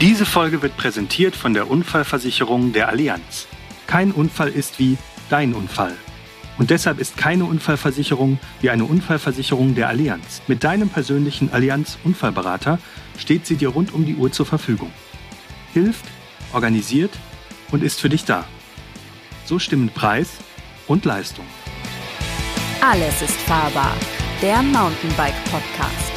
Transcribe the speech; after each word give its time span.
Diese 0.00 0.26
Folge 0.26 0.60
wird 0.60 0.76
präsentiert 0.76 1.34
von 1.34 1.54
der 1.54 1.70
Unfallversicherung 1.70 2.74
der 2.74 2.90
Allianz. 2.90 3.46
Kein 3.86 4.12
Unfall 4.12 4.50
ist 4.50 4.78
wie 4.78 4.98
dein 5.30 5.54
Unfall. 5.54 5.94
Und 6.58 6.68
deshalb 6.68 6.98
ist 6.98 7.16
keine 7.16 7.46
Unfallversicherung 7.46 8.38
wie 8.60 8.68
eine 8.68 8.84
Unfallversicherung 8.84 9.74
der 9.74 9.88
Allianz. 9.88 10.42
Mit 10.48 10.64
deinem 10.64 10.90
persönlichen 10.90 11.50
Allianz 11.50 11.96
Unfallberater 12.04 12.78
steht 13.16 13.46
sie 13.46 13.56
dir 13.56 13.70
rund 13.70 13.94
um 13.94 14.04
die 14.04 14.16
Uhr 14.16 14.30
zur 14.30 14.44
Verfügung. 14.44 14.90
Hilft, 15.72 16.04
organisiert 16.52 17.12
und 17.72 17.82
ist 17.82 17.98
für 17.98 18.10
dich 18.10 18.26
da. 18.26 18.44
So 19.46 19.58
stimmen 19.58 19.88
Preis 19.88 20.28
und 20.86 21.06
Leistung. 21.06 21.46
Alles 22.82 23.22
ist 23.22 23.40
fahrbar. 23.46 23.94
Der 24.42 24.62
Mountainbike 24.62 25.42
Podcast. 25.50 26.15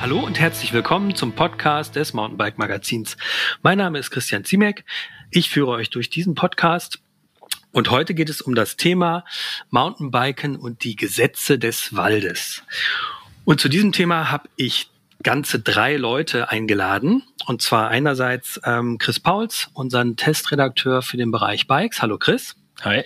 Hallo 0.00 0.18
und 0.20 0.40
herzlich 0.40 0.72
willkommen 0.72 1.14
zum 1.14 1.32
Podcast 1.32 1.94
des 1.94 2.14
Mountainbike 2.14 2.56
Magazins. 2.56 3.18
Mein 3.60 3.76
Name 3.76 3.98
ist 3.98 4.10
Christian 4.10 4.46
Ziemek. 4.46 4.86
Ich 5.30 5.50
führe 5.50 5.72
euch 5.72 5.90
durch 5.90 6.08
diesen 6.08 6.34
Podcast. 6.34 7.00
Und 7.72 7.90
heute 7.90 8.14
geht 8.14 8.30
es 8.30 8.40
um 8.40 8.54
das 8.54 8.78
Thema 8.78 9.26
Mountainbiken 9.68 10.56
und 10.56 10.84
die 10.84 10.96
Gesetze 10.96 11.58
des 11.58 11.94
Waldes. 11.94 12.62
Und 13.44 13.60
zu 13.60 13.68
diesem 13.68 13.92
Thema 13.92 14.30
habe 14.30 14.48
ich 14.56 14.88
ganze 15.22 15.60
drei 15.60 15.96
Leute 15.96 16.48
eingeladen. 16.48 17.22
Und 17.44 17.60
zwar 17.60 17.88
einerseits 17.88 18.58
ähm, 18.64 18.96
Chris 18.96 19.20
Pauls, 19.20 19.68
unseren 19.74 20.16
Testredakteur 20.16 21.02
für 21.02 21.18
den 21.18 21.30
Bereich 21.30 21.66
Bikes. 21.66 22.00
Hallo 22.00 22.16
Chris. 22.16 22.56
Hi. 22.82 23.04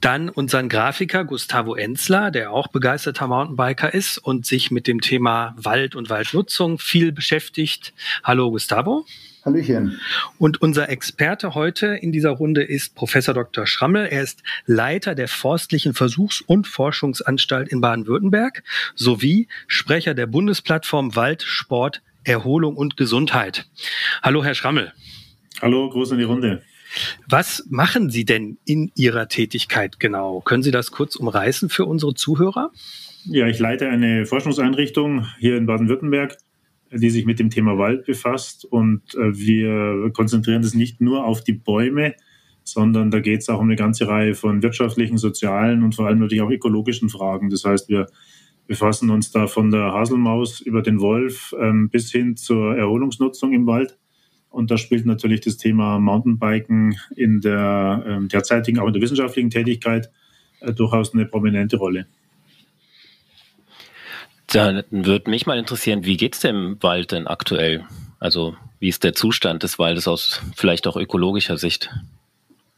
Dann 0.00 0.28
unseren 0.28 0.68
Grafiker 0.68 1.24
Gustavo 1.24 1.74
Enzler, 1.74 2.30
der 2.30 2.52
auch 2.52 2.68
begeisterter 2.68 3.26
Mountainbiker 3.26 3.94
ist 3.94 4.18
und 4.18 4.44
sich 4.44 4.70
mit 4.70 4.86
dem 4.86 5.00
Thema 5.00 5.54
Wald 5.56 5.94
und 5.94 6.10
Waldnutzung 6.10 6.78
viel 6.78 7.10
beschäftigt. 7.10 7.94
Hallo 8.22 8.50
Gustavo. 8.50 9.06
Hallöchen. 9.44 9.98
Und 10.38 10.60
unser 10.60 10.90
Experte 10.90 11.54
heute 11.54 11.86
in 11.88 12.12
dieser 12.12 12.30
Runde 12.30 12.62
ist 12.62 12.94
Professor 12.94 13.34
Dr. 13.34 13.66
Schrammel. 13.66 14.06
Er 14.06 14.22
ist 14.22 14.42
Leiter 14.66 15.14
der 15.14 15.26
Forstlichen 15.26 15.94
Versuchs- 15.94 16.42
und 16.42 16.66
Forschungsanstalt 16.66 17.68
in 17.68 17.80
Baden-Württemberg 17.80 18.62
sowie 18.94 19.48
Sprecher 19.66 20.14
der 20.14 20.26
Bundesplattform 20.26 21.16
Wald, 21.16 21.42
Sport, 21.42 22.02
Erholung 22.24 22.76
und 22.76 22.96
Gesundheit. 22.96 23.66
Hallo, 24.22 24.44
Herr 24.44 24.54
Schrammel. 24.54 24.92
Hallo, 25.60 25.88
Gruß 25.88 26.12
in 26.12 26.18
die 26.18 26.24
Runde. 26.24 26.62
Was 27.28 27.66
machen 27.70 28.10
Sie 28.10 28.24
denn 28.24 28.58
in 28.64 28.90
Ihrer 28.94 29.28
Tätigkeit 29.28 30.00
genau? 30.00 30.40
Können 30.40 30.62
Sie 30.62 30.70
das 30.70 30.90
kurz 30.90 31.16
umreißen 31.16 31.68
für 31.68 31.86
unsere 31.86 32.14
Zuhörer? 32.14 32.70
Ja, 33.24 33.46
ich 33.46 33.58
leite 33.58 33.88
eine 33.88 34.26
Forschungseinrichtung 34.26 35.26
hier 35.38 35.56
in 35.56 35.66
Baden-Württemberg, 35.66 36.36
die 36.92 37.10
sich 37.10 37.24
mit 37.24 37.38
dem 37.38 37.50
Thema 37.50 37.78
Wald 37.78 38.04
befasst. 38.04 38.64
Und 38.64 39.14
äh, 39.14 39.36
wir 39.36 40.10
konzentrieren 40.12 40.62
das 40.62 40.74
nicht 40.74 41.00
nur 41.00 41.24
auf 41.24 41.42
die 41.42 41.52
Bäume, 41.52 42.14
sondern 42.64 43.10
da 43.10 43.20
geht 43.20 43.40
es 43.40 43.48
auch 43.48 43.60
um 43.60 43.66
eine 43.66 43.76
ganze 43.76 44.08
Reihe 44.08 44.34
von 44.34 44.62
wirtschaftlichen, 44.62 45.18
sozialen 45.18 45.82
und 45.82 45.94
vor 45.94 46.06
allem 46.06 46.18
natürlich 46.18 46.42
auch 46.42 46.50
ökologischen 46.50 47.08
Fragen. 47.08 47.50
Das 47.50 47.64
heißt, 47.64 47.88
wir 47.88 48.06
befassen 48.66 49.10
uns 49.10 49.30
da 49.30 49.46
von 49.46 49.70
der 49.70 49.92
Haselmaus 49.92 50.60
über 50.60 50.82
den 50.82 51.00
Wolf 51.00 51.54
ähm, 51.60 51.90
bis 51.90 52.10
hin 52.10 52.36
zur 52.36 52.76
Erholungsnutzung 52.76 53.52
im 53.52 53.66
Wald. 53.66 53.98
Und 54.52 54.70
da 54.70 54.76
spielt 54.76 55.06
natürlich 55.06 55.40
das 55.40 55.56
Thema 55.56 55.98
Mountainbiken 55.98 56.98
in 57.16 57.40
der 57.40 58.04
äh, 58.06 58.28
derzeitigen, 58.28 58.78
auch 58.78 58.86
in 58.86 58.92
der 58.92 59.02
wissenschaftlichen 59.02 59.50
Tätigkeit 59.50 60.10
äh, 60.60 60.72
durchaus 60.72 61.14
eine 61.14 61.24
prominente 61.24 61.78
Rolle. 61.78 62.06
Dann 64.48 64.84
würde 64.90 65.30
mich 65.30 65.46
mal 65.46 65.58
interessieren, 65.58 66.04
wie 66.04 66.18
geht 66.18 66.34
es 66.34 66.40
dem 66.40 66.76
Wald 66.80 67.12
denn 67.12 67.26
aktuell? 67.26 67.84
Also 68.20 68.54
wie 68.78 68.88
ist 68.88 69.02
der 69.04 69.14
Zustand 69.14 69.62
des 69.62 69.78
Waldes 69.78 70.06
aus 70.06 70.42
vielleicht 70.54 70.86
auch 70.86 70.96
ökologischer 70.96 71.56
Sicht? 71.56 71.90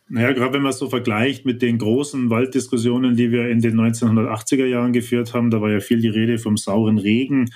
Naja, 0.09 0.33
gerade 0.33 0.53
wenn 0.53 0.63
man 0.63 0.71
es 0.71 0.79
so 0.79 0.89
vergleicht 0.89 1.45
mit 1.47 1.63
den 1.63 1.79
großen 1.79 2.31
Walddiskussionen, 2.31 3.17
die 3.17 3.33
wir 3.33 3.49
in 3.49 3.61
den 3.61 3.75
1980er 3.81 4.67
Jahren 4.67 4.93
geführt 4.93 5.35
haben, 5.35 5.51
da 5.51 5.61
war 5.61 5.71
ja 5.71 5.81
viel 5.81 6.01
die 6.01 6.09
Rede 6.09 6.39
vom 6.39 6.57
sauren 6.57 6.99
Regen, 6.99 7.51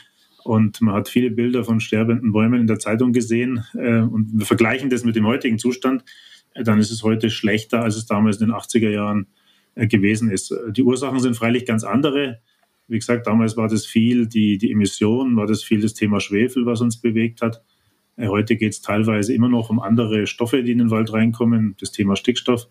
und 0.49 0.81
man 0.81 0.95
hat 0.95 1.11
viele 1.11 1.31
Bilder 1.31 1.63
von 1.63 1.79
sterbenden 1.79 2.33
Bäumen 2.33 2.63
in 2.63 2.67
der 2.67 2.79
Zeitung 2.79 3.13
gesehen. 3.13 3.67
Äh, 3.75 3.99
und 3.99 4.31
wir 4.33 4.47
vergleichen 4.47 4.89
das 4.89 5.05
mit 5.05 5.15
dem 5.15 5.27
heutigen 5.27 5.59
Zustand. 5.59 6.05
Äh, 6.55 6.63
dann 6.63 6.79
ist 6.79 6.91
es 6.91 7.03
heute 7.03 7.29
schlechter, 7.29 7.83
als 7.83 7.97
es 7.97 8.07
damals 8.07 8.41
in 8.41 8.47
den 8.47 8.57
80er 8.57 8.89
Jahren 8.89 9.27
äh, 9.75 9.87
gewesen 9.87 10.31
ist. 10.31 10.55
Die 10.71 10.83
Ursachen 10.83 11.21
sind 11.21 11.37
freilich 11.37 11.67
ganz 11.67 11.85
andere. 11.85 12.41
Wie 12.87 12.99
gesagt, 12.99 13.27
damals 13.27 13.59
war 13.59 13.69
das 13.69 13.85
viel 13.85 14.27
die, 14.27 14.57
die 14.57 14.73
Emissionen, 14.73 15.37
war 15.37 15.47
das 15.47 15.63
viel 15.63 15.83
das 15.83 15.93
Thema 15.93 16.19
Schwefel, 16.19 16.65
was 16.65 16.81
uns 16.81 16.99
bewegt 16.99 17.43
hat. 17.43 17.63
Heute 18.19 18.57
geht 18.57 18.73
es 18.73 18.81
teilweise 18.81 19.35
immer 19.35 19.51
noch 19.51 19.69
um 19.69 19.79
andere 19.79 20.27
Stoffe, 20.27 20.63
die 20.63 20.73
in 20.73 20.79
den 20.79 20.91
Wald 20.91 21.13
reinkommen. 21.13 21.77
Das 21.79 21.93
Thema 21.93 22.17
Stickstoff 22.17 22.69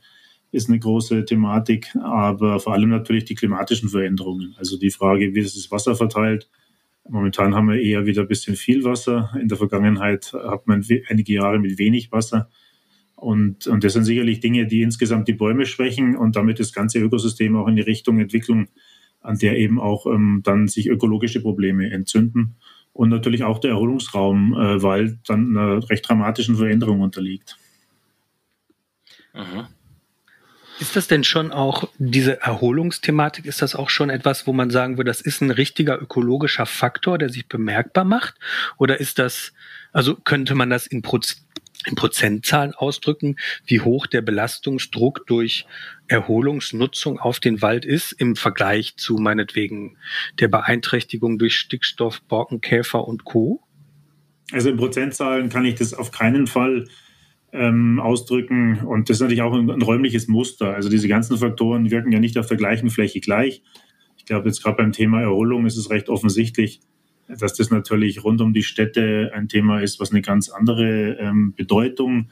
ist 0.51 0.67
eine 0.67 0.79
große 0.79 1.25
Thematik, 1.25 1.95
aber 2.01 2.59
vor 2.59 2.73
allem 2.73 2.89
natürlich 2.89 3.25
die 3.25 3.35
klimatischen 3.35 3.89
Veränderungen. 3.89 4.55
Also 4.57 4.79
die 4.79 4.89
Frage, 4.89 5.35
wie 5.35 5.39
ist 5.39 5.55
das 5.55 5.69
Wasser 5.69 5.95
verteilt, 5.95 6.49
Momentan 7.09 7.55
haben 7.55 7.69
wir 7.69 7.81
eher 7.81 8.05
wieder 8.05 8.23
ein 8.23 8.27
bisschen 8.27 8.55
viel 8.55 8.83
Wasser. 8.83 9.31
In 9.39 9.47
der 9.47 9.57
Vergangenheit 9.57 10.33
hat 10.33 10.67
man 10.67 10.85
einige 11.09 11.33
Jahre 11.33 11.59
mit 11.59 11.77
wenig 11.77 12.11
Wasser. 12.11 12.49
Und, 13.15 13.65
und 13.65 13.83
das 13.83 13.93
sind 13.93 14.03
sicherlich 14.03 14.41
Dinge, 14.41 14.67
die 14.67 14.81
insgesamt 14.83 15.27
die 15.27 15.33
Bäume 15.33 15.65
schwächen 15.65 16.15
und 16.15 16.35
damit 16.35 16.59
das 16.59 16.71
ganze 16.71 16.99
Ökosystem 16.99 17.55
auch 17.55 17.67
in 17.67 17.75
die 17.75 17.81
Richtung 17.81 18.19
Entwicklung, 18.19 18.67
an 19.21 19.37
der 19.39 19.57
eben 19.57 19.79
auch 19.79 20.05
ähm, 20.05 20.41
dann 20.43 20.67
sich 20.67 20.87
ökologische 20.87 21.41
Probleme 21.41 21.89
entzünden. 21.89 22.55
Und 22.93 23.09
natürlich 23.09 23.43
auch 23.43 23.59
der 23.59 23.71
Erholungsraum 23.71 24.53
äh, 24.53 24.81
Wald 24.83 25.17
dann 25.27 25.57
einer 25.57 25.89
recht 25.89 26.07
dramatischen 26.07 26.57
Veränderung 26.57 27.01
unterliegt. 27.01 27.57
Aha. 29.33 29.69
Ist 30.79 30.95
das 30.95 31.07
denn 31.07 31.23
schon 31.23 31.51
auch, 31.51 31.89
diese 31.97 32.41
Erholungsthematik, 32.41 33.45
ist 33.45 33.61
das 33.61 33.75
auch 33.75 33.89
schon 33.89 34.09
etwas, 34.09 34.45
wo 34.45 34.53
man 34.53 34.69
sagen 34.69 34.97
würde, 34.97 35.09
das 35.09 35.21
ist 35.21 35.41
ein 35.41 35.49
richtiger 35.49 35.99
ökologischer 35.99 36.67
Faktor, 36.67 37.17
der 37.17 37.29
sich 37.29 37.47
bemerkbar 37.47 38.03
macht? 38.03 38.35
Oder 38.77 38.99
ist 38.99 39.17
das, 39.17 39.53
also 39.91 40.15
könnte 40.15 40.53
man 40.53 40.69
das 40.69 40.85
in, 40.85 41.01
Proz 41.01 41.43
in 41.85 41.95
Prozentzahlen 41.95 42.73
ausdrücken, 42.73 43.37
wie 43.65 43.81
hoch 43.81 44.07
der 44.07 44.21
Belastungsdruck 44.21 45.25
durch 45.25 45.65
Erholungsnutzung 46.07 47.19
auf 47.19 47.39
den 47.39 47.61
Wald 47.61 47.85
ist 47.85 48.11
im 48.11 48.35
Vergleich 48.35 48.97
zu 48.97 49.15
meinetwegen 49.15 49.97
der 50.39 50.47
Beeinträchtigung 50.47 51.39
durch 51.39 51.55
Stickstoff, 51.55 52.21
Borkenkäfer 52.23 53.07
und 53.07 53.23
Co.? 53.23 53.63
Also 54.51 54.69
in 54.69 54.77
Prozentzahlen 54.77 55.49
kann 55.49 55.65
ich 55.65 55.75
das 55.75 55.93
auf 55.93 56.11
keinen 56.11 56.47
Fall 56.47 56.87
ähm, 57.53 57.99
ausdrücken. 57.99 58.79
Und 58.79 59.09
das 59.09 59.17
ist 59.17 59.21
natürlich 59.21 59.41
auch 59.41 59.53
ein, 59.53 59.69
ein, 59.69 59.81
räumliches 59.81 60.27
Muster. 60.27 60.73
Also 60.73 60.89
diese 60.89 61.07
ganzen 61.07 61.37
Faktoren 61.37 61.89
wirken 61.89 62.11
ja 62.11 62.19
nicht 62.19 62.37
auf 62.37 62.47
der 62.47 62.57
gleichen 62.57 62.89
Fläche 62.89 63.19
gleich. 63.19 63.61
Ich 64.17 64.25
glaube, 64.25 64.47
jetzt 64.47 64.61
gerade 64.61 64.77
beim 64.77 64.91
Thema 64.91 65.21
Erholung 65.21 65.65
ist 65.65 65.77
es 65.77 65.89
recht 65.89 66.09
offensichtlich, 66.09 66.81
dass 67.27 67.53
das 67.53 67.69
natürlich 67.69 68.23
rund 68.23 68.41
um 68.41 68.53
die 68.53 68.63
Städte 68.63 69.31
ein 69.33 69.47
Thema 69.47 69.79
ist, 69.79 69.99
was 69.99 70.11
eine 70.11 70.21
ganz 70.21 70.49
andere 70.49 71.17
ähm, 71.19 71.53
Bedeutung 71.55 72.29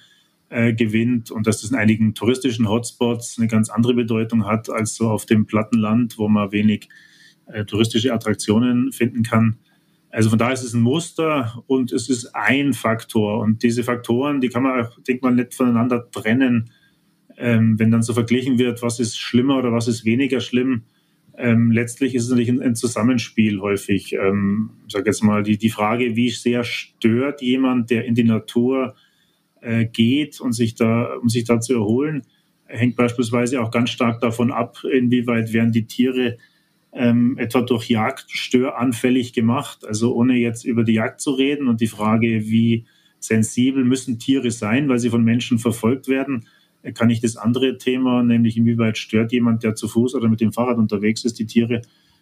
äh, 0.49 0.73
gewinnt 0.73 1.31
und 1.31 1.47
dass 1.47 1.61
das 1.61 1.71
in 1.71 1.77
einigen 1.77 2.13
touristischen 2.13 2.67
Hotspots 2.69 3.37
eine 3.37 3.47
ganz 3.47 3.69
andere 3.69 3.93
Bedeutung 3.93 4.45
hat 4.45 4.69
als 4.69 4.95
so 4.95 5.09
auf 5.09 5.25
dem 5.25 5.45
platten 5.45 5.79
Land, 5.79 6.17
wo 6.17 6.27
man 6.27 6.51
wenig 6.51 6.89
äh, 7.47 7.65
touristische 7.65 8.13
Attraktionen 8.13 8.91
finden 8.91 9.23
kann. 9.23 9.57
Also 10.15 10.29
von 10.29 10.39
daher 10.39 10.53
ist 10.53 10.63
es 10.63 10.73
ein 10.73 10.81
Muster 10.81 11.61
und 11.67 11.91
es 11.91 12.09
ist 12.09 12.33
ein 12.33 12.73
Faktor. 12.73 13.41
Und 13.41 13.63
diese 13.63 13.83
Faktoren, 13.83 14.39
die 14.39 14.47
kann 14.47 14.63
man, 14.63 14.87
denkt 15.05 15.23
man, 15.23 15.35
nicht 15.35 15.53
voneinander 15.53 16.09
trennen. 16.09 16.71
Ähm, 17.37 17.77
wenn 17.77 17.91
dann 17.91 18.01
so 18.01 18.13
verglichen 18.13 18.57
wird, 18.57 18.81
was 18.81 19.01
ist 19.01 19.19
schlimmer 19.19 19.57
oder 19.57 19.73
was 19.73 19.89
ist 19.89 20.05
weniger 20.05 20.39
schlimm, 20.39 20.83
ähm, 21.37 21.69
letztlich 21.69 22.15
ist 22.15 22.23
es 22.23 22.29
natürlich 22.29 22.47
ein, 22.47 22.61
ein 22.61 22.75
Zusammenspiel 22.75 23.59
häufig. 23.59 24.13
Ähm, 24.13 24.69
ich 24.87 24.93
sage 24.93 25.09
jetzt 25.09 25.21
mal 25.21 25.43
die, 25.43 25.57
die 25.57 25.69
Frage, 25.69 26.15
wie 26.15 26.29
sehr 26.29 26.63
stört 26.63 27.41
jemand, 27.41 27.89
der 27.89 28.05
in 28.05 28.15
die 28.15 28.23
Natur 28.23 28.95
äh, 29.59 29.83
geht 29.83 30.39
und 30.39 30.53
sich 30.53 30.75
da, 30.75 31.15
um 31.21 31.27
sich 31.27 31.43
da 31.43 31.59
zu 31.59 31.73
erholen, 31.73 32.21
hängt 32.67 32.95
beispielsweise 32.95 33.61
auch 33.61 33.69
ganz 33.69 33.89
stark 33.89 34.21
davon 34.21 34.53
ab, 34.53 34.77
inwieweit 34.89 35.51
werden 35.51 35.73
die 35.73 35.87
Tiere 35.87 36.37
ähm, 36.95 37.37
etwa 37.37 37.61
durch 37.61 37.89
Jagd 37.89 38.31
störanfällig 38.31 39.33
gemacht. 39.33 39.85
Also 39.85 40.15
ohne 40.15 40.35
jetzt 40.37 40.63
über 40.63 40.83
die 40.83 40.93
Jagd 40.93 41.21
zu 41.21 41.31
reden 41.31 41.67
und 41.67 41.81
die 41.81 41.87
Frage, 41.87 42.47
wie 42.47 42.85
sensibel 43.19 43.83
müssen 43.83 44.17
Tiere 44.17 44.49
sein, 44.49 44.87
weil 44.87 44.99
sie 44.99 45.09
von 45.09 45.23
Menschen 45.23 45.59
verfolgt 45.59 46.07
werden, 46.07 46.47
kann 46.93 47.09
ich 47.09 47.19
das 47.19 47.35
andere 47.35 47.77
Thema, 47.77 48.23
nämlich 48.23 48.57
inwieweit 48.57 48.97
stört 48.97 49.31
jemand, 49.31 49.63
der 49.63 49.75
zu 49.75 49.87
Fuß 49.87 50.15
oder 50.15 50.29
mit 50.29 50.39
dem 50.39 50.53
Fahrrad 50.53 50.77
unterwegs 50.77 51.25
ist, 51.25 51.39
die 51.39 51.47
Tiere 51.47 51.81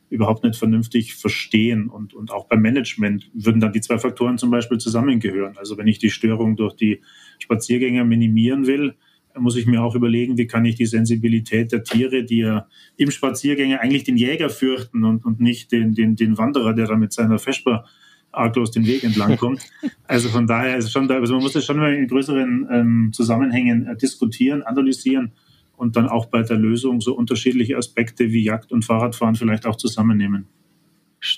überhaupt 0.10 0.44
nicht 0.44 0.56
vernünftig 0.56 1.16
verstehen. 1.16 1.90
Und, 1.90 2.14
und 2.14 2.32
auch 2.32 2.48
beim 2.48 2.62
Management 2.62 3.30
würden 3.34 3.60
dann 3.60 3.74
die 3.74 3.82
zwei 3.82 3.98
Faktoren 3.98 4.38
zum 4.38 4.52
Beispiel 4.52 4.78
zusammengehören. 4.78 5.58
Also 5.58 5.78
wenn 5.78 5.88
ich 5.88 6.00
die 6.00 6.12
Störung 6.12 6.56
durch 6.56 6.76
die 6.76 7.02
Spaziergänger 7.40 8.06
minimieren 8.06 8.66
will, 8.66 8.96
muss 9.38 9.56
ich 9.56 9.66
mir 9.66 9.84
auch 9.84 9.96
überlegen, 9.96 10.38
wie 10.38 10.48
kann 10.48 10.66
ich 10.66 10.76
die 10.76 10.86
Sensibilität 10.86 11.72
der 11.72 11.84
Tiere, 11.84 12.24
die 12.24 12.40
ja 12.40 12.68
im 12.98 13.12
Spaziergänger 13.12 13.80
eigentlich 13.82 14.04
den 14.04 14.18
Jäger 14.18 14.50
fürchten 14.50 15.04
und, 15.04 15.26
und 15.26 15.40
nicht 15.40 15.72
den, 15.72 15.94
den, 15.94 16.16
den 16.16 16.38
Wanderer, 16.38 16.74
der 16.74 16.88
da 16.88 16.96
mit 16.96 17.14
seiner 17.14 17.40
Vesper 17.40 17.86
arglos 18.32 18.72
den 18.72 18.86
Weg 18.86 19.04
entlang 19.04 19.38
kommt. 19.38 19.62
Also 20.08 20.30
von 20.30 20.48
daher 20.48 20.78
ist 20.78 20.86
es 20.86 20.92
schon 20.92 21.08
da, 21.08 21.16
also 21.16 21.34
man 21.34 21.44
muss 21.44 21.54
das 21.54 21.66
schon 21.66 21.78
mal 21.78 21.94
in 21.94 22.08
größeren 22.08 22.68
ähm, 22.72 23.10
Zusammenhängen 23.14 23.88
äh, 23.88 23.96
diskutieren, 23.96 24.62
analysieren 24.62 25.32
und 25.76 25.96
dann 25.96 26.08
auch 26.08 26.28
bei 26.28 26.44
der 26.44 26.58
Lösung 26.58 27.02
so 27.02 27.16
unterschiedliche 27.16 27.78
Aspekte 27.78 28.32
wie 28.32 28.44
Jagd 28.44 28.72
und 28.72 28.86
Fahrradfahren 28.86 29.36
vielleicht 29.36 29.66
auch 29.66 29.76
zusammennehmen. 29.76 30.48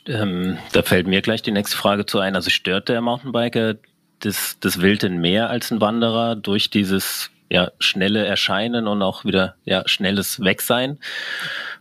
Ähm, 0.07 0.57
da 0.73 0.81
fällt 0.81 1.07
mir 1.07 1.21
gleich 1.21 1.41
die 1.41 1.51
nächste 1.51 1.77
Frage 1.77 2.05
zu 2.05 2.19
ein. 2.19 2.35
Also 2.35 2.49
stört 2.49 2.89
der 2.89 3.01
Mountainbiker 3.01 3.75
das, 4.19 4.57
das 4.59 4.81
Wild 4.81 5.03
denn 5.03 5.19
mehr 5.19 5.49
als 5.49 5.71
ein 5.71 5.81
Wanderer 5.81 6.35
durch 6.35 6.69
dieses 6.69 7.29
ja, 7.49 7.71
schnelle 7.79 8.25
Erscheinen 8.25 8.87
und 8.87 9.01
auch 9.01 9.25
wieder 9.25 9.55
ja, 9.65 9.83
schnelles 9.87 10.39
Wegsein? 10.41 10.97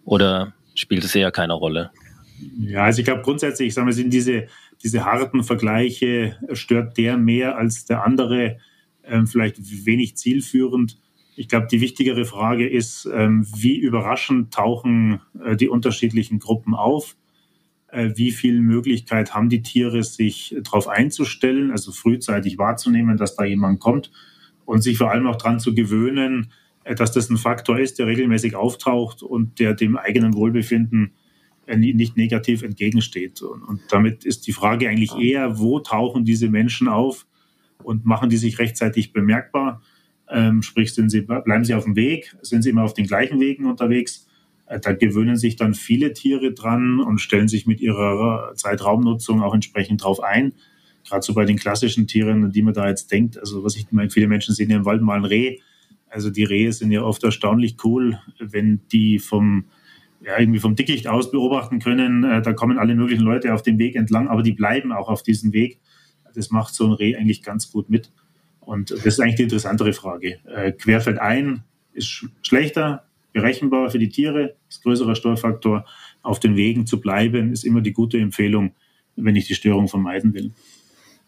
Oder 0.04 0.52
spielt 0.74 1.04
es 1.04 1.14
eher 1.14 1.30
keine 1.30 1.54
Rolle? 1.54 1.90
Ja, 2.58 2.84
also 2.84 3.00
ich 3.00 3.04
glaube 3.04 3.22
grundsätzlich, 3.22 3.68
ich 3.68 3.74
sage 3.74 3.86
mal, 3.86 3.92
sind 3.92 4.12
diese, 4.12 4.46
diese 4.82 5.04
harten 5.04 5.42
Vergleiche, 5.44 6.36
stört 6.52 6.98
der 6.98 7.16
mehr 7.16 7.56
als 7.56 7.84
der 7.84 8.04
andere, 8.04 8.58
ähm, 9.04 9.26
vielleicht 9.26 9.56
wenig 9.86 10.16
zielführend. 10.16 10.98
Ich 11.36 11.48
glaube, 11.48 11.66
die 11.70 11.80
wichtigere 11.80 12.24
Frage 12.24 12.68
ist, 12.68 13.08
ähm, 13.12 13.46
wie 13.56 13.76
überraschend 13.76 14.52
tauchen 14.52 15.20
äh, 15.42 15.56
die 15.56 15.68
unterschiedlichen 15.68 16.38
Gruppen 16.38 16.74
auf? 16.74 17.16
Äh, 17.88 18.10
wie 18.16 18.32
viel 18.32 18.60
Möglichkeit 18.60 19.34
haben 19.34 19.48
die 19.48 19.62
Tiere, 19.62 20.02
sich 20.02 20.54
darauf 20.62 20.88
einzustellen, 20.88 21.70
also 21.70 21.92
frühzeitig 21.92 22.58
wahrzunehmen, 22.58 23.16
dass 23.16 23.36
da 23.36 23.44
jemand 23.44 23.80
kommt 23.80 24.10
und 24.64 24.82
sich 24.82 24.98
vor 24.98 25.10
allem 25.10 25.26
auch 25.26 25.36
daran 25.36 25.60
zu 25.60 25.74
gewöhnen, 25.74 26.50
äh, 26.84 26.94
dass 26.94 27.12
das 27.12 27.30
ein 27.30 27.36
Faktor 27.36 27.78
ist, 27.78 27.98
der 27.98 28.06
regelmäßig 28.06 28.56
auftaucht 28.56 29.22
und 29.22 29.58
der 29.58 29.74
dem 29.74 29.96
eigenen 29.96 30.34
Wohlbefinden 30.34 31.12
äh, 31.66 31.76
nicht 31.76 32.16
negativ 32.16 32.62
entgegensteht. 32.62 33.42
Und, 33.42 33.80
damit 33.88 34.24
ist 34.24 34.46
die 34.46 34.52
Frage 34.52 34.88
eigentlich 34.88 35.16
eher, 35.16 35.58
wo 35.58 35.80
tauchen 35.80 36.24
diese 36.24 36.48
Menschen 36.48 36.88
auf 36.88 37.26
und 37.82 38.04
machen 38.04 38.28
die 38.28 38.36
sich 38.36 38.58
rechtzeitig 38.58 39.12
bemerkbar? 39.12 39.82
Ähm, 40.28 40.62
sprich, 40.62 40.94
sind 40.94 41.10
sie, 41.10 41.22
bleiben 41.22 41.64
sie 41.64 41.74
auf 41.74 41.84
dem 41.84 41.96
Weg? 41.96 42.36
Sind 42.42 42.62
sie 42.62 42.70
immer 42.70 42.84
auf 42.84 42.94
den 42.94 43.06
gleichen 43.06 43.40
Wegen 43.40 43.66
unterwegs? 43.66 44.26
Äh, 44.66 44.80
da 44.80 44.92
gewöhnen 44.92 45.36
sich 45.36 45.56
dann 45.56 45.74
viele 45.74 46.12
Tiere 46.12 46.52
dran 46.52 47.00
und 47.00 47.18
stellen 47.18 47.48
sich 47.48 47.66
mit 47.66 47.80
ihrer 47.80 48.52
Zeitraumnutzung 48.56 49.42
auch 49.42 49.54
entsprechend 49.54 50.02
drauf 50.02 50.22
ein. 50.22 50.52
Gerade 51.06 51.24
so 51.24 51.34
bei 51.34 51.44
den 51.44 51.56
klassischen 51.56 52.06
Tieren, 52.06 52.44
an 52.44 52.52
die 52.52 52.62
man 52.62 52.74
da 52.74 52.88
jetzt 52.88 53.10
denkt. 53.10 53.38
Also 53.38 53.62
was 53.64 53.76
ich 53.76 53.90
meine, 53.90 54.10
viele 54.10 54.28
Menschen 54.28 54.54
sehen 54.54 54.70
ja 54.70 54.76
im 54.76 54.84
Wald 54.84 55.02
mal 55.02 55.16
ein 55.16 55.24
Reh. 55.24 55.58
Also 56.08 56.30
die 56.30 56.44
Rehe 56.44 56.72
sind 56.72 56.92
ja 56.92 57.02
oft 57.02 57.22
erstaunlich 57.24 57.76
cool, 57.84 58.18
wenn 58.38 58.80
die 58.92 59.18
vom 59.18 59.66
ja, 60.24 60.38
irgendwie 60.38 60.60
vom 60.60 60.74
Dickicht 60.74 61.06
aus 61.06 61.30
beobachten 61.30 61.80
können. 61.80 62.24
Äh, 62.24 62.42
da 62.42 62.52
kommen 62.52 62.78
alle 62.78 62.94
möglichen 62.94 63.22
Leute 63.22 63.52
auf 63.52 63.62
dem 63.62 63.78
Weg 63.78 63.94
entlang, 63.96 64.28
aber 64.28 64.42
die 64.42 64.52
bleiben 64.52 64.92
auch 64.92 65.08
auf 65.08 65.22
diesem 65.22 65.52
Weg. 65.52 65.80
Das 66.34 66.50
macht 66.50 66.74
so 66.74 66.86
ein 66.86 66.92
Reh 66.92 67.16
eigentlich 67.16 67.42
ganz 67.42 67.70
gut 67.70 67.90
mit. 67.90 68.10
Und 68.60 68.90
das 68.90 69.04
ist 69.04 69.20
eigentlich 69.20 69.36
die 69.36 69.42
interessantere 69.44 69.92
Frage. 69.92 70.38
Äh, 70.46 70.72
querfeld 70.72 71.18
ein 71.18 71.64
ist 71.92 72.08
sch 72.08 72.26
schlechter, 72.42 73.04
berechenbar 73.32 73.90
für 73.90 73.98
die 73.98 74.08
Tiere, 74.08 74.56
ist 74.68 74.82
größerer 74.82 75.14
Störfaktor. 75.14 75.84
Auf 76.22 76.40
den 76.40 76.56
Wegen 76.56 76.86
zu 76.86 77.00
bleiben, 77.00 77.52
ist 77.52 77.64
immer 77.64 77.82
die 77.82 77.92
gute 77.92 78.18
Empfehlung, 78.18 78.74
wenn 79.16 79.36
ich 79.36 79.46
die 79.46 79.54
Störung 79.54 79.88
vermeiden 79.88 80.32
will. 80.32 80.52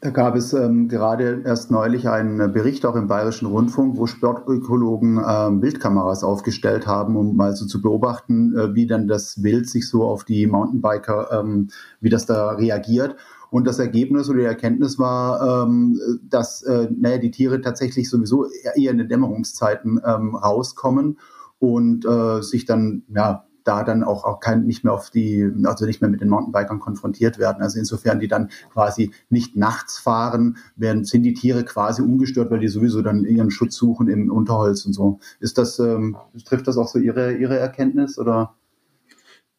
Da 0.01 0.11
gab 0.11 0.37
es 0.37 0.53
ähm, 0.53 0.89
gerade 0.89 1.43
erst 1.47 1.71
neulich 1.71 2.07
einen 2.07 2.53
Bericht 2.53 2.85
auch 2.85 2.97
im 2.97 3.07
Bayerischen 3.07 3.47
Rundfunk, 3.47 3.97
wo 3.97 4.07
Sportökologen 4.07 5.19
ähm, 5.27 5.61
Bildkameras 5.61 6.23
aufgestellt 6.23 6.87
haben, 6.87 7.17
um 7.17 7.35
mal 7.35 7.57
so 7.57 7.65
zu 7.67 7.81
beobachten, 7.81 8.55
äh, 8.57 8.75
wie 8.75 8.87
dann 8.87 9.09
das 9.09 9.43
Wild 9.43 9.69
sich 9.69 9.89
so 9.89 10.05
auf 10.05 10.25
die 10.25 10.47
Mountainbiker, 10.47 11.31
ähm, 11.33 11.71
wie 12.01 12.11
das 12.11 12.27
da 12.27 12.51
reagiert. 12.51 13.17
Und 13.49 13.67
das 13.67 13.79
Ergebnis 13.79 14.29
oder 14.29 14.41
die 14.41 14.45
Erkenntnis 14.45 14.99
war, 14.99 15.65
ähm, 15.65 15.99
dass 16.29 16.63
äh, 16.63 16.89
naja, 16.95 17.17
die 17.17 17.31
Tiere 17.31 17.63
tatsächlich 17.63 18.11
sowieso 18.11 18.47
eher 18.75 18.91
in 18.91 18.99
den 18.99 19.09
Dämmerungszeiten 19.09 19.99
ähm, 20.05 20.35
rauskommen 20.35 21.19
und 21.59 22.05
äh, 22.05 22.43
sich 22.43 22.67
dann 22.67 23.05
ja 23.09 23.46
da 23.67 23.83
dann 23.83 24.05
auch, 24.05 24.25
auch 24.25 24.41
kein, 24.41 24.65
nicht 24.65 24.85
mehr 24.85 24.93
auf 24.93 25.11
die, 25.11 25.51
also 25.65 25.87
nicht 25.87 26.01
mehr 26.01 26.11
mit 26.11 26.21
den 26.21 26.29
Mountainbikern 26.29 26.79
konfrontiert 26.79 27.39
werden. 27.39 27.63
Also 27.63 27.79
insofern 27.79 28.21
die 28.21 28.29
dann 28.29 28.51
quasi 28.73 29.11
nicht 29.29 29.57
nachts 29.57 29.99
fahren, 29.99 30.57
werden, 30.77 31.05
sind 31.05 31.25
die 31.25 31.35
Tiere 31.35 31.65
quasi 31.65 32.03
ungestört, 32.03 32.51
weil 32.51 32.61
die 32.61 32.69
sowieso 32.69 33.03
dann 33.03 33.25
ihren 33.25 33.51
Schutz 33.51 33.77
suchen 33.77 34.09
im 34.09 34.31
Unterholz 34.31 34.87
und 34.87 34.93
so. 34.93 35.19
Ist 35.41 35.59
das, 35.59 35.79
ähm, 35.79 36.17
trifft 36.45 36.69
das 36.69 36.77
auch 36.77 36.89
so 36.89 36.99
Ihre, 36.99 37.37
Ihre 37.37 37.59
Erkenntnis 37.59 38.19
oder? 38.19 38.55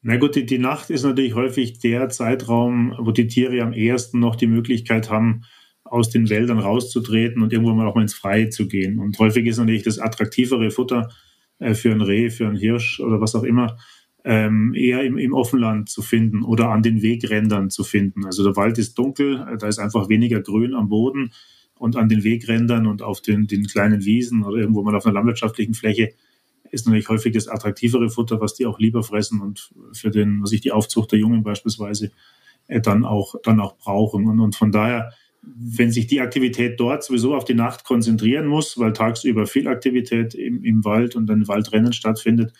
Na 0.01 0.17
gut, 0.17 0.35
die, 0.35 0.45
die 0.45 0.59
Nacht 0.59 0.89
ist 0.89 1.03
natürlich 1.03 1.35
häufig 1.35 1.79
der 1.79 2.09
Zeitraum, 2.09 2.95
wo 2.99 3.11
die 3.11 3.27
Tiere 3.27 3.61
am 3.61 3.73
ehesten 3.73 4.19
noch 4.19 4.35
die 4.35 4.47
Möglichkeit 4.47 5.09
haben, 5.09 5.43
aus 5.83 6.09
den 6.09 6.29
Wäldern 6.29 6.59
rauszutreten 6.59 7.41
und 7.41 7.51
irgendwo 7.51 7.73
mal 7.73 7.87
auch 7.87 7.95
mal 7.95 8.01
ins 8.01 8.13
Freie 8.13 8.49
zu 8.49 8.67
gehen. 8.67 8.99
Und 8.99 9.17
häufig 9.19 9.45
ist 9.45 9.57
natürlich 9.57 9.83
das 9.83 9.99
attraktivere 9.99 10.71
Futter 10.71 11.09
äh, 11.59 11.73
für 11.73 11.91
ein 11.91 12.01
Reh, 12.01 12.29
für 12.29 12.47
einen 12.47 12.57
Hirsch 12.57 12.99
oder 12.99 13.19
was 13.21 13.35
auch 13.35 13.43
immer 13.43 13.77
ähm, 14.29 14.73
eher 14.75 15.03
im, 15.03 15.17
im 15.17 15.33
Offenland 15.33 15.87
zu 15.87 16.01
finden 16.01 16.43
oder 16.43 16.69
an 16.69 16.83
den 16.83 17.01
Wegrändern 17.01 17.69
zu 17.69 17.85
finden. 17.85 18.25
Also 18.25 18.43
der 18.43 18.57
Wald 18.57 18.77
ist 18.77 18.97
dunkel, 18.97 19.57
da 19.57 19.67
ist 19.67 19.79
einfach 19.79 20.09
weniger 20.09 20.41
Grün 20.41 20.73
am 20.73 20.89
Boden 20.89 21.31
und 21.75 21.95
an 21.95 22.09
den 22.09 22.25
Wegrändern 22.25 22.87
und 22.87 23.01
auf 23.01 23.21
den, 23.21 23.47
den 23.47 23.67
kleinen 23.67 24.03
Wiesen 24.03 24.43
oder 24.43 24.57
irgendwo 24.57 24.83
mal 24.83 24.95
auf 24.97 25.05
einer 25.05 25.13
landwirtschaftlichen 25.13 25.75
Fläche 25.75 26.11
ist 26.71 26.85
natürlich 26.85 27.07
häufig 27.07 27.33
das 27.33 27.47
attraktivere 27.47 28.09
Futter, 28.09 28.41
was 28.41 28.53
die 28.53 28.65
auch 28.65 28.79
lieber 28.79 29.01
fressen 29.01 29.39
und 29.39 29.71
für 29.93 30.11
den, 30.11 30.43
was 30.43 30.51
ich 30.51 30.59
die 30.59 30.73
Aufzucht 30.73 31.13
der 31.13 31.19
Jungen 31.19 31.43
beispielsweise 31.43 32.11
äh, 32.67 32.81
dann 32.81 33.05
auch, 33.05 33.35
dann 33.43 33.61
auch 33.61 33.77
brauchen. 33.77 34.27
Und, 34.27 34.41
und 34.41 34.57
von 34.57 34.73
daher, 34.73 35.13
wenn 35.41 35.89
sich 35.89 36.07
die 36.07 36.19
Aktivität 36.19 36.77
dort 36.81 37.05
sowieso 37.05 37.33
auf 37.33 37.45
die 37.45 37.53
Nacht 37.53 37.85
konzentrieren 37.85 38.47
muss, 38.47 38.77
weil 38.77 38.91
tagsüber 38.91 39.45
viel 39.45 39.69
Aktivität 39.69 40.35
im, 40.35 40.65
im 40.65 40.83
Wald 40.83 41.15
und 41.15 41.27
dann 41.27 41.47
Waldrennen 41.47 41.93
stattfindet, 41.93 42.51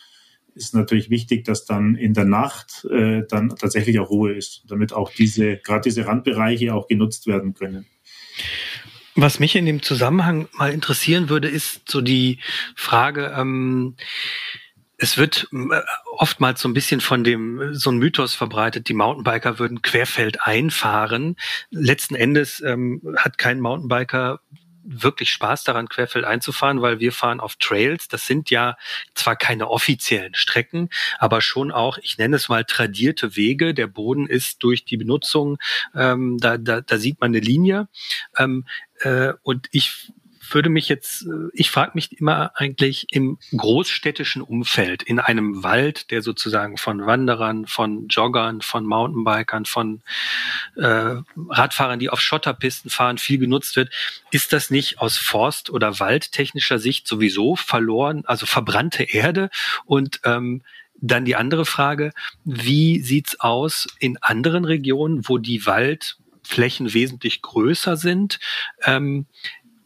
ist 0.57 0.73
natürlich 0.73 1.09
wichtig, 1.09 1.45
dass 1.45 1.65
dann 1.65 1.95
in 1.95 2.13
der 2.13 2.25
Nacht 2.25 2.85
äh, 2.91 3.23
dann 3.29 3.49
tatsächlich 3.49 3.99
auch 3.99 4.09
Ruhe 4.09 4.33
ist, 4.33 4.63
damit 4.67 4.91
auch 4.93 5.11
diese, 5.11 5.57
gerade 5.57 5.81
diese 5.81 6.05
Randbereiche 6.05 6.73
auch 6.73 6.87
genutzt 6.87 7.27
werden 7.27 7.53
können. 7.53 7.85
Was 9.15 9.39
mich 9.39 9.55
in 9.55 9.65
dem 9.65 9.81
Zusammenhang 9.81 10.47
mal 10.53 10.71
interessieren 10.71 11.29
würde, 11.29 11.47
ist 11.47 11.89
so 11.89 12.01
die 12.01 12.39
Frage, 12.75 13.33
ähm, 13.35 13.95
es 14.97 15.17
wird 15.17 15.47
äh, 15.53 15.81
oftmals 16.17 16.61
so 16.61 16.67
ein 16.67 16.73
bisschen 16.73 17.01
von 17.01 17.23
dem, 17.23 17.73
so 17.73 17.91
ein 17.91 17.97
Mythos 17.97 18.33
verbreitet, 18.33 18.89
die 18.89 18.93
Mountainbiker 18.93 19.59
würden 19.59 19.81
querfeld 19.81 20.41
einfahren. 20.41 21.35
Letzten 21.69 22.15
Endes 22.15 22.61
ähm, 22.61 23.01
hat 23.17 23.37
kein 23.37 23.59
Mountainbiker 23.59 24.39
wirklich 24.87 25.29
Spaß 25.31 25.63
daran, 25.63 25.89
querfeld 25.89 26.25
einzufahren, 26.25 26.81
weil 26.81 26.99
wir 26.99 27.11
fahren 27.11 27.39
auf 27.39 27.57
Trails. 27.57 28.07
Das 28.07 28.25
sind 28.25 28.49
ja 28.49 28.77
zwar 29.13 29.35
keine 29.35 29.69
offiziellen 29.69 30.33
Strecken, 30.33 30.89
aber 31.19 31.41
schon 31.41 31.71
auch, 31.71 31.97
ich 31.99 32.17
nenne 32.17 32.37
es 32.37 32.49
mal 32.49 32.63
tradierte 32.63 33.35
Wege. 33.35 33.73
Der 33.73 33.87
Boden 33.87 34.27
ist 34.27 34.63
durch 34.63 34.85
die 34.85 34.97
Benutzung, 34.97 35.57
ähm, 35.93 36.37
da, 36.39 36.57
da, 36.57 36.81
da 36.81 36.97
sieht 36.97 37.19
man 37.19 37.31
eine 37.31 37.39
Linie. 37.39 37.87
Ähm, 38.37 38.65
äh, 39.01 39.33
und 39.43 39.67
ich 39.71 40.11
würde 40.53 40.69
mich 40.69 40.89
jetzt, 40.89 41.23
äh, 41.23 41.49
ich 41.53 41.71
frage 41.71 41.91
mich 41.95 42.19
immer 42.19 42.51
eigentlich 42.55 43.07
im 43.11 43.37
großstädtischen 43.55 44.41
Umfeld, 44.41 45.03
in 45.03 45.19
einem 45.19 45.63
Wald, 45.63 46.11
der 46.11 46.21
sozusagen 46.21 46.77
von 46.77 47.05
Wanderern, 47.05 47.67
von 47.67 48.07
Joggern, 48.07 48.61
von 48.61 48.85
Mountainbikern, 48.85 49.65
von 49.65 50.01
äh, 50.75 51.15
Radfahrern, 51.49 51.99
die 51.99 52.09
auf 52.09 52.21
Schotterpisten 52.21 52.89
fahren, 52.89 53.17
viel 53.17 53.37
genutzt 53.37 53.75
wird, 53.75 53.91
ist 54.31 54.53
das 54.53 54.69
nicht 54.69 54.99
aus 54.99 55.17
Forst- 55.17 55.69
oder 55.69 55.99
Waldtechnischer 55.99 56.79
Sicht 56.79 57.07
sowieso 57.07 57.55
verloren, 57.55 58.23
also 58.25 58.45
verbrannte 58.45 59.03
Erde? 59.03 59.49
Und 59.85 60.19
ähm, 60.23 60.63
dann 60.99 61.25
die 61.25 61.35
andere 61.35 61.65
Frage, 61.65 62.11
wie 62.43 62.99
sieht's 63.01 63.39
aus 63.39 63.87
in 63.99 64.17
anderen 64.17 64.65
Regionen, 64.65 65.27
wo 65.27 65.37
die 65.37 65.65
Waldflächen 65.65 66.93
wesentlich 66.93 67.41
größer 67.41 67.97
sind? 67.97 68.39
Ähm, 68.83 69.27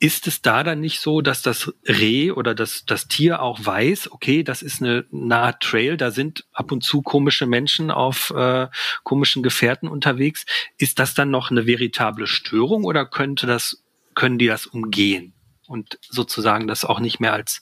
ist 0.02 0.26
es 0.26 0.42
da 0.42 0.64
dann 0.64 0.82
nicht 0.82 1.00
so, 1.00 1.22
dass 1.22 1.44
das 1.44 1.72
Reh 1.88 2.32
oder 2.32 2.56
das, 2.56 2.86
das 2.86 3.08
Tier 3.08 3.40
auch 3.40 3.64
weiß, 3.64 4.12
okay, 4.12 4.44
das 4.44 4.64
ist 4.64 4.82
eine 4.82 5.06
nahe 5.12 5.56
Trail, 5.60 5.96
da 5.96 6.10
sind 6.10 6.44
ab 6.52 6.72
und 6.72 6.84
zu 6.84 7.04
komische 7.04 7.46
Menschen 7.46 7.92
auf 7.92 8.32
äh, 8.36 8.68
komischen 9.04 9.44
Gefährten 9.44 9.88
unterwegs. 9.88 10.46
Ist 10.80 10.98
das 10.98 11.14
dann 11.14 11.30
noch 11.30 11.52
eine 11.52 11.68
veritable 11.68 12.26
Störung 12.26 12.84
oder 12.84 13.06
könnte 13.06 13.46
das, 13.46 13.84
können 14.16 14.40
die 14.40 14.48
das 14.48 14.66
umgehen? 14.66 15.34
Und 15.72 15.98
sozusagen 16.02 16.68
das 16.68 16.86
auch 16.86 17.00
nicht 17.00 17.20
mehr 17.20 17.34
als, 17.34 17.62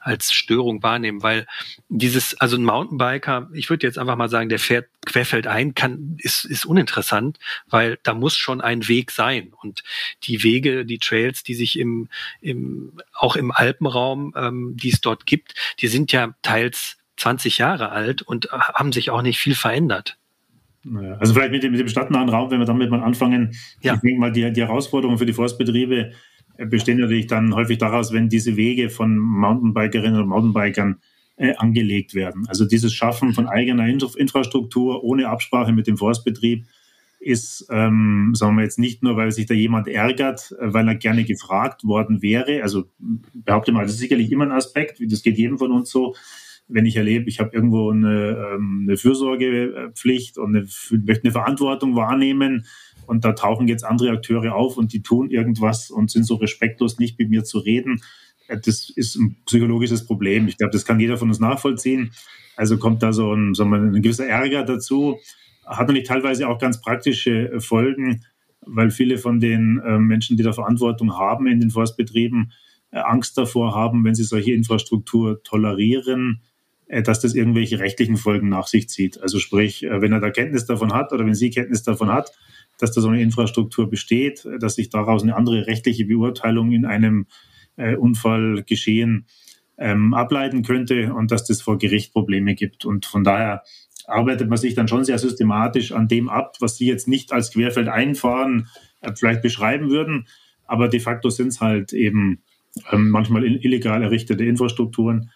als 0.00 0.32
Störung 0.32 0.82
wahrnehmen, 0.82 1.22
weil 1.22 1.46
dieses, 1.88 2.40
also 2.40 2.56
ein 2.56 2.64
Mountainbiker, 2.64 3.48
ich 3.52 3.70
würde 3.70 3.86
jetzt 3.86 3.98
einfach 3.98 4.16
mal 4.16 4.28
sagen, 4.28 4.48
der 4.48 4.58
fährt 4.58 4.88
querfeld 5.06 5.46
ein, 5.46 5.74
kann, 5.74 6.16
ist, 6.18 6.44
ist 6.44 6.64
uninteressant, 6.64 7.38
weil 7.68 7.98
da 8.02 8.14
muss 8.14 8.36
schon 8.36 8.60
ein 8.60 8.88
Weg 8.88 9.10
sein 9.10 9.52
und 9.62 9.82
die 10.24 10.42
Wege, 10.42 10.84
die 10.84 10.98
Trails, 10.98 11.42
die 11.42 11.54
sich 11.54 11.78
im, 11.78 12.08
im, 12.40 12.98
auch 13.12 13.36
im 13.36 13.50
Alpenraum, 13.50 14.34
ähm, 14.36 14.76
die 14.76 14.90
es 14.90 15.00
dort 15.00 15.26
gibt, 15.26 15.54
die 15.80 15.88
sind 15.88 16.12
ja 16.12 16.34
teils 16.42 16.96
20 17.18 17.58
Jahre 17.58 17.90
alt 17.90 18.22
und 18.22 18.50
haben 18.50 18.92
sich 18.92 19.10
auch 19.10 19.22
nicht 19.22 19.38
viel 19.38 19.54
verändert. 19.54 20.16
Also 21.18 21.34
vielleicht 21.34 21.52
mit 21.52 21.62
dem, 21.62 21.72
mit 21.72 21.80
dem 21.80 21.88
stadtnahen 21.88 22.30
Raum, 22.30 22.50
wenn 22.50 22.58
wir 22.58 22.64
damit 22.64 22.90
mal 22.90 23.02
anfangen. 23.02 23.54
Ja. 23.82 23.94
Ich 23.94 24.00
denke 24.00 24.18
mal, 24.18 24.32
die, 24.32 24.50
die 24.50 24.62
Herausforderungen 24.62 25.18
für 25.18 25.26
die 25.26 25.34
Forstbetriebe 25.34 26.12
bestehen 26.66 26.98
natürlich 26.98 27.26
dann 27.26 27.54
häufig 27.54 27.78
daraus, 27.78 28.12
wenn 28.12 28.28
diese 28.28 28.56
Wege 28.56 28.90
von 28.90 29.16
Mountainbikerinnen 29.16 30.20
und 30.20 30.28
Mountainbikern 30.28 31.00
äh, 31.36 31.54
angelegt 31.56 32.14
werden. 32.14 32.46
Also 32.48 32.66
dieses 32.66 32.92
Schaffen 32.92 33.32
von 33.32 33.48
eigener 33.48 33.86
Infrastruktur 33.86 35.02
ohne 35.02 35.28
Absprache 35.28 35.72
mit 35.72 35.86
dem 35.86 35.96
Forstbetrieb 35.96 36.66
ist, 37.18 37.66
ähm, 37.70 38.32
sagen 38.34 38.56
wir 38.56 38.64
jetzt 38.64 38.78
nicht 38.78 39.02
nur, 39.02 39.16
weil 39.16 39.30
sich 39.30 39.46
da 39.46 39.54
jemand 39.54 39.88
ärgert, 39.88 40.54
weil 40.58 40.88
er 40.88 40.94
gerne 40.94 41.24
gefragt 41.24 41.84
worden 41.84 42.22
wäre. 42.22 42.62
Also 42.62 42.84
behaupte 43.34 43.72
mal, 43.72 43.82
das 43.82 43.92
ist 43.92 44.00
sicherlich 44.00 44.32
immer 44.32 44.44
ein 44.44 44.52
Aspekt, 44.52 45.00
das 45.06 45.22
geht 45.22 45.36
jedem 45.36 45.58
von 45.58 45.70
uns 45.70 45.90
so, 45.90 46.14
wenn 46.66 46.86
ich 46.86 46.96
erlebe, 46.96 47.28
ich 47.28 47.40
habe 47.40 47.54
irgendwo 47.54 47.90
eine, 47.90 48.52
ähm, 48.54 48.86
eine 48.86 48.96
Fürsorgepflicht 48.96 50.38
und 50.38 50.56
eine, 50.56 50.66
möchte 51.04 51.24
eine 51.24 51.32
Verantwortung 51.32 51.96
wahrnehmen 51.96 52.66
und 53.10 53.24
da 53.24 53.32
tauchen 53.32 53.66
jetzt 53.66 53.84
andere 53.84 54.12
Akteure 54.12 54.54
auf 54.54 54.76
und 54.76 54.92
die 54.92 55.02
tun 55.02 55.30
irgendwas 55.30 55.90
und 55.90 56.12
sind 56.12 56.22
so 56.24 56.36
respektlos, 56.36 57.00
nicht 57.00 57.18
mit 57.18 57.28
mir 57.28 57.42
zu 57.42 57.58
reden. 57.58 58.00
Äh, 58.46 58.58
das 58.64 58.88
ist 58.88 59.16
ein 59.16 59.36
psychologisches 59.46 60.06
Problem. 60.06 60.46
Ich 60.46 60.56
glaube, 60.56 60.70
das 60.70 60.84
kann 60.84 61.00
jeder 61.00 61.18
von 61.18 61.28
uns 61.28 61.40
nachvollziehen. 61.40 62.12
Also 62.56 62.78
kommt 62.78 63.02
da 63.02 63.12
so 63.12 63.34
ein, 63.34 63.54
sagen 63.54 63.74
ein 63.74 64.00
gewisser 64.00 64.26
Ärger 64.26 64.62
dazu. 64.62 65.18
Hat 65.66 65.88
natürlich 65.88 66.06
teilweise 66.06 66.48
auch 66.48 66.60
ganz 66.60 66.80
praktische 66.80 67.60
Folgen, 67.60 68.24
weil 68.60 68.90
viele 68.90 69.18
von 69.18 69.40
den 69.40 69.80
äh, 69.84 69.98
Menschen, 69.98 70.36
die 70.36 70.44
da 70.44 70.52
Verantwortung 70.52 71.18
haben 71.18 71.48
in 71.48 71.58
den 71.58 71.70
Forstbetrieben, 71.70 72.52
äh, 72.92 72.98
Angst 72.98 73.36
davor 73.36 73.74
haben, 73.74 74.04
wenn 74.04 74.14
sie 74.14 74.22
solche 74.22 74.52
Infrastruktur 74.52 75.42
tolerieren, 75.42 76.42
äh, 76.42 76.49
dass 77.02 77.20
das 77.20 77.34
irgendwelche 77.34 77.78
rechtlichen 77.78 78.16
Folgen 78.16 78.48
nach 78.48 78.66
sich 78.66 78.88
zieht. 78.88 79.22
Also 79.22 79.38
sprich, 79.38 79.84
äh, 79.84 80.00
wenn 80.00 80.12
er 80.12 80.20
da 80.20 80.30
Kenntnis 80.30 80.66
davon 80.66 80.92
hat 80.92 81.12
oder 81.12 81.24
wenn 81.24 81.34
sie 81.34 81.50
Kenntnis 81.50 81.82
davon 81.82 82.12
hat, 82.12 82.32
dass 82.78 82.92
da 82.92 83.00
so 83.00 83.08
eine 83.08 83.22
Infrastruktur 83.22 83.88
besteht, 83.88 84.44
äh, 84.44 84.58
dass 84.58 84.74
sich 84.74 84.90
daraus 84.90 85.22
eine 85.22 85.36
andere 85.36 85.66
rechtliche 85.66 86.04
Beurteilung 86.04 86.72
in 86.72 86.84
einem 86.84 87.26
äh, 87.76 87.94
Unfallgeschehen 87.96 89.26
ähm, 89.78 90.14
ableiten 90.14 90.62
könnte 90.62 91.14
und 91.14 91.30
dass 91.30 91.44
das 91.44 91.62
vor 91.62 91.78
Gericht 91.78 92.12
Probleme 92.12 92.54
gibt. 92.54 92.84
Und 92.84 93.06
von 93.06 93.24
daher 93.24 93.62
arbeitet 94.06 94.48
man 94.48 94.58
sich 94.58 94.74
dann 94.74 94.88
schon 94.88 95.04
sehr 95.04 95.18
systematisch 95.18 95.92
an 95.92 96.08
dem 96.08 96.28
ab, 96.28 96.56
was 96.60 96.76
Sie 96.76 96.86
jetzt 96.86 97.08
nicht 97.08 97.32
als 97.32 97.52
Querfeld 97.52 97.88
einfahren 97.88 98.68
äh, 99.00 99.12
vielleicht 99.14 99.42
beschreiben 99.42 99.90
würden, 99.90 100.26
aber 100.66 100.88
de 100.88 101.00
facto 101.00 101.30
sind 101.30 101.48
es 101.48 101.60
halt 101.60 101.92
eben 101.92 102.42
ähm, 102.92 103.10
manchmal 103.10 103.44
illegal 103.44 104.02
errichtete 104.02 104.44
Infrastrukturen, 104.44 105.30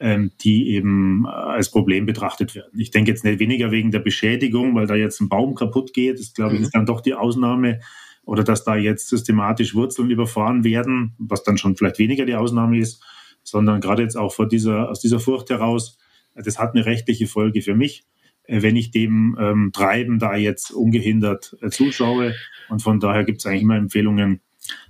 ähm, 0.00 0.32
die 0.42 0.70
eben 0.70 1.24
äh, 1.24 1.28
als 1.28 1.70
Problem 1.70 2.06
betrachtet 2.06 2.54
werden. 2.54 2.78
Ich 2.78 2.90
denke 2.90 3.10
jetzt 3.10 3.24
nicht 3.24 3.38
weniger 3.38 3.70
wegen 3.70 3.90
der 3.90 4.00
Beschädigung, 4.00 4.74
weil 4.74 4.86
da 4.86 4.94
jetzt 4.94 5.20
ein 5.20 5.28
Baum 5.28 5.54
kaputt 5.54 5.94
geht. 5.94 6.18
Das 6.18 6.34
glaube 6.34 6.56
ich 6.56 6.62
ist 6.62 6.74
mhm. 6.74 6.78
dann 6.78 6.86
doch 6.86 7.00
die 7.00 7.14
Ausnahme. 7.14 7.80
Oder 8.24 8.42
dass 8.42 8.64
da 8.64 8.74
jetzt 8.76 9.08
systematisch 9.08 9.74
Wurzeln 9.74 10.10
überfahren 10.10 10.64
werden, 10.64 11.14
was 11.18 11.44
dann 11.44 11.58
schon 11.58 11.76
vielleicht 11.76 12.00
weniger 12.00 12.26
die 12.26 12.34
Ausnahme 12.34 12.78
ist, 12.78 13.02
sondern 13.44 13.80
gerade 13.80 14.02
jetzt 14.02 14.16
auch 14.16 14.32
vor 14.32 14.48
dieser, 14.48 14.90
aus 14.90 15.00
dieser 15.00 15.20
Furcht 15.20 15.48
heraus, 15.50 15.98
das 16.34 16.58
hat 16.58 16.74
eine 16.74 16.84
rechtliche 16.84 17.28
Folge 17.28 17.62
für 17.62 17.74
mich, 17.74 18.04
äh, 18.44 18.62
wenn 18.62 18.76
ich 18.76 18.90
dem 18.90 19.36
ähm, 19.40 19.70
Treiben 19.72 20.18
da 20.18 20.36
jetzt 20.36 20.72
ungehindert 20.72 21.56
äh, 21.62 21.70
zuschaue. 21.70 22.34
Und 22.68 22.82
von 22.82 22.98
daher 22.98 23.24
gibt 23.24 23.38
es 23.38 23.46
eigentlich 23.46 23.62
immer 23.62 23.76
Empfehlungen, 23.76 24.40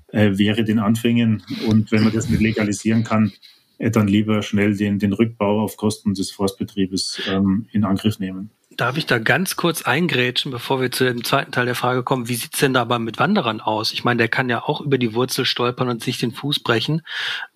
äh, 0.08 0.38
wäre 0.38 0.64
den 0.64 0.78
Anfängen 0.78 1.42
und 1.68 1.92
wenn 1.92 2.04
man 2.04 2.12
das 2.12 2.30
nicht 2.30 2.40
legalisieren 2.40 3.04
kann, 3.04 3.32
dann 3.78 4.08
lieber 4.08 4.42
schnell 4.42 4.76
den, 4.76 4.98
den 4.98 5.12
Rückbau 5.12 5.60
auf 5.60 5.76
Kosten 5.76 6.14
des 6.14 6.30
Forstbetriebes 6.30 7.20
ähm, 7.28 7.66
in 7.72 7.84
Angriff 7.84 8.18
nehmen. 8.18 8.50
Darf 8.76 8.98
ich 8.98 9.06
da 9.06 9.18
ganz 9.18 9.56
kurz 9.56 9.82
eingrätschen, 9.82 10.50
bevor 10.50 10.82
wir 10.82 10.90
zu 10.90 11.04
dem 11.04 11.24
zweiten 11.24 11.50
Teil 11.50 11.64
der 11.64 11.74
Frage 11.74 12.02
kommen? 12.02 12.28
Wie 12.28 12.34
sieht's 12.34 12.58
denn 12.58 12.74
da 12.74 12.82
aber 12.82 12.98
mit 12.98 13.18
Wanderern 13.18 13.60
aus? 13.60 13.92
Ich 13.92 14.04
meine, 14.04 14.18
der 14.18 14.28
kann 14.28 14.50
ja 14.50 14.62
auch 14.62 14.82
über 14.82 14.98
die 14.98 15.14
Wurzel 15.14 15.46
stolpern 15.46 15.88
und 15.88 16.02
sich 16.02 16.18
den 16.18 16.32
Fuß 16.32 16.60
brechen 16.60 17.00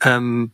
ähm, 0.03 0.53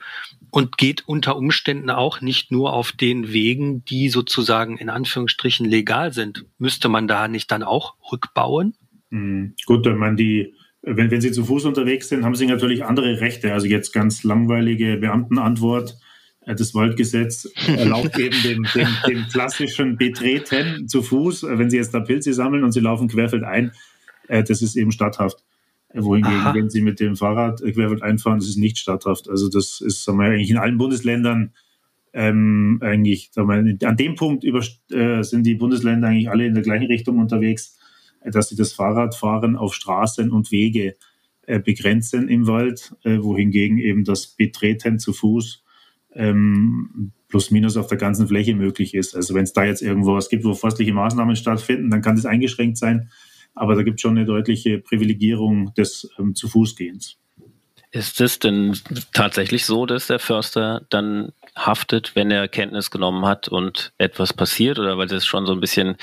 und 0.51 0.77
geht 0.77 1.07
unter 1.07 1.37
Umständen 1.37 1.91
auch 1.91 2.21
nicht 2.21 2.51
nur 2.51 2.73
auf 2.73 2.91
den 2.91 3.33
Wegen, 3.33 3.85
die 3.85 4.09
sozusagen 4.09 4.77
in 4.77 4.89
Anführungsstrichen 4.89 5.67
legal 5.67 6.13
sind. 6.13 6.47
Müsste 6.59 6.89
man 6.89 7.07
da 7.07 7.29
nicht 7.29 7.51
dann 7.53 7.63
auch 7.63 7.95
rückbauen? 8.11 8.75
Mhm. 9.11 9.55
Gut, 9.67 9.85
wenn 9.85 9.99
man 9.99 10.17
die 10.17 10.53
wenn, 10.87 11.11
wenn 11.11 11.21
Sie 11.21 11.33
zu 11.33 11.45
Fuß 11.45 11.65
unterwegs 11.65 12.09
sind, 12.09 12.25
haben 12.25 12.37
Sie 12.37 12.47
natürlich 12.47 12.85
andere 12.85 13.21
Rechte. 13.21 13.53
Also 13.53 13.67
jetzt 13.67 13.93
ganz 13.93 14.23
langweilige 14.23 14.97
Beamtenantwort. 14.97 15.99
Äh, 16.43 16.55
das 16.55 16.75
Waldgesetz 16.75 17.51
erlaubt 17.67 18.17
eben 18.19 18.37
dem, 18.43 18.67
dem, 18.75 18.89
dem, 19.09 19.27
klassischen 19.31 19.97
Betreten 19.97 20.89
zu 20.89 21.03
Fuß, 21.03 21.43
äh, 21.43 21.59
wenn 21.59 21.71
Sie 21.71 21.77
jetzt 21.77 21.93
da 21.93 22.01
Pilze 22.01 22.33
sammeln 22.33 22.63
und 22.63 22.71
Sie 22.71 22.81
laufen 22.81 23.09
querfeld 23.09 23.43
ein, 23.43 23.73
äh, 24.29 24.45
das 24.45 24.63
ist 24.63 24.77
eben 24.77 24.93
statthaft. 24.93 25.45
Wohingegen, 25.93 26.41
Aha. 26.41 26.55
wenn 26.55 26.71
Sie 26.71 26.83
mit 26.83 27.01
dem 27.01 27.17
Fahrrad 27.17 27.61
querfeld 27.61 28.03
einfahren, 28.03 28.39
das 28.39 28.49
ist 28.49 28.59
nicht 28.59 28.79
statthaft. 28.79 29.29
Also 29.29 29.49
das 29.49 29.81
ist 29.81 30.05
sagen 30.05 30.19
wir, 30.19 30.27
eigentlich 30.27 30.51
in 30.51 30.59
allen 30.59 30.79
Bundesländern 30.79 31.53
ähm, 32.13 32.79
eigentlich, 32.81 33.31
sagen 33.33 33.49
wir, 33.49 33.89
an 33.89 33.97
dem 33.97 34.15
Punkt 34.15 34.45
über, 34.45 34.63
äh, 34.91 35.23
sind 35.23 35.45
die 35.45 35.55
Bundesländer 35.55 36.09
eigentlich 36.09 36.31
alle 36.31 36.47
in 36.47 36.55
der 36.55 36.63
gleichen 36.63 36.87
Richtung 36.87 37.19
unterwegs 37.19 37.76
dass 38.31 38.49
sie 38.49 38.57
das 38.57 38.73
Fahrradfahren 38.73 39.57
auf 39.57 39.75
Straßen 39.75 40.31
und 40.31 40.51
Wege 40.51 40.97
äh, 41.47 41.61
begrenzen 41.61 42.29
im 42.29 42.47
Wald, 42.47 42.95
äh, 43.05 43.19
wohingegen 43.23 43.79
eben 43.79 44.05
das 44.05 44.27
Betreten 44.27 44.99
zu 44.99 45.13
Fuß 45.13 45.63
ähm, 46.15 47.13
plus 47.29 47.51
minus 47.51 47.77
auf 47.77 47.87
der 47.87 47.99
ganzen 47.99 48.27
Fläche 48.29 48.55
möglich 48.55 48.95
ist. 48.95 49.15
Also 49.15 49.35
wenn 49.35 49.45
es 49.45 49.53
da 49.53 49.65
jetzt 49.65 49.83
irgendwo 49.83 50.15
was 50.15 50.29
gibt, 50.29 50.45
wo 50.45 50.55
forstliche 50.55 50.93
Maßnahmen 50.93 51.37
stattfinden, 51.37 51.91
dann 51.91 52.03
kann 52.03 52.17
das 52.17 52.27
eingeschränkt 52.27 52.79
sein. 52.79 53.11
Aber 53.55 53.75
da 53.75 53.83
gibt 53.83 53.97
es 53.97 54.03
schon 54.03 54.17
eine 54.17 54.27
deutliche 54.27 54.79
Privilegierung 54.79 55.73
des 55.75 56.11
ähm, 56.19 56.35
zu 56.35 56.49
Fußgehens. 56.49 57.17
Ist 57.91 58.21
es 58.21 58.39
denn 58.39 58.77
tatsächlich 59.13 59.65
so, 59.65 59.87
dass 59.87 60.09
der 60.09 60.19
Förster 60.19 60.85
dann 60.91 61.33
haftet, 61.57 62.15
wenn 62.15 62.31
er 62.31 62.49
Kenntnis 62.49 62.91
genommen 62.91 63.25
hat 63.27 63.49
und 63.49 63.93
etwas 63.99 64.33
passiert? 64.33 64.79
Oder 64.79 64.99
weil 64.99 65.09
Sie 65.09 65.17
es 65.17 65.27
schon 65.27 65.47
so 65.47 65.53
ein 65.53 65.61
bisschen 65.61 65.97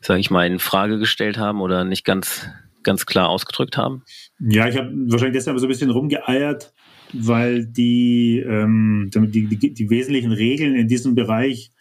sage 0.00 0.20
ich 0.20 0.30
mal, 0.30 0.46
in 0.46 0.58
Frage 0.58 0.98
gestellt 0.98 1.38
haben 1.38 1.60
oder 1.60 1.84
nicht 1.84 2.04
ganz, 2.04 2.46
ganz 2.82 3.06
klar 3.06 3.28
ausgedrückt 3.28 3.76
haben? 3.76 4.02
Ja, 4.38 4.68
ich 4.68 4.76
habe 4.76 4.92
wahrscheinlich 5.08 5.36
deshalb 5.36 5.58
so 5.58 5.66
ein 5.66 5.68
bisschen 5.68 5.90
rumgeeiert, 5.90 6.72
weil 7.12 7.66
die, 7.66 8.38
ähm, 8.46 9.10
die, 9.12 9.46
die, 9.46 9.74
die, 9.74 9.90
wesentlichen 9.90 10.32
Regeln 10.32 10.74
in 10.74 10.88
diesem 10.88 11.14
Bereich 11.14 11.72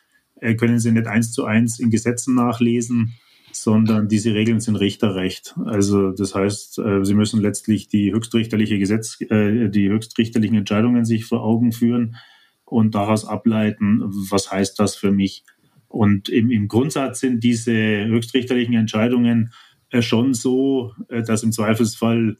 äh, 0.41 0.55
können 0.55 0.79
Sie 0.79 0.91
nicht 0.91 1.07
eins 1.07 1.31
zu 1.31 1.45
eins 1.45 1.79
in 1.79 1.89
Gesetzen 1.89 2.35
nachlesen, 2.35 3.15
sondern 3.51 4.07
diese 4.07 4.33
Regeln 4.33 4.59
sind 4.59 4.75
Richterrecht. 4.75 5.55
Also 5.65 6.12
das 6.12 6.35
heißt, 6.35 6.79
äh, 6.79 7.05
Sie 7.05 7.13
müssen 7.13 7.41
letztlich 7.41 7.88
die 7.88 8.12
höchstrichterliche 8.12 8.77
Gesetz, 8.77 9.19
äh, 9.21 9.69
die 9.69 9.89
höchstrichterlichen 9.89 10.57
Entscheidungen 10.57 11.05
sich 11.05 11.25
vor 11.25 11.43
Augen 11.43 11.71
führen 11.71 12.17
und 12.65 12.95
daraus 12.95 13.25
ableiten, 13.25 14.01
was 14.29 14.51
heißt 14.51 14.79
das 14.79 14.95
für 14.95 15.12
mich. 15.12 15.43
Und 15.88 16.29
im, 16.29 16.51
im 16.51 16.67
Grundsatz 16.67 17.22
sind 17.22 17.43
diese 17.43 17.74
höchstrichterlichen 17.74 18.74
Entscheidungen 18.74 19.53
äh, 19.91 20.01
schon 20.01 20.34
so, 20.34 20.93
äh, 21.10 21.24
dass 21.24 21.43
im 21.43 21.51
Zweifelsfall 21.51 22.38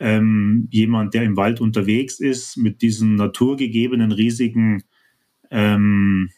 ähm, 0.00 0.68
jemand, 0.70 1.14
der 1.14 1.22
im 1.22 1.36
Wald 1.36 1.60
unterwegs 1.60 2.20
ist, 2.20 2.56
mit 2.56 2.82
diesen 2.82 3.14
naturgegebenen 3.14 4.12
Risiken 4.12 4.82
ähm, 5.50 6.30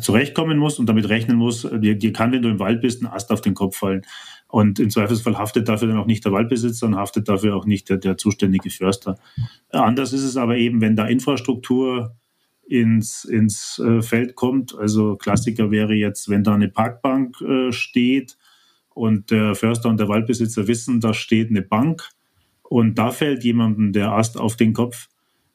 zurechtkommen 0.00 0.58
muss 0.58 0.78
und 0.78 0.86
damit 0.86 1.08
rechnen 1.08 1.36
muss, 1.36 1.64
äh, 1.64 1.80
dir, 1.80 1.96
dir 1.96 2.12
kann, 2.12 2.32
wenn 2.32 2.42
du 2.42 2.48
im 2.48 2.58
Wald 2.58 2.80
bist, 2.80 3.02
ein 3.02 3.06
Ast 3.06 3.30
auf 3.30 3.40
den 3.40 3.54
Kopf 3.54 3.76
fallen. 3.76 4.02
Und 4.46 4.78
im 4.78 4.90
Zweifelsfall 4.90 5.36
haftet 5.36 5.68
dafür 5.68 5.88
dann 5.88 5.98
auch 5.98 6.06
nicht 6.06 6.24
der 6.24 6.32
Waldbesitzer 6.32 6.86
und 6.86 6.96
haftet 6.96 7.28
dafür 7.28 7.54
auch 7.54 7.66
nicht 7.66 7.88
der, 7.88 7.98
der 7.98 8.16
zuständige 8.16 8.70
Förster. 8.70 9.18
Anders 9.70 10.12
ist 10.12 10.22
es 10.22 10.36
aber 10.36 10.56
eben, 10.56 10.80
wenn 10.80 10.96
da 10.96 11.06
Infrastruktur 11.06 12.16
ins, 12.68 13.24
ins 13.24 13.78
äh, 13.78 14.02
Feld 14.02 14.34
kommt. 14.34 14.76
Also 14.76 15.16
Klassiker 15.16 15.70
wäre 15.70 15.94
jetzt, 15.94 16.28
wenn 16.28 16.44
da 16.44 16.54
eine 16.54 16.68
Parkbank 16.68 17.40
äh, 17.40 17.72
steht 17.72 18.36
und 18.90 19.30
der 19.30 19.54
Förster 19.54 19.88
und 19.88 19.98
der 19.98 20.08
Waldbesitzer 20.08 20.68
wissen, 20.68 21.00
da 21.00 21.14
steht 21.14 21.50
eine 21.50 21.62
Bank 21.62 22.08
und 22.62 22.98
da 22.98 23.10
fällt 23.10 23.42
jemandem 23.42 23.92
der 23.92 24.12
Ast 24.12 24.36
auf 24.36 24.56
den 24.56 24.74
Kopf, 24.74 25.08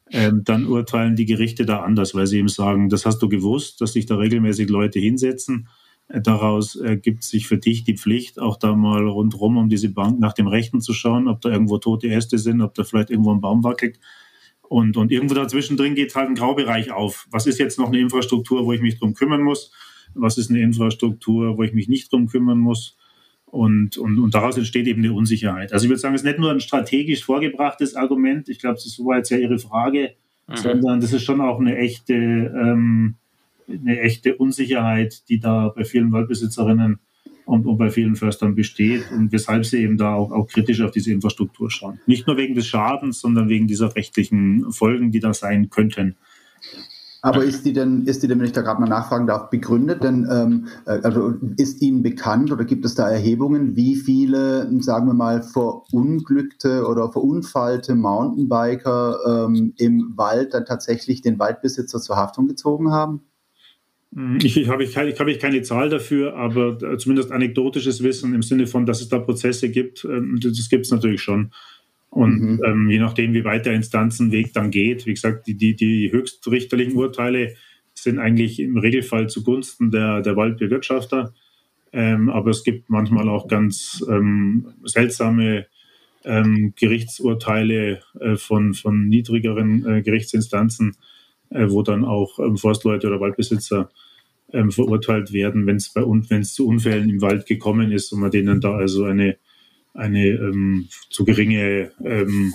ähm, 0.09 0.41
dann 0.43 0.65
urteilen 0.65 1.15
die 1.15 1.25
Gerichte 1.25 1.65
da 1.65 1.81
anders, 1.81 2.15
weil 2.15 2.27
sie 2.27 2.39
eben 2.39 2.47
sagen, 2.47 2.89
das 2.89 3.05
hast 3.05 3.19
du 3.19 3.29
gewusst, 3.29 3.81
dass 3.81 3.93
sich 3.93 4.05
da 4.05 4.15
regelmäßig 4.15 4.69
Leute 4.69 4.99
hinsetzen. 4.99 5.67
Äh, 6.07 6.21
daraus 6.21 6.75
ergibt 6.75 7.23
sich 7.23 7.47
für 7.47 7.57
dich 7.57 7.83
die 7.83 7.97
Pflicht, 7.97 8.39
auch 8.39 8.57
da 8.57 8.75
mal 8.75 9.07
rundherum 9.07 9.57
um 9.57 9.69
diese 9.69 9.89
Bank 9.89 10.19
nach 10.19 10.33
dem 10.33 10.47
Rechten 10.47 10.81
zu 10.81 10.93
schauen, 10.93 11.27
ob 11.27 11.41
da 11.41 11.49
irgendwo 11.49 11.77
tote 11.77 12.09
Äste 12.09 12.39
sind, 12.39 12.61
ob 12.61 12.73
da 12.73 12.83
vielleicht 12.83 13.11
irgendwo 13.11 13.33
ein 13.33 13.41
Baum 13.41 13.63
wackelt. 13.63 13.99
Und, 14.67 14.97
und 14.97 15.11
irgendwo 15.11 15.35
dazwischen 15.35 15.77
drin 15.77 15.95
geht 15.95 16.15
halt 16.15 16.29
ein 16.29 16.35
Graubereich 16.35 16.91
auf. 16.91 17.27
Was 17.29 17.45
ist 17.45 17.59
jetzt 17.59 17.77
noch 17.77 17.89
eine 17.89 17.99
Infrastruktur, 17.99 18.65
wo 18.65 18.73
ich 18.73 18.81
mich 18.81 18.97
drum 18.97 19.13
kümmern 19.13 19.41
muss? 19.41 19.71
Was 20.15 20.37
ist 20.37 20.49
eine 20.49 20.61
Infrastruktur, 20.61 21.57
wo 21.57 21.63
ich 21.63 21.73
mich 21.73 21.87
nicht 21.87 22.11
drum 22.11 22.27
kümmern 22.27 22.57
muss? 22.57 22.97
Und, 23.45 23.97
und, 23.97 24.17
und 24.17 24.33
daraus 24.33 24.57
entsteht 24.57 24.87
eben 24.87 25.03
eine 25.03 25.13
Unsicherheit. 25.13 25.73
Also 25.73 25.85
ich 25.85 25.89
würde 25.89 25.99
sagen, 25.99 26.15
es 26.15 26.21
ist 26.21 26.25
nicht 26.25 26.39
nur 26.39 26.49
ein 26.49 26.59
strategisch 26.59 27.23
vorgebrachtes 27.23 27.95
Argument, 27.95 28.49
ich 28.49 28.57
glaube, 28.57 28.79
das 28.83 28.97
war 28.99 29.17
jetzt 29.17 29.29
ja 29.29 29.37
Ihre 29.37 29.59
Frage, 29.59 30.15
mhm. 30.47 30.55
sondern 30.55 31.01
das 31.01 31.13
ist 31.13 31.21
schon 31.21 31.39
auch 31.39 31.59
eine 31.59 31.77
echte, 31.77 32.15
ähm, 32.15 33.15
eine 33.67 33.99
echte 33.99 34.37
Unsicherheit, 34.37 35.29
die 35.29 35.39
da 35.39 35.67
bei 35.67 35.85
vielen 35.85 36.11
Waldbesitzerinnen 36.11 36.99
und, 37.45 37.65
und 37.65 37.77
bei 37.77 37.89
vielen 37.89 38.15
Förstern 38.15 38.55
besteht 38.55 39.11
und 39.11 39.31
weshalb 39.31 39.65
sie 39.65 39.77
eben 39.83 39.97
da 39.97 40.13
auch, 40.13 40.31
auch 40.31 40.47
kritisch 40.47 40.81
auf 40.81 40.91
diese 40.91 41.11
Infrastruktur 41.11 41.69
schauen. 41.69 41.99
Nicht 42.05 42.27
nur 42.27 42.37
wegen 42.37 42.55
des 42.55 42.67
Schadens, 42.67 43.19
sondern 43.19 43.49
wegen 43.49 43.67
dieser 43.67 43.95
rechtlichen 43.95 44.71
Folgen, 44.71 45.11
die 45.11 45.19
da 45.19 45.33
sein 45.33 45.69
könnten. 45.69 46.15
Aber 47.25 47.45
ist 47.45 47.65
die 47.65 47.71
denn, 47.71 48.03
ist 48.03 48.21
die 48.21 48.27
denn, 48.27 48.39
wenn 48.39 48.47
ich 48.47 48.51
da 48.51 48.61
gerade 48.61 48.81
mal 48.81 48.89
nachfragen 48.89 49.27
darf, 49.27 49.49
begründet? 49.49 50.03
Denn 50.03 50.27
ähm, 50.29 50.67
äh, 50.85 50.99
also 51.03 51.35
ist 51.55 51.81
Ihnen 51.81 52.03
bekannt 52.03 52.51
oder 52.51 52.65
gibt 52.65 52.83
es 52.83 52.95
da 52.95 53.09
Erhebungen, 53.09 53.77
wie 53.77 53.95
viele, 53.95 54.69
sagen 54.81 55.07
wir 55.07 55.13
mal, 55.13 55.41
verunglückte 55.41 56.85
oder 56.85 57.13
verunfallte 57.13 57.95
Mountainbiker 57.95 59.45
ähm, 59.47 59.73
im 59.77 60.11
Wald 60.17 60.53
dann 60.53 60.65
tatsächlich 60.65 61.21
den 61.21 61.39
Waldbesitzer 61.39 62.01
zur 62.01 62.17
Haftung 62.17 62.49
gezogen 62.49 62.91
haben? 62.91 63.21
Hm, 64.13 64.39
ich, 64.43 64.57
ich 64.57 64.67
habe 64.67 64.83
ich, 64.83 64.95
ich 64.95 65.19
hab 65.19 65.27
ich 65.27 65.39
keine 65.39 65.61
Zahl 65.61 65.89
dafür, 65.89 66.35
aber 66.35 66.81
äh, 66.81 66.97
zumindest 66.97 67.31
anekdotisches 67.31 68.03
Wissen 68.03 68.33
im 68.33 68.43
Sinne 68.43 68.67
von, 68.67 68.85
dass 68.85 69.01
es 69.01 69.09
da 69.09 69.19
Prozesse 69.19 69.69
gibt, 69.69 70.05
ähm, 70.05 70.39
das 70.41 70.69
gibt 70.69 70.85
es 70.85 70.91
natürlich 70.91 71.21
schon. 71.21 71.51
Und 72.09 72.41
mhm. 72.41 72.61
ähm, 72.63 72.89
je 72.91 72.99
nachdem, 72.99 73.33
wie 73.33 73.43
weit 73.43 73.65
der 73.65 73.73
Instanzenweg 73.73 74.53
dann 74.53 74.69
geht, 74.69 75.07
wie 75.07 75.15
gesagt, 75.15 75.47
die, 75.47 75.55
die, 75.55 75.75
die 75.75 76.11
höchstrichterlichen 76.11 76.95
Urteile 76.95 77.55
sind 77.95 78.19
eigentlich 78.19 78.59
im 78.59 78.77
Regelfall 78.77 79.29
zugunsten 79.29 79.89
der, 79.89 80.21
der 80.21 80.35
Waldbewirtschafter. 80.35 81.33
Ähm, 81.91 82.29
aber 82.29 82.51
es 82.51 82.63
gibt 82.63 82.89
manchmal 82.89 83.29
auch 83.29 83.47
ganz 83.47 84.05
ähm, 84.09 84.73
seltsame 84.83 85.65
ähm, 86.23 86.73
Gerichtsurteile 86.75 88.01
äh, 88.19 88.35
von, 88.35 88.73
von 88.75 89.07
niedrigeren 89.07 89.85
äh, 89.85 90.01
Gerichtsinstanzen, 90.01 90.95
äh, 91.49 91.65
wo 91.69 91.81
dann 91.81 92.05
auch 92.05 92.39
ähm, 92.39 92.57
Forstleute 92.57 93.07
oder 93.07 93.19
Waldbesitzer 93.19 93.89
ähm, 94.53 94.71
verurteilt 94.71 95.33
werden, 95.33 95.67
wenn 95.67 95.77
es 95.77 95.89
bei 95.89 96.01
wenn 96.03 96.41
es 96.41 96.53
zu 96.53 96.67
Unfällen 96.67 97.09
im 97.09 97.21
Wald 97.21 97.45
gekommen 97.45 97.91
ist 97.91 98.11
und 98.13 98.21
man 98.21 98.31
denen 98.31 98.61
da 98.61 98.75
also 98.75 99.03
eine 99.03 99.37
eine 99.93 100.27
ähm, 100.27 100.87
zu 101.09 101.23
geringe 101.25 101.91
ähm, 102.03 102.53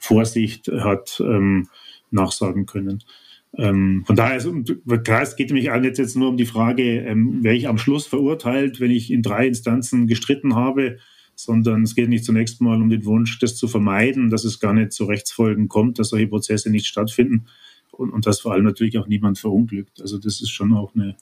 Vorsicht 0.00 0.68
hat 0.68 1.20
ähm, 1.24 1.68
nachsagen 2.10 2.66
können. 2.66 3.02
Ähm, 3.56 4.04
von 4.06 4.16
daher, 4.16 4.36
ist, 4.36 4.48
klar, 5.04 5.22
es 5.22 5.36
geht 5.36 5.50
nämlich 5.50 5.66
jetzt, 5.66 5.98
jetzt 5.98 6.16
nur 6.16 6.28
um 6.28 6.36
die 6.36 6.46
Frage, 6.46 7.00
ähm, 7.00 7.42
wäre 7.42 7.54
ich 7.54 7.68
am 7.68 7.78
Schluss 7.78 8.06
verurteilt, 8.06 8.80
wenn 8.80 8.90
ich 8.90 9.10
in 9.10 9.22
drei 9.22 9.46
Instanzen 9.46 10.06
gestritten 10.06 10.54
habe, 10.54 10.98
sondern 11.34 11.82
es 11.82 11.94
geht 11.94 12.08
nicht 12.08 12.24
zunächst 12.24 12.60
mal 12.60 12.80
um 12.80 12.88
den 12.88 13.04
Wunsch, 13.04 13.38
das 13.38 13.56
zu 13.56 13.68
vermeiden, 13.68 14.30
dass 14.30 14.44
es 14.44 14.60
gar 14.60 14.72
nicht 14.72 14.92
zu 14.92 15.04
Rechtsfolgen 15.04 15.68
kommt, 15.68 15.98
dass 15.98 16.08
solche 16.08 16.28
Prozesse 16.28 16.70
nicht 16.70 16.86
stattfinden 16.86 17.46
und, 17.98 18.10
und 18.10 18.26
dass 18.26 18.40
vor 18.40 18.52
allem 18.52 18.64
natürlich 18.64 18.98
auch 18.98 19.06
niemand 19.06 19.38
verunglückt. 19.38 20.00
Also 20.00 20.18
das 20.18 20.40
ist 20.40 20.50
schon 20.50 20.72
auch 20.74 20.94
eine, 20.94 21.16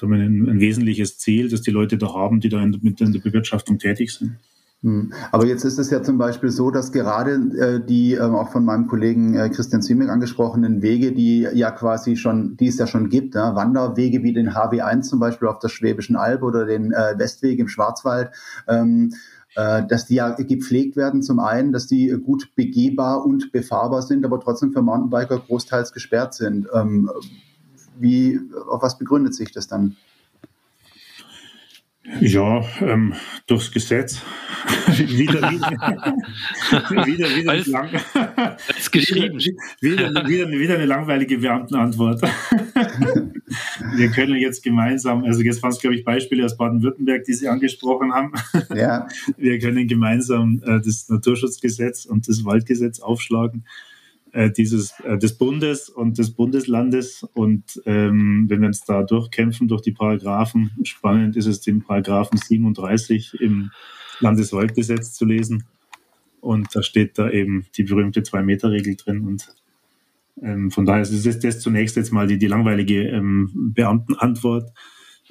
ein, 0.00 0.48
ein 0.48 0.60
wesentliches 0.60 1.18
Ziel, 1.18 1.48
das 1.48 1.62
die 1.62 1.70
Leute 1.70 1.98
da 1.98 2.12
haben, 2.14 2.40
die 2.40 2.48
da 2.48 2.62
in, 2.62 2.78
mit 2.82 3.00
in 3.00 3.12
der 3.12 3.20
Bewirtschaftung 3.20 3.78
tätig 3.78 4.12
sind. 4.12 4.36
Hm. 4.82 5.12
Aber 5.30 5.46
jetzt 5.46 5.62
ist 5.62 5.78
es 5.78 5.90
ja 5.90 6.02
zum 6.02 6.18
Beispiel 6.18 6.50
so, 6.50 6.72
dass 6.72 6.90
gerade 6.90 7.34
äh, 7.56 7.86
die 7.86 8.14
ähm, 8.14 8.34
auch 8.34 8.50
von 8.50 8.64
meinem 8.64 8.88
Kollegen 8.88 9.34
äh, 9.34 9.48
Christian 9.48 9.80
Ziemek 9.80 10.08
angesprochenen 10.08 10.82
Wege, 10.82 11.12
die 11.12 11.46
ja 11.54 11.70
quasi 11.70 12.16
schon, 12.16 12.56
die 12.56 12.66
es 12.66 12.78
ja 12.78 12.88
schon 12.88 13.08
gibt, 13.08 13.36
ja, 13.36 13.54
Wanderwege 13.54 14.24
wie 14.24 14.32
den 14.32 14.50
HW1 14.50 15.02
zum 15.02 15.20
Beispiel 15.20 15.46
auf 15.46 15.60
der 15.60 15.68
Schwäbischen 15.68 16.16
Alb 16.16 16.42
oder 16.42 16.66
den 16.66 16.92
äh, 16.92 17.16
Westweg 17.16 17.60
im 17.60 17.68
Schwarzwald, 17.68 18.32
ähm, 18.66 19.12
äh, 19.12 19.31
dass 19.54 20.06
die 20.06 20.14
ja 20.14 20.30
gepflegt 20.30 20.96
werden 20.96 21.22
zum 21.22 21.38
einen, 21.38 21.72
dass 21.72 21.86
die 21.86 22.08
gut 22.08 22.54
begehbar 22.54 23.24
und 23.24 23.52
befahrbar 23.52 24.02
sind, 24.02 24.24
aber 24.24 24.40
trotzdem 24.40 24.72
für 24.72 24.80
Mountainbiker 24.80 25.38
großteils 25.38 25.92
gesperrt 25.92 26.34
sind. 26.34 26.66
Ähm, 26.74 27.10
wie, 27.98 28.40
auf 28.70 28.82
was 28.82 28.98
begründet 28.98 29.34
sich 29.34 29.52
das 29.52 29.68
dann? 29.68 29.96
Ja, 32.20 32.64
ähm, 32.80 33.14
durchs 33.46 33.70
Gesetz. 33.70 34.20
wieder, 34.96 35.50
wieder, 35.50 36.14
wieder, 37.06 37.36
wieder, 37.36 37.50
Alles, 37.50 37.66
lang, 37.68 37.90
ist 38.76 38.90
geschrieben. 38.90 39.38
Wieder, 39.80 40.08
wieder, 40.26 40.48
wieder, 40.48 40.74
eine 40.74 40.86
langweilige 40.86 41.38
Beamtenantwort. 41.38 42.20
Wir 43.96 44.10
können 44.10 44.36
jetzt 44.36 44.62
gemeinsam, 44.62 45.24
also 45.24 45.42
jetzt 45.42 45.62
waren 45.62 45.72
es, 45.72 45.80
glaube 45.80 45.96
ich, 45.96 46.04
Beispiele 46.04 46.44
aus 46.44 46.56
Baden-Württemberg, 46.56 47.24
die 47.24 47.34
Sie 47.34 47.48
angesprochen 47.48 48.12
haben. 48.12 48.32
Ja. 48.74 49.08
Wir 49.36 49.58
können 49.58 49.86
gemeinsam 49.86 50.62
äh, 50.64 50.80
das 50.80 51.08
Naturschutzgesetz 51.08 52.04
und 52.04 52.28
das 52.28 52.44
Waldgesetz 52.44 53.00
aufschlagen 53.00 53.64
äh, 54.32 54.50
dieses, 54.50 54.98
äh, 55.00 55.18
des 55.18 55.36
Bundes 55.36 55.88
und 55.88 56.18
des 56.18 56.32
Bundeslandes. 56.32 57.26
Und 57.34 57.80
ähm, 57.86 58.46
wenn 58.48 58.60
wir 58.60 58.68
uns 58.68 58.82
da 58.82 59.02
durchkämpfen 59.02 59.68
durch 59.68 59.82
die 59.82 59.92
Paragraphen, 59.92 60.70
spannend 60.84 61.36
ist 61.36 61.46
es, 61.46 61.60
den 61.60 61.82
Paragraphen 61.82 62.38
37 62.38 63.40
im 63.40 63.70
Landeswaldgesetz 64.20 65.12
zu 65.12 65.24
lesen. 65.24 65.64
Und 66.40 66.74
da 66.74 66.82
steht 66.82 67.18
da 67.18 67.30
eben 67.30 67.66
die 67.76 67.84
berühmte 67.84 68.22
Zwei-Meter-Regel 68.22 68.96
drin. 68.96 69.20
Und 69.20 69.54
ähm, 70.40 70.70
von 70.70 70.86
daher 70.86 71.02
ist 71.02 71.26
das, 71.26 71.38
das 71.40 71.60
zunächst 71.60 71.96
jetzt 71.96 72.12
mal 72.12 72.26
die, 72.26 72.38
die 72.38 72.46
langweilige 72.46 73.08
ähm, 73.08 73.50
Beamtenantwort. 73.74 74.70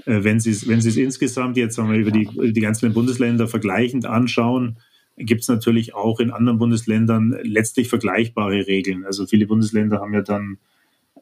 Äh, 0.05 0.23
wenn 0.23 0.39
Sie 0.39 0.51
es 0.51 0.67
wenn 0.67 0.79
insgesamt 0.79 1.57
jetzt 1.57 1.77
wir, 1.77 1.95
über 1.95 2.11
die, 2.11 2.53
die 2.53 2.61
ganzen 2.61 2.93
Bundesländer 2.93 3.47
vergleichend 3.47 4.05
anschauen, 4.05 4.77
gibt 5.17 5.41
es 5.41 5.47
natürlich 5.47 5.93
auch 5.93 6.19
in 6.19 6.31
anderen 6.31 6.59
Bundesländern 6.59 7.35
letztlich 7.43 7.89
vergleichbare 7.89 8.67
Regeln. 8.67 9.05
Also 9.05 9.25
viele 9.25 9.47
Bundesländer 9.47 9.99
haben 9.99 10.13
ja 10.13 10.21
dann 10.21 10.57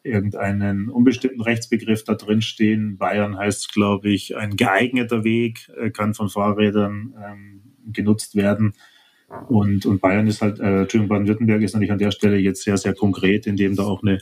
irgendeinen 0.04 0.89
unbestimmten 0.89 1.42
Rechtsbegriff 1.42 2.04
da 2.04 2.15
drin 2.15 2.42
stehen. 2.42 2.98
Bayern 2.98 3.38
heißt, 3.38 3.74
glaube 3.74 4.10
ich, 4.10 4.38
ein 4.38 4.56
geeigneter 4.56 5.24
Weg 5.24 5.70
äh, 5.78 5.89
kann 5.89 6.13
von 6.13 6.30
Fahrrädern 6.30 7.13
ähm, 7.22 7.62
genutzt 7.92 8.36
werden. 8.36 8.74
Und, 9.48 9.86
und 9.86 10.02
Bayern 10.02 10.28
ist 10.28 10.42
halt, 10.42 10.60
äh, 10.60 10.82
Entschuldigung, 10.82 11.10
Baden-Württemberg 11.10 11.62
ist 11.62 11.74
natürlich 11.74 11.92
an 11.92 12.00
der 12.00 12.12
Stelle 12.12 12.38
jetzt 12.38 12.63
sehr, 12.63 12.78
sehr 12.78 12.94
konkret, 12.94 13.46
indem 13.48 13.76
da 13.76 13.84
auch 13.84 14.02
eine, 14.02 14.20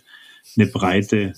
eine 0.57 0.67
Breite 0.67 1.33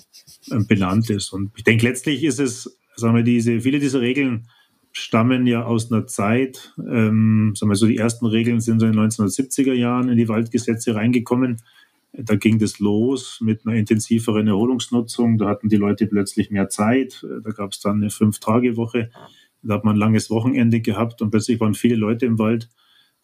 äh, 0.50 0.64
benannt 0.68 1.10
ist. 1.10 1.32
Und 1.34 1.52
ich 1.56 1.64
denke, 1.64 1.86
letztlich 1.86 2.24
ist 2.24 2.40
es, 2.40 2.80
sagen 2.96 3.16
wir, 3.16 3.24
diese, 3.24 3.62
viele 3.62 3.80
dieser 3.80 4.02
Regeln 4.02 4.48
stammen 4.92 5.46
ja 5.46 5.66
aus 5.66 5.92
einer 5.92 6.08
Zeit, 6.08 6.74
ähm, 6.78 7.54
sagen 7.56 7.70
wir 7.70 7.76
so, 7.76 7.86
die 7.86 7.98
ersten 7.98 8.26
Regeln 8.26 8.60
sind 8.60 8.80
so 8.80 8.88
in 8.88 8.94
den 8.94 9.02
1970er 9.02 9.74
Jahren 9.74 10.10
in 10.10 10.18
die 10.18 10.28
Waldgesetze 10.28 10.96
reingekommen. 10.96 11.62
Da 12.12 12.36
ging 12.36 12.58
das 12.58 12.80
los 12.80 13.40
mit 13.40 13.66
einer 13.66 13.76
intensiveren 13.76 14.48
Erholungsnutzung. 14.48 15.38
Da 15.38 15.48
hatten 15.48 15.70
die 15.70 15.76
Leute 15.76 16.08
plötzlich 16.08 16.50
mehr 16.50 16.70
Zeit. 16.70 17.24
Da 17.44 17.52
gab 17.52 17.74
es 17.74 17.82
dann 17.82 17.98
eine 17.98 18.10
Fünf-Tage-Woche. 18.10 19.12
Da 19.62 19.76
hat 19.76 19.84
man 19.84 19.96
ein 19.96 20.00
langes 20.00 20.32
Wochenende 20.32 20.82
gehabt 20.82 21.22
und 21.22 21.30
plötzlich 21.30 21.60
waren 21.60 21.76
viele 21.76 21.96
Leute 21.96 22.26
im 22.26 22.40
Wald. 22.40 22.70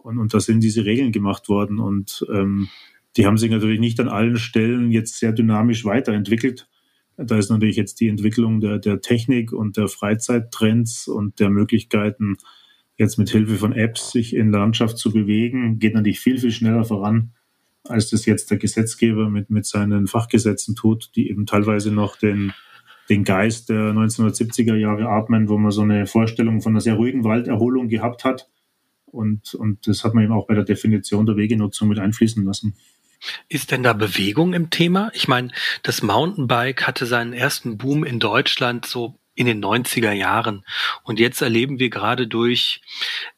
Und, 0.06 0.20
und 0.20 0.34
da 0.36 0.40
sind 0.40 0.62
diese 0.62 0.86
Regeln 0.86 1.12
gemacht 1.12 1.50
worden. 1.50 1.80
Und 1.80 2.26
ähm, 2.32 2.70
die 3.18 3.26
haben 3.26 3.38
sich 3.38 3.50
natürlich 3.50 3.80
nicht 3.80 4.00
an 4.00 4.08
allen 4.08 4.38
Stellen 4.38 4.92
jetzt 4.92 5.18
sehr 5.18 5.32
dynamisch 5.32 5.84
weiterentwickelt. 5.84 6.68
Da 7.18 7.38
ist 7.38 7.50
natürlich 7.50 7.76
jetzt 7.76 8.00
die 8.02 8.10
Entwicklung 8.10 8.60
der, 8.60 8.78
der 8.78 9.02
Technik 9.02 9.52
und 9.52 9.78
der 9.78 9.88
Freizeittrends 9.88 11.08
und 11.08 11.40
der 11.40 11.50
Möglichkeiten, 11.50 12.38
jetzt 12.98 13.18
mit 13.18 13.30
Hilfe 13.30 13.56
von 13.56 13.74
Apps 13.74 14.12
sich 14.12 14.36
in 14.36 14.52
der 14.52 14.62
Landschaft 14.62 14.98
zu 14.98 15.12
bewegen, 15.12 15.80
geht 15.80 15.96
natürlich 15.96 16.20
viel, 16.20 16.38
viel 16.38 16.52
schneller 16.52 16.86
voran, 16.86 17.32
als 17.84 18.10
das 18.10 18.26
jetzt 18.26 18.52
der 18.52 18.58
Gesetzgeber 18.58 19.30
mit, 19.30 19.50
mit 19.50 19.66
seinen 19.66 20.08
Fachgesetzen 20.08 20.76
tut, 20.76 21.12
die 21.16 21.30
eben 21.30 21.46
teilweise 21.46 21.92
noch 21.92 22.16
den, 22.16 22.54
den 23.10 23.24
Geist 23.24 23.70
der 23.70 23.92
1970er 23.92 24.76
Jahre 24.76 25.08
atmen, 25.10 25.50
wo 25.50 25.58
man 25.58 25.72
so 25.72 25.82
eine 25.82 26.06
Vorstellung 26.06 26.62
von 26.62 26.74
einer 26.74 26.82
sehr 26.82 26.96
ruhigen 26.96 27.24
Walderholung 27.24 27.88
gehabt 27.90 28.24
hat. 28.24 28.50
Und, 29.16 29.54
und 29.56 29.88
das 29.88 30.04
hat 30.04 30.14
man 30.14 30.24
eben 30.24 30.34
auch 30.34 30.48
bei 30.48 30.56
der 30.56 30.64
Definition 30.64 31.26
der 31.26 31.38
Wegenutzung 31.38 31.88
mit 31.88 32.00
einfließen 32.00 32.44
lassen. 32.44 32.76
Ist 33.48 33.72
denn 33.72 33.84
da 33.84 33.94
Bewegung 33.94 34.54
im 34.54 34.70
Thema? 34.70 35.10
Ich 35.14 35.28
meine, 35.28 35.52
das 35.84 36.04
Mountainbike 36.04 36.86
hatte 36.86 37.06
seinen 37.06 37.34
ersten 37.34 37.78
Boom 37.78 38.04
in 38.04 38.20
Deutschland 38.20 38.86
so 38.86 39.20
in 39.34 39.48
den 39.48 39.64
90er 39.64 40.12
Jahren. 40.12 40.64
Und 41.04 41.20
jetzt 41.20 41.42
erleben 41.42 41.80
wir 41.80 41.90
gerade 41.90 42.28
durch 42.28 42.82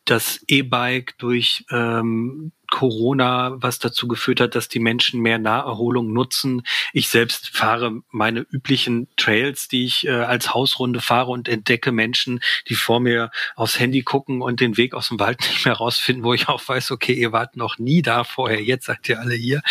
das 0.05 0.43
E-Bike, 0.47 1.17
durch 1.17 1.65
ähm, 1.71 2.51
Corona, 2.69 3.55
was 3.61 3.79
dazu 3.79 4.07
geführt 4.07 4.41
hat, 4.41 4.55
dass 4.55 4.67
die 4.67 4.79
Menschen 4.79 5.21
mehr 5.21 5.39
Naherholung 5.39 6.11
nutzen. 6.11 6.63
Ich 6.93 7.09
selbst 7.09 7.49
fahre 7.55 8.01
meine 8.11 8.41
üblichen 8.51 9.07
Trails, 9.17 9.67
die 9.67 9.85
ich 9.85 10.05
äh, 10.05 10.11
als 10.11 10.53
Hausrunde 10.53 11.01
fahre 11.01 11.31
und 11.31 11.47
entdecke 11.47 11.91
Menschen, 11.91 12.41
die 12.67 12.75
vor 12.75 12.99
mir 12.99 13.31
aufs 13.55 13.79
Handy 13.79 14.03
gucken 14.03 14.41
und 14.41 14.59
den 14.59 14.77
Weg 14.77 14.93
aus 14.93 15.09
dem 15.09 15.19
Wald 15.19 15.39
nicht 15.49 15.65
mehr 15.65 15.75
rausfinden, 15.75 16.23
wo 16.23 16.33
ich 16.33 16.47
auch 16.47 16.65
weiß, 16.67 16.91
okay, 16.91 17.13
ihr 17.13 17.31
wart 17.31 17.55
noch 17.55 17.77
nie 17.77 18.01
da 18.01 18.23
vorher, 18.23 18.61
jetzt 18.61 18.85
seid 18.85 19.07
ihr 19.09 19.19
alle 19.19 19.35
hier. 19.35 19.61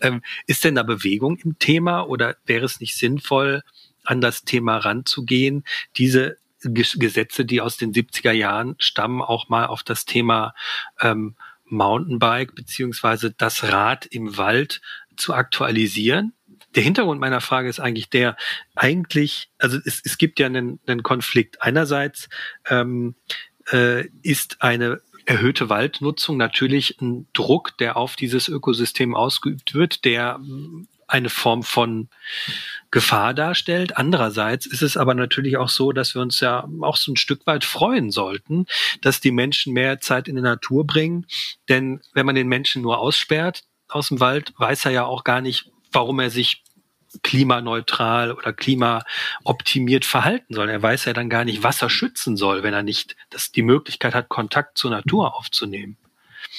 Ähm, 0.00 0.22
ist 0.46 0.64
denn 0.64 0.74
da 0.74 0.82
Bewegung 0.82 1.36
im 1.38 1.58
Thema 1.58 2.02
oder 2.02 2.36
wäre 2.46 2.64
es 2.64 2.80
nicht 2.80 2.96
sinnvoll, 2.96 3.62
an 4.04 4.20
das 4.20 4.44
Thema 4.44 4.78
ranzugehen, 4.78 5.64
diese 5.96 6.36
Gesetze, 6.62 7.44
die 7.44 7.60
aus 7.60 7.76
den 7.76 7.92
70er 7.92 8.32
Jahren 8.32 8.76
stammen, 8.78 9.20
auch 9.22 9.48
mal 9.48 9.66
auf 9.66 9.82
das 9.82 10.04
Thema 10.04 10.54
ähm, 11.00 11.36
Mountainbike 11.68 12.54
beziehungsweise 12.54 13.32
das 13.32 13.64
Rad 13.64 14.06
im 14.06 14.36
Wald 14.36 14.80
zu 15.16 15.34
aktualisieren. 15.34 16.32
der 16.74 16.82
Hintergrund 16.82 17.20
meiner 17.20 17.40
Frage 17.40 17.68
ist 17.68 17.80
eigentlich 17.80 18.10
der, 18.10 18.36
eigentlich, 18.74 19.50
also 19.58 19.78
es, 19.84 20.02
es 20.04 20.18
gibt 20.18 20.38
ja 20.38 20.46
einen, 20.46 20.78
einen 20.86 21.02
Konflikt. 21.02 21.62
Einerseits 21.62 22.28
ähm, 22.68 23.14
äh, 23.72 24.06
ist 24.22 24.60
eine 24.60 25.00
erhöhte 25.24 25.68
Waldnutzung 25.68 26.36
natürlich 26.36 27.00
ein 27.00 27.26
Druck, 27.32 27.76
der 27.78 27.96
auf 27.96 28.16
dieses 28.16 28.48
Ökosystem 28.48 29.14
ausgeübt 29.14 29.74
wird, 29.74 30.04
der 30.04 30.38
eine 31.06 31.30
Form 31.30 31.62
von 31.62 32.08
Gefahr 32.90 33.34
darstellt. 33.34 33.96
Andererseits 33.96 34.66
ist 34.66 34.82
es 34.82 34.96
aber 34.96 35.14
natürlich 35.14 35.56
auch 35.56 35.68
so, 35.68 35.92
dass 35.92 36.14
wir 36.14 36.22
uns 36.22 36.40
ja 36.40 36.68
auch 36.80 36.96
so 36.96 37.12
ein 37.12 37.16
Stück 37.16 37.46
weit 37.46 37.64
freuen 37.64 38.10
sollten, 38.10 38.66
dass 39.02 39.20
die 39.20 39.30
Menschen 39.30 39.72
mehr 39.72 40.00
Zeit 40.00 40.28
in 40.28 40.36
die 40.36 40.42
Natur 40.42 40.86
bringen. 40.86 41.26
Denn 41.68 42.00
wenn 42.14 42.26
man 42.26 42.34
den 42.34 42.48
Menschen 42.48 42.82
nur 42.82 42.98
aussperrt 42.98 43.64
aus 43.88 44.08
dem 44.08 44.20
Wald, 44.20 44.52
weiß 44.58 44.86
er 44.86 44.92
ja 44.92 45.04
auch 45.04 45.24
gar 45.24 45.40
nicht, 45.40 45.70
warum 45.92 46.18
er 46.18 46.30
sich 46.30 46.62
klimaneutral 47.22 48.32
oder 48.32 48.52
klimaoptimiert 48.52 50.04
verhalten 50.04 50.54
soll. 50.54 50.68
Er 50.68 50.82
weiß 50.82 51.06
ja 51.06 51.12
dann 51.12 51.30
gar 51.30 51.44
nicht, 51.44 51.62
was 51.62 51.80
er 51.82 51.90
schützen 51.90 52.36
soll, 52.36 52.62
wenn 52.62 52.74
er 52.74 52.82
nicht 52.82 53.16
das, 53.30 53.52
die 53.52 53.62
Möglichkeit 53.62 54.14
hat, 54.14 54.28
Kontakt 54.28 54.76
zur 54.76 54.90
Natur 54.90 55.34
aufzunehmen. 55.34 55.96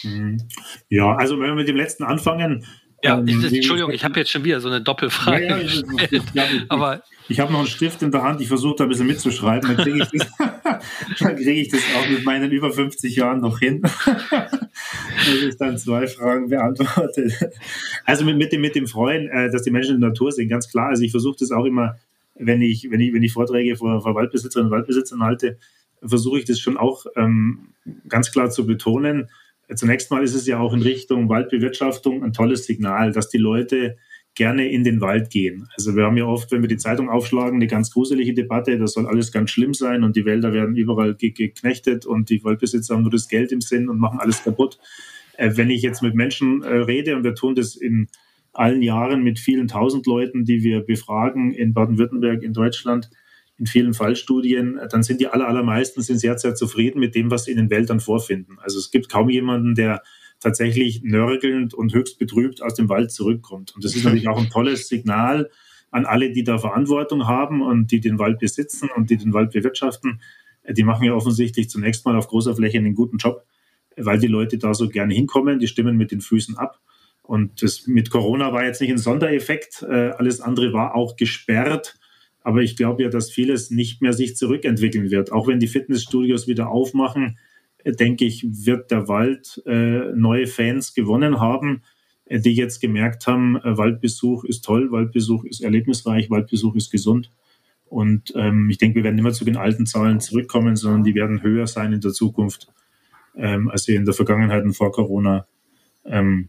Mhm. 0.03 0.47
Ja, 0.89 1.15
also 1.15 1.39
wenn 1.39 1.47
wir 1.47 1.55
mit 1.55 1.67
dem 1.67 1.75
letzten 1.75 2.03
anfangen, 2.03 2.65
ja, 3.07 3.19
ähm, 3.19 3.27
ich, 3.27 3.53
Entschuldigung, 3.53 3.91
ich 3.91 4.03
habe 4.03 4.19
jetzt 4.19 4.31
schon 4.31 4.43
wieder 4.43 4.59
so 4.59 4.67
eine 4.67 4.81
Doppelfrage. 4.81 5.45
Ja, 5.45 5.57
ja, 5.57 5.63
ich, 6.11 6.21
aber 6.69 7.01
ich 7.29 7.39
habe 7.39 7.51
noch 7.51 7.59
einen 7.59 7.67
Stift 7.67 8.01
in 8.01 8.11
der 8.11 8.23
Hand, 8.23 8.41
ich 8.41 8.47
versuche 8.47 8.75
da 8.77 8.83
ein 8.83 8.89
bisschen 8.89 9.07
mitzuschreiben, 9.07 9.75
dann 9.75 9.83
kriege 9.83 9.99
ich, 9.99 10.09
das, 10.09 11.35
krieg 11.35 11.57
ich 11.57 11.69
das 11.69 11.81
auch 11.97 12.09
mit 12.09 12.23
meinen 12.23 12.51
über 12.51 12.71
50 12.71 13.15
Jahren 13.15 13.41
noch 13.41 13.59
hin. 13.59 13.81
dass 15.27 15.41
ich 15.41 15.57
dann 15.57 15.77
zwei 15.77 16.07
Fragen 16.07 16.49
beantworte. 16.49 17.31
Also 18.05 18.23
mit, 18.23 18.37
mit, 18.37 18.53
dem, 18.53 18.61
mit 18.61 18.75
dem 18.75 18.87
Freuen, 18.87 19.27
äh, 19.29 19.51
dass 19.51 19.63
die 19.63 19.71
Menschen 19.71 19.95
in 19.95 20.01
der 20.01 20.09
Natur 20.11 20.31
sind, 20.31 20.47
ganz 20.47 20.69
klar. 20.69 20.89
Also 20.89 21.03
ich 21.03 21.11
versuche 21.11 21.37
das 21.39 21.51
auch 21.51 21.65
immer, 21.65 21.97
wenn 22.35 22.61
ich, 22.61 22.89
wenn 22.89 22.99
ich, 22.99 23.13
wenn 23.13 23.23
ich 23.23 23.33
Vorträge 23.33 23.75
vor, 23.75 24.01
vor 24.01 24.15
Waldbesitzerinnen 24.15 24.71
und 24.71 24.77
Waldbesitzern 24.77 25.23
halte, 25.23 25.57
versuche 26.01 26.39
ich 26.39 26.45
das 26.45 26.59
schon 26.59 26.77
auch 26.77 27.05
ähm, 27.15 27.69
ganz 28.07 28.31
klar 28.31 28.49
zu 28.51 28.65
betonen 28.65 29.29
Zunächst 29.75 30.11
mal 30.11 30.23
ist 30.23 30.33
es 30.33 30.47
ja 30.47 30.59
auch 30.59 30.73
in 30.73 30.81
Richtung 30.81 31.29
Waldbewirtschaftung 31.29 32.23
ein 32.23 32.33
tolles 32.33 32.65
Signal, 32.65 33.11
dass 33.11 33.29
die 33.29 33.37
Leute 33.37 33.97
gerne 34.37 34.69
in 34.69 34.83
den 34.83 35.01
Wald 35.01 35.31
gehen. 35.31 35.67
Also 35.75 35.95
wir 35.95 36.03
haben 36.05 36.15
ja 36.15 36.25
oft, 36.25 36.51
wenn 36.51 36.61
wir 36.61 36.69
die 36.69 36.77
Zeitung 36.77 37.09
aufschlagen, 37.09 37.55
eine 37.55 37.67
ganz 37.67 37.91
gruselige 37.91 38.35
Debatte, 38.35 38.77
das 38.77 38.93
soll 38.93 39.07
alles 39.07 39.31
ganz 39.31 39.49
schlimm 39.49 39.73
sein 39.73 40.03
und 40.03 40.15
die 40.15 40.25
Wälder 40.25 40.53
werden 40.53 40.75
überall 40.75 41.15
geknechtet 41.15 42.05
und 42.05 42.29
die 42.29 42.43
Waldbesitzer 42.43 42.93
haben 42.93 43.01
nur 43.01 43.11
das 43.11 43.27
Geld 43.27 43.51
im 43.51 43.61
Sinn 43.61 43.89
und 43.89 43.97
machen 43.97 44.19
alles 44.19 44.43
kaputt. 44.43 44.77
Äh, 45.37 45.51
wenn 45.55 45.71
ich 45.71 45.81
jetzt 45.81 46.03
mit 46.03 46.13
Menschen 46.13 46.61
äh, 46.61 46.67
rede 46.67 47.15
und 47.15 47.23
wir 47.23 47.33
tun 47.33 47.55
das 47.55 47.75
in 47.75 48.09
allen 48.53 48.83
Jahren 48.83 49.23
mit 49.23 49.39
vielen 49.39 49.67
tausend 49.67 50.05
Leuten, 50.05 50.45
die 50.45 50.63
wir 50.63 50.81
befragen 50.81 51.51
in 51.51 51.73
Baden-Württemberg, 51.73 52.43
in 52.43 52.53
Deutschland, 52.53 53.09
in 53.59 53.65
vielen 53.65 53.93
Fallstudien, 53.93 54.79
dann 54.91 55.03
sind 55.03 55.19
die 55.19 55.27
aller, 55.27 55.47
allermeisten 55.47 56.01
sind 56.01 56.19
sehr, 56.19 56.37
sehr 56.37 56.53
zufrieden 56.53 56.99
mit 56.99 57.15
dem, 57.15 57.31
was 57.31 57.45
sie 57.45 57.51
in 57.51 57.57
den 57.57 57.69
Wäldern 57.69 57.99
vorfinden. 57.99 58.57
Also 58.59 58.77
es 58.77 58.91
gibt 58.91 59.09
kaum 59.09 59.29
jemanden, 59.29 59.73
der 59.73 60.03
tatsächlich 60.39 61.01
nörgelnd 61.03 61.73
und 61.73 61.93
höchst 61.93 62.19
betrübt 62.19 62.61
aus 62.61 62.75
dem 62.75 62.89
Wald 62.89 63.11
zurückkommt. 63.11 63.73
Und 63.75 63.83
das 63.83 63.95
ist 63.95 64.03
natürlich 64.03 64.27
auch 64.27 64.37
ein 64.37 64.49
tolles 64.49 64.87
Signal 64.87 65.49
an 65.89 66.05
alle, 66.05 66.31
die 66.31 66.43
da 66.43 66.59
Verantwortung 66.59 67.27
haben 67.27 67.61
und 67.61 67.91
die 67.91 67.99
den 67.99 68.19
Wald 68.19 68.39
besitzen 68.39 68.89
und 68.95 69.09
die 69.09 69.17
den 69.17 69.33
Wald 69.33 69.51
bewirtschaften. 69.51 70.21
Die 70.69 70.83
machen 70.83 71.05
ja 71.05 71.13
offensichtlich 71.13 71.69
zunächst 71.69 72.05
mal 72.05 72.15
auf 72.15 72.27
großer 72.27 72.55
Fläche 72.55 72.77
einen 72.77 72.93
guten 72.93 73.17
Job, 73.17 73.45
weil 73.95 74.19
die 74.19 74.27
Leute 74.27 74.59
da 74.59 74.73
so 74.75 74.89
gerne 74.89 75.15
hinkommen, 75.15 75.59
die 75.59 75.67
stimmen 75.67 75.97
mit 75.97 76.11
den 76.11 76.21
Füßen 76.21 76.57
ab. 76.57 76.79
Und 77.23 77.63
das 77.63 77.87
mit 77.87 78.11
Corona 78.11 78.53
war 78.53 78.63
jetzt 78.63 78.79
nicht 78.79 78.91
ein 78.91 78.97
Sondereffekt, 78.97 79.81
äh, 79.81 80.11
alles 80.11 80.39
andere 80.39 80.71
war 80.73 80.95
auch 80.95 81.15
gesperrt 81.15 81.97
aber 82.47 82.61
ich 82.61 82.77
glaube 82.77 83.03
ja, 83.03 83.09
dass 83.09 83.29
vieles 83.29 83.71
nicht 83.71 84.01
mehr 84.01 84.13
sich 84.13 84.37
zurückentwickeln 84.37 85.11
wird. 85.11 85.33
Auch 85.33 85.47
wenn 85.47 85.59
die 85.59 85.67
Fitnessstudios 85.67 86.47
wieder 86.47 86.69
aufmachen, 86.69 87.37
äh, 87.83 87.91
denke 87.91 88.23
ich, 88.23 88.47
wird 88.49 88.89
der 88.89 89.09
Wald 89.09 89.61
äh, 89.65 90.13
neue 90.15 90.47
Fans 90.47 90.93
gewonnen 90.93 91.41
haben, 91.41 91.81
äh, 92.23 92.39
die 92.39 92.55
jetzt 92.55 92.79
gemerkt 92.79 93.27
haben, 93.27 93.57
äh, 93.57 93.77
Waldbesuch 93.77 94.45
ist 94.45 94.63
toll, 94.63 94.93
Waldbesuch 94.93 95.43
ist 95.43 95.59
erlebnisreich, 95.59 96.29
Waldbesuch 96.29 96.75
ist 96.75 96.89
gesund. 96.89 97.31
Und 97.83 98.31
ähm, 98.37 98.69
ich 98.69 98.77
denke, 98.77 98.95
wir 98.95 99.03
werden 99.03 99.15
nicht 99.15 99.25
mehr 99.25 99.33
zu 99.33 99.43
den 99.43 99.57
alten 99.57 99.85
Zahlen 99.85 100.21
zurückkommen, 100.21 100.77
sondern 100.77 101.03
die 101.03 101.15
werden 101.15 101.41
höher 101.41 101.67
sein 101.67 101.91
in 101.91 101.99
der 101.99 102.13
Zukunft, 102.13 102.69
ähm, 103.35 103.67
als 103.67 103.83
sie 103.83 103.95
in 103.95 104.05
der 104.05 104.13
Vergangenheit 104.13 104.63
und 104.63 104.73
vor 104.73 104.93
Corona 104.93 105.47
ähm, 106.05 106.47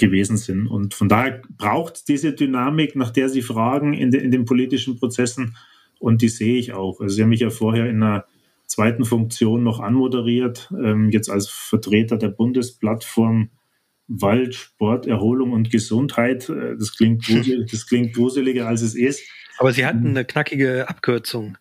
gewesen 0.00 0.36
sind. 0.36 0.66
Und 0.66 0.94
von 0.94 1.08
daher 1.08 1.42
braucht 1.56 1.96
es 1.96 2.04
diese 2.04 2.32
Dynamik, 2.32 2.96
nach 2.96 3.10
der 3.10 3.28
Sie 3.28 3.42
fragen, 3.42 3.94
in, 3.94 4.10
de, 4.10 4.20
in 4.20 4.32
den 4.32 4.44
politischen 4.44 4.98
Prozessen. 4.98 5.56
Und 6.00 6.22
die 6.22 6.28
sehe 6.28 6.58
ich 6.58 6.72
auch. 6.72 7.00
Also 7.00 7.14
Sie 7.14 7.22
haben 7.22 7.28
mich 7.28 7.40
ja 7.40 7.50
vorher 7.50 7.88
in 7.88 8.02
einer 8.02 8.24
zweiten 8.66 9.04
Funktion 9.04 9.62
noch 9.62 9.80
anmoderiert, 9.80 10.72
ähm, 10.72 11.10
jetzt 11.10 11.28
als 11.28 11.48
Vertreter 11.48 12.16
der 12.16 12.28
Bundesplattform 12.28 13.50
Wald, 14.08 14.54
Sport, 14.54 15.06
Erholung 15.06 15.52
und 15.52 15.70
Gesundheit. 15.70 16.48
Äh, 16.48 16.76
das 16.76 16.96
klingt, 16.96 17.24
gruselig, 17.24 17.66
das 17.70 17.86
klingt 17.86 18.14
gruseliger, 18.14 18.66
als 18.66 18.82
es 18.82 18.94
ist. 18.94 19.22
Aber 19.58 19.72
Sie 19.72 19.84
hatten 19.84 20.08
eine 20.08 20.24
knackige 20.24 20.88
Abkürzung. 20.88 21.58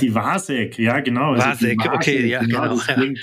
die 0.00 0.14
WASEC, 0.14 0.78
ja 0.78 1.00
genau. 1.00 1.36
WASEC, 1.36 1.78
also 1.80 1.92
okay, 1.92 2.26
ja, 2.26 2.40
genau. 2.40 2.62
genau 2.62 2.74
das, 2.74 2.86
klingt, 2.86 3.20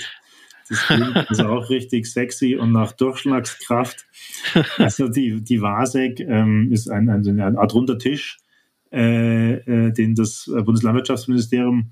das 0.68 0.86
klingt 0.86 1.16
also 1.16 1.46
auch 1.46 1.70
richtig 1.70 2.06
sexy 2.06 2.56
und 2.56 2.72
nach 2.72 2.92
Durchschlagskraft. 2.92 4.06
Also 4.76 5.08
die, 5.08 5.42
die 5.42 5.60
WASEC 5.60 6.20
ähm, 6.20 6.70
ist 6.72 6.88
ein, 6.88 7.08
ein, 7.08 7.26
eine 7.26 7.58
Art 7.58 7.74
runder 7.74 7.98
Tisch, 7.98 8.38
äh, 8.92 9.54
äh, 9.54 9.92
den 9.92 10.14
das 10.14 10.50
Bundeslandwirtschaftsministerium 10.64 11.90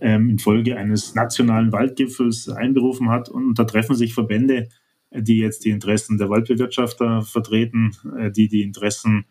ähm, 0.00 0.30
infolge 0.30 0.76
eines 0.76 1.14
nationalen 1.14 1.72
Waldgipfels 1.72 2.48
einberufen 2.48 3.10
hat. 3.10 3.28
Und 3.28 3.58
da 3.58 3.64
treffen 3.64 3.96
sich 3.96 4.14
Verbände, 4.14 4.68
die 5.10 5.38
jetzt 5.38 5.64
die 5.64 5.70
Interessen 5.70 6.18
der 6.18 6.28
Waldbewirtschafter 6.28 7.22
vertreten, 7.22 7.92
äh, 8.18 8.30
die 8.30 8.48
die 8.48 8.62
Interessen 8.62 9.24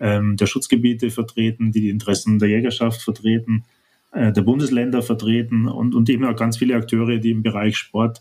ähm, 0.00 0.36
der 0.36 0.46
Schutzgebiete 0.46 1.10
vertreten, 1.10 1.72
die 1.72 1.80
die 1.82 1.90
Interessen 1.90 2.38
der 2.38 2.48
Jägerschaft 2.48 3.02
vertreten, 3.02 3.64
äh, 4.12 4.32
der 4.32 4.42
Bundesländer 4.42 5.02
vertreten 5.02 5.68
und, 5.68 5.94
und 5.94 6.08
eben 6.10 6.24
auch 6.24 6.36
ganz 6.36 6.56
viele 6.56 6.76
Akteure, 6.76 7.18
die 7.18 7.30
im 7.30 7.42
Bereich 7.42 7.76
Sport 7.76 8.20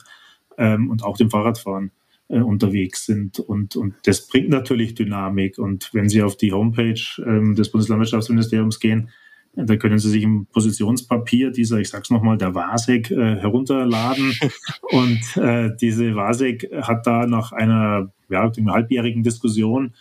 ähm, 0.57 0.89
und 0.89 1.03
auch 1.03 1.17
dem 1.17 1.29
Fahrradfahren 1.29 1.91
äh, 2.27 2.39
unterwegs 2.39 3.05
sind. 3.05 3.39
Und, 3.39 3.75
und 3.75 3.95
das 4.05 4.27
bringt 4.27 4.49
natürlich 4.49 4.93
Dynamik. 4.93 5.57
Und 5.57 5.89
wenn 5.93 6.09
Sie 6.09 6.21
auf 6.21 6.37
die 6.37 6.53
Homepage 6.53 7.01
ähm, 7.25 7.55
des 7.55 7.71
Bundeslandwirtschaftsministeriums 7.71 8.79
gehen, 8.79 9.09
äh, 9.55 9.65
da 9.65 9.77
können 9.77 9.97
Sie 9.97 10.09
sich 10.09 10.23
im 10.23 10.45
Positionspapier 10.45 11.51
dieser, 11.51 11.79
ich 11.79 11.89
sag's 11.89 12.11
nochmal, 12.11 12.37
der 12.37 12.53
WASEC 12.53 13.09
äh, 13.11 13.37
herunterladen. 13.37 14.33
und 14.91 15.37
äh, 15.37 15.71
diese 15.81 16.15
WASEC 16.15 16.69
hat 16.83 17.07
da 17.07 17.25
nach 17.25 17.51
einer 17.51 18.11
ja, 18.29 18.51
halbjährigen 18.67 19.23
Diskussion 19.23 19.95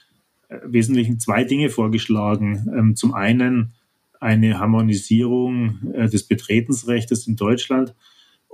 äh, 0.48 0.58
wesentlich 0.64 1.18
zwei 1.20 1.44
Dinge 1.44 1.70
vorgeschlagen. 1.70 2.70
Ähm, 2.76 2.96
zum 2.96 3.14
einen 3.14 3.72
eine 4.20 4.58
Harmonisierung 4.58 5.92
äh, 5.92 6.08
des 6.08 6.26
Betretensrechts 6.26 7.26
in 7.26 7.36
Deutschland 7.36 7.94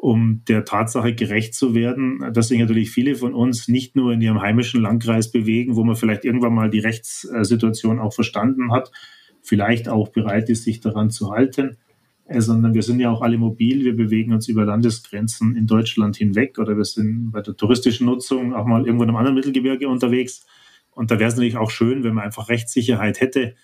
um 0.05 0.43
der 0.49 0.67
Tatsache 0.67 1.15
gerecht 1.15 1.55
zu 1.55 1.75
werden, 1.75 2.31
dass 2.35 2.49
sich 2.49 2.59
natürlich 2.59 2.91
viele 2.91 3.15
von 3.15 3.33
uns 3.33 3.69
nicht 3.69 3.97
nur 3.97 4.13
in 4.13 4.21
ihrem 4.21 4.43
heimischen 4.43 4.83
Landkreis 4.83 5.31
bewegen, 5.31 5.77
wo 5.77 5.83
man 5.83 5.97
vielleicht 5.97 6.27
irgendwann 6.27 6.53
mal 6.53 6.69
die 6.69 6.81
Rechtssituation 6.81 7.99
auch 7.99 8.13
verstanden 8.13 8.71
hat, 8.71 8.93
vielleicht 9.41 9.89
auch 9.89 10.11
bereit 10.11 10.51
ist, 10.51 10.65
sich 10.65 10.81
daran 10.81 11.09
zu 11.09 11.31
halten, 11.31 11.79
äh, 12.27 12.43
sondern 12.43 12.75
wir 12.75 12.83
sind 12.83 13.01
ja 13.01 13.11
auch 13.11 13.23
alle 13.23 13.39
mobil, 13.39 13.83
wir 13.87 13.97
bewegen 13.97 14.35
uns 14.35 14.47
über 14.47 14.67
Landesgrenzen 14.67 15.57
in 15.57 15.67
Deutschland 15.67 16.17
hinweg 16.17 16.59
oder 16.59 16.77
wir 16.77 16.85
sind 16.85 17.31
bei 17.31 17.41
der 17.41 17.57
touristischen 17.57 18.07
Nutzung 18.07 18.53
auch 18.53 18.67
mal 18.67 18.85
irgendwo 18.85 19.05
in 19.05 19.09
einem 19.09 19.17
anderen 19.17 19.37
Mittelgebirge 19.37 19.89
unterwegs. 19.89 20.45
Und 20.91 21.13
da 21.13 21.19
wäre 21.19 21.29
es 21.29 21.37
natürlich 21.37 21.57
auch 21.57 21.71
schön, 21.71 22.05
wenn 22.05 22.13
man 22.13 22.25
einfach 22.25 22.51
Rechtssicherheit 22.51 23.23
hätte, 23.23 23.55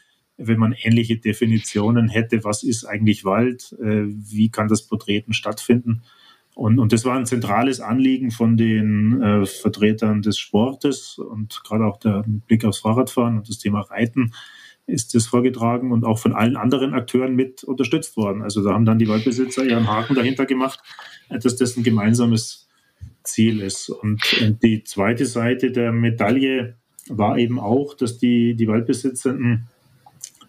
wenn 0.43 0.59
man 0.59 0.73
ähnliche 0.73 1.19
Definitionen 1.19 2.09
hätte, 2.09 2.45
was 2.45 2.63
ist 2.63 2.85
eigentlich 2.85 3.25
Wald, 3.25 3.77
äh, 3.81 4.05
wie 4.07 4.51
kann 4.51 4.69
das 4.69 4.87
Porträten 4.87 5.33
stattfinden. 5.35 6.03
Und, 6.55 6.79
und 6.79 6.93
das 6.93 7.05
war 7.05 7.17
ein 7.17 7.27
zentrales 7.27 7.81
Anliegen 7.81 8.31
von 8.31 8.57
den 8.57 9.23
äh, 9.23 9.47
Vertretern 9.47 10.23
des 10.23 10.39
Sportes 10.39 11.19
und 11.19 11.63
gerade 11.65 11.85
auch 11.85 11.99
der 11.99 12.25
Blick 12.27 12.65
aufs 12.65 12.81
Fahrradfahren 12.81 13.39
und 13.39 13.49
das 13.49 13.59
Thema 13.59 13.81
Reiten 13.83 14.33
ist 14.87 15.15
das 15.15 15.27
vorgetragen 15.27 15.93
und 15.93 16.05
auch 16.05 16.19
von 16.19 16.35
allen 16.35 16.57
anderen 16.57 16.95
Akteuren 16.95 17.37
mit 17.37 17.63
unterstützt 17.63 18.17
worden. 18.17 18.43
Also 18.43 18.63
da 18.65 18.73
haben 18.73 18.85
dann 18.85 18.99
die 18.99 19.09
Waldbesitzer 19.09 19.65
ihren 19.65 19.89
Haken 19.89 20.17
dahinter 20.17 20.47
gemacht, 20.47 20.81
dass 21.29 21.57
das 21.57 21.77
ein 21.77 21.85
gemeinsames 21.85 22.69
Ziel 23.23 23.61
ist. 23.61 23.89
Und, 23.89 24.21
und 24.43 24.63
die 24.63 24.83
zweite 24.83 25.27
Seite 25.27 25.71
der 25.71 25.93
Medaille 25.93 26.77
war 27.09 27.39
eben 27.39 27.59
auch, 27.59 27.95
dass 27.95 28.19
die, 28.19 28.55
die 28.55 28.69
Waldbesitzenden 28.69 29.69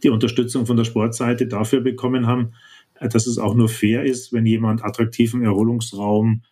die 0.04 0.10
Unterstützung 0.10 0.66
von 0.66 0.78
der 0.78 0.84
Sportseite 0.84 1.48
dafür 1.48 1.82
bekommen 1.82 2.28
haben, 2.28 2.54
dass 3.00 3.28
es 3.28 3.38
auch 3.38 3.56
nur 3.56 3.70
fair 3.70 4.04
ist, 4.04 4.32
wenn 4.32 4.46
jemand 4.46 4.84
attraktiven 4.84 5.44
Erholungsraum 5.44 6.44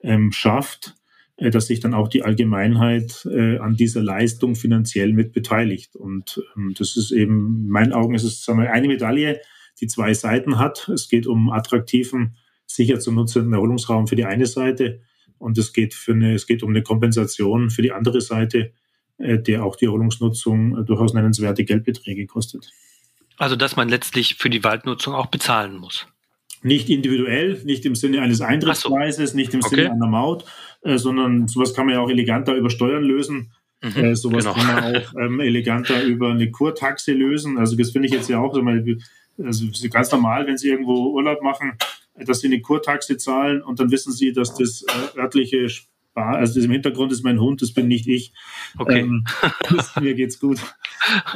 ähm, 0.00 0.32
schafft, 0.32 0.94
äh, 1.36 1.50
dass 1.50 1.66
sich 1.66 1.80
dann 1.80 1.94
auch 1.94 2.08
die 2.08 2.22
Allgemeinheit 2.22 3.26
äh, 3.30 3.58
an 3.58 3.76
dieser 3.76 4.02
Leistung 4.02 4.54
finanziell 4.54 5.12
mit 5.12 5.32
beteiligt. 5.32 5.96
Und 5.96 6.42
ähm, 6.56 6.74
das 6.78 6.96
ist 6.96 7.10
eben, 7.10 7.64
in 7.64 7.68
meinen 7.68 7.92
Augen 7.92 8.14
ist 8.14 8.24
es 8.24 8.44
sagen 8.44 8.60
wir, 8.60 8.72
eine 8.72 8.88
Medaille, 8.88 9.40
die 9.80 9.86
zwei 9.86 10.14
Seiten 10.14 10.58
hat. 10.58 10.88
Es 10.88 11.08
geht 11.08 11.26
um 11.26 11.50
attraktiven, 11.50 12.36
sicher 12.66 12.98
zu 12.98 13.12
nutzenden 13.12 13.52
Erholungsraum 13.52 14.06
für 14.06 14.16
die 14.16 14.24
eine 14.24 14.46
Seite 14.46 15.00
und 15.38 15.58
es 15.58 15.72
geht, 15.72 15.94
für 15.94 16.12
eine, 16.12 16.34
es 16.34 16.46
geht 16.46 16.62
um 16.62 16.70
eine 16.70 16.82
Kompensation 16.82 17.70
für 17.70 17.82
die 17.82 17.92
andere 17.92 18.20
Seite, 18.20 18.72
äh, 19.18 19.38
der 19.38 19.64
auch 19.64 19.76
die 19.76 19.86
Erholungsnutzung 19.86 20.78
äh, 20.78 20.84
durchaus 20.84 21.14
nennenswerte 21.14 21.64
Geldbeträge 21.64 22.26
kostet. 22.26 22.72
Also 23.38 23.56
dass 23.56 23.76
man 23.76 23.88
letztlich 23.88 24.36
für 24.36 24.50
die 24.50 24.64
Waldnutzung 24.64 25.14
auch 25.14 25.26
bezahlen 25.26 25.76
muss. 25.76 26.06
Nicht 26.62 26.88
individuell, 26.88 27.60
nicht 27.64 27.84
im 27.84 27.94
Sinne 27.94 28.22
eines 28.22 28.40
Eintrittspreises, 28.40 29.30
so. 29.30 29.36
nicht 29.36 29.54
im 29.54 29.60
okay. 29.60 29.76
Sinne 29.76 29.92
einer 29.92 30.06
Maut, 30.06 30.44
äh, 30.82 30.98
sondern 30.98 31.48
sowas 31.48 31.74
kann 31.74 31.86
man 31.86 31.94
ja 31.94 32.00
auch 32.00 32.08
eleganter 32.08 32.54
über 32.54 32.70
Steuern 32.70 33.04
lösen. 33.04 33.52
Mhm, 33.82 34.04
äh, 34.04 34.16
sowas 34.16 34.44
genau. 34.44 34.56
kann 34.56 34.66
man 34.66 34.96
auch 34.96 35.14
ähm, 35.20 35.40
eleganter 35.40 36.02
über 36.02 36.30
eine 36.30 36.50
Kurtaxe 36.50 37.12
lösen. 37.12 37.58
Also 37.58 37.76
das 37.76 37.90
finde 37.90 38.08
ich 38.08 38.14
jetzt 38.14 38.28
ja 38.28 38.40
auch 38.40 38.54
also 39.38 39.66
ganz 39.90 40.10
normal, 40.10 40.46
wenn 40.46 40.56
Sie 40.56 40.68
irgendwo 40.68 41.12
Urlaub 41.12 41.42
machen, 41.42 41.76
dass 42.14 42.40
Sie 42.40 42.46
eine 42.46 42.60
Kurtaxe 42.60 43.18
zahlen 43.18 43.62
und 43.62 43.78
dann 43.78 43.90
wissen 43.90 44.12
Sie, 44.12 44.32
dass 44.32 44.54
das 44.54 44.82
äh, 44.82 45.18
örtliche 45.18 45.68
Spar, 46.16 46.36
also 46.36 46.54
das 46.54 46.64
im 46.64 46.70
Hintergrund 46.70 47.12
ist 47.12 47.24
mein 47.24 47.38
Hund, 47.40 47.60
das 47.60 47.72
bin 47.72 47.88
nicht 47.88 48.08
ich. 48.08 48.32
Okay. 48.78 49.00
Ähm, 49.00 49.24
das, 49.68 49.94
mir 50.00 50.14
geht's 50.14 50.40
gut. 50.40 50.58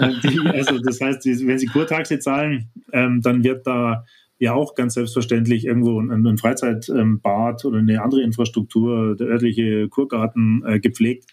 Äh, 0.01 0.15
die, 0.25 0.41
also 0.49 0.79
das 0.79 1.01
heißt, 1.01 1.25
wenn 1.25 1.59
Sie 1.59 1.67
Kurtaxe 1.67 2.19
zahlen, 2.19 2.71
ähm, 2.93 3.21
dann 3.23 3.45
wird 3.45 3.69
da 3.69 4.05
ja 4.41 4.53
auch 4.53 4.75
ganz 4.75 4.95
selbstverständlich 4.95 5.65
irgendwo 5.65 6.01
ein, 6.01 6.27
ein 6.27 6.39
Freizeitbad 6.39 7.65
oder 7.65 7.79
eine 7.79 8.03
andere 8.03 8.23
Infrastruktur, 8.23 9.15
der 9.15 9.29
örtliche 9.29 9.89
Kurgarten 9.89 10.65
äh, 10.67 10.81
gepflegt. 10.81 11.27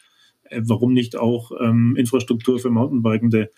Äh, 0.43 0.61
warum 0.65 0.93
nicht 0.93 1.15
auch 1.15 1.51
ähm, 1.59 1.95
Infrastruktur 1.95 2.59
für 2.59 2.69
Mountainbikende 2.69 3.49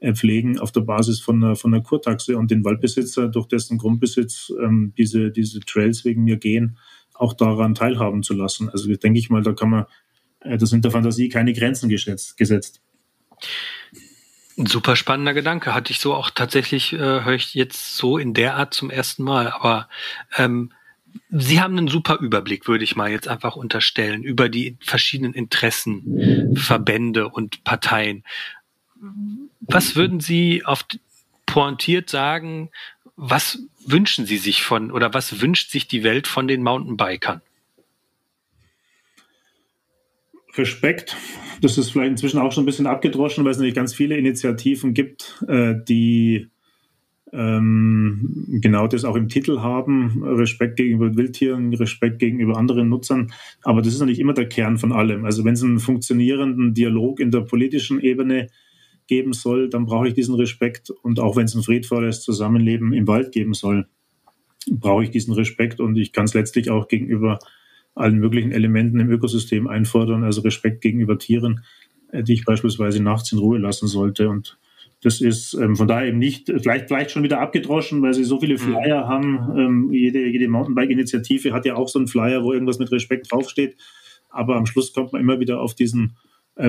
äh, 0.00 0.12
pflegen 0.12 0.58
auf 0.58 0.70
der 0.70 0.82
Basis 0.82 1.18
von 1.20 1.42
einer, 1.42 1.56
von 1.56 1.72
einer 1.72 1.82
Kurtaxe 1.82 2.36
und 2.36 2.50
den 2.50 2.62
Waldbesitzer, 2.62 3.28
durch 3.28 3.46
dessen 3.46 3.78
Grundbesitz 3.78 4.52
ähm, 4.62 4.92
diese, 4.98 5.30
diese 5.30 5.60
Trails 5.60 6.04
wegen 6.04 6.24
mir 6.24 6.36
gehen, 6.36 6.76
auch 7.18 7.34
daran 7.34 7.74
teilhaben 7.74 8.22
zu 8.22 8.34
lassen. 8.34 8.68
Also 8.70 8.94
denke 8.94 9.18
ich 9.18 9.30
mal, 9.30 9.42
da 9.42 9.52
kann 9.52 9.70
man, 9.70 9.86
äh, 10.40 10.56
da 10.56 10.66
sind 10.66 10.84
der 10.84 10.92
Fantasie 10.92 11.28
keine 11.28 11.52
Grenzen 11.52 11.88
gesetzt. 11.88 12.80
Ein 14.58 14.66
super 14.66 14.96
spannender 14.96 15.34
Gedanke. 15.34 15.74
Hatte 15.74 15.92
ich 15.92 16.00
so 16.00 16.14
auch 16.14 16.30
tatsächlich, 16.30 16.92
äh, 16.92 16.98
höre 16.98 17.34
ich 17.34 17.54
jetzt 17.54 17.96
so 17.96 18.16
in 18.18 18.32
der 18.32 18.56
Art 18.56 18.72
zum 18.72 18.90
ersten 18.90 19.22
Mal. 19.22 19.48
Aber 19.48 19.88
ähm, 20.36 20.72
Sie 21.30 21.60
haben 21.60 21.76
einen 21.76 21.88
super 21.88 22.18
Überblick, 22.20 22.68
würde 22.68 22.84
ich 22.84 22.96
mal 22.96 23.10
jetzt 23.10 23.28
einfach 23.28 23.56
unterstellen, 23.56 24.22
über 24.22 24.48
die 24.48 24.76
verschiedenen 24.80 25.32
Interessen, 25.32 26.54
Verbände 26.54 27.28
und 27.28 27.64
Parteien. 27.64 28.22
Was 29.60 29.96
würden 29.96 30.20
Sie 30.20 30.64
auf 30.64 30.84
pointiert 31.46 32.10
sagen, 32.10 32.70
was 33.16 33.58
wünschen 33.86 34.26
Sie 34.26 34.38
sich 34.38 34.62
von 34.62 34.90
oder 34.90 35.14
was 35.14 35.40
wünscht 35.40 35.70
sich 35.70 35.86
die 35.86 36.02
Welt 36.02 36.26
von 36.26 36.48
den 36.48 36.62
Mountainbikern? 36.62 37.40
Respekt. 40.54 41.16
Das 41.60 41.78
ist 41.78 41.90
vielleicht 41.90 42.10
inzwischen 42.10 42.38
auch 42.38 42.52
schon 42.52 42.64
ein 42.64 42.66
bisschen 42.66 42.86
abgedroschen, 42.86 43.44
weil 43.44 43.52
es 43.52 43.58
natürlich 43.58 43.74
ganz 43.74 43.94
viele 43.94 44.16
Initiativen 44.16 44.94
gibt, 44.94 45.42
äh, 45.48 45.74
die 45.86 46.48
ähm, 47.32 48.46
genau 48.60 48.86
das 48.86 49.04
auch 49.04 49.16
im 49.16 49.28
Titel 49.28 49.60
haben. 49.60 50.22
Respekt 50.24 50.76
gegenüber 50.76 51.16
Wildtieren, 51.16 51.74
Respekt 51.74 52.18
gegenüber 52.18 52.56
anderen 52.56 52.88
Nutzern. 52.88 53.32
Aber 53.62 53.82
das 53.82 53.94
ist 53.94 54.00
natürlich 54.00 54.20
immer 54.20 54.34
der 54.34 54.48
Kern 54.48 54.78
von 54.78 54.92
allem. 54.92 55.24
Also 55.24 55.44
wenn 55.44 55.54
es 55.54 55.62
einen 55.62 55.80
funktionierenden 55.80 56.74
Dialog 56.74 57.20
in 57.20 57.30
der 57.30 57.40
politischen 57.40 58.00
Ebene 58.00 58.48
geben 59.06 59.32
soll, 59.32 59.68
dann 59.68 59.86
brauche 59.86 60.08
ich 60.08 60.14
diesen 60.14 60.34
Respekt. 60.34 60.90
Und 60.90 61.20
auch 61.20 61.36
wenn 61.36 61.44
es 61.44 61.54
ein 61.54 61.62
friedvolles 61.62 62.22
Zusammenleben 62.22 62.92
im 62.92 63.06
Wald 63.06 63.32
geben 63.32 63.54
soll, 63.54 63.86
brauche 64.70 65.04
ich 65.04 65.10
diesen 65.10 65.34
Respekt. 65.34 65.80
Und 65.80 65.96
ich 65.96 66.12
kann 66.12 66.24
es 66.24 66.34
letztlich 66.34 66.70
auch 66.70 66.88
gegenüber 66.88 67.38
allen 67.94 68.18
möglichen 68.18 68.52
Elementen 68.52 69.00
im 69.00 69.10
Ökosystem 69.10 69.66
einfordern, 69.66 70.22
also 70.22 70.42
Respekt 70.42 70.82
gegenüber 70.82 71.18
Tieren, 71.18 71.64
äh, 72.12 72.22
die 72.22 72.34
ich 72.34 72.44
beispielsweise 72.44 73.02
nachts 73.02 73.32
in 73.32 73.38
Ruhe 73.38 73.58
lassen 73.58 73.86
sollte. 73.86 74.28
Und 74.28 74.58
das 75.02 75.20
ist 75.20 75.54
ähm, 75.54 75.76
von 75.76 75.88
daher 75.88 76.08
eben 76.08 76.18
nicht, 76.18 76.48
vielleicht, 76.48 76.88
vielleicht 76.88 77.10
schon 77.10 77.22
wieder 77.22 77.40
abgedroschen, 77.40 78.02
weil 78.02 78.14
sie 78.14 78.24
so 78.24 78.38
viele 78.40 78.54
mhm. 78.54 78.58
Flyer 78.58 79.04
mhm. 79.04 79.08
haben. 79.08 79.58
Ähm, 79.58 79.92
jede 79.92 80.26
jede 80.26 80.48
Mountainbike-Initiative 80.48 81.52
hat 81.52 81.64
ja 81.64 81.74
auch 81.76 81.88
so 81.88 81.98
einen 81.98 82.08
Flyer, 82.08 82.44
wo 82.44 82.52
irgendwas 82.52 82.78
mit 82.78 82.92
Respekt 82.92 83.32
draufsteht. 83.32 83.76
Aber 84.28 84.56
am 84.56 84.66
Schluss 84.66 84.92
kommt 84.92 85.12
man 85.12 85.22
immer 85.22 85.40
wieder 85.40 85.60
auf 85.60 85.74
diesen 85.74 86.16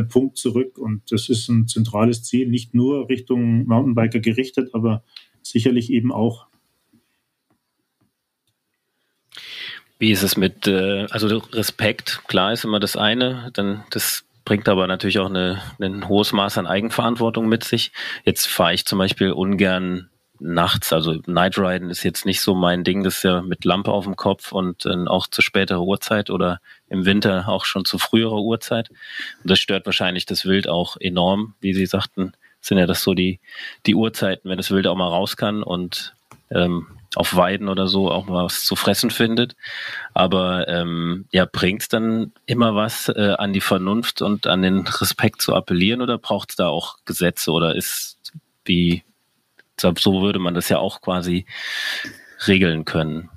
Punkt 0.01 0.37
zurück. 0.37 0.77
Und 0.77 1.11
das 1.11 1.29
ist 1.29 1.47
ein 1.49 1.67
zentrales 1.67 2.23
Ziel, 2.23 2.47
nicht 2.47 2.73
nur 2.73 3.09
Richtung 3.09 3.65
Mountainbiker 3.65 4.19
gerichtet, 4.19 4.73
aber 4.73 5.03
sicherlich 5.41 5.91
eben 5.91 6.11
auch 6.11 6.47
Wie 9.99 10.11
ist 10.11 10.21
es 10.21 10.37
mit, 10.37 10.67
äh, 10.67 11.07
also 11.09 11.27
Respekt, 11.53 12.21
klar 12.27 12.53
ist 12.53 12.63
immer 12.63 12.79
das 12.79 12.95
eine, 12.95 13.49
dann 13.53 13.83
das 13.89 14.25
bringt 14.45 14.69
aber 14.69 14.87
natürlich 14.87 15.19
auch 15.19 15.29
eine, 15.29 15.61
ein 15.81 16.07
hohes 16.07 16.31
Maß 16.33 16.57
an 16.57 16.67
Eigenverantwortung 16.67 17.49
mit 17.49 17.63
sich. 17.63 17.91
Jetzt 18.23 18.47
fahre 18.47 18.73
ich 18.73 18.85
zum 18.85 18.99
Beispiel 18.99 19.31
ungern 19.31 20.09
nachts, 20.39 20.93
also 20.93 21.15
Nightriden 21.25 21.89
ist 21.89 22.03
jetzt 22.03 22.25
nicht 22.25 22.41
so 22.41 22.55
mein 22.55 22.83
Ding, 22.83 23.03
das 23.03 23.17
ist 23.17 23.23
ja 23.23 23.41
mit 23.41 23.65
Lampe 23.65 23.91
auf 23.91 24.05
dem 24.05 24.15
Kopf 24.15 24.51
und 24.51 24.85
äh, 24.85 25.07
auch 25.07 25.27
zu 25.27 25.41
späterer 25.41 25.81
Uhrzeit 25.81 26.29
oder 26.29 26.59
im 26.89 27.05
Winter 27.05 27.47
auch 27.47 27.65
schon 27.65 27.85
zu 27.85 27.97
früherer 27.97 28.41
Uhrzeit. 28.41 28.89
Und 28.89 29.51
das 29.51 29.59
stört 29.59 29.85
wahrscheinlich 29.85 30.25
das 30.25 30.45
Wild 30.45 30.67
auch 30.67 30.97
enorm, 30.99 31.55
wie 31.59 31.73
Sie 31.73 31.85
sagten, 31.85 32.33
sind 32.61 32.77
ja 32.77 32.85
das 32.85 33.03
so 33.03 33.13
die, 33.13 33.39
die 33.85 33.95
Uhrzeiten, 33.95 34.49
wenn 34.49 34.57
das 34.57 34.71
Wild 34.71 34.87
auch 34.87 34.95
mal 34.95 35.07
raus 35.07 35.37
kann 35.37 35.63
und 35.63 36.13
ähm, 36.49 36.87
auf 37.15 37.35
Weiden 37.35 37.69
oder 37.69 37.87
so 37.87 38.11
auch 38.11 38.27
mal 38.27 38.45
was 38.45 38.63
zu 38.63 38.75
fressen 38.75 39.09
findet. 39.09 39.55
Aber 40.13 40.67
ähm, 40.67 41.25
ja, 41.31 41.45
bringt 41.45 41.81
es 41.81 41.89
dann 41.89 42.31
immer 42.45 42.75
was 42.75 43.09
äh, 43.09 43.35
an 43.37 43.53
die 43.53 43.61
Vernunft 43.61 44.21
und 44.21 44.47
an 44.47 44.61
den 44.61 44.85
Respekt 44.87 45.41
zu 45.41 45.55
appellieren 45.55 46.01
oder 46.01 46.17
braucht 46.17 46.51
es 46.51 46.55
da 46.57 46.67
auch 46.67 46.97
Gesetze 47.05 47.51
oder 47.51 47.75
ist 47.75 48.17
wie, 48.65 49.03
so 49.79 50.21
würde 50.21 50.39
man 50.39 50.53
das 50.53 50.69
ja 50.69 50.79
auch 50.79 51.01
quasi 51.01 51.45
regeln 52.47 52.85
können? 52.85 53.29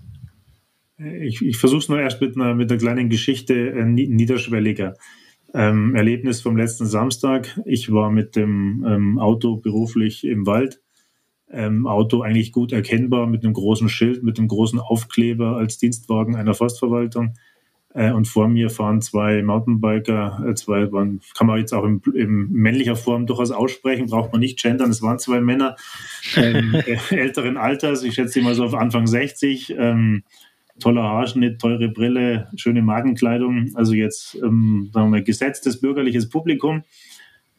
Ich, 0.99 1.41
ich 1.41 1.57
versuche 1.57 1.81
es 1.81 1.89
nur 1.89 2.01
erst 2.01 2.21
mit 2.21 2.37
einer, 2.37 2.55
mit 2.55 2.71
einer 2.71 2.79
kleinen 2.79 3.09
Geschichte 3.09 3.55
äh, 3.71 3.85
niederschwelliger. 3.85 4.95
Ähm, 5.55 5.95
Erlebnis 5.95 6.43
vom 6.43 6.57
letzten 6.57 6.87
Samstag. 6.87 7.59
Ich 7.65 7.91
war 7.91 8.11
mit 8.11 8.37
dem 8.37 8.85
ähm, 8.87 9.19
Auto 9.19 9.57
beruflich 9.57 10.25
im 10.25 10.47
Wald 10.47 10.81
ähm, 11.51 11.87
Auto 11.87 12.23
eigentlich 12.23 12.53
gut 12.53 12.73
erkennbar 12.73 13.27
mit 13.27 13.45
einem 13.45 13.55
großen 13.55 13.89
Schild, 13.89 14.23
mit 14.23 14.39
einem 14.39 14.49
großen 14.49 14.79
Aufkleber 14.79 15.57
als 15.57 15.79
Dienstwagen 15.79 16.37
einer 16.37 16.55
Forstverwaltung. 16.55 17.35
Äh, 17.93 18.13
und 18.13 18.29
vor 18.29 18.49
mir 18.49 18.71
fahren 18.71 19.03
zwei 19.03 19.43
Mountainbiker, 19.43 20.45
äh, 20.47 20.55
zwei 20.55 20.93
waren, 20.93 21.21
kann 21.37 21.49
man 21.49 21.59
jetzt 21.59 21.73
auch 21.73 21.85
in, 21.85 22.01
in, 22.15 22.51
männlicher 22.53 22.95
Form 22.95 23.27
durchaus 23.27 23.51
aussprechen, 23.51 24.07
braucht 24.07 24.33
man 24.33 24.41
nicht 24.41 24.63
gendern, 24.63 24.91
es 24.91 25.03
waren 25.03 25.19
zwei 25.19 25.41
Männer 25.41 25.77
ähm, 26.37 26.75
äh, 26.87 26.99
älteren 27.11 27.57
Alters, 27.57 28.05
ich 28.05 28.15
schätze 28.15 28.43
mal 28.43 28.55
so 28.55 28.65
auf 28.65 28.75
Anfang 28.75 29.09
60, 29.09 29.75
ähm, 29.77 30.23
toller 30.79 31.03
Haarschnitt, 31.03 31.61
teure 31.61 31.89
Brille, 31.89 32.49
schöne 32.55 32.81
Magenkleidung, 32.81 33.73
also 33.75 33.93
jetzt 33.93 34.37
ähm, 34.37 34.91
sagen 34.95 35.13
wir, 35.13 35.23
gesetztes 35.23 35.81
bürgerliches 35.81 36.29
Publikum 36.29 36.85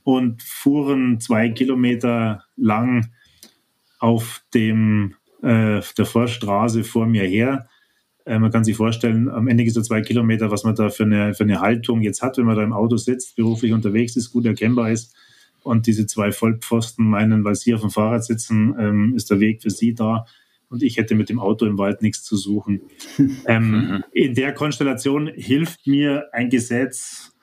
und 0.04 0.42
fuhren 0.42 1.20
zwei 1.20 1.50
Kilometer 1.50 2.46
lang 2.56 3.12
auf 4.00 4.44
dem, 4.54 5.16
äh, 5.44 5.82
der 5.98 6.06
Vorstraße 6.06 6.84
vor 6.84 7.06
mir 7.06 7.24
her. 7.24 7.68
Äh, 8.26 8.40
man 8.40 8.52
kann 8.52 8.64
sich 8.64 8.76
vorstellen, 8.76 9.30
am 9.30 9.48
Ende 9.48 9.64
dieser 9.64 9.84
zwei 9.84 10.02
Kilometer, 10.02 10.52
was 10.52 10.64
man 10.64 10.76
da 10.76 10.90
für 10.90 11.04
eine, 11.04 11.34
für 11.34 11.44
eine 11.44 11.60
Haltung 11.60 12.02
jetzt 12.02 12.22
hat, 12.22 12.38
wenn 12.38 12.46
man 12.46 12.56
da 12.56 12.64
im 12.64 12.74
Auto 12.74 12.98
sitzt, 12.98 13.36
beruflich 13.36 13.74
unterwegs 13.74 14.16
ist, 14.16 14.32
gut 14.32 14.46
erkennbar 14.46 14.92
ist. 14.92 15.16
Und 15.64 15.86
diese 15.88 16.08
zwei 16.08 16.32
Vollpfosten 16.32 17.08
meinen, 17.08 17.44
weil 17.44 17.56
sie 17.56 17.74
auf 17.74 17.82
dem 17.82 17.92
Fahrrad 17.92 18.26
sitzen, 18.26 18.76
ähm, 18.80 19.14
ist 19.16 19.30
der 19.30 19.40
Weg 19.40 19.62
für 19.62 19.70
sie 19.70 19.94
da. 19.94 20.26
Und 20.70 20.84
ich 20.84 20.98
hätte 20.98 21.16
mit 21.16 21.30
dem 21.30 21.40
Auto 21.40 21.66
im 21.66 21.78
Wald 21.78 22.02
nichts 22.02 22.24
zu 22.24 22.38
suchen. 22.38 22.82
ähm, 23.46 23.72
mhm. 23.72 24.04
in 24.14 24.34
der 24.34 24.54
Konstellation 24.54 25.28
hilft 25.28 25.86
mir 25.86 26.28
ein 26.32 26.50
Gesetz 26.50 27.34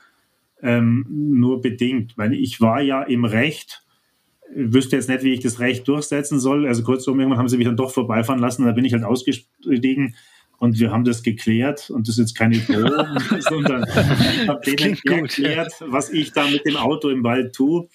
ähm, 0.62 1.06
nur 1.08 1.60
bedingt, 1.60 2.16
weil 2.16 2.32
ich 2.34 2.60
war 2.60 2.80
ja 2.80 3.02
im 3.02 3.24
Recht, 3.24 3.84
wüsste 4.52 4.96
jetzt 4.96 5.08
nicht, 5.08 5.22
wie 5.22 5.34
ich 5.34 5.40
das 5.40 5.60
Recht 5.60 5.86
durchsetzen 5.86 6.40
soll. 6.40 6.66
Also 6.66 6.82
kurzum, 6.82 7.20
irgendwann 7.20 7.38
haben 7.38 7.48
sie 7.48 7.58
mich 7.58 7.66
dann 7.66 7.76
doch 7.76 7.92
vorbeifahren 7.92 8.40
lassen. 8.40 8.64
Da 8.64 8.72
bin 8.72 8.84
ich 8.84 8.92
halt 8.92 9.04
ausgestiegen 9.04 10.14
und 10.58 10.78
wir 10.78 10.90
haben 10.90 11.04
das 11.04 11.22
geklärt. 11.22 11.90
Und 11.90 12.08
das 12.08 12.18
ist 12.18 12.30
jetzt 12.30 12.34
keine 12.36 12.58
Drohung, 12.58 13.18
sondern 13.40 13.84
habe 13.86 14.60
denen 14.64 14.98
erklärt, 15.04 15.72
was 15.86 16.10
ich 16.10 16.32
da 16.32 16.48
mit 16.48 16.66
dem 16.66 16.76
Auto 16.76 17.08
im 17.08 17.22
Wald 17.22 17.54
tue. 17.54 17.88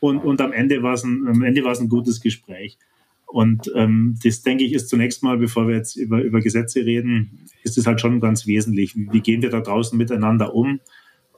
Und, 0.00 0.18
und 0.18 0.40
am 0.40 0.52
Ende 0.52 0.82
war 0.82 0.94
es 0.94 1.04
ein, 1.04 1.26
am 1.26 1.42
Ende 1.42 1.64
war 1.64 1.72
es 1.72 1.80
ein 1.80 1.88
gutes 1.88 2.20
Gespräch. 2.20 2.78
Und 3.26 3.72
ähm, 3.74 4.16
das 4.22 4.42
denke 4.42 4.64
ich 4.64 4.74
ist 4.74 4.88
zunächst 4.88 5.22
mal, 5.24 5.38
bevor 5.38 5.66
wir 5.66 5.74
jetzt 5.74 5.96
über, 5.96 6.22
über 6.22 6.40
Gesetze 6.40 6.86
reden, 6.86 7.46
ist 7.64 7.76
es 7.76 7.86
halt 7.86 8.00
schon 8.00 8.20
ganz 8.20 8.46
wesentlich. 8.46 8.94
Wie, 8.94 9.08
wie 9.10 9.20
gehen 9.20 9.42
wir 9.42 9.50
da 9.50 9.60
draußen 9.60 9.98
miteinander 9.98 10.54
um? 10.54 10.80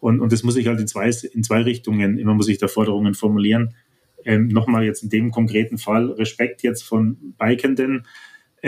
Und, 0.01 0.21
und 0.21 0.31
das 0.31 0.43
muss 0.43 0.57
ich 0.57 0.67
halt 0.67 0.79
in 0.79 0.87
zwei, 0.87 1.11
in 1.33 1.43
zwei 1.43 1.63
Richtungen, 1.63 2.19
immer 2.19 2.35
muss 2.35 2.49
ich 2.49 2.59
da 2.59 2.69
Forderungen 2.69 3.15
formulieren. 3.15 3.75
Ähm, 4.25 4.49
Nochmal 4.49 4.85
jetzt 4.85 5.05
in 5.05 5.09
dem 5.09 5.31
konkreten 5.31 5.79
Fall 5.79 6.11
Respekt 6.11 6.63
jetzt 6.63 6.83
von 6.83 7.17
Bikenden, 7.39 8.05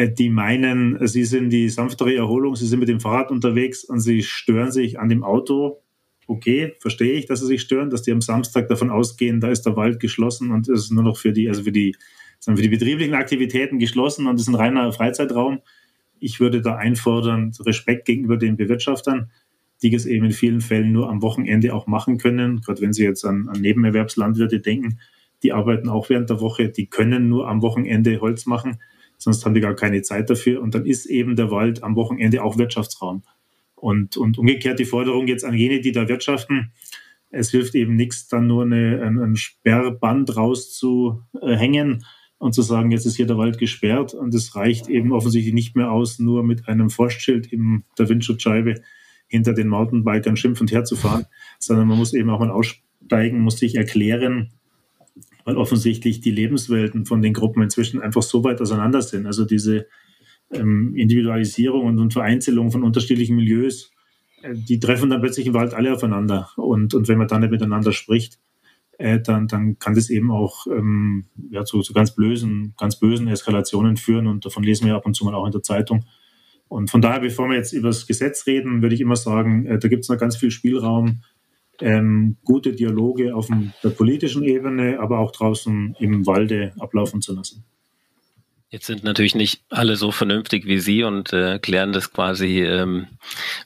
die 0.06 0.30
meinen, 0.30 0.96
sie 1.08 1.24
sind 1.24 1.50
die 1.50 1.68
sanftere 1.68 2.14
Erholung, 2.14 2.54
sie 2.54 2.66
sind 2.66 2.78
mit 2.78 2.88
dem 2.88 3.00
Fahrrad 3.00 3.32
unterwegs 3.32 3.82
und 3.82 3.98
sie 3.98 4.22
stören 4.22 4.70
sich 4.70 5.00
an 5.00 5.08
dem 5.08 5.24
Auto. 5.24 5.82
Okay, 6.28 6.74
verstehe 6.78 7.14
ich, 7.14 7.26
dass 7.26 7.40
sie 7.40 7.46
sich 7.46 7.62
stören, 7.62 7.90
dass 7.90 8.02
die 8.02 8.12
am 8.12 8.20
Samstag 8.20 8.68
davon 8.68 8.90
ausgehen, 8.90 9.40
da 9.40 9.50
ist 9.50 9.62
der 9.62 9.76
Wald 9.76 9.98
geschlossen 9.98 10.52
und 10.52 10.68
ist 10.68 10.92
nur 10.92 11.02
noch 11.02 11.16
für 11.16 11.32
die, 11.32 11.48
also 11.48 11.64
für 11.64 11.72
die, 11.72 11.96
für 12.40 12.54
die 12.54 12.68
betrieblichen 12.68 13.14
Aktivitäten 13.14 13.80
geschlossen 13.80 14.28
und 14.28 14.38
ist 14.38 14.46
ein 14.46 14.54
reiner 14.54 14.92
Freizeitraum. 14.92 15.62
Ich 16.20 16.38
würde 16.38 16.60
da 16.60 16.76
einfordern, 16.76 17.52
Respekt 17.60 18.04
gegenüber 18.04 18.36
den 18.36 18.56
Bewirtschaftern, 18.56 19.30
die 19.82 19.92
es 19.92 20.06
eben 20.06 20.26
in 20.26 20.32
vielen 20.32 20.60
Fällen 20.60 20.92
nur 20.92 21.08
am 21.08 21.22
Wochenende 21.22 21.74
auch 21.74 21.88
machen 21.88 22.18
können. 22.18 22.60
Gerade 22.60 22.82
wenn 22.82 22.92
Sie 22.92 23.04
jetzt 23.04 23.24
an, 23.24 23.48
an 23.48 23.60
Nebenerwerbslandwirte 23.60 24.60
denken, 24.60 25.00
die 25.42 25.52
arbeiten 25.52 25.88
auch 25.88 26.08
während 26.08 26.30
der 26.30 26.40
Woche, 26.40 26.68
die 26.68 26.86
können 26.86 27.28
nur 27.28 27.48
am 27.48 27.62
Wochenende 27.62 28.20
Holz 28.20 28.46
machen, 28.46 28.78
sonst 29.18 29.44
haben 29.44 29.54
die 29.54 29.60
gar 29.60 29.74
keine 29.74 30.02
Zeit 30.02 30.30
dafür. 30.30 30.62
Und 30.62 30.74
dann 30.74 30.86
ist 30.86 31.06
eben 31.06 31.36
der 31.36 31.50
Wald 31.50 31.82
am 31.82 31.96
Wochenende 31.96 32.42
auch 32.42 32.56
Wirtschaftsraum. 32.56 33.22
Und, 33.74 34.16
und 34.16 34.38
umgekehrt 34.38 34.78
die 34.78 34.84
Forderung 34.84 35.28
jetzt 35.28 35.44
an 35.44 35.54
jene, 35.54 35.80
die 35.80 35.92
da 35.92 36.08
wirtschaften, 36.08 36.72
es 37.30 37.50
hilft 37.50 37.74
eben 37.74 37.94
nichts, 37.94 38.28
dann 38.28 38.46
nur 38.46 38.64
eine, 38.64 39.02
ein, 39.02 39.18
ein 39.18 39.36
Sperrband 39.36 40.34
rauszuhängen 40.36 42.04
und 42.38 42.54
zu 42.54 42.62
sagen, 42.62 42.90
jetzt 42.90 43.04
ist 43.04 43.16
hier 43.16 43.26
der 43.26 43.36
Wald 43.36 43.58
gesperrt 43.58 44.14
und 44.14 44.34
es 44.34 44.54
reicht 44.54 44.88
eben 44.88 45.12
offensichtlich 45.12 45.54
nicht 45.54 45.76
mehr 45.76 45.90
aus, 45.90 46.18
nur 46.18 46.42
mit 46.42 46.68
einem 46.68 46.88
Forstschild 46.88 47.52
in 47.52 47.84
der 47.98 48.08
Windschutzscheibe 48.08 48.76
hinter 49.26 49.52
den 49.52 49.68
Mountainbikern 49.68 50.36
schimpfend 50.36 50.72
herzufahren, 50.72 51.26
sondern 51.58 51.86
man 51.88 51.98
muss 51.98 52.14
eben 52.14 52.30
auch 52.30 52.40
mal 52.40 52.50
aussteigen, 52.50 53.40
muss 53.40 53.58
sich 53.58 53.74
erklären, 53.74 54.52
weil 55.48 55.56
offensichtlich 55.56 56.20
die 56.20 56.30
Lebenswelten 56.30 57.06
von 57.06 57.22
den 57.22 57.32
Gruppen 57.32 57.62
inzwischen 57.62 58.02
einfach 58.02 58.20
so 58.20 58.44
weit 58.44 58.60
auseinander 58.60 59.00
sind. 59.00 59.24
Also 59.24 59.46
diese 59.46 59.86
ähm, 60.52 60.94
Individualisierung 60.94 61.86
und, 61.86 61.98
und 61.98 62.12
Vereinzelung 62.12 62.70
von 62.70 62.82
unterschiedlichen 62.82 63.34
Milieus, 63.34 63.90
äh, 64.42 64.52
die 64.54 64.78
treffen 64.78 65.08
dann 65.08 65.22
plötzlich 65.22 65.46
im 65.46 65.54
Wald 65.54 65.72
alle 65.72 65.94
aufeinander. 65.94 66.50
Und, 66.56 66.92
und 66.92 67.08
wenn 67.08 67.16
man 67.16 67.28
dann 67.28 67.40
nicht 67.40 67.50
miteinander 67.50 67.92
spricht, 67.92 68.38
äh, 68.98 69.20
dann, 69.20 69.48
dann 69.48 69.78
kann 69.78 69.94
das 69.94 70.10
eben 70.10 70.30
auch 70.30 70.66
ähm, 70.66 71.24
ja, 71.50 71.64
zu, 71.64 71.80
zu 71.80 71.94
ganz 71.94 72.14
bösen, 72.14 72.74
ganz 72.76 73.00
bösen 73.00 73.26
Eskalationen 73.26 73.96
führen. 73.96 74.26
Und 74.26 74.44
davon 74.44 74.64
lesen 74.64 74.86
wir 74.86 74.96
ab 74.96 75.06
und 75.06 75.14
zu 75.14 75.24
mal 75.24 75.34
auch 75.34 75.46
in 75.46 75.52
der 75.52 75.62
Zeitung. 75.62 76.04
Und 76.68 76.90
von 76.90 77.00
daher, 77.00 77.20
bevor 77.20 77.48
wir 77.48 77.56
jetzt 77.56 77.72
über 77.72 77.88
das 77.88 78.06
Gesetz 78.06 78.46
reden, 78.46 78.82
würde 78.82 78.94
ich 78.94 79.00
immer 79.00 79.16
sagen, 79.16 79.64
äh, 79.64 79.78
da 79.78 79.88
gibt 79.88 80.02
es 80.02 80.10
noch 80.10 80.18
ganz 80.18 80.36
viel 80.36 80.50
Spielraum, 80.50 81.22
ähm, 81.80 82.36
gute 82.44 82.72
Dialoge 82.72 83.34
auf 83.34 83.48
der 83.82 83.90
politischen 83.90 84.44
Ebene, 84.44 85.00
aber 85.00 85.18
auch 85.18 85.32
draußen 85.32 85.96
im 85.98 86.26
Walde 86.26 86.72
ablaufen 86.78 87.20
zu 87.20 87.34
lassen. 87.34 87.64
Jetzt 88.70 88.84
sind 88.84 89.02
natürlich 89.02 89.34
nicht 89.34 89.62
alle 89.70 89.96
so 89.96 90.12
vernünftig 90.12 90.66
wie 90.66 90.78
Sie 90.78 91.02
und 91.02 91.32
äh, 91.32 91.58
klären 91.58 91.94
das 91.94 92.12
quasi 92.12 92.62
ähm, 92.62 93.06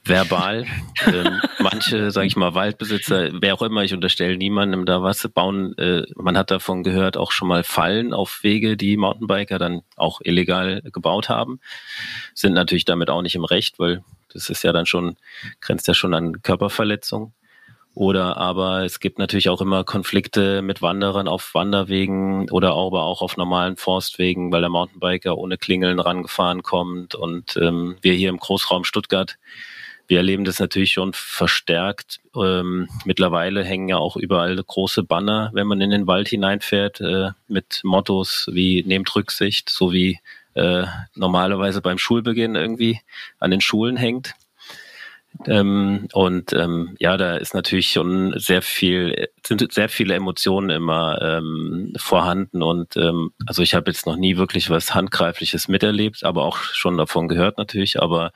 verbal. 0.05 0.65
ähm, 1.07 1.41
manche, 1.59 2.13
sage 2.13 2.29
ich 2.29 2.37
mal, 2.37 2.55
Waldbesitzer, 2.55 3.31
wer 3.41 3.55
auch 3.55 3.63
immer, 3.63 3.83
ich 3.83 3.95
unterstelle 3.95 4.37
niemandem 4.37 4.87
da 4.87 5.03
was, 5.03 5.27
bauen, 5.35 5.77
äh, 5.77 6.05
man 6.15 6.39
hat 6.39 6.53
davon 6.53 6.85
gehört, 6.85 7.17
auch 7.17 7.33
schon 7.33 7.49
mal 7.49 7.65
Fallen 7.65 8.13
auf 8.13 8.45
Wege, 8.45 8.77
die 8.77 8.97
Mountainbiker 8.97 9.59
dann 9.59 9.83
auch 9.97 10.21
illegal 10.23 10.83
gebaut 10.93 11.29
haben. 11.29 11.59
Sind 12.33 12.53
natürlich 12.53 12.85
damit 12.85 13.11
auch 13.11 13.23
nicht 13.23 13.35
im 13.35 13.45
Recht, 13.45 13.81
weil 13.81 14.05
das 14.33 14.51
ist 14.51 14.63
ja 14.63 14.73
dann 14.73 14.87
schon, 14.87 15.17
grenzt 15.61 15.89
ja 15.89 15.95
schon 15.95 16.15
an 16.15 16.43
Körperverletzung. 16.43 17.33
Oder 17.95 18.39
aber 18.39 18.85
es 18.85 19.01
gibt 19.01 19.19
natürlich 19.19 19.51
auch 19.51 19.61
immer 19.61 19.85
Konflikte 19.85 20.63
mit 20.63 20.81
Wanderern 20.81 21.29
auf 21.29 21.55
Wanderwegen 21.55 22.49
oder 22.51 22.71
aber 22.71 23.03
auch 23.03 23.21
auf 23.21 23.37
normalen 23.37 23.77
Forstwegen, 23.77 24.51
weil 24.51 24.63
der 24.63 24.71
Mountainbiker 24.71 25.37
ohne 25.37 25.59
Klingeln 25.59 26.01
rangefahren 26.01 26.63
kommt. 26.63 27.15
Und 27.15 27.57
ähm, 27.59 27.97
wir 28.01 28.15
hier 28.15 28.31
im 28.31 28.39
Großraum 28.39 28.85
Stuttgart, 28.85 29.37
wir 30.09 30.19
erleben 30.19 30.45
das 30.45 30.59
natürlich 30.59 30.93
schon 30.93 31.13
verstärkt. 31.13 32.21
Ähm, 32.35 32.89
mittlerweile 33.05 33.63
hängen 33.63 33.89
ja 33.89 33.99
auch 33.99 34.17
überall 34.17 34.57
große 34.57 35.03
Banner, 35.03 35.51
wenn 35.53 35.67
man 35.67 35.81
in 35.83 35.91
den 35.91 36.07
Wald 36.07 36.29
hineinfährt, 36.29 37.01
äh, 37.03 37.31
mit 37.47 37.81
Mottos 37.85 38.49
wie 38.51 38.83
nehmt 38.85 39.15
Rücksicht, 39.15 39.69
so 39.69 39.93
wie 39.93 40.19
äh, 40.55 40.85
normalerweise 41.15 41.83
beim 41.83 41.99
Schulbeginn 41.99 42.55
irgendwie 42.55 43.01
an 43.39 43.51
den 43.51 43.61
Schulen 43.61 43.97
hängt. 43.97 44.35
Ähm, 45.47 46.09
und 46.13 46.53
ähm, 46.53 46.95
ja, 46.99 47.17
da 47.17 47.37
ist 47.37 47.55
natürlich 47.55 47.89
schon 47.89 48.35
sehr 48.39 48.63
viel, 48.63 49.29
sind 49.45 49.73
sehr 49.73 49.89
viele 49.89 50.15
Emotionen 50.15 50.71
immer 50.71 51.21
ähm, 51.21 51.93
vorhanden. 51.97 52.63
Und 52.63 52.97
ähm, 52.97 53.33
also 53.47 53.63
ich 53.63 53.75
habe 53.75 53.91
jetzt 53.91 54.07
noch 54.07 54.17
nie 54.17 54.37
wirklich 54.37 54.71
was 54.71 54.95
Handgreifliches 54.95 55.69
miterlebt, 55.69 56.25
aber 56.25 56.45
auch 56.45 56.59
schon 56.59 56.97
davon 56.99 57.29
gehört 57.29 57.59
natürlich. 57.59 58.01
Aber 58.01 58.33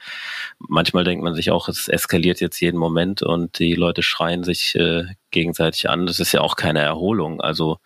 manchmal 0.59 1.04
denkt 1.04 1.22
man 1.22 1.35
sich 1.35 1.50
auch, 1.50 1.68
es 1.68 1.88
eskaliert 1.88 2.40
jetzt 2.40 2.61
jeden 2.61 2.78
Moment 2.78 3.22
und 3.22 3.59
die 3.59 3.74
Leute 3.74 4.02
schreien 4.02 4.42
sich 4.42 4.74
äh, 4.74 5.04
gegenseitig 5.30 5.88
an. 5.90 6.06
Das 6.06 6.18
ist 6.18 6.32
ja 6.32 6.40
auch 6.40 6.56
keine 6.56 6.80
Erholung. 6.80 7.40
Also 7.40 7.78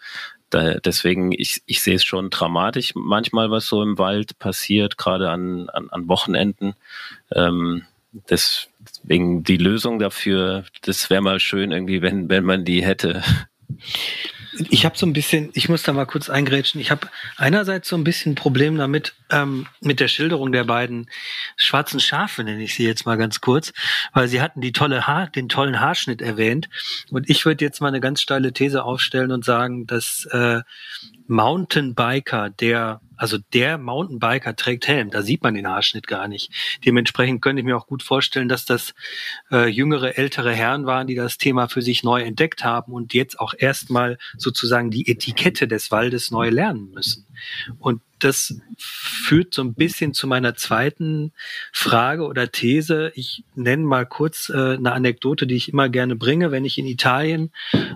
da, 0.50 0.74
deswegen, 0.74 1.32
ich, 1.32 1.62
ich 1.66 1.80
sehe 1.82 1.96
es 1.96 2.04
schon 2.04 2.30
dramatisch 2.30 2.92
manchmal, 2.94 3.50
was 3.50 3.66
so 3.66 3.82
im 3.82 3.98
Wald 3.98 4.38
passiert, 4.38 4.98
gerade 4.98 5.30
an, 5.30 5.68
an, 5.68 5.88
an 5.90 6.08
Wochenenden. 6.08 6.74
Ähm, 7.32 7.84
deswegen 9.02 9.42
die 9.42 9.56
Lösung 9.56 9.98
dafür, 9.98 10.64
das 10.82 11.10
wäre 11.10 11.22
mal 11.22 11.40
schön 11.40 11.72
irgendwie, 11.72 12.02
wenn, 12.02 12.28
wenn 12.28 12.44
man 12.44 12.64
die 12.64 12.84
hätte. 12.84 13.22
Ich 14.68 14.84
habe 14.84 14.98
so 14.98 15.06
ein 15.06 15.12
bisschen, 15.12 15.50
ich 15.54 15.68
muss 15.68 15.84
da 15.84 15.92
mal 15.92 16.06
kurz 16.06 16.28
eingrätschen. 16.28 16.80
Ich 16.80 16.90
habe 16.90 17.08
einerseits 17.36 17.88
so 17.88 17.96
ein 17.96 18.04
bisschen 18.04 18.32
ein 18.32 18.34
Problem 18.34 18.76
damit, 18.76 19.14
ähm, 19.30 19.66
mit 19.80 20.00
der 20.00 20.08
Schilderung 20.08 20.52
der 20.52 20.64
beiden 20.64 21.08
schwarzen 21.56 22.00
Schafe, 22.00 22.44
nenne 22.44 22.62
ich 22.62 22.74
sie 22.74 22.84
jetzt 22.84 23.06
mal 23.06 23.16
ganz 23.16 23.40
kurz, 23.40 23.72
weil 24.12 24.28
sie 24.28 24.42
hatten 24.42 24.60
die 24.60 24.72
tolle 24.72 25.06
Haar, 25.06 25.28
den 25.28 25.48
tollen 25.48 25.80
Haarschnitt 25.80 26.20
erwähnt. 26.20 26.68
Und 27.10 27.30
ich 27.30 27.46
würde 27.46 27.64
jetzt 27.64 27.80
mal 27.80 27.88
eine 27.88 28.00
ganz 28.00 28.20
steile 28.20 28.52
These 28.52 28.84
aufstellen 28.84 29.30
und 29.32 29.44
sagen, 29.44 29.86
dass 29.86 30.26
äh, 30.32 30.60
Mountainbiker, 31.30 32.50
der 32.50 33.00
also 33.20 33.36
der 33.52 33.76
Mountainbiker 33.76 34.56
trägt 34.56 34.88
Helm, 34.88 35.10
da 35.10 35.20
sieht 35.20 35.42
man 35.42 35.52
den 35.52 35.68
Haarschnitt 35.68 36.06
gar 36.06 36.26
nicht. 36.26 36.50
Dementsprechend 36.86 37.42
könnte 37.42 37.60
ich 37.60 37.66
mir 37.66 37.76
auch 37.76 37.86
gut 37.86 38.02
vorstellen, 38.02 38.48
dass 38.48 38.64
das 38.64 38.94
äh, 39.52 39.68
jüngere, 39.68 40.16
ältere 40.16 40.52
Herren 40.52 40.86
waren, 40.86 41.06
die 41.06 41.14
das 41.14 41.36
Thema 41.36 41.68
für 41.68 41.82
sich 41.82 42.02
neu 42.02 42.22
entdeckt 42.22 42.64
haben 42.64 42.94
und 42.94 43.12
jetzt 43.12 43.38
auch 43.38 43.52
erstmal 43.56 44.16
sozusagen 44.38 44.90
die 44.90 45.06
Etikette 45.06 45.68
des 45.68 45.90
Waldes 45.90 46.30
neu 46.30 46.48
lernen 46.48 46.92
müssen. 46.92 47.26
Und 47.78 48.00
das 48.20 48.58
führt 48.78 49.52
so 49.52 49.62
ein 49.62 49.74
bisschen 49.74 50.14
zu 50.14 50.26
meiner 50.26 50.54
zweiten 50.54 51.32
Frage 51.72 52.24
oder 52.24 52.50
These. 52.50 53.12
Ich 53.14 53.44
nenne 53.54 53.84
mal 53.84 54.06
kurz 54.06 54.48
äh, 54.48 54.76
eine 54.76 54.92
Anekdote, 54.92 55.46
die 55.46 55.56
ich 55.56 55.70
immer 55.70 55.90
gerne 55.90 56.16
bringe, 56.16 56.50
wenn 56.50 56.64
ich 56.64 56.78
in 56.78 56.86
Italien 56.86 57.52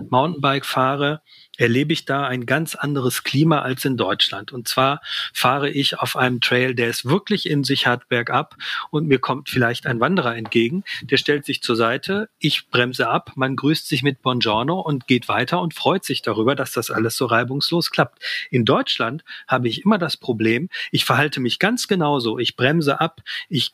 Mountainbike 0.09 0.65
fahre 0.65 1.21
erlebe 1.59 1.93
ich 1.93 2.05
da 2.05 2.25
ein 2.27 2.45
ganz 2.45 2.75
anderes 2.75 3.23
Klima 3.23 3.61
als 3.61 3.85
in 3.85 3.97
Deutschland. 3.97 4.51
Und 4.51 4.67
zwar 4.67 5.01
fahre 5.33 5.69
ich 5.69 5.99
auf 5.99 6.15
einem 6.15 6.41
Trail, 6.41 6.75
der 6.75 6.89
es 6.89 7.05
wirklich 7.05 7.49
in 7.49 7.63
sich 7.63 7.87
hat 7.87 8.07
bergab 8.09 8.55
und 8.91 9.07
mir 9.07 9.19
kommt 9.19 9.49
vielleicht 9.49 9.87
ein 9.87 9.99
Wanderer 9.99 10.35
entgegen, 10.35 10.83
der 11.01 11.17
stellt 11.17 11.45
sich 11.45 11.61
zur 11.61 11.75
Seite, 11.75 12.29
ich 12.39 12.69
bremse 12.69 13.07
ab, 13.09 13.31
man 13.35 13.55
grüßt 13.55 13.87
sich 13.87 14.03
mit 14.03 14.21
Buongiorno 14.21 14.79
und 14.79 15.07
geht 15.07 15.27
weiter 15.27 15.61
und 15.61 15.73
freut 15.73 16.05
sich 16.05 16.21
darüber, 16.21 16.55
dass 16.55 16.71
das 16.71 16.91
alles 16.91 17.15
so 17.17 17.25
reibungslos 17.25 17.91
klappt. 17.91 18.23
In 18.51 18.65
Deutschland 18.65 19.23
habe 19.47 19.67
ich 19.67 19.83
immer 19.83 19.97
das 19.97 20.17
Problem, 20.17 20.69
ich 20.91 21.05
verhalte 21.05 21.39
mich 21.39 21.59
ganz 21.59 21.87
genauso, 21.87 22.39
ich 22.39 22.55
bremse 22.55 22.99
ab, 22.99 23.21
ich, 23.49 23.73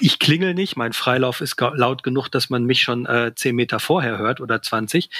ich 0.00 0.18
klingel 0.18 0.54
nicht, 0.54 0.76
mein 0.76 0.92
Freilauf 0.92 1.40
ist 1.40 1.60
laut 1.60 2.02
genug, 2.02 2.28
dass 2.28 2.50
man 2.50 2.64
mich 2.64 2.82
schon 2.82 3.06
äh, 3.06 3.32
zehn 3.34 3.54
Meter 3.56 3.80
vorher 3.80 4.18
hört 4.18 4.40
oder 4.40 4.62
20. 4.62 5.10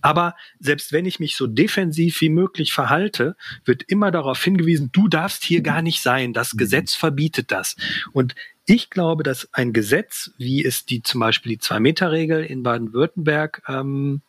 Aber 0.00 0.34
selbst 0.58 0.92
wenn 0.92 1.06
ich 1.06 1.20
mich 1.20 1.36
so 1.36 1.43
so 1.44 1.46
defensiv 1.46 2.22
wie 2.22 2.30
möglich 2.30 2.72
verhalte, 2.72 3.36
wird 3.66 3.82
immer 3.82 4.10
darauf 4.10 4.42
hingewiesen, 4.42 4.90
du 4.92 5.08
darfst 5.08 5.44
hier 5.44 5.60
gar 5.60 5.82
nicht 5.82 6.00
sein, 6.00 6.32
das 6.32 6.54
mhm. 6.54 6.58
Gesetz 6.58 6.94
verbietet 6.94 7.52
das. 7.52 7.76
Und 8.12 8.34
ich 8.66 8.88
glaube, 8.88 9.24
dass 9.24 9.48
ein 9.52 9.74
Gesetz, 9.74 10.30
wie 10.38 10.64
es 10.64 10.86
die 10.86 11.02
zum 11.02 11.20
Beispiel 11.20 11.52
die 11.52 11.58
Zwei-Meter-Regel 11.58 12.44
in 12.44 12.62
Baden-Württemberg, 12.62 13.62
ähm, 13.68 14.22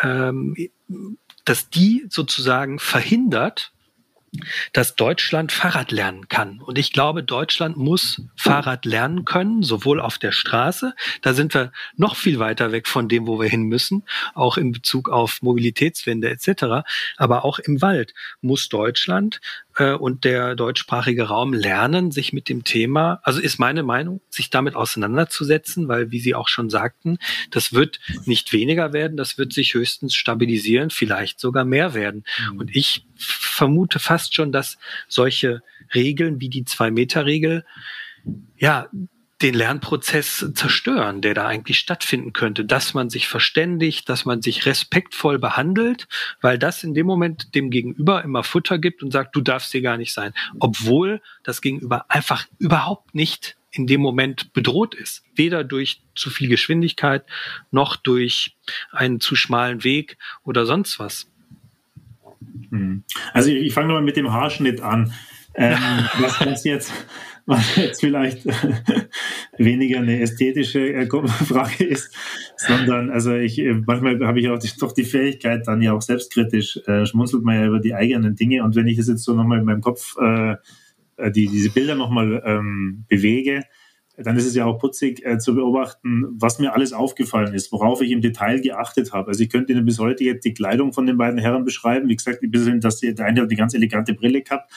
ähm, 0.00 0.54
dass 1.44 1.70
die 1.70 2.06
sozusagen 2.08 2.78
verhindert, 2.78 3.72
dass 4.72 4.94
Deutschland 4.94 5.52
Fahrrad 5.52 5.90
lernen 5.90 6.28
kann. 6.28 6.60
Und 6.60 6.78
ich 6.78 6.92
glaube, 6.92 7.22
Deutschland 7.22 7.76
muss 7.76 8.22
Fahrrad 8.36 8.84
lernen 8.84 9.24
können, 9.24 9.62
sowohl 9.62 10.00
auf 10.00 10.18
der 10.18 10.32
Straße, 10.32 10.94
da 11.22 11.34
sind 11.34 11.54
wir 11.54 11.72
noch 11.96 12.16
viel 12.16 12.38
weiter 12.38 12.72
weg 12.72 12.86
von 12.86 13.08
dem, 13.08 13.26
wo 13.26 13.40
wir 13.40 13.48
hin 13.48 13.62
müssen, 13.62 14.04
auch 14.34 14.56
in 14.56 14.72
Bezug 14.72 15.08
auf 15.08 15.42
Mobilitätswende 15.42 16.30
etc., 16.30 16.86
aber 17.16 17.44
auch 17.44 17.58
im 17.58 17.82
Wald 17.82 18.14
muss 18.40 18.68
Deutschland 18.68 19.40
äh, 19.76 19.92
und 19.92 20.24
der 20.24 20.54
deutschsprachige 20.54 21.24
Raum 21.24 21.52
lernen, 21.52 22.10
sich 22.10 22.32
mit 22.32 22.48
dem 22.48 22.64
Thema, 22.64 23.20
also 23.22 23.40
ist 23.40 23.58
meine 23.58 23.82
Meinung, 23.82 24.20
sich 24.28 24.50
damit 24.50 24.74
auseinanderzusetzen, 24.74 25.88
weil, 25.88 26.10
wie 26.10 26.20
Sie 26.20 26.34
auch 26.34 26.48
schon 26.48 26.70
sagten, 26.70 27.18
das 27.50 27.72
wird 27.72 28.00
nicht 28.24 28.52
weniger 28.52 28.92
werden, 28.92 29.16
das 29.16 29.38
wird 29.38 29.52
sich 29.52 29.74
höchstens 29.74 30.14
stabilisieren, 30.14 30.90
vielleicht 30.90 31.40
sogar 31.40 31.64
mehr 31.64 31.94
werden. 31.94 32.24
Mhm. 32.52 32.58
Und 32.58 32.76
ich 32.76 33.06
vermute 33.16 33.98
fast 33.98 34.34
schon, 34.34 34.52
dass 34.52 34.78
solche 35.08 35.62
Regeln 35.94 36.40
wie 36.40 36.48
die 36.48 36.64
Zwei-Meter-Regel, 36.64 37.64
ja, 38.56 38.88
den 39.42 39.54
Lernprozess 39.54 40.52
zerstören, 40.54 41.22
der 41.22 41.34
da 41.34 41.46
eigentlich 41.46 41.78
stattfinden 41.78 42.32
könnte, 42.32 42.64
dass 42.64 42.92
man 42.92 43.08
sich 43.08 43.26
verständigt, 43.26 44.08
dass 44.08 44.24
man 44.24 44.42
sich 44.42 44.66
respektvoll 44.66 45.38
behandelt, 45.38 46.08
weil 46.40 46.58
das 46.58 46.84
in 46.84 46.94
dem 46.94 47.06
Moment 47.06 47.54
dem 47.54 47.70
Gegenüber 47.70 48.22
immer 48.22 48.42
Futter 48.42 48.78
gibt 48.78 49.02
und 49.02 49.12
sagt, 49.12 49.34
du 49.34 49.40
darfst 49.40 49.72
hier 49.72 49.82
gar 49.82 49.96
nicht 49.96 50.12
sein, 50.12 50.34
obwohl 50.58 51.22
das 51.42 51.62
Gegenüber 51.62 52.04
einfach 52.08 52.46
überhaupt 52.58 53.14
nicht 53.14 53.56
in 53.72 53.86
dem 53.86 54.00
Moment 54.00 54.52
bedroht 54.52 54.94
ist. 54.94 55.22
Weder 55.34 55.64
durch 55.64 56.02
zu 56.14 56.28
viel 56.28 56.48
Geschwindigkeit 56.48 57.24
noch 57.70 57.96
durch 57.96 58.56
einen 58.90 59.20
zu 59.20 59.36
schmalen 59.36 59.84
Weg 59.84 60.18
oder 60.44 60.66
sonst 60.66 60.98
was. 60.98 61.30
Hm. 62.70 63.04
Also 63.32 63.50
ich, 63.50 63.66
ich 63.66 63.72
fange 63.72 63.92
mal 63.92 64.02
mit 64.02 64.16
dem 64.16 64.32
Haarschnitt 64.32 64.80
an. 64.80 65.14
Ähm, 65.54 65.78
was, 66.18 66.44
was 66.44 66.64
jetzt 66.64 66.92
was 67.50 67.76
jetzt 67.76 68.00
vielleicht 68.00 68.44
weniger 69.58 69.98
eine 69.98 70.20
ästhetische 70.20 70.92
äh, 70.92 71.06
Frage 71.28 71.84
ist, 71.84 72.14
sondern 72.56 73.10
also 73.10 73.34
ich 73.34 73.58
äh, 73.58 73.74
manchmal 73.74 74.18
habe 74.26 74.40
ich 74.40 74.48
auch 74.48 74.58
die, 74.58 74.70
doch 74.78 74.92
die 74.92 75.04
Fähigkeit, 75.04 75.66
dann 75.66 75.82
ja 75.82 75.92
auch 75.92 76.02
selbstkritisch 76.02 76.80
äh, 76.86 77.04
schmunzelt 77.04 77.44
man 77.44 77.56
ja 77.56 77.66
über 77.66 77.80
die 77.80 77.94
eigenen 77.94 78.36
Dinge 78.36 78.64
und 78.64 78.76
wenn 78.76 78.86
ich 78.86 78.96
das 78.96 79.08
jetzt 79.08 79.24
so 79.24 79.34
nochmal 79.34 79.58
in 79.58 79.64
meinem 79.64 79.80
Kopf 79.82 80.16
äh, 80.20 80.56
äh, 81.16 81.30
die, 81.30 81.48
diese 81.48 81.70
Bilder 81.70 81.94
nochmal 81.94 82.42
ähm, 82.44 83.04
bewege, 83.08 83.64
dann 84.16 84.36
ist 84.36 84.46
es 84.46 84.54
ja 84.54 84.66
auch 84.66 84.78
putzig 84.78 85.24
äh, 85.24 85.38
zu 85.38 85.54
beobachten, 85.54 86.26
was 86.38 86.58
mir 86.58 86.74
alles 86.74 86.92
aufgefallen 86.92 87.54
ist, 87.54 87.72
worauf 87.72 88.02
ich 88.02 88.10
im 88.10 88.20
Detail 88.20 88.60
geachtet 88.60 89.12
habe. 89.12 89.28
Also 89.28 89.42
ich 89.42 89.48
könnte 89.48 89.72
Ihnen 89.72 89.86
bis 89.86 89.98
heute 89.98 90.24
jetzt 90.24 90.44
die 90.44 90.52
Kleidung 90.52 90.92
von 90.92 91.06
den 91.06 91.16
beiden 91.16 91.38
Herren 91.38 91.64
beschreiben. 91.64 92.08
Wie 92.08 92.16
gesagt, 92.16 92.40
bis 92.42 92.66
hin, 92.66 92.80
dass 92.80 93.00
der 93.00 93.18
eine 93.24 93.46
die 93.46 93.56
ganz 93.56 93.72
elegante 93.72 94.12
Brille 94.12 94.42
gehabt 94.42 94.70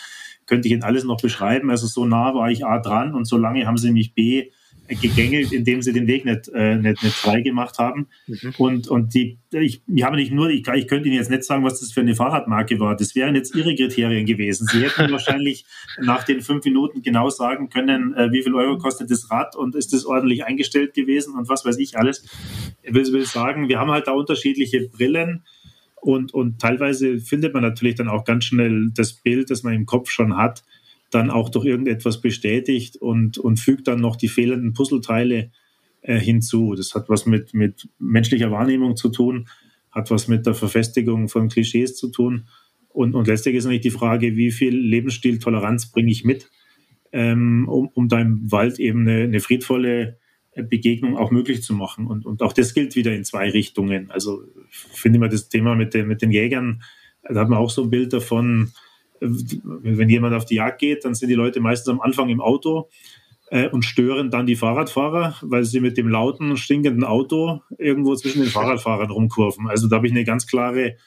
könnte 0.45 0.67
ich 0.67 0.73
Ihnen 0.73 0.83
alles 0.83 1.03
noch 1.03 1.21
beschreiben. 1.21 1.69
Also 1.69 1.87
so 1.87 2.05
nah 2.05 2.33
war 2.33 2.49
ich 2.49 2.65
A 2.65 2.79
dran 2.79 3.13
und 3.13 3.25
so 3.25 3.37
lange 3.37 3.65
haben 3.65 3.77
sie 3.77 3.91
mich 3.91 4.13
B 4.13 4.49
gegängelt, 4.87 5.51
indem 5.53 5.81
sie 5.81 5.93
den 5.93 6.07
Weg 6.07 6.25
nicht, 6.25 6.49
äh, 6.49 6.75
nicht, 6.75 7.03
nicht 7.03 7.15
frei 7.15 7.41
gemacht 7.41 7.79
haben. 7.79 8.07
Mhm. 8.27 8.53
Und, 8.57 8.87
und 8.87 9.13
die, 9.13 9.39
ich, 9.51 9.81
ich 9.87 10.03
habe 10.03 10.17
nicht 10.17 10.31
nur, 10.31 10.49
ich, 10.49 10.67
ich 10.67 10.87
könnte 10.87 11.07
Ihnen 11.07 11.17
jetzt 11.17 11.29
nicht 11.29 11.45
sagen, 11.45 11.63
was 11.63 11.79
das 11.79 11.91
für 11.91 12.01
eine 12.01 12.15
Fahrradmarke 12.15 12.79
war. 12.79 12.95
Das 12.95 13.15
wären 13.15 13.35
jetzt 13.35 13.55
Ihre 13.55 13.75
Kriterien 13.75 14.25
gewesen. 14.25 14.67
Sie 14.67 14.83
hätten 14.83 15.11
wahrscheinlich 15.11 15.65
nach 16.01 16.23
den 16.23 16.41
fünf 16.41 16.65
Minuten 16.65 17.01
genau 17.01 17.29
sagen 17.29 17.69
können, 17.69 18.13
äh, 18.15 18.31
wie 18.31 18.43
viel 18.43 18.55
Euro 18.55 18.77
kostet 18.77 19.09
das 19.09 19.31
Rad 19.31 19.55
und 19.55 19.75
ist 19.75 19.93
das 19.93 20.05
ordentlich 20.05 20.43
eingestellt 20.43 20.93
gewesen 20.93 21.33
und 21.35 21.47
was 21.47 21.65
weiß 21.65 21.77
ich 21.77 21.97
alles. 21.97 22.25
Ich 22.81 22.93
will, 22.93 23.05
will 23.13 23.25
sagen, 23.25 23.69
wir 23.69 23.79
haben 23.79 23.91
halt 23.91 24.07
da 24.07 24.11
unterschiedliche 24.11 24.89
Brillen 24.89 25.43
und, 26.03 26.33
und 26.33 26.59
teilweise 26.59 27.19
findet 27.19 27.53
man 27.53 27.63
natürlich 27.63 27.95
dann 27.95 28.09
auch 28.09 28.25
ganz 28.25 28.45
schnell 28.45 28.91
das 28.93 29.13
Bild, 29.13 29.49
das 29.49 29.63
man 29.63 29.73
im 29.73 29.85
Kopf 29.85 30.09
schon 30.09 30.35
hat, 30.35 30.63
dann 31.11 31.29
auch 31.29 31.49
durch 31.49 31.65
irgendetwas 31.65 32.19
bestätigt 32.19 32.97
und, 32.97 33.37
und 33.37 33.59
fügt 33.59 33.87
dann 33.87 34.01
noch 34.01 34.17
die 34.17 34.27
fehlenden 34.27 34.73
Puzzleteile 34.73 35.51
äh, 36.01 36.19
hinzu. 36.19 36.75
Das 36.75 36.93
hat 36.93 37.07
was 37.07 37.25
mit, 37.25 37.53
mit 37.53 37.87
menschlicher 37.99 38.51
Wahrnehmung 38.51 38.97
zu 38.97 39.09
tun, 39.09 39.47
hat 39.91 40.11
was 40.11 40.27
mit 40.27 40.45
der 40.45 40.55
Verfestigung 40.55 41.29
von 41.29 41.47
Klischees 41.47 41.95
zu 41.95 42.09
tun. 42.09 42.47
Und, 42.89 43.15
und 43.15 43.27
letztlich 43.27 43.55
ist 43.55 43.63
natürlich 43.63 43.83
die 43.83 43.89
Frage, 43.91 44.35
wie 44.35 44.51
viel 44.51 44.75
Lebensstiltoleranz 44.75 45.91
bringe 45.91 46.11
ich 46.11 46.25
mit, 46.25 46.49
ähm, 47.13 47.67
um, 47.69 47.87
um 47.93 48.09
da 48.09 48.19
im 48.19 48.51
Wald 48.51 48.77
eben 48.79 49.07
eine, 49.07 49.23
eine 49.23 49.39
friedvolle 49.39 50.17
Begegnung 50.55 51.17
auch 51.17 51.31
möglich 51.31 51.63
zu 51.63 51.73
machen. 51.73 52.07
Und, 52.07 52.25
und 52.25 52.41
auch 52.41 52.53
das 52.53 52.73
gilt 52.73 52.95
wieder 52.95 53.13
in 53.13 53.23
zwei 53.23 53.49
Richtungen. 53.49 54.11
Also 54.11 54.43
ich 54.69 54.99
finde 54.99 55.17
immer 55.17 55.29
das 55.29 55.49
Thema 55.49 55.75
mit 55.75 55.93
den, 55.93 56.07
mit 56.07 56.21
den 56.21 56.31
Jägern, 56.31 56.83
da 57.23 57.39
hat 57.41 57.49
man 57.49 57.59
auch 57.59 57.69
so 57.69 57.83
ein 57.83 57.89
Bild 57.89 58.13
davon, 58.13 58.73
wenn 59.19 60.09
jemand 60.09 60.35
auf 60.35 60.45
die 60.45 60.55
Jagd 60.55 60.79
geht, 60.79 61.05
dann 61.05 61.15
sind 61.15 61.29
die 61.29 61.35
Leute 61.35 61.61
meistens 61.61 61.89
am 61.89 62.01
Anfang 62.01 62.29
im 62.29 62.41
Auto 62.41 62.89
äh, 63.49 63.69
und 63.69 63.85
stören 63.85 64.29
dann 64.29 64.45
die 64.45 64.55
Fahrradfahrer, 64.55 65.37
weil 65.41 65.63
sie 65.63 65.79
mit 65.79 65.97
dem 65.97 66.09
lauten, 66.09 66.57
stinkenden 66.57 67.03
Auto 67.03 67.61
irgendwo 67.77 68.15
zwischen 68.15 68.41
den 68.41 68.49
Fahrradfahrern 68.49 69.11
rumkurven. 69.11 69.67
Also 69.67 69.87
da 69.87 69.97
habe 69.97 70.07
ich 70.07 70.13
eine 70.13 70.25
ganz 70.25 70.45
klare 70.45 70.97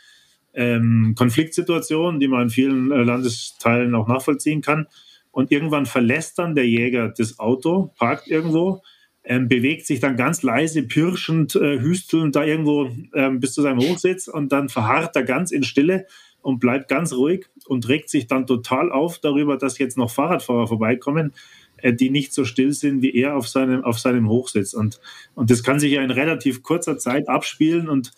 ähm, 0.55 1.15
Konfliktsituation, 1.17 2.19
die 2.19 2.29
man 2.29 2.45
in 2.45 2.51
vielen 2.51 2.91
äh, 2.91 3.03
Landesteilen 3.03 3.95
auch 3.95 4.09
nachvollziehen 4.09 4.63
kann. 4.63 4.87
Und 5.31 5.53
irgendwann 5.53 5.85
verlässt 5.85 6.39
dann 6.39 6.55
der 6.55 6.67
Jäger 6.67 7.13
das 7.15 7.39
Auto, 7.39 7.93
parkt 7.99 8.29
irgendwo, 8.29 8.83
ähm, 9.29 9.49
bewegt 9.49 9.87
sich 9.87 9.99
dann 9.99 10.17
ganz 10.17 10.43
leise, 10.45 10.85
pirschend, 10.85 11.57
äh, 11.57 11.81
hüstelnd 11.81 12.37
da 12.37 12.45
irgendwo 12.45 12.89
ähm, 13.13 13.41
bis 13.41 13.55
zu 13.55 13.63
seinem 13.63 13.81
Hochsitz 13.81 14.29
und 14.29 14.53
dann 14.53 14.69
verharrt 14.69 15.17
er 15.17 15.25
ganz 15.25 15.51
in 15.51 15.65
Stille 15.65 16.07
und 16.43 16.61
bleibt 16.61 16.89
ganz 16.89 17.13
ruhig 17.13 17.47
und 17.67 17.89
regt 17.89 18.09
sich 18.09 18.29
dann 18.29 18.47
total 18.47 18.93
auf 18.93 19.19
darüber, 19.19 19.57
dass 19.57 19.79
jetzt 19.79 19.99
noch 19.99 20.13
Fahrradfahrer 20.13 20.69
vorbeikommen, 20.69 21.33
äh, 21.79 21.93
die 21.93 22.09
nicht 22.09 22.33
so 22.33 22.45
still 22.45 22.73
sind 22.73 23.03
wie 23.03 23.17
er 23.17 23.37
auf 23.37 23.49
seinem, 23.49 23.83
auf 23.83 23.99
seinem 23.99 24.29
Hochsitz. 24.29 24.75
Und, 24.75 25.01
und 25.35 25.51
das 25.51 25.65
kann 25.65 25.81
sich 25.81 25.93
ja 25.93 26.03
in 26.03 26.13
relativ 26.13 26.63
kurzer 26.63 26.97
Zeit 26.97 27.29
abspielen 27.29 27.89
und 27.89 28.13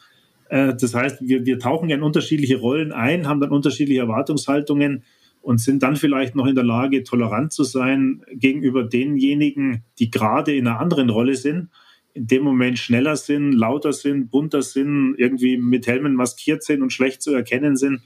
äh, 0.50 0.74
das 0.78 0.92
heißt, 0.92 1.22
wir, 1.22 1.46
wir 1.46 1.58
tauchen 1.58 1.88
ja 1.88 1.96
in 1.96 2.02
unterschiedliche 2.02 2.58
Rollen 2.58 2.92
ein, 2.92 3.26
haben 3.26 3.40
dann 3.40 3.50
unterschiedliche 3.50 4.02
Erwartungshaltungen 4.02 5.04
und 5.48 5.62
sind 5.62 5.82
dann 5.82 5.96
vielleicht 5.96 6.34
noch 6.34 6.44
in 6.44 6.54
der 6.54 6.62
Lage, 6.62 7.04
tolerant 7.04 7.54
zu 7.54 7.64
sein 7.64 8.22
gegenüber 8.34 8.84
denjenigen, 8.84 9.82
die 9.98 10.10
gerade 10.10 10.54
in 10.54 10.66
einer 10.66 10.78
anderen 10.78 11.08
Rolle 11.08 11.36
sind, 11.36 11.70
in 12.12 12.26
dem 12.26 12.42
Moment 12.42 12.78
schneller 12.78 13.16
sind, 13.16 13.52
lauter 13.52 13.94
sind, 13.94 14.30
bunter 14.30 14.60
sind, 14.60 15.14
irgendwie 15.16 15.56
mit 15.56 15.86
Helmen 15.86 16.16
maskiert 16.16 16.62
sind 16.64 16.82
und 16.82 16.92
schlecht 16.92 17.22
zu 17.22 17.32
erkennen 17.32 17.76
sind. 17.76 18.02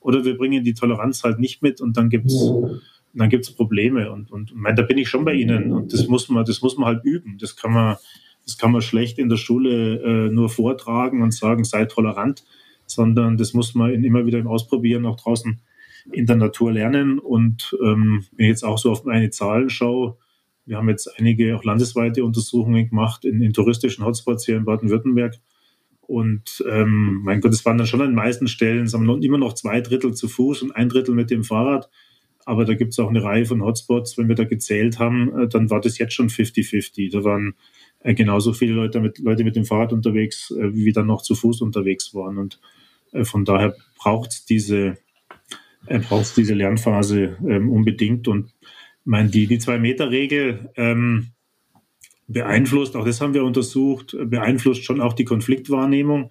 Oder 0.00 0.24
wir 0.24 0.36
bringen 0.36 0.64
die 0.64 0.74
Toleranz 0.74 1.22
halt 1.22 1.38
nicht 1.38 1.62
mit 1.62 1.80
und 1.80 1.96
dann 1.96 2.10
gibt's 2.10 2.50
dann 3.14 3.30
gibt's 3.30 3.52
Probleme. 3.52 4.10
Und, 4.10 4.32
und 4.32 4.52
mein, 4.56 4.74
da 4.74 4.82
bin 4.82 4.98
ich 4.98 5.08
schon 5.08 5.24
bei 5.24 5.34
Ihnen. 5.34 5.70
Und 5.70 5.92
das 5.92 6.08
muss 6.08 6.28
man, 6.28 6.44
das 6.44 6.60
muss 6.60 6.76
man 6.76 6.88
halt 6.88 7.04
üben. 7.04 7.38
Das 7.38 7.54
kann 7.54 7.72
man, 7.72 7.98
das 8.44 8.58
kann 8.58 8.72
man 8.72 8.82
schlecht 8.82 9.20
in 9.20 9.28
der 9.28 9.36
Schule 9.36 10.00
äh, 10.02 10.28
nur 10.28 10.48
vortragen 10.48 11.22
und 11.22 11.32
sagen, 11.32 11.62
sei 11.62 11.84
tolerant, 11.84 12.42
sondern 12.86 13.36
das 13.36 13.54
muss 13.54 13.76
man 13.76 13.92
immer 14.02 14.26
wieder 14.26 14.40
im 14.40 14.48
Ausprobieren 14.48 15.06
auch 15.06 15.20
draußen 15.20 15.60
in 16.12 16.26
der 16.26 16.36
Natur 16.36 16.72
lernen. 16.72 17.18
Und 17.18 17.76
ähm, 17.82 18.24
wenn 18.32 18.46
ich 18.46 18.50
jetzt 18.50 18.64
auch 18.64 18.78
so 18.78 18.90
auf 18.90 19.04
meine 19.04 19.30
Zahlen 19.30 19.70
schaue, 19.70 20.16
wir 20.66 20.76
haben 20.76 20.88
jetzt 20.88 21.18
einige 21.18 21.56
auch 21.56 21.64
landesweite 21.64 22.24
Untersuchungen 22.24 22.88
gemacht 22.88 23.24
in, 23.24 23.42
in 23.42 23.52
touristischen 23.52 24.04
Hotspots 24.04 24.46
hier 24.46 24.56
in 24.56 24.64
Baden-Württemberg. 24.64 25.34
Und 26.02 26.64
ähm, 26.68 27.20
mein 27.22 27.40
Gott, 27.40 27.52
es 27.52 27.64
waren 27.64 27.78
dann 27.78 27.86
schon 27.86 28.00
an 28.00 28.08
den 28.08 28.16
meisten 28.16 28.48
Stellen 28.48 28.84
es 28.84 28.94
immer 28.94 29.38
noch 29.38 29.54
zwei 29.54 29.80
Drittel 29.80 30.12
zu 30.12 30.28
Fuß 30.28 30.62
und 30.62 30.72
ein 30.72 30.88
Drittel 30.88 31.14
mit 31.14 31.30
dem 31.30 31.44
Fahrrad. 31.44 31.88
Aber 32.44 32.64
da 32.64 32.74
gibt 32.74 32.92
es 32.92 32.98
auch 32.98 33.08
eine 33.08 33.22
Reihe 33.22 33.46
von 33.46 33.62
Hotspots. 33.62 34.18
Wenn 34.18 34.28
wir 34.28 34.34
da 34.34 34.44
gezählt 34.44 34.98
haben, 34.98 35.36
äh, 35.38 35.48
dann 35.48 35.70
war 35.70 35.80
das 35.80 35.98
jetzt 35.98 36.14
schon 36.14 36.28
50-50. 36.28 37.12
Da 37.12 37.22
waren 37.22 37.54
äh, 38.00 38.14
genauso 38.14 38.52
viele 38.52 38.72
Leute 38.72 39.00
mit, 39.00 39.18
Leute 39.18 39.44
mit 39.44 39.56
dem 39.56 39.64
Fahrrad 39.64 39.92
unterwegs, 39.92 40.50
äh, 40.50 40.74
wie 40.74 40.92
dann 40.92 41.06
noch 41.06 41.22
zu 41.22 41.34
Fuß 41.34 41.60
unterwegs 41.60 42.14
waren. 42.14 42.38
Und 42.38 42.60
äh, 43.12 43.24
von 43.24 43.44
daher 43.44 43.76
braucht 43.98 44.30
es 44.30 44.44
diese, 44.44 44.96
er 45.86 45.98
braucht 46.00 46.36
diese 46.36 46.54
Lernphase 46.54 47.36
ähm, 47.46 47.70
unbedingt. 47.70 48.28
Und 48.28 48.52
meine, 49.04 49.30
die, 49.30 49.46
die 49.46 49.58
Zwei-Meter-Regel 49.58 50.70
ähm, 50.76 51.28
beeinflusst, 52.26 52.96
auch 52.96 53.04
das 53.04 53.20
haben 53.20 53.34
wir 53.34 53.44
untersucht, 53.44 54.16
beeinflusst 54.26 54.84
schon 54.84 55.00
auch 55.00 55.14
die 55.14 55.24
Konfliktwahrnehmung. 55.24 56.30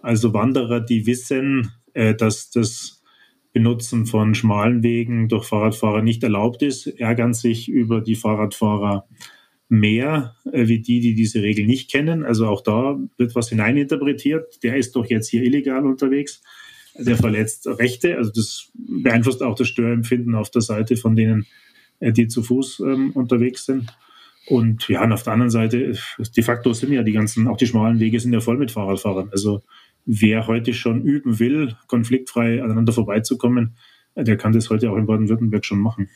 Also 0.00 0.32
Wanderer, 0.32 0.80
die 0.80 1.06
wissen, 1.06 1.72
äh, 1.94 2.14
dass 2.14 2.50
das 2.50 3.02
Benutzen 3.52 4.06
von 4.06 4.34
schmalen 4.34 4.82
Wegen 4.82 5.28
durch 5.28 5.46
Fahrradfahrer 5.46 6.02
nicht 6.02 6.22
erlaubt 6.22 6.62
ist, 6.62 6.86
ärgern 6.86 7.32
sich 7.32 7.68
über 7.68 8.00
die 8.00 8.16
Fahrradfahrer 8.16 9.06
mehr 9.68 10.36
äh, 10.52 10.68
wie 10.68 10.80
die, 10.80 11.00
die 11.00 11.14
diese 11.14 11.42
Regel 11.42 11.66
nicht 11.66 11.90
kennen. 11.90 12.24
Also 12.24 12.46
auch 12.46 12.62
da 12.62 12.98
wird 13.16 13.34
was 13.34 13.48
hineininterpretiert. 13.48 14.62
Der 14.62 14.76
ist 14.76 14.94
doch 14.96 15.06
jetzt 15.06 15.28
hier 15.28 15.42
illegal 15.42 15.86
unterwegs 15.86 16.42
der 16.98 17.16
verletzt 17.16 17.66
Rechte. 17.66 18.16
Also 18.16 18.30
das 18.32 18.70
beeinflusst 18.74 19.42
auch 19.42 19.54
das 19.54 19.68
Störempfinden 19.68 20.34
auf 20.34 20.50
der 20.50 20.62
Seite 20.62 20.96
von 20.96 21.16
denen, 21.16 21.46
äh, 22.00 22.12
die 22.12 22.28
zu 22.28 22.42
Fuß 22.42 22.80
ähm, 22.80 23.12
unterwegs 23.12 23.66
sind. 23.66 23.96
Und 24.48 24.88
ja, 24.88 25.02
und 25.02 25.12
auf 25.12 25.24
der 25.24 25.32
anderen 25.32 25.50
Seite, 25.50 25.98
de 26.18 26.44
facto 26.44 26.72
sind 26.72 26.92
ja 26.92 27.02
die 27.02 27.12
ganzen, 27.12 27.48
auch 27.48 27.56
die 27.56 27.66
schmalen 27.66 27.98
Wege 27.98 28.20
sind 28.20 28.32
ja 28.32 28.40
voll 28.40 28.58
mit 28.58 28.70
Fahrradfahrern. 28.70 29.28
Also 29.32 29.62
wer 30.04 30.46
heute 30.46 30.72
schon 30.72 31.02
üben 31.02 31.40
will, 31.40 31.74
konfliktfrei 31.88 32.62
aneinander 32.62 32.92
vorbeizukommen, 32.92 33.76
der 34.14 34.36
kann 34.36 34.52
das 34.52 34.70
heute 34.70 34.90
auch 34.90 34.96
in 34.96 35.06
Baden-Württemberg 35.06 35.64
schon 35.64 35.80
machen. 35.80 36.08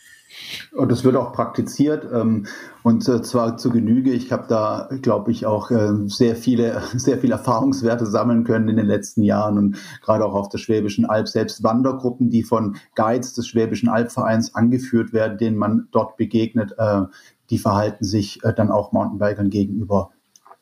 Und 0.73 0.91
das 0.91 1.05
wird 1.05 1.17
auch 1.17 1.33
praktiziert 1.33 2.07
ähm, 2.13 2.47
und 2.83 3.03
zwar 3.03 3.57
zu 3.57 3.71
Genüge. 3.71 4.13
Ich 4.13 4.33
habe 4.33 4.47
da, 4.49 4.89
glaube 5.03 5.31
ich, 5.33 5.47
auch 5.47 5.71
äh, 5.71 5.93
sehr 6.07 6.37
viele, 6.37 6.83
sehr 6.95 7.19
viele 7.19 7.35
Erfahrungswerte 7.35 8.07
sammeln 8.07 8.45
können 8.45 8.69
in 8.69 8.77
den 8.77 8.87
letzten 8.87 9.23
Jahren 9.23 9.59
und 9.59 9.77
gerade 10.03 10.25
auch 10.25 10.35
auf 10.35 10.49
der 10.49 10.59
Schwäbischen 10.59 11.05
Alb 11.05 11.29
selbst 11.29 11.63
Wandergruppen, 11.63 12.31
die 12.31 12.43
von 12.43 12.77
Guides 12.95 13.35
des 13.35 13.47
Schwäbischen 13.47 13.89
Albvereins 13.89 14.55
angeführt 14.55 15.13
werden, 15.13 15.39
denen 15.39 15.57
man 15.57 15.89
dort 15.91 16.17
begegnet, 16.17 16.75
äh, 16.79 17.03
die 17.51 17.59
verhalten 17.59 18.05
sich 18.05 18.43
äh, 18.45 18.55
dann 18.55 18.71
auch 18.71 18.93
Mountainbikern 18.93 19.51
gegenüber 19.51 20.11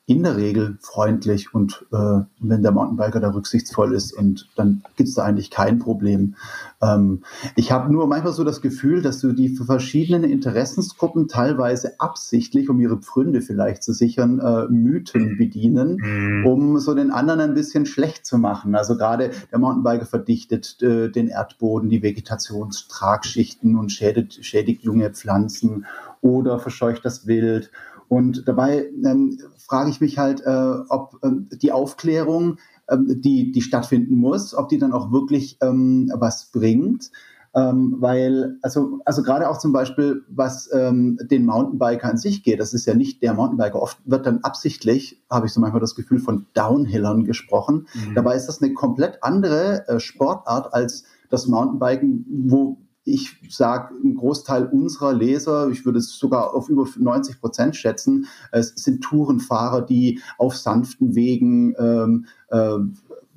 in 0.09 0.23
der 0.23 0.39
Regel 0.39 0.79
freundlich 0.81 1.53
und 1.53 1.85
äh, 1.93 2.21
wenn 2.41 2.63
der 2.63 2.73
Mountainbiker 2.73 3.21
da 3.21 3.29
rücksichtsvoll 3.31 3.93
ist 3.95 4.15
und 4.15 4.49
dann 4.57 4.83
gibt 4.97 5.11
es 5.11 5.15
da 5.15 5.25
eigentlich 5.25 5.51
kein 5.51 5.81
Problem. 5.81 6.35
Ähm, 6.81 7.25
ich 7.57 7.73
habe 7.73 7.93
nur 7.93 8.07
manchmal 8.07 8.33
so 8.33 8.43
das 8.43 8.63
Gefühl, 8.63 9.03
dass 9.03 9.21
du 9.21 9.33
die 9.35 9.51
verschiedenen 9.51 10.25
Interessensgruppen 10.25 11.29
teilweise 11.29 12.01
absichtlich, 12.01 12.71
um 12.71 12.81
ihre 12.81 12.97
Pfründe 12.97 13.43
vielleicht 13.43 13.83
zu 13.83 13.93
sichern, 13.93 14.41
äh, 14.41 14.65
Mythen 14.69 15.37
bedienen, 15.37 15.99
mhm. 16.01 16.47
um 16.47 16.79
so 16.79 16.95
den 16.95 17.11
anderen 17.11 17.41
ein 17.41 17.55
bisschen 17.55 17.85
schlecht 17.85 18.25
zu 18.25 18.39
machen. 18.39 18.75
Also 18.75 18.97
gerade 18.97 19.33
der 19.53 19.59
Mountainbiker 19.59 20.07
verdichtet 20.07 20.81
äh, 20.81 21.11
den 21.11 21.29
Erdboden, 21.29 21.91
die 21.91 22.03
Vegetationstragschichten 22.03 23.77
und 23.77 23.93
schädigt, 23.93 24.43
schädigt 24.43 24.85
junge 24.85 25.11
Pflanzen 25.11 25.85
oder 26.23 26.59
verscheucht 26.59 27.05
das 27.05 27.27
Wild 27.27 27.71
und 28.09 28.47
dabei 28.47 28.91
ähm, 29.05 29.39
frage 29.59 29.91
ich 29.91 30.01
mich 30.01 30.19
halt, 30.19 30.41
äh, 30.45 30.75
ob 30.89 31.19
ähm, 31.23 31.49
die 31.51 31.73
Aufklärung, 31.73 32.59
ähm, 32.89 33.21
die, 33.21 33.53
die 33.53 33.63
stattfinden 33.63 34.17
muss, 34.17 34.55
ob 34.55 34.69
die 34.69 34.79
dann 34.79 34.93
auch 34.93 35.13
wirklich 35.13 35.59
ähm, 35.61 36.11
was 36.15 36.51
bringt. 36.51 37.11
Ähm, 37.55 37.97
weil, 37.99 38.59
also, 38.63 39.01
also 39.05 39.23
gerade 39.23 39.49
auch 39.49 39.59
zum 39.59 39.73
Beispiel, 39.73 40.23
was 40.29 40.69
ähm, 40.73 41.19
den 41.31 41.47
Mountainbiker 41.47 42.09
an 42.09 42.19
sich 42.19 42.43
geht, 42.43 42.61
das 42.61 42.75
ist 42.75 42.87
ja 42.87 42.95
nicht 42.95 43.23
der 43.23 43.35
Mountainbiker. 43.35 43.81
Oft 43.81 43.99
wird 44.05 44.27
dann 44.27 44.39
absichtlich, 44.39 45.23
habe 45.31 45.47
ich 45.47 45.53
so 45.53 45.61
manchmal 45.61 45.81
das 45.81 45.95
Gefühl, 45.95 46.19
von 46.19 46.47
Downhillern 46.53 47.25
gesprochen. 47.25 47.87
Mhm. 47.95 48.15
Dabei 48.15 48.37
ist 48.37 48.47
das 48.47 48.63
eine 48.63 48.75
komplett 48.75 49.23
andere 49.23 49.89
äh, 49.89 49.99
Sportart 49.99 50.73
als 50.75 51.05
das 51.31 51.47
Mountainbiken, 51.47 52.27
wo 52.49 52.79
ich 53.13 53.37
sage, 53.49 53.95
ein 54.03 54.15
Großteil 54.15 54.67
unserer 54.67 55.13
Leser, 55.13 55.69
ich 55.69 55.85
würde 55.85 55.99
es 55.99 56.19
sogar 56.19 56.55
auf 56.55 56.69
über 56.69 56.87
90 56.97 57.41
Prozent 57.41 57.77
schätzen, 57.77 58.27
es 58.53 58.71
sind 58.77 59.03
Tourenfahrer, 59.03 59.83
die 59.83 60.21
auf 60.39 60.57
sanften 60.57 61.15
Wegen, 61.15 61.75
ähm, 61.79 62.27
äh, 62.51 62.79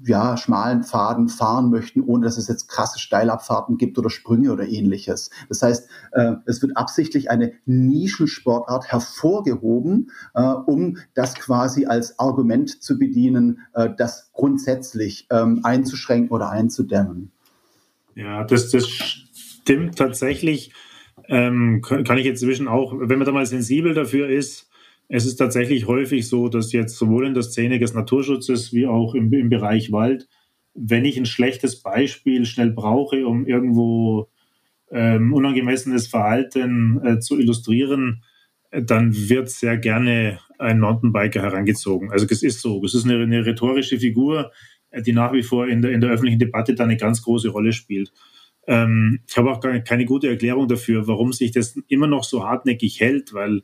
ja, 0.06 0.36
schmalen 0.38 0.84
Pfaden 0.84 1.30
fahren 1.30 1.70
möchten, 1.70 2.02
ohne 2.02 2.26
dass 2.26 2.38
es 2.38 2.48
jetzt 2.48 2.68
krasse 2.68 3.00
Steilabfahrten 3.00 3.78
gibt 3.78 3.98
oder 3.98 4.10
Sprünge 4.10 4.52
oder 4.52 4.68
ähnliches. 4.68 5.30
Das 5.48 5.62
heißt, 5.62 5.88
äh, 6.14 6.34
es 6.46 6.62
wird 6.62 6.76
absichtlich 6.76 7.30
eine 7.30 7.54
Nischensportart 7.66 8.92
hervorgehoben, 8.92 10.12
äh, 10.34 10.42
um 10.42 10.98
das 11.14 11.36
quasi 11.36 11.86
als 11.86 12.18
Argument 12.20 12.82
zu 12.82 12.98
bedienen, 12.98 13.60
äh, 13.74 13.90
das 13.96 14.32
grundsätzlich 14.34 15.28
ähm, 15.30 15.62
einzuschränken 15.64 16.32
oder 16.32 16.50
einzudämmen. 16.50 17.32
Ja, 18.16 18.44
das, 18.44 18.72
das 18.72 18.86
stimmt 19.72 19.98
tatsächlich. 19.98 20.74
Ähm, 21.28 21.82
kann 21.82 22.18
ich 22.18 22.26
jetzt 22.26 22.42
inzwischen 22.42 22.68
auch, 22.68 22.94
wenn 22.98 23.20
man 23.20 23.26
da 23.26 23.32
mal 23.32 23.46
sensibel 23.46 23.94
dafür 23.94 24.30
ist, 24.30 24.70
es 25.08 25.26
ist 25.26 25.36
tatsächlich 25.36 25.88
häufig 25.88 26.28
so, 26.28 26.48
dass 26.48 26.72
jetzt 26.72 26.98
sowohl 26.98 27.26
in 27.26 27.34
der 27.34 27.44
Szene 27.44 27.80
des 27.80 27.94
Naturschutzes 27.94 28.74
wie 28.74 28.88
auch 28.88 29.14
im, 29.14 29.32
im 29.34 29.50
Bereich 29.50 29.92
Wald, 29.92 30.28
wenn 30.74 31.04
ich 31.04 31.18
ein 31.18 31.26
schlechtes 31.26 31.82
Beispiel 31.82 32.46
schnell 32.46 32.72
brauche, 32.72 33.28
um 33.28 33.46
irgendwo 33.46 34.30
ähm, 34.90 35.34
unangemessenes 35.34 36.08
Verhalten 36.08 37.02
äh, 37.04 37.20
zu 37.20 37.38
illustrieren, 37.38 38.24
dann 38.72 39.14
wird 39.14 39.50
sehr 39.50 39.78
gerne 39.78 40.40
ein 40.58 40.80
Mountainbiker 40.80 41.42
herangezogen. 41.42 42.10
Also 42.12 42.26
es 42.30 42.42
ist 42.42 42.62
so, 42.62 42.82
es 42.86 42.94
ist 42.94 43.04
eine, 43.04 43.22
eine 43.22 43.46
rhetorische 43.46 44.00
Figur, 44.00 44.52
äh, 44.92 45.02
die 45.02 45.14
nach 45.14 45.34
wie 45.34 45.44
vor 45.44 45.68
in 45.68 45.82
der, 45.82 45.92
in 45.92 46.00
der 46.00 46.10
öffentlichen 46.10 46.40
Debatte 46.40 46.74
da 46.74 46.86
eine 46.86 46.98
ganz 46.98 47.22
große 47.22 47.50
Rolle 47.50 47.74
spielt. 47.74 48.14
Ähm, 48.68 49.20
ich 49.28 49.38
habe 49.38 49.52
auch 49.52 49.60
keine 49.60 50.06
gute 50.06 50.30
Erklärung 50.30 50.68
dafür, 50.68 51.08
warum 51.08 51.34
sich 51.34 51.52
das 51.52 51.78
immer 51.88 52.08
noch 52.08 52.24
so 52.24 52.44
hartnäckig 52.44 53.00
hält, 53.00 53.34
weil 53.34 53.64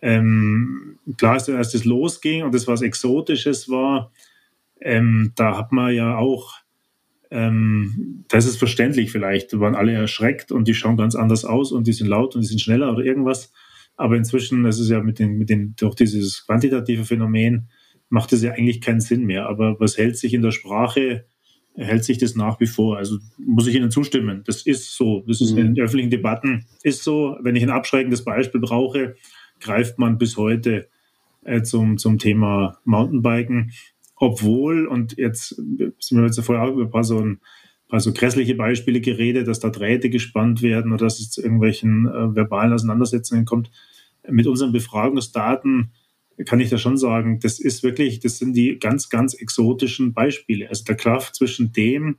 ähm, 0.00 0.98
klar 1.16 1.36
ist, 1.36 1.48
als 1.48 1.72
das 1.72 1.84
losging 1.84 2.42
und 2.42 2.54
das 2.54 2.66
was 2.66 2.82
Exotisches 2.82 3.68
war, 3.68 4.12
ähm, 4.80 5.32
da 5.36 5.56
hat 5.56 5.70
man 5.70 5.94
ja 5.94 6.16
auch, 6.16 6.54
ähm, 7.30 8.24
da 8.28 8.38
ist 8.38 8.56
verständlich 8.56 9.12
vielleicht, 9.12 9.52
da 9.52 9.60
waren 9.60 9.76
alle 9.76 9.92
erschreckt 9.92 10.50
und 10.50 10.66
die 10.66 10.74
schauen 10.74 10.96
ganz 10.96 11.14
anders 11.14 11.44
aus 11.44 11.70
und 11.70 11.86
die 11.86 11.92
sind 11.92 12.08
laut 12.08 12.34
und 12.34 12.42
die 12.42 12.48
sind 12.48 12.60
schneller 12.60 12.92
oder 12.92 13.04
irgendwas. 13.04 13.52
Aber 13.96 14.16
inzwischen, 14.16 14.64
das 14.64 14.80
ist 14.80 14.90
ja 14.90 15.00
mit 15.00 15.20
den, 15.20 15.38
mit 15.38 15.50
den, 15.50 15.74
durch 15.76 15.94
dieses 15.94 16.46
quantitative 16.46 17.04
Phänomen, 17.04 17.68
macht 18.08 18.32
es 18.32 18.42
ja 18.42 18.52
eigentlich 18.52 18.80
keinen 18.80 19.00
Sinn 19.00 19.24
mehr. 19.24 19.46
Aber 19.46 19.78
was 19.78 19.96
hält 19.96 20.18
sich 20.18 20.34
in 20.34 20.42
der 20.42 20.50
Sprache 20.50 21.26
hält 21.74 22.04
sich 22.04 22.18
das 22.18 22.34
nach 22.34 22.60
wie 22.60 22.66
vor. 22.66 22.98
Also 22.98 23.18
muss 23.38 23.66
ich 23.66 23.74
Ihnen 23.74 23.90
zustimmen. 23.90 24.42
Das 24.46 24.62
ist 24.62 24.94
so. 24.96 25.24
Das 25.26 25.40
ist 25.40 25.52
mhm. 25.52 25.58
in 25.58 25.80
öffentlichen 25.80 26.10
Debatten 26.10 26.66
ist 26.82 27.04
so. 27.04 27.36
Wenn 27.40 27.56
ich 27.56 27.62
ein 27.62 27.70
abschreckendes 27.70 28.24
Beispiel 28.24 28.60
brauche, 28.60 29.16
greift 29.60 29.98
man 29.98 30.18
bis 30.18 30.36
heute 30.36 30.88
äh, 31.44 31.62
zum, 31.62 31.98
zum 31.98 32.18
Thema 32.18 32.78
Mountainbiken. 32.84 33.72
Obwohl, 34.16 34.86
und 34.86 35.16
jetzt 35.18 35.48
sind 35.48 35.96
wir 36.10 36.24
jetzt 36.24 36.40
vorher 36.40 36.64
auch 36.64 36.72
über 36.72 36.82
ein 36.82 36.90
paar 36.90 37.04
so, 37.04 37.18
ein 37.18 37.40
paar 37.88 38.00
so 38.00 38.12
grässliche 38.12 38.54
Beispiele 38.54 39.00
geredet, 39.00 39.48
dass 39.48 39.60
da 39.60 39.70
Drähte 39.70 40.10
gespannt 40.10 40.62
werden 40.62 40.92
oder 40.92 41.06
dass 41.06 41.18
es 41.18 41.30
zu 41.30 41.42
irgendwelchen 41.42 42.06
äh, 42.06 42.34
verbalen 42.34 42.72
Auseinandersetzungen 42.72 43.44
kommt. 43.44 43.70
Mit 44.28 44.46
unseren 44.46 44.70
Befragungsdaten 44.70 45.90
kann 46.46 46.60
ich 46.60 46.70
da 46.70 46.78
schon 46.78 46.96
sagen, 46.96 47.38
das 47.40 47.60
ist 47.60 47.82
wirklich, 47.82 48.20
das 48.20 48.38
sind 48.38 48.54
die 48.54 48.78
ganz, 48.78 49.08
ganz 49.08 49.34
exotischen 49.34 50.12
Beispiele. 50.12 50.68
Also 50.68 50.84
der 50.84 50.96
Kraft 50.96 51.34
zwischen 51.34 51.72
dem, 51.72 52.18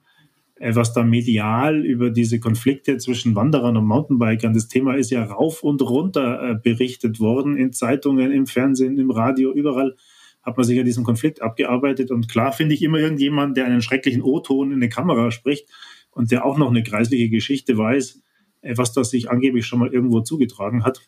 äh, 0.56 0.76
was 0.76 0.94
da 0.94 1.04
medial 1.04 1.86
über 1.86 2.10
diese 2.10 2.40
Konflikte 2.40 2.98
zwischen 2.98 3.36
Wanderern 3.36 3.78
und 3.78 3.86
Mountainbikern, 3.86 4.54
das 4.54 4.68
Thema 4.68 4.96
ist 4.96 5.12
ja 5.12 5.24
rauf 5.24 5.64
und 5.64 5.82
runter 5.82 6.52
äh, 6.52 6.56
berichtet 6.56 7.20
worden 7.20 7.58
in 7.58 7.74
Zeitungen, 7.74 8.32
im 8.32 8.48
Fernsehen, 8.48 8.98
im 8.98 9.12
Radio, 9.12 9.52
überall 9.52 9.96
hat 10.44 10.58
man 10.58 10.66
sich 10.66 10.78
ja 10.78 10.84
diesen 10.84 11.06
Konflikt 11.06 11.42
abgearbeitet. 11.42 12.12
Und 12.12 12.30
klar 12.30 12.52
finde 12.52 12.76
ich 12.76 12.82
immer 12.82 13.00
irgendjemand, 13.00 13.56
der 13.56 13.66
einen 13.66 13.82
schrecklichen 13.82 14.22
O-Ton 14.22 14.72
in 14.72 14.78
eine 14.78 14.90
Kamera 14.90 15.32
spricht 15.32 15.70
und 16.12 16.32
der 16.32 16.46
auch 16.46 16.58
noch 16.58 16.70
eine 16.70 16.84
kreisliche 16.84 17.30
Geschichte 17.30 17.78
weiß, 17.78 18.22
äh, 18.62 18.78
was 18.78 18.94
das 18.94 19.10
sich 19.10 19.30
angeblich 19.30 19.66
schon 19.66 19.80
mal 19.80 19.94
irgendwo 19.94 20.22
zugetragen 20.22 20.84
hat 20.84 21.02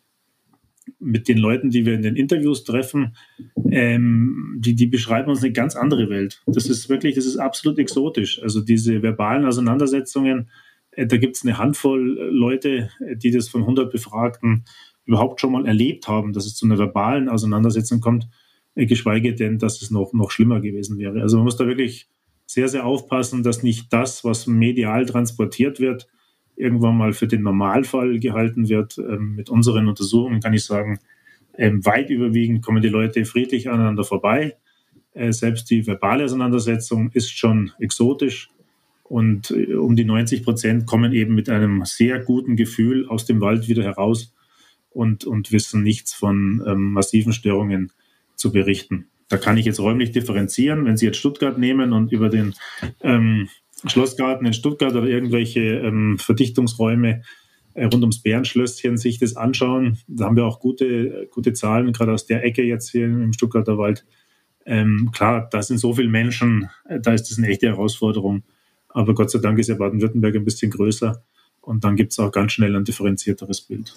mit 0.99 1.27
den 1.27 1.37
Leuten, 1.37 1.69
die 1.69 1.85
wir 1.85 1.93
in 1.93 2.01
den 2.01 2.15
Interviews 2.15 2.63
treffen, 2.63 3.15
ähm, 3.69 4.57
die, 4.59 4.75
die 4.75 4.87
beschreiben 4.87 5.29
uns 5.29 5.43
eine 5.43 5.51
ganz 5.51 5.75
andere 5.75 6.09
Welt. 6.09 6.41
Das 6.45 6.67
ist 6.67 6.89
wirklich, 6.89 7.15
das 7.15 7.25
ist 7.25 7.37
absolut 7.37 7.79
exotisch. 7.79 8.41
Also 8.41 8.61
diese 8.61 9.01
verbalen 9.01 9.45
Auseinandersetzungen, 9.45 10.49
äh, 10.91 11.07
da 11.07 11.17
gibt 11.17 11.35
es 11.35 11.43
eine 11.43 11.57
Handvoll 11.57 12.29
Leute, 12.31 12.89
die 13.15 13.31
das 13.31 13.49
von 13.49 13.61
100 13.61 13.91
Befragten 13.91 14.65
überhaupt 15.05 15.39
schon 15.39 15.51
mal 15.51 15.65
erlebt 15.65 16.07
haben, 16.07 16.33
dass 16.33 16.45
es 16.45 16.55
zu 16.55 16.65
einer 16.65 16.77
verbalen 16.77 17.29
Auseinandersetzung 17.29 18.01
kommt, 18.01 18.27
äh, 18.75 18.85
geschweige 18.85 19.33
denn, 19.33 19.59
dass 19.59 19.81
es 19.81 19.91
noch, 19.91 20.13
noch 20.13 20.31
schlimmer 20.31 20.61
gewesen 20.61 20.97
wäre. 20.97 21.21
Also 21.21 21.37
man 21.37 21.45
muss 21.45 21.57
da 21.57 21.67
wirklich 21.67 22.07
sehr, 22.45 22.67
sehr 22.67 22.85
aufpassen, 22.85 23.43
dass 23.43 23.63
nicht 23.63 23.91
das, 23.91 24.23
was 24.23 24.47
medial 24.47 25.05
transportiert 25.05 25.79
wird, 25.79 26.07
irgendwann 26.55 26.97
mal 26.97 27.13
für 27.13 27.27
den 27.27 27.41
Normalfall 27.41 28.19
gehalten 28.19 28.69
wird. 28.69 28.97
Ähm, 28.97 29.35
mit 29.35 29.49
unseren 29.49 29.87
Untersuchungen 29.87 30.39
kann 30.41 30.53
ich 30.53 30.65
sagen, 30.65 30.99
ähm, 31.57 31.85
weit 31.85 32.09
überwiegend 32.09 32.63
kommen 32.63 32.81
die 32.81 32.89
Leute 32.89 33.25
friedlich 33.25 33.69
aneinander 33.69 34.03
vorbei. 34.03 34.55
Äh, 35.13 35.31
selbst 35.31 35.69
die 35.69 35.87
verbale 35.87 36.25
Auseinandersetzung 36.25 37.11
ist 37.13 37.31
schon 37.31 37.71
exotisch. 37.79 38.49
Und 39.03 39.51
äh, 39.51 39.75
um 39.75 39.95
die 39.95 40.05
90 40.05 40.43
Prozent 40.43 40.85
kommen 40.85 41.13
eben 41.13 41.35
mit 41.35 41.49
einem 41.49 41.85
sehr 41.85 42.19
guten 42.19 42.55
Gefühl 42.55 43.07
aus 43.07 43.25
dem 43.25 43.41
Wald 43.41 43.67
wieder 43.67 43.83
heraus 43.83 44.33
und, 44.89 45.25
und 45.25 45.51
wissen 45.51 45.83
nichts 45.83 46.13
von 46.13 46.63
ähm, 46.67 46.93
massiven 46.93 47.33
Störungen 47.33 47.91
zu 48.35 48.51
berichten. 48.51 49.07
Da 49.27 49.37
kann 49.37 49.57
ich 49.57 49.65
jetzt 49.65 49.79
räumlich 49.79 50.11
differenzieren. 50.11 50.85
Wenn 50.85 50.97
Sie 50.97 51.05
jetzt 51.05 51.17
Stuttgart 51.17 51.57
nehmen 51.57 51.93
und 51.93 52.11
über 52.11 52.29
den 52.29 52.53
ähm, 53.01 53.49
Schlossgarten 53.87 54.45
in 54.45 54.53
Stuttgart 54.53 54.95
oder 54.95 55.07
irgendwelche 55.07 55.61
ähm, 55.61 56.17
Verdichtungsräume 56.17 57.21
äh, 57.73 57.85
rund 57.85 58.03
ums 58.03 58.21
Bärenschlösschen 58.21 58.97
sich 58.97 59.19
das 59.19 59.35
anschauen. 59.35 59.99
Da 60.07 60.25
haben 60.25 60.35
wir 60.35 60.45
auch 60.45 60.59
gute, 60.59 61.27
gute 61.31 61.53
Zahlen, 61.53 61.91
gerade 61.93 62.13
aus 62.13 62.25
der 62.25 62.43
Ecke 62.43 62.63
jetzt 62.63 62.89
hier 62.89 63.05
im 63.05 63.33
Stuttgarter 63.33 63.77
Wald. 63.77 64.05
Ähm, 64.65 65.11
klar, 65.13 65.47
da 65.51 65.61
sind 65.61 65.77
so 65.77 65.93
viele 65.93 66.09
Menschen, 66.09 66.69
äh, 66.87 66.99
da 66.99 67.13
ist 67.13 67.29
das 67.29 67.37
eine 67.37 67.47
echte 67.47 67.67
Herausforderung. 67.67 68.43
Aber 68.89 69.13
Gott 69.13 69.29
sei 69.29 69.39
Dank 69.39 69.59
ist 69.59 69.67
ja 69.67 69.75
Baden-Württemberg 69.75 70.35
ein 70.35 70.45
bisschen 70.45 70.71
größer 70.71 71.23
und 71.61 71.83
dann 71.83 71.95
gibt 71.95 72.13
es 72.13 72.19
auch 72.19 72.31
ganz 72.31 72.53
schnell 72.53 72.75
ein 72.75 72.85
differenzierteres 72.85 73.61
Bild. 73.61 73.93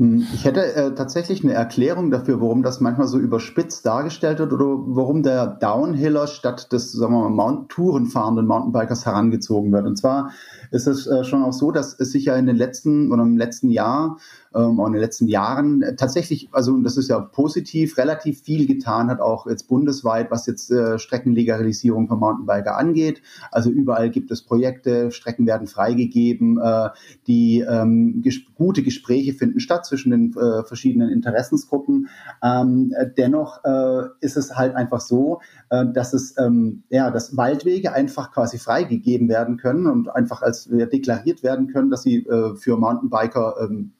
Hm, 0.00 0.26
ich 0.32 0.46
hätte 0.46 0.74
äh, 0.74 0.94
tatsächlich 0.94 1.44
eine 1.44 1.52
Erklärung 1.52 2.10
dafür, 2.10 2.40
warum 2.40 2.62
das 2.62 2.80
manchmal 2.80 3.06
so 3.06 3.18
überspitzt 3.18 3.84
dargestellt 3.84 4.38
wird 4.38 4.50
oder 4.50 4.64
warum 4.64 5.22
der 5.22 5.46
Downhiller 5.46 6.26
statt 6.26 6.72
des 6.72 6.92
sagen 6.92 7.12
wir 7.12 7.28
mal, 7.28 7.28
Mount 7.28 7.68
Tourenfahrenden 7.68 8.46
Mountainbikers 8.46 9.04
herangezogen 9.04 9.70
wird. 9.72 9.84
Und 9.84 9.96
zwar 9.96 10.30
ist 10.70 10.86
es 10.86 11.06
äh, 11.06 11.22
schon 11.22 11.42
auch 11.42 11.52
so, 11.52 11.70
dass 11.70 12.00
es 12.00 12.12
sich 12.12 12.24
ja 12.24 12.36
in 12.36 12.46
den 12.46 12.56
letzten 12.56 13.12
oder 13.12 13.22
im 13.24 13.36
letzten 13.36 13.68
Jahr 13.68 14.16
ähm, 14.54 14.80
auch 14.80 14.86
in 14.86 14.94
den 14.94 15.00
letzten 15.00 15.28
Jahren 15.28 15.84
tatsächlich, 15.96 16.48
also 16.52 16.76
das 16.78 16.96
ist 16.96 17.08
ja 17.08 17.20
positiv, 17.20 17.96
relativ 17.98 18.42
viel 18.42 18.66
getan 18.66 19.08
hat, 19.08 19.20
auch 19.20 19.46
jetzt 19.46 19.68
bundesweit, 19.68 20.30
was 20.30 20.46
jetzt 20.46 20.70
äh, 20.70 20.98
Streckenlegalisierung 20.98 22.08
von 22.08 22.18
Mountainbiker 22.18 22.76
angeht. 22.76 23.22
Also 23.50 23.70
überall 23.70 24.10
gibt 24.10 24.30
es 24.30 24.42
Projekte, 24.42 25.10
Strecken 25.12 25.46
werden 25.46 25.66
freigegeben, 25.66 26.60
äh, 26.60 26.88
die 27.26 27.60
ähm, 27.60 28.22
ges 28.22 28.40
gute 28.54 28.82
Gespräche 28.82 29.32
finden 29.32 29.60
statt 29.60 29.86
zwischen 29.86 30.10
den 30.10 30.36
äh, 30.36 30.64
verschiedenen 30.64 31.10
Interessensgruppen. 31.10 32.08
Ähm, 32.42 32.92
dennoch 33.16 33.64
äh, 33.64 34.08
ist 34.20 34.36
es 34.36 34.56
halt 34.56 34.74
einfach 34.74 35.00
so, 35.00 35.40
äh, 35.70 35.86
dass 35.92 36.12
es 36.12 36.36
ähm, 36.38 36.82
ja, 36.90 37.10
dass 37.10 37.36
Waldwege 37.36 37.92
einfach 37.92 38.32
quasi 38.32 38.58
freigegeben 38.58 39.28
werden 39.28 39.56
können 39.56 39.86
und 39.86 40.08
einfach 40.08 40.42
als 40.42 40.66
äh, 40.66 40.86
deklariert 40.86 41.42
werden 41.42 41.68
können, 41.68 41.90
dass 41.90 42.02
sie 42.02 42.26
äh, 42.26 42.56
für 42.56 42.76
Mountainbiker 42.76 43.56
ähm, 43.62 43.92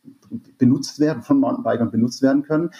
benutzt 0.58 1.00
werden, 1.00 1.22
von 1.22 1.40
Mountainbikern 1.40 1.90
benutzt 1.90 2.22
werden 2.22 2.42
können 2.42 2.70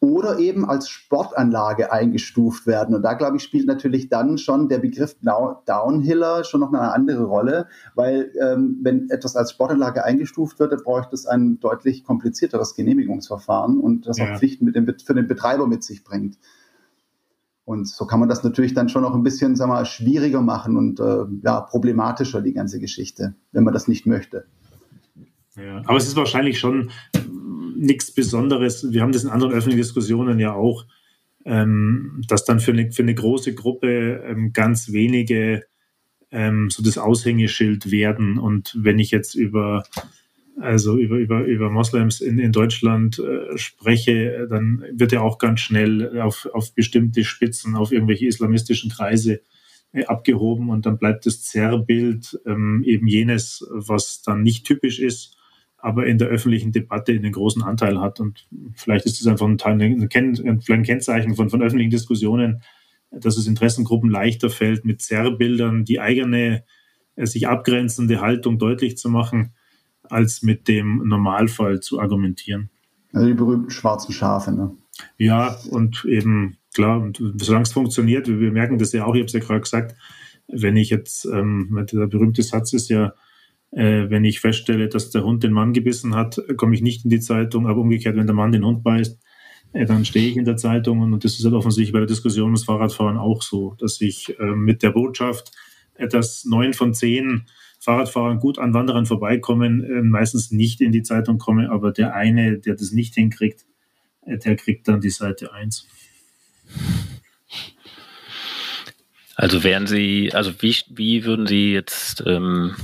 oder 0.00 0.38
eben 0.38 0.64
als 0.64 0.88
Sportanlage 0.88 1.92
eingestuft 1.92 2.66
werden. 2.66 2.94
Und 2.94 3.02
da, 3.02 3.14
glaube 3.14 3.36
ich, 3.36 3.42
spielt 3.42 3.66
natürlich 3.66 4.08
dann 4.08 4.38
schon 4.38 4.68
der 4.68 4.78
Begriff 4.78 5.16
Downhiller 5.20 6.44
schon 6.44 6.60
noch 6.60 6.72
eine 6.72 6.92
andere 6.92 7.24
Rolle, 7.24 7.66
weil 7.94 8.32
ähm, 8.40 8.78
wenn 8.82 9.10
etwas 9.10 9.36
als 9.36 9.52
Sportanlage 9.52 10.04
eingestuft 10.04 10.58
wird, 10.58 10.72
dann 10.72 10.82
bräuchte 10.82 11.14
es 11.14 11.26
ein 11.26 11.58
deutlich 11.60 12.04
komplizierteres 12.04 12.74
Genehmigungsverfahren 12.74 13.80
und 13.80 14.06
das 14.06 14.18
ja. 14.18 14.32
auch 14.32 14.38
Pflichten 14.38 14.64
mit 14.64 14.76
dem, 14.76 14.86
für 14.86 15.14
den 15.14 15.26
Betreiber 15.26 15.66
mit 15.66 15.82
sich 15.84 16.04
bringt. 16.04 16.38
Und 17.64 17.86
so 17.86 18.04
kann 18.04 18.18
man 18.18 18.28
das 18.28 18.42
natürlich 18.42 18.74
dann 18.74 18.88
schon 18.88 19.02
noch 19.02 19.14
ein 19.14 19.22
bisschen 19.22 19.54
sagen 19.54 19.70
wir, 19.70 19.84
schwieriger 19.84 20.42
machen 20.42 20.76
und 20.76 20.98
äh, 20.98 21.24
ja, 21.44 21.60
problematischer, 21.60 22.42
die 22.42 22.52
ganze 22.52 22.80
Geschichte, 22.80 23.34
wenn 23.52 23.62
man 23.62 23.72
das 23.72 23.86
nicht 23.86 24.06
möchte. 24.06 24.46
Aber 25.86 25.96
es 25.96 26.06
ist 26.06 26.16
wahrscheinlich 26.16 26.58
schon 26.58 26.90
nichts 27.76 28.12
Besonderes. 28.12 28.92
Wir 28.92 29.02
haben 29.02 29.12
das 29.12 29.24
in 29.24 29.30
anderen 29.30 29.52
öffentlichen 29.52 29.80
Diskussionen 29.80 30.38
ja 30.38 30.52
auch, 30.52 30.86
ähm, 31.44 32.22
dass 32.28 32.44
dann 32.44 32.60
für 32.60 32.72
eine, 32.72 32.92
für 32.92 33.02
eine 33.02 33.14
große 33.14 33.54
Gruppe 33.54 34.22
ähm, 34.26 34.52
ganz 34.52 34.92
wenige 34.92 35.64
ähm, 36.30 36.70
so 36.70 36.82
das 36.82 36.98
Aushängeschild 36.98 37.90
werden. 37.90 38.38
Und 38.38 38.76
wenn 38.78 38.98
ich 38.98 39.10
jetzt 39.10 39.34
über 39.34 39.84
also 40.60 40.98
über, 40.98 41.16
über, 41.16 41.44
über 41.44 41.70
Moslems 41.70 42.20
in, 42.20 42.38
in 42.38 42.52
Deutschland 42.52 43.18
äh, 43.18 43.56
spreche, 43.56 44.46
dann 44.50 44.84
wird 44.92 45.12
ja 45.12 45.22
auch 45.22 45.38
ganz 45.38 45.60
schnell 45.60 46.20
auf, 46.20 46.46
auf 46.52 46.74
bestimmte 46.74 47.24
Spitzen, 47.24 47.76
auf 47.76 47.92
irgendwelche 47.92 48.26
islamistischen 48.26 48.90
Kreise 48.90 49.40
äh, 49.92 50.04
abgehoben 50.04 50.68
und 50.68 50.84
dann 50.84 50.98
bleibt 50.98 51.24
das 51.24 51.42
Zerrbild 51.42 52.38
ähm, 52.46 52.82
eben 52.84 53.06
jenes, 53.06 53.66
was 53.70 54.20
dann 54.20 54.42
nicht 54.42 54.66
typisch 54.66 54.98
ist 54.98 55.36
aber 55.82 56.06
in 56.06 56.18
der 56.18 56.28
öffentlichen 56.28 56.72
Debatte 56.72 57.12
einen 57.12 57.32
großen 57.32 57.62
Anteil 57.62 58.00
hat. 58.00 58.20
Und 58.20 58.46
vielleicht 58.74 59.06
ist 59.06 59.20
das 59.20 59.26
einfach 59.26 59.46
ein, 59.46 59.58
Teil, 59.58 59.80
ein, 59.80 60.08
ein 60.10 60.82
Kennzeichen 60.82 61.34
von, 61.34 61.50
von 61.50 61.62
öffentlichen 61.62 61.90
Diskussionen, 61.90 62.62
dass 63.10 63.36
es 63.36 63.46
Interessengruppen 63.46 64.10
leichter 64.10 64.50
fällt, 64.50 64.84
mit 64.84 65.02
Zerrbildern 65.02 65.84
die 65.84 66.00
eigene, 66.00 66.64
äh, 67.16 67.26
sich 67.26 67.48
abgrenzende 67.48 68.20
Haltung 68.20 68.58
deutlich 68.58 68.96
zu 68.96 69.08
machen, 69.08 69.54
als 70.02 70.42
mit 70.42 70.68
dem 70.68 71.02
Normalfall 71.06 71.80
zu 71.80 72.00
argumentieren. 72.00 72.70
Also 73.12 73.26
die 73.26 73.34
berühmten 73.34 73.70
schwarzen 73.70 74.12
Schafe, 74.12 74.52
ne? 74.52 74.76
Ja, 75.16 75.56
und 75.70 76.04
eben, 76.04 76.58
klar, 76.74 77.00
und 77.00 77.22
solange 77.36 77.62
es 77.62 77.72
funktioniert, 77.72 78.28
wir 78.28 78.52
merken 78.52 78.78
das 78.78 78.92
ja 78.92 79.04
auch, 79.04 79.14
ich 79.14 79.20
habe 79.20 79.26
es 79.26 79.32
ja 79.32 79.40
gerade 79.40 79.60
gesagt, 79.60 79.96
wenn 80.46 80.76
ich 80.76 80.90
jetzt, 80.90 81.24
ähm, 81.24 81.86
der 81.90 82.06
berühmte 82.06 82.42
Satz 82.42 82.72
ist 82.72 82.90
ja, 82.90 83.14
äh, 83.72 84.10
wenn 84.10 84.24
ich 84.24 84.40
feststelle, 84.40 84.88
dass 84.88 85.10
der 85.10 85.24
Hund 85.24 85.42
den 85.42 85.52
Mann 85.52 85.72
gebissen 85.72 86.14
hat, 86.14 86.40
komme 86.56 86.74
ich 86.74 86.82
nicht 86.82 87.04
in 87.04 87.10
die 87.10 87.20
Zeitung, 87.20 87.66
aber 87.66 87.80
umgekehrt, 87.80 88.16
wenn 88.16 88.26
der 88.26 88.34
Mann 88.34 88.52
den 88.52 88.64
Hund 88.64 88.82
beißt, 88.82 89.18
äh, 89.72 89.84
dann 89.86 90.04
stehe 90.04 90.28
ich 90.28 90.36
in 90.36 90.44
der 90.44 90.56
Zeitung 90.56 91.00
und, 91.00 91.24
das 91.24 91.38
ist 91.38 91.44
halt 91.44 91.54
offensichtlich 91.54 91.92
bei 91.92 92.00
der 92.00 92.08
Diskussion 92.08 92.46
ums 92.46 92.64
Fahrradfahren 92.64 93.16
auch 93.16 93.42
so, 93.42 93.76
dass 93.78 94.00
ich 94.00 94.38
äh, 94.38 94.44
mit 94.44 94.82
der 94.82 94.90
Botschaft, 94.90 95.52
äh, 95.94 96.08
dass 96.08 96.44
neun 96.44 96.74
von 96.74 96.94
zehn 96.94 97.44
Fahrradfahrern 97.78 98.40
gut 98.40 98.58
an 98.58 98.74
Wanderern 98.74 99.06
vorbeikommen, 99.06 99.84
äh, 99.84 100.02
meistens 100.02 100.50
nicht 100.50 100.80
in 100.80 100.92
die 100.92 101.02
Zeitung 101.02 101.38
komme, 101.38 101.70
aber 101.70 101.92
der 101.92 102.14
eine, 102.14 102.58
der 102.58 102.74
das 102.74 102.92
nicht 102.92 103.14
hinkriegt, 103.14 103.64
äh, 104.26 104.36
der 104.38 104.56
kriegt 104.56 104.88
dann 104.88 105.00
die 105.00 105.10
Seite 105.10 105.52
1. 105.52 105.86
Also 109.36 109.64
wären 109.64 109.86
Sie, 109.86 110.32
also 110.34 110.52
wie, 110.60 110.74
wie 110.90 111.24
würden 111.24 111.46
Sie 111.46 111.72
jetzt 111.72 112.22
ähm, 112.26 112.74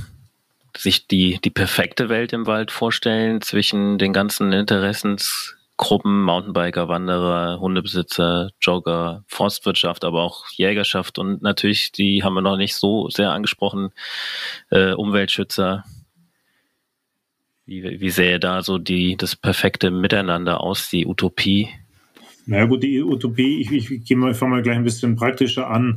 sich 0.87 1.05
die, 1.05 1.37
die 1.43 1.49
perfekte 1.49 2.07
Welt 2.07 2.31
im 2.31 2.47
Wald 2.47 2.71
vorstellen 2.71 3.41
zwischen 3.41 3.97
den 3.97 4.13
ganzen 4.13 4.53
Interessensgruppen, 4.53 6.23
Mountainbiker, 6.23 6.87
Wanderer, 6.87 7.59
Hundebesitzer, 7.59 8.51
Jogger, 8.61 9.25
Forstwirtschaft, 9.27 10.05
aber 10.05 10.23
auch 10.23 10.45
Jägerschaft 10.51 11.19
und 11.19 11.41
natürlich, 11.41 11.91
die 11.91 12.23
haben 12.23 12.35
wir 12.35 12.41
noch 12.41 12.55
nicht 12.55 12.75
so 12.75 13.09
sehr 13.09 13.31
angesprochen, 13.31 13.89
äh, 14.71 14.93
Umweltschützer. 14.93 15.83
Wie, 17.65 17.99
wie 17.99 18.09
sähe 18.09 18.39
da 18.39 18.61
so 18.61 18.77
die, 18.77 19.17
das 19.17 19.35
perfekte 19.35 19.91
Miteinander 19.91 20.61
aus, 20.61 20.89
die 20.89 21.05
Utopie? 21.05 21.67
Naja 22.45 22.63
gut, 22.63 22.81
die 22.81 23.03
Utopie, 23.03 23.59
ich, 23.59 23.71
ich, 23.71 23.91
ich 23.91 24.05
gehe 24.05 24.15
mal, 24.15 24.33
mal 24.33 24.61
gleich 24.61 24.77
ein 24.77 24.85
bisschen 24.85 25.17
praktischer 25.17 25.69
an. 25.69 25.95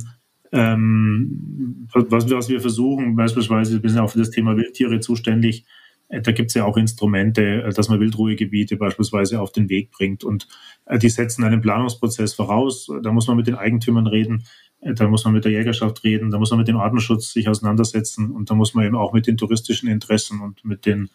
Ähm, 0.51 1.87
was, 1.93 2.29
was, 2.29 2.49
wir 2.49 2.59
versuchen, 2.59 3.15
beispielsweise, 3.15 3.81
wir 3.81 3.89
sind 3.89 3.99
auch 3.99 4.11
für 4.11 4.19
das 4.19 4.31
Thema 4.31 4.57
Wildtiere 4.57 4.99
zuständig, 4.99 5.65
äh, 6.11 6.21
da 6.21 6.31
gibt 6.31 6.49
es 6.49 6.55
ja 6.55 6.65
auch 6.65 6.77
Instrumente, 6.77 7.63
äh, 7.63 7.73
dass 7.73 7.89
man 7.89 7.99
Wildruhegebiete 7.99 8.77
beispielsweise 8.77 9.41
auf 9.41 9.51
den 9.51 9.69
Weg 9.69 9.91
bringt. 9.91 10.23
Und 10.23 10.47
äh, 10.85 10.99
die 10.99 11.09
setzen 11.09 11.43
einen 11.43 11.61
Planungsprozess 11.61 12.33
voraus. 12.33 12.91
Da 13.01 13.11
muss 13.11 13.27
man 13.27 13.37
mit 13.37 13.47
den 13.47 13.55
Eigentümern 13.55 14.07
reden, 14.07 14.43
da 14.81 15.07
muss 15.07 15.23
man 15.25 15.35
mit 15.35 15.45
der 15.45 15.51
Jägerschaft 15.51 16.03
reden, 16.03 16.31
da 16.31 16.39
muss 16.39 16.49
man 16.49 16.57
mit 16.57 16.67
dem 16.67 16.77
Artenschutz 16.77 17.33
sich 17.33 17.47
auseinandersetzen 17.47 18.31
und 18.31 18.49
da 18.49 18.55
muss 18.55 18.73
man 18.73 18.83
eben 18.83 18.95
auch 18.95 19.13
mit 19.13 19.27
den 19.27 19.37
touristischen 19.37 19.87
Interessen 19.87 20.41
und 20.41 20.65
mit 20.65 20.87
den, 20.87 21.09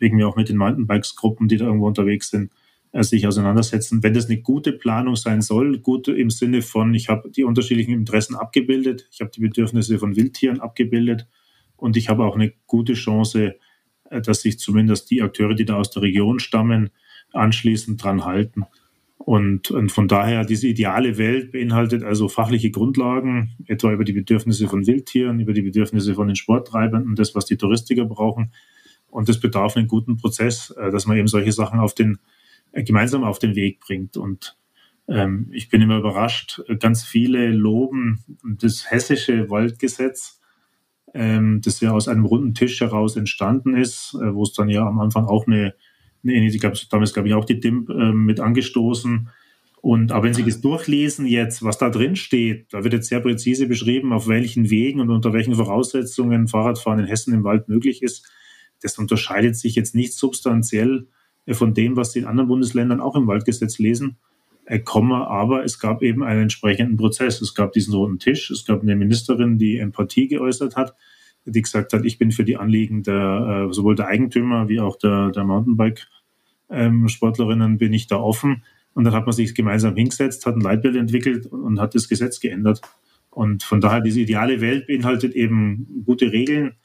wegen 0.00 0.16
mir 0.16 0.26
auch 0.26 0.34
mit 0.34 0.48
den 0.48 0.56
Mountainbikes-Gruppen, 0.56 1.46
die 1.46 1.56
da 1.56 1.66
irgendwo 1.66 1.86
unterwegs 1.86 2.30
sind, 2.30 2.50
sich 3.02 3.26
auseinandersetzen. 3.26 4.02
Wenn 4.02 4.14
das 4.14 4.26
eine 4.26 4.40
gute 4.40 4.72
Planung 4.72 5.16
sein 5.16 5.42
soll, 5.42 5.78
gut 5.78 6.06
im 6.06 6.30
Sinne 6.30 6.62
von, 6.62 6.94
ich 6.94 7.08
habe 7.08 7.28
die 7.30 7.42
unterschiedlichen 7.42 7.92
Interessen 7.92 8.36
abgebildet, 8.36 9.08
ich 9.10 9.20
habe 9.20 9.32
die 9.32 9.40
Bedürfnisse 9.40 9.98
von 9.98 10.14
Wildtieren 10.14 10.60
abgebildet 10.60 11.26
und 11.76 11.96
ich 11.96 12.08
habe 12.08 12.24
auch 12.24 12.36
eine 12.36 12.52
gute 12.66 12.94
Chance, 12.94 13.56
äh, 14.10 14.20
dass 14.20 14.42
sich 14.42 14.58
zumindest 14.58 15.10
die 15.10 15.22
Akteure, 15.22 15.54
die 15.54 15.64
da 15.64 15.76
aus 15.76 15.90
der 15.90 16.02
Region 16.02 16.38
stammen, 16.38 16.90
anschließend 17.32 18.02
dran 18.02 18.24
halten. 18.24 18.64
Und, 19.18 19.70
und, 19.70 19.90
von 19.90 20.06
daher, 20.06 20.44
diese 20.44 20.68
ideale 20.68 21.18
Welt 21.18 21.50
beinhaltet 21.50 22.04
also 22.04 22.28
fachliche 22.28 22.70
Grundlagen, 22.70 23.56
etwa 23.66 23.92
über 23.92 24.04
die 24.04 24.12
Bedürfnisse 24.12 24.68
von 24.68 24.86
Wildtieren, 24.86 25.40
über 25.40 25.54
die 25.54 25.62
Bedürfnisse 25.62 26.14
von 26.14 26.26
den 26.26 26.36
Sporttreibenden, 26.36 27.16
das, 27.16 27.34
was 27.34 27.46
die 27.46 27.56
Touristiker 27.56 28.04
brauchen. 28.04 28.52
Und 29.08 29.28
das 29.28 29.40
bedarf 29.40 29.76
einen 29.76 29.88
guten 29.88 30.16
Prozess, 30.16 30.70
äh, 30.70 30.92
dass 30.92 31.06
man 31.06 31.16
eben 31.16 31.28
solche 31.28 31.52
Sachen 31.52 31.80
auf 31.80 31.94
den 31.94 32.18
gemeinsam 32.82 33.24
auf 33.24 33.38
den 33.38 33.54
Weg 33.54 33.80
bringt. 33.80 34.16
Und 34.16 34.56
ähm, 35.08 35.48
ich 35.52 35.68
bin 35.68 35.82
immer 35.82 35.98
überrascht, 35.98 36.62
ganz 36.80 37.04
viele 37.04 37.48
loben 37.48 38.24
das 38.58 38.90
hessische 38.90 39.50
Waldgesetz, 39.50 40.40
ähm, 41.12 41.60
das 41.62 41.80
ja 41.80 41.92
aus 41.92 42.08
einem 42.08 42.24
runden 42.24 42.54
Tisch 42.54 42.80
heraus 42.80 43.16
entstanden 43.16 43.76
ist, 43.76 44.14
äh, 44.14 44.34
wo 44.34 44.42
es 44.42 44.52
dann 44.52 44.68
ja 44.68 44.86
am 44.86 44.98
Anfang 45.00 45.26
auch 45.26 45.46
eine, 45.46 45.74
eine 46.24 46.46
ich 46.46 46.60
glaube, 46.60 46.78
damals 46.90 47.12
glaube 47.12 47.28
ich 47.28 47.34
auch 47.34 47.44
die 47.44 47.60
DIMP 47.60 47.90
äh, 47.90 48.12
mit 48.12 48.40
angestoßen. 48.40 49.28
Und 49.80 50.12
aber 50.12 50.24
wenn 50.24 50.32
Sie 50.32 50.42
das 50.42 50.62
durchlesen 50.62 51.26
jetzt, 51.26 51.62
was 51.62 51.76
da 51.76 51.90
drin 51.90 52.16
steht, 52.16 52.72
da 52.72 52.84
wird 52.84 52.94
jetzt 52.94 53.08
sehr 53.08 53.20
präzise 53.20 53.66
beschrieben, 53.66 54.14
auf 54.14 54.28
welchen 54.28 54.70
Wegen 54.70 54.98
und 55.00 55.10
unter 55.10 55.34
welchen 55.34 55.54
Voraussetzungen 55.54 56.48
Fahrradfahren 56.48 57.00
in 57.00 57.06
Hessen 57.06 57.34
im 57.34 57.44
Wald 57.44 57.68
möglich 57.68 58.02
ist. 58.02 58.26
Das 58.80 58.98
unterscheidet 58.98 59.56
sich 59.56 59.74
jetzt 59.74 59.94
nicht 59.94 60.14
substanziell 60.14 61.06
von 61.52 61.74
dem, 61.74 61.96
was 61.96 62.12
die 62.12 62.20
in 62.20 62.24
anderen 62.24 62.48
Bundesländern 62.48 63.00
auch 63.00 63.16
im 63.16 63.26
Waldgesetz 63.26 63.78
lesen. 63.78 64.16
Äh, 64.66 64.78
Komma, 64.78 65.26
aber 65.26 65.62
es 65.64 65.78
gab 65.78 66.02
eben 66.02 66.22
einen 66.22 66.40
entsprechenden 66.42 66.96
Prozess. 66.96 67.42
Es 67.42 67.54
gab 67.54 67.72
diesen 67.72 67.92
roten 67.94 68.18
Tisch, 68.18 68.50
es 68.50 68.64
gab 68.64 68.80
eine 68.82 68.96
Ministerin, 68.96 69.58
die 69.58 69.76
Empathie 69.76 70.28
geäußert 70.28 70.76
hat, 70.76 70.94
die 71.44 71.60
gesagt 71.60 71.92
hat, 71.92 72.06
ich 72.06 72.16
bin 72.18 72.32
für 72.32 72.44
die 72.44 72.56
Anliegen 72.56 73.02
der, 73.02 73.66
äh, 73.68 73.72
sowohl 73.74 73.94
der 73.94 74.06
Eigentümer 74.06 74.66
wie 74.68 74.80
auch 74.80 74.96
der, 74.96 75.32
der 75.32 75.44
Mountainbike-Sportlerinnen 75.44 77.72
ähm, 77.72 77.78
bin 77.78 77.92
ich 77.92 78.06
da 78.06 78.16
offen. 78.16 78.62
Und 78.94 79.04
dann 79.04 79.12
hat 79.12 79.26
man 79.26 79.34
sich 79.34 79.54
gemeinsam 79.54 79.94
hingesetzt, 79.96 80.46
hat 80.46 80.56
ein 80.56 80.62
Leitbild 80.62 80.96
entwickelt 80.96 81.44
und 81.46 81.78
hat 81.80 81.94
das 81.94 82.08
Gesetz 82.08 82.40
geändert. 82.40 82.80
Und 83.30 83.62
von 83.64 83.80
daher, 83.80 84.00
diese 84.00 84.20
ideale 84.20 84.60
Welt 84.60 84.86
beinhaltet 84.86 85.34
eben 85.34 86.04
gute 86.06 86.30
Regeln, 86.32 86.76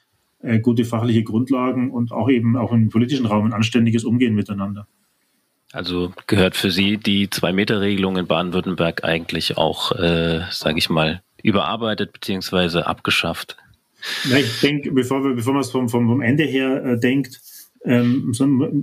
äh, 0.41 0.59
gute 0.59 0.85
fachliche 0.85 1.23
Grundlagen 1.23 1.91
und 1.91 2.11
auch 2.11 2.29
eben 2.29 2.57
auch 2.57 2.71
im 2.71 2.89
politischen 2.89 3.25
Raum 3.25 3.45
ein 3.45 3.53
anständiges 3.53 4.05
Umgehen 4.05 4.35
miteinander. 4.35 4.87
Also 5.71 6.11
gehört 6.25 6.55
für 6.55 6.71
Sie 6.71 6.97
die 6.97 7.29
Zwei-Meter-Regelung 7.29 8.17
in 8.17 8.25
Baden-Württemberg 8.25 9.03
eigentlich 9.03 9.57
auch, 9.57 9.91
äh, 9.91 10.41
sage 10.49 10.79
ich 10.79 10.89
mal, 10.89 11.21
überarbeitet 11.43 12.13
bzw. 12.13 12.79
abgeschafft? 12.79 13.57
Ja, 14.29 14.37
ich 14.37 14.61
denke, 14.61 14.91
bevor, 14.91 15.23
wir, 15.23 15.35
bevor 15.35 15.53
man 15.53 15.61
es 15.61 15.71
vom, 15.71 15.89
vom, 15.89 16.07
vom 16.07 16.21
Ende 16.21 16.43
her 16.43 16.83
äh, 16.83 16.99
denkt, 16.99 17.41
ähm, 17.85 18.33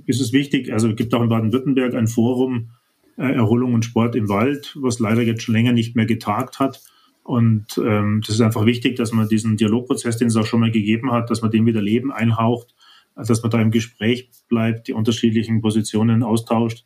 ist 0.07 0.21
es 0.21 0.33
wichtig, 0.33 0.73
also 0.73 0.89
es 0.89 0.97
gibt 0.97 1.13
auch 1.15 1.23
in 1.23 1.29
Baden-Württemberg 1.29 1.95
ein 1.95 2.07
Forum 2.07 2.71
äh, 3.19 3.33
Erholung 3.33 3.75
und 3.75 3.85
Sport 3.85 4.15
im 4.15 4.29
Wald, 4.29 4.77
was 4.81 4.99
leider 4.99 5.23
jetzt 5.23 5.43
schon 5.43 5.55
länger 5.55 5.73
nicht 5.73 5.97
mehr 5.97 6.07
getagt 6.07 6.59
hat. 6.59 6.83
Und 7.27 7.67
ähm, 7.79 8.23
das 8.25 8.37
ist 8.37 8.41
einfach 8.41 8.67
wichtig, 8.67 8.97
dass 8.97 9.13
man 9.13 9.29
diesen 9.29 9.57
Dialogprozess, 9.57 10.17
den 10.17 10.29
es 10.29 10.37
auch 10.37 10.47
schon 10.47 10.61
mal 10.61 10.71
gegeben 10.71 11.11
hat, 11.11 11.29
dass 11.29 11.43
man 11.43 11.51
den 11.51 11.67
wieder 11.67 11.83
Leben 11.83 12.13
einhaucht 12.13 12.75
dass 13.17 13.43
man 13.43 13.51
da 13.51 13.61
im 13.61 13.71
Gespräch 13.71 14.31
bleibt, 14.49 14.89
die 14.89 14.93
unterschiedlichen 14.93 15.61
Positionen 15.61 16.23
austauscht 16.23 16.85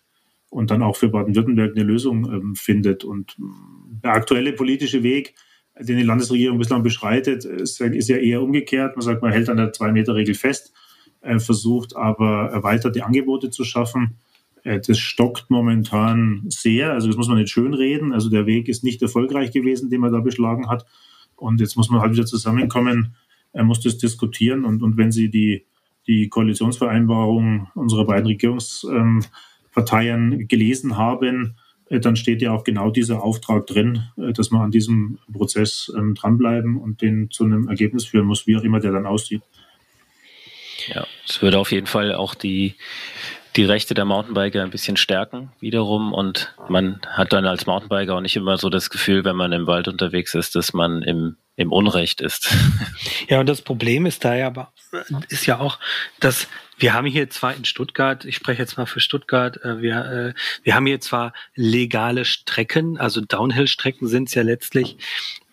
und 0.48 0.70
dann 0.70 0.82
auch 0.82 0.96
für 0.96 1.08
Baden-Württemberg 1.08 1.72
eine 1.76 1.84
Lösung 1.84 2.32
ähm, 2.32 2.54
findet. 2.54 3.04
Und 3.04 3.36
der 3.38 4.12
aktuelle 4.12 4.52
politische 4.52 5.02
Weg, 5.02 5.34
den 5.78 5.96
die 5.96 6.04
Landesregierung 6.04 6.58
bislang 6.58 6.82
beschreitet, 6.82 7.44
ist, 7.44 7.80
ist 7.80 8.08
ja 8.08 8.16
eher 8.16 8.42
umgekehrt. 8.42 8.96
Man 8.96 9.02
sagt, 9.02 9.22
man 9.22 9.32
hält 9.32 9.48
an 9.48 9.56
der 9.56 9.72
Zwei-Meter-Regel 9.72 10.34
fest, 10.34 10.72
äh, 11.20 11.38
versucht 11.38 11.96
aber 11.96 12.50
erweiterte 12.50 13.04
Angebote 13.04 13.50
zu 13.50 13.64
schaffen. 13.64 14.16
Äh, 14.64 14.80
das 14.80 14.98
stockt 14.98 15.50
momentan 15.50 16.44
sehr. 16.48 16.92
Also 16.92 17.08
das 17.08 17.16
muss 17.16 17.28
man 17.28 17.38
nicht 17.38 17.50
schön 17.50 17.74
reden. 17.74 18.12
Also 18.12 18.28
der 18.28 18.46
Weg 18.46 18.68
ist 18.68 18.84
nicht 18.84 19.02
erfolgreich 19.02 19.50
gewesen, 19.50 19.90
den 19.90 20.00
man 20.00 20.12
da 20.12 20.20
beschlagen 20.20 20.68
hat. 20.68 20.86
Und 21.36 21.60
jetzt 21.60 21.76
muss 21.76 21.90
man 21.90 22.00
halt 22.00 22.12
wieder 22.12 22.26
zusammenkommen, 22.26 23.14
er 23.52 23.64
muss 23.64 23.80
das 23.80 23.98
diskutieren. 23.98 24.64
Und, 24.64 24.82
und 24.82 24.96
wenn 24.96 25.10
Sie 25.10 25.30
die 25.30 25.64
die 26.06 26.28
Koalitionsvereinbarung 26.28 27.68
unserer 27.74 28.04
beiden 28.04 28.26
Regierungsparteien 28.26 30.46
gelesen 30.48 30.96
haben, 30.96 31.56
äh, 31.88 32.00
dann 32.00 32.16
steht 32.16 32.42
ja 32.42 32.50
auch 32.52 32.64
genau 32.64 32.90
dieser 32.90 33.22
Auftrag 33.22 33.66
drin, 33.66 34.08
äh, 34.16 34.32
dass 34.32 34.50
man 34.50 34.62
an 34.62 34.70
diesem 34.70 35.18
Prozess 35.32 35.92
ähm, 35.96 36.14
dranbleiben 36.14 36.78
und 36.78 37.00
den 37.02 37.30
zu 37.30 37.44
einem 37.44 37.68
Ergebnis 37.68 38.06
führen 38.06 38.26
muss, 38.26 38.46
wie 38.46 38.56
auch 38.56 38.62
immer 38.62 38.80
der 38.80 38.92
dann 38.92 39.04
aussieht. 39.06 39.42
Ja, 40.88 41.06
es 41.28 41.42
würde 41.42 41.58
auf 41.58 41.72
jeden 41.72 41.86
Fall 41.86 42.14
auch 42.14 42.34
die, 42.34 42.74
die 43.56 43.64
Rechte 43.64 43.94
der 43.94 44.04
Mountainbiker 44.04 44.62
ein 44.62 44.70
bisschen 44.70 44.96
stärken 44.96 45.52
wiederum 45.60 46.12
und 46.12 46.54
man 46.68 47.00
hat 47.08 47.32
dann 47.32 47.46
als 47.46 47.66
Mountainbiker 47.66 48.14
auch 48.14 48.20
nicht 48.20 48.36
immer 48.36 48.58
so 48.58 48.70
das 48.70 48.90
Gefühl, 48.90 49.24
wenn 49.24 49.36
man 49.36 49.52
im 49.52 49.66
Wald 49.66 49.88
unterwegs 49.88 50.34
ist, 50.34 50.54
dass 50.54 50.72
man 50.72 51.02
im, 51.02 51.36
im 51.56 51.72
Unrecht 51.72 52.20
ist. 52.20 52.54
Ja, 53.28 53.38
und 53.38 53.48
das 53.48 53.62
Problem 53.62 54.06
ist 54.06 54.24
da 54.24 54.34
ja 54.34 54.48
aber 54.48 54.72
ist 55.28 55.46
ja 55.46 55.60
auch, 55.60 55.78
dass 56.18 56.48
wir 56.78 56.94
haben 56.94 57.06
hier 57.06 57.30
zwar 57.30 57.54
in 57.54 57.64
Stuttgart, 57.64 58.24
ich 58.24 58.34
spreche 58.34 58.60
jetzt 58.60 58.76
mal 58.76 58.86
für 58.86 58.98
Stuttgart, 59.00 59.62
äh, 59.62 59.80
wir, 59.80 60.34
äh, 60.34 60.40
wir 60.64 60.74
haben 60.74 60.86
hier 60.86 61.00
zwar 61.00 61.32
legale 61.54 62.24
Strecken, 62.24 62.98
also 62.98 63.20
Downhill-Strecken 63.20 64.08
sind 64.08 64.28
es 64.28 64.34
ja 64.34 64.42
letztlich, 64.42 64.96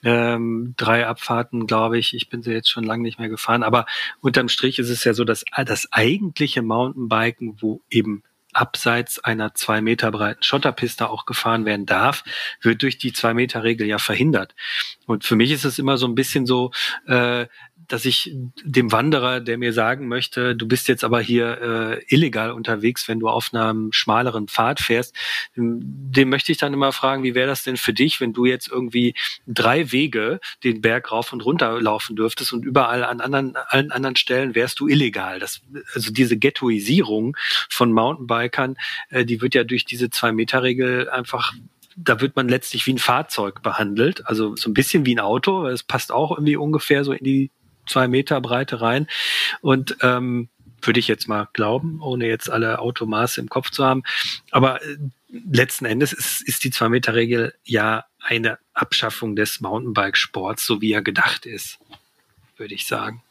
ähm, 0.03 0.73
drei 0.77 1.07
Abfahrten, 1.07 1.67
glaube 1.67 1.97
ich. 1.97 2.13
Ich 2.13 2.29
bin 2.29 2.41
sie 2.41 2.51
jetzt 2.51 2.69
schon 2.69 2.83
lange 2.83 3.03
nicht 3.03 3.19
mehr 3.19 3.29
gefahren, 3.29 3.63
aber 3.63 3.85
unterm 4.21 4.49
Strich 4.49 4.79
ist 4.79 4.89
es 4.89 5.03
ja 5.03 5.13
so, 5.13 5.23
dass 5.23 5.43
das 5.65 5.91
eigentliche 5.91 6.61
Mountainbiken, 6.61 7.57
wo 7.61 7.81
eben 7.89 8.23
abseits 8.53 9.19
einer 9.19 9.53
zwei 9.53 9.81
Meter 9.81 10.11
breiten 10.11 10.41
Schotterpiste 10.41 11.09
auch 11.09 11.25
gefahren 11.25 11.65
werden 11.65 11.85
darf, 11.85 12.23
wird 12.61 12.81
durch 12.81 12.97
die 12.97 13.13
zwei 13.13 13.33
Meter 13.33 13.63
Regel 13.63 13.87
ja 13.87 13.99
verhindert. 13.99 14.55
Und 15.05 15.23
für 15.23 15.35
mich 15.35 15.51
ist 15.51 15.65
es 15.65 15.77
immer 15.77 15.97
so 15.97 16.07
ein 16.07 16.15
bisschen 16.15 16.45
so, 16.45 16.71
äh, 17.05 17.45
dass 17.87 18.05
ich 18.05 18.33
dem 18.63 18.91
Wanderer, 18.91 19.39
der 19.39 19.57
mir 19.57 19.73
sagen 19.73 20.07
möchte, 20.07 20.55
du 20.55 20.67
bist 20.67 20.87
jetzt 20.87 21.03
aber 21.03 21.21
hier 21.21 21.61
äh, 21.61 22.13
illegal 22.13 22.51
unterwegs, 22.51 23.07
wenn 23.07 23.19
du 23.19 23.29
auf 23.29 23.53
einem 23.53 23.91
schmaleren 23.91 24.47
Pfad 24.47 24.79
fährst, 24.79 25.15
dem, 25.55 25.79
dem 25.83 26.29
möchte 26.29 26.51
ich 26.51 26.57
dann 26.57 26.73
immer 26.73 26.91
fragen, 26.91 27.23
wie 27.23 27.35
wäre 27.35 27.47
das 27.47 27.63
denn 27.63 27.77
für 27.77 27.93
dich, 27.93 28.19
wenn 28.19 28.33
du 28.33 28.45
jetzt 28.45 28.67
irgendwie 28.67 29.13
drei 29.47 29.91
Wege 29.91 30.39
den 30.63 30.81
Berg 30.81 31.11
rauf 31.11 31.33
und 31.33 31.45
runter 31.45 31.79
laufen 31.81 32.15
dürftest 32.15 32.53
und 32.53 32.65
überall 32.65 33.03
an 33.03 33.21
anderen, 33.21 33.55
allen 33.55 33.91
anderen 33.91 34.15
Stellen 34.15 34.55
wärst 34.55 34.79
du 34.79 34.87
illegal. 34.87 35.39
Das, 35.39 35.61
also 35.93 36.11
diese 36.11 36.37
Ghettoisierung 36.37 37.37
von 37.69 37.91
Mountainbikern, 37.91 38.75
äh, 39.09 39.25
die 39.25 39.41
wird 39.41 39.55
ja 39.55 39.63
durch 39.63 39.85
diese 39.85 40.09
Zwei-Meter-Regel 40.09 41.09
einfach 41.09 41.53
da 41.99 42.21
wird 42.21 42.35
man 42.35 42.47
letztlich 42.47 42.85
wie 42.85 42.93
ein 42.93 42.99
Fahrzeug 42.99 43.63
behandelt, 43.63 44.27
also 44.27 44.55
so 44.55 44.69
ein 44.69 44.75
bisschen 44.75 45.07
wie 45.07 45.15
ein 45.15 45.19
Auto. 45.19 45.65
Es 45.65 45.81
passt 45.81 46.11
auch 46.11 46.31
irgendwie 46.31 46.55
ungefähr 46.55 47.03
so 47.03 47.11
in 47.11 47.23
die 47.23 47.49
zwei 47.87 48.07
Meter 48.07 48.41
Breite 48.41 48.81
rein. 48.81 49.07
Und 49.61 49.97
ähm, 50.01 50.49
würde 50.81 50.99
ich 50.99 51.07
jetzt 51.07 51.27
mal 51.27 51.47
glauben, 51.53 52.01
ohne 52.01 52.27
jetzt 52.27 52.49
alle 52.49 52.79
Automaße 52.79 53.41
im 53.41 53.49
Kopf 53.49 53.71
zu 53.71 53.83
haben. 53.83 54.03
Aber 54.51 54.81
äh, 54.81 54.97
letzten 55.29 55.85
Endes 55.85 56.13
ist, 56.13 56.41
ist 56.47 56.63
die 56.63 56.71
Zwei-Meter-Regel 56.71 57.53
ja 57.63 58.05
eine 58.19 58.59
Abschaffung 58.73 59.35
des 59.35 59.59
Mountainbike-Sports, 59.61 60.65
so 60.65 60.81
wie 60.81 60.91
er 60.91 61.01
gedacht 61.01 61.45
ist, 61.45 61.79
würde 62.57 62.73
ich 62.73 62.85
sagen. 62.85 63.21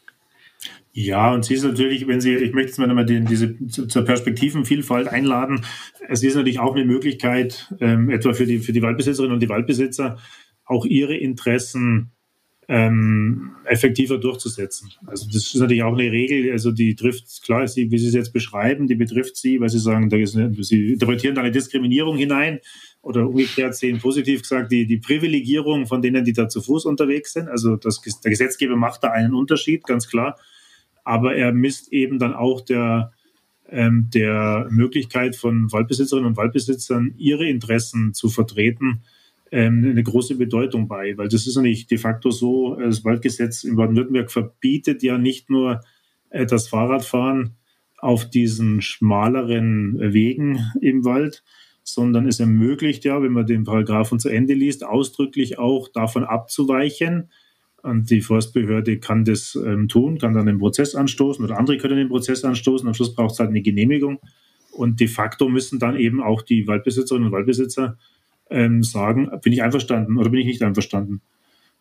Ja, 0.92 1.32
und 1.32 1.44
sie 1.44 1.54
ist 1.54 1.62
natürlich, 1.62 2.09
wenn 2.09 2.22
Sie, 2.22 2.34
ich 2.34 2.54
möchte 2.54 2.70
jetzt 2.70 2.78
mal 2.78 2.86
nochmal 2.86 3.04
den, 3.04 3.26
diese 3.26 3.54
zur 3.68 4.04
Perspektivenvielfalt 4.04 5.09
einladen. 5.09 5.64
Es 6.09 6.22
ist 6.22 6.36
natürlich 6.36 6.59
auch 6.59 6.74
eine 6.74 6.86
Möglichkeit, 6.86 7.72
ähm, 7.80 8.09
etwa 8.09 8.32
für 8.32 8.46
die, 8.46 8.61
für 8.61 8.72
die 8.72 8.80
Waldbesitzerinnen 8.80 9.34
und 9.34 9.40
die 9.40 9.48
Waldbesitzer, 9.50 10.18
auch 10.64 10.86
ihre 10.86 11.14
Interessen 11.14 12.12
ähm, 12.69 13.53
effektiver 13.64 14.19
durchzusetzen. 14.19 14.91
Also 15.07 15.27
das 15.27 15.37
ist 15.37 15.55
natürlich 15.55 15.85
auch 15.85 15.93
eine 15.93 16.11
Regel, 16.11 16.51
also 16.51 16.73
die 16.73 16.97
trifft, 16.97 17.43
klar, 17.45 17.67
sie, 17.69 17.91
wie 17.91 17.99
Sie 17.99 18.09
es 18.09 18.14
jetzt 18.14 18.33
beschreiben, 18.33 18.89
die 18.89 18.97
betrifft 18.97 19.37
Sie, 19.37 19.61
weil 19.61 19.69
Sie 19.69 19.79
sagen, 19.79 20.09
da 20.09 20.17
ist 20.17 20.37
eine, 20.37 20.53
Sie 20.64 20.95
interpretieren 20.95 21.37
da 21.37 21.43
eine 21.43 21.53
Diskriminierung 21.53 22.17
hinein 22.17 22.61
oder 23.03 23.29
umgekehrt 23.29 23.77
sehen 23.77 23.99
positiv 23.99 24.43
gesagt 24.43 24.73
die, 24.73 24.85
die 24.85 24.99
Privilegierung 24.99 25.87
von 25.87 26.03
denen, 26.03 26.25
die 26.25 26.33
da 26.33 26.49
zu 26.49 26.61
Fuß 26.61 26.87
unterwegs 26.87 27.35
sind. 27.35 27.49
Also 27.49 27.77
das, 27.77 28.01
der 28.01 28.31
Gesetzgeber 28.31 28.75
macht 28.75 29.05
da 29.05 29.12
einen 29.12 29.35
Unterschied, 29.35 29.85
ganz 29.85 30.09
klar. 30.09 30.37
Aber 31.05 31.37
er 31.37 31.53
misst 31.53 31.93
eben 31.93 32.19
dann 32.19 32.35
auch 32.35 32.62
der, 32.62 33.12
ähm, 33.69 34.09
der 34.12 34.67
Möglichkeit 34.71 35.37
von 35.37 35.71
Waldbesitzerinnen 35.71 36.31
und 36.31 36.37
Waldbesitzern, 36.37 37.14
ihre 37.17 37.47
Interessen 37.47 38.12
zu 38.12 38.29
vertreten, 38.29 39.03
eine 39.53 40.03
große 40.03 40.36
Bedeutung 40.36 40.88
bei, 40.88 41.16
weil 41.16 41.28
das 41.28 41.47
ist 41.47 41.57
ja 41.57 41.62
nicht 41.62 41.90
de 41.90 41.99
facto 41.99 42.30
so, 42.30 42.74
das 42.76 43.05
Waldgesetz 43.05 43.64
in 43.64 43.76
Baden-Württemberg 43.76 44.30
verbietet 44.30 45.03
ja 45.03 45.18
nicht 45.18 45.51
nur 45.51 45.80
äh, 46.30 46.47
das 46.47 46.68
Fahrradfahren 46.68 47.57
auf 47.99 48.28
diesen 48.28 48.82
schmaleren 48.82 49.99
Wegen 49.99 50.61
im 50.80 51.05
Wald, 51.05 51.42
sondern 51.82 52.26
es 52.26 52.40
ermöglicht 52.40 53.05
ja, 53.05 53.22
wenn 53.22 53.32
man 53.32 53.47
den 53.47 53.64
Paragraphen 53.64 54.18
zu 54.18 54.28
Ende 54.28 54.55
liest, 54.55 54.84
ausdrücklich 54.84 55.59
auch 55.59 55.88
davon 55.88 56.24
abzuweichen. 56.24 57.30
Und 57.82 58.11
die 58.11 58.20
Forstbehörde 58.20 58.99
kann 58.99 59.24
das 59.24 59.55
ähm, 59.55 59.86
tun, 59.86 60.18
kann 60.18 60.34
dann 60.34 60.47
den 60.47 60.59
Prozess 60.59 60.97
anstoßen 60.97 61.44
oder 61.44 61.57
andere 61.57 61.78
können 61.78 61.97
den 61.97 62.09
Prozess 62.09 62.44
anstoßen. 62.44 62.88
Am 62.88 62.94
Schluss 62.94 63.14
braucht 63.14 63.34
es 63.34 63.38
halt 63.38 63.51
eine 63.51 63.62
Genehmigung. 63.62 64.18
Und 64.72 64.99
de 64.99 65.07
facto 65.07 65.49
müssen 65.49 65.78
dann 65.78 65.97
eben 65.97 66.20
auch 66.20 66.42
die 66.42 66.66
Waldbesitzerinnen 66.66 67.28
und 67.28 67.32
Waldbesitzer 67.32 67.97
ähm, 68.51 68.82
sagen, 68.82 69.30
bin 69.42 69.53
ich 69.53 69.62
einverstanden 69.62 70.18
oder 70.18 70.30
bin 70.30 70.40
ich 70.40 70.47
nicht 70.47 70.62
einverstanden. 70.62 71.20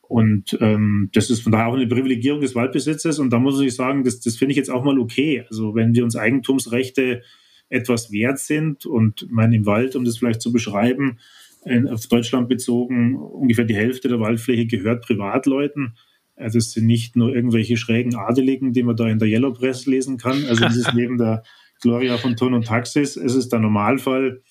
Und 0.08 0.58
ähm, 0.62 1.10
das 1.14 1.30
ist 1.30 1.42
von 1.42 1.52
daher 1.52 1.68
auch 1.68 1.76
eine 1.76 1.88
Privilegierung 1.88 2.42
des 2.42 2.56
Waldbesitzes. 2.56 3.20
Und 3.20 3.32
da 3.32 3.40
muss 3.40 3.60
ich 3.60 3.76
sagen, 3.76 4.04
das, 4.04 4.20
das 4.20 4.38
finde 4.38 4.52
ich 4.52 4.58
jetzt 4.58 4.70
auch 4.70 4.84
mal 4.84 5.00
okay. 5.00 5.46
Also 5.50 5.74
wenn 5.74 5.96
wir 5.96 6.04
uns 6.04 6.16
Eigentumsrechte 6.16 7.24
etwas 7.70 8.12
wert 8.12 8.40
sind 8.40 8.86
und 8.86 9.28
mein 9.32 9.52
im 9.54 9.66
Wald, 9.66 9.96
um 9.96 10.06
das 10.06 10.18
vielleicht 10.18 10.42
zu 10.42 10.52
beschreiben, 10.52 11.18
in, 11.66 11.88
auf 11.88 12.06
Deutschland 12.06 12.48
bezogen, 12.48 13.16
ungefähr 13.16 13.66
die 13.66 13.76
Hälfte 13.76 14.08
der 14.08 14.20
Waldfläche 14.20 14.68
gehört 14.68 15.04
Privatleuten. 15.04 15.96
Also 16.36 16.60
das 16.60 16.72
sind 16.72 16.86
nicht 16.86 17.16
nur 17.16 17.34
irgendwelche 17.34 17.78
schrägen 17.78 18.16
Adeligen, 18.16 18.74
die 18.74 18.84
man 18.84 18.96
da 18.96 19.08
in 19.08 19.20
der 19.20 19.28
Yellow 19.28 19.54
Press 19.54 19.88
lesen 19.88 20.18
kann. 20.18 20.46
Also 20.46 20.62
das 20.64 20.76
ist 20.76 20.94
neben 20.94 21.18
der 21.18 21.44
Gloria 21.82 22.18
von 22.18 22.36
Ton 22.36 22.54
und 22.54 22.68
Taxis. 22.68 23.18
Es 23.18 23.36
ist 23.36 23.52
der 23.52 23.60
Normalfall, 23.60 24.42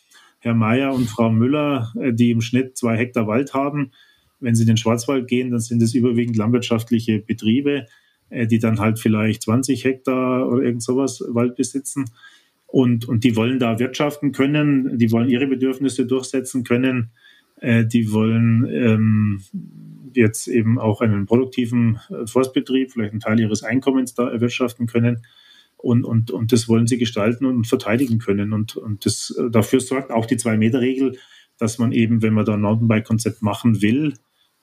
Herr 0.45 0.55
Mayer 0.55 0.93
und 0.93 1.09
Frau 1.09 1.31
Müller, 1.31 1.91
äh, 1.99 2.13
die 2.13 2.31
im 2.31 2.43
Schnitt 2.43 2.77
zwei 2.77 2.99
Hektar 2.99 3.27
Wald 3.27 3.55
haben. 3.55 3.93
Wenn 4.41 4.55
sie 4.55 4.65
in 4.65 4.69
den 4.69 4.77
Schwarzwald 4.77 5.27
gehen, 5.27 5.51
dann 5.51 5.61
sind 5.61 5.83
es 5.83 5.95
überwiegend 5.95 6.37
landwirtschaftliche 6.37 7.19
Betriebe, 7.19 7.87
äh, 8.29 8.47
die 8.47 8.59
dann 8.59 8.79
halt 8.79 8.99
vielleicht 8.99 9.43
20 9.45 9.85
Hektar 9.85 10.47
oder 10.47 10.63
irgend 10.63 10.83
sowas 10.83 11.25
Wald 11.29 11.57
besitzen. 11.57 12.05
Und, 12.67 13.09
und 13.09 13.25
die 13.25 13.37
wollen 13.37 13.59
da 13.59 13.79
wirtschaften 13.79 14.33
können, 14.33 14.99
die 14.99 15.11
wollen 15.13 15.31
ihre 15.31 15.47
Bedürfnisse 15.47 16.05
durchsetzen 16.05 16.63
können, 16.63 17.11
äh, 17.63 17.87
die 17.87 18.13
wollen 18.13 18.67
ähm, 18.71 19.41
jetzt 20.13 20.47
eben 20.47 20.79
auch 20.79 21.01
einen 21.01 21.25
produktiven 21.25 22.01
Forstbetrieb, 22.27 22.93
vielleicht 22.93 23.13
einen 23.13 23.21
Teil 23.21 23.41
ihres 23.41 23.63
Einkommens 23.63 24.13
da 24.13 24.29
erwirtschaften 24.29 24.87
können. 24.87 25.23
Und, 25.85 26.05
und, 26.05 26.31
und 26.31 26.53
das 26.53 26.69
wollen 26.69 26.87
sie 26.87 26.99
gestalten 26.99 27.45
und 27.45 27.67
verteidigen 27.67 28.19
können. 28.19 28.53
Und, 28.53 28.77
und 28.77 29.05
das, 29.05 29.35
dafür 29.51 29.81
sorgt 29.81 30.11
auch 30.11 30.27
die 30.27 30.37
Zwei-Meter-Regel, 30.37 31.19
dass 31.59 31.79
man 31.79 31.93
eben, 31.93 32.23
wenn 32.23 32.35
man 32.35 32.45
da 32.45 32.55
ein 32.55 32.63
Mountainbike-Konzept 32.63 33.43
machen 33.43 33.83
will, 33.83 34.15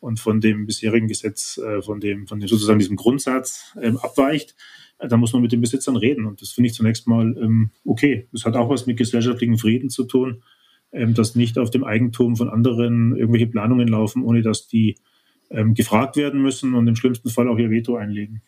und 0.01 0.19
von 0.19 0.41
dem 0.41 0.65
bisherigen 0.65 1.07
Gesetz, 1.07 1.57
äh, 1.59 1.81
von 1.81 1.99
dem, 1.99 2.27
von 2.27 2.39
dem 2.39 2.49
sozusagen 2.49 2.79
diesem 2.79 2.97
Grundsatz 2.97 3.77
ähm, 3.79 3.97
abweicht, 3.97 4.55
äh, 4.97 5.07
da 5.07 5.15
muss 5.15 5.31
man 5.31 5.43
mit 5.43 5.51
den 5.51 5.61
Besitzern 5.61 5.95
reden. 5.95 6.25
Und 6.25 6.41
das 6.41 6.51
finde 6.51 6.67
ich 6.67 6.73
zunächst 6.73 7.07
mal 7.07 7.37
ähm, 7.37 7.69
okay. 7.85 8.27
Das 8.33 8.43
hat 8.43 8.55
auch 8.55 8.69
was 8.69 8.87
mit 8.87 8.97
gesellschaftlichem 8.97 9.57
Frieden 9.57 9.89
zu 9.89 10.03
tun, 10.03 10.41
ähm, 10.91 11.13
dass 11.13 11.35
nicht 11.35 11.57
auf 11.57 11.69
dem 11.69 11.83
Eigentum 11.83 12.35
von 12.35 12.49
anderen 12.49 13.15
irgendwelche 13.15 13.47
Planungen 13.47 13.87
laufen, 13.87 14.23
ohne 14.23 14.41
dass 14.41 14.67
die 14.67 14.97
ähm, 15.51 15.75
gefragt 15.75 16.15
werden 16.17 16.41
müssen 16.41 16.73
und 16.73 16.87
im 16.87 16.95
schlimmsten 16.95 17.29
Fall 17.29 17.47
auch 17.47 17.59
ihr 17.59 17.69
Veto 17.69 17.95
einlegen. 17.95 18.41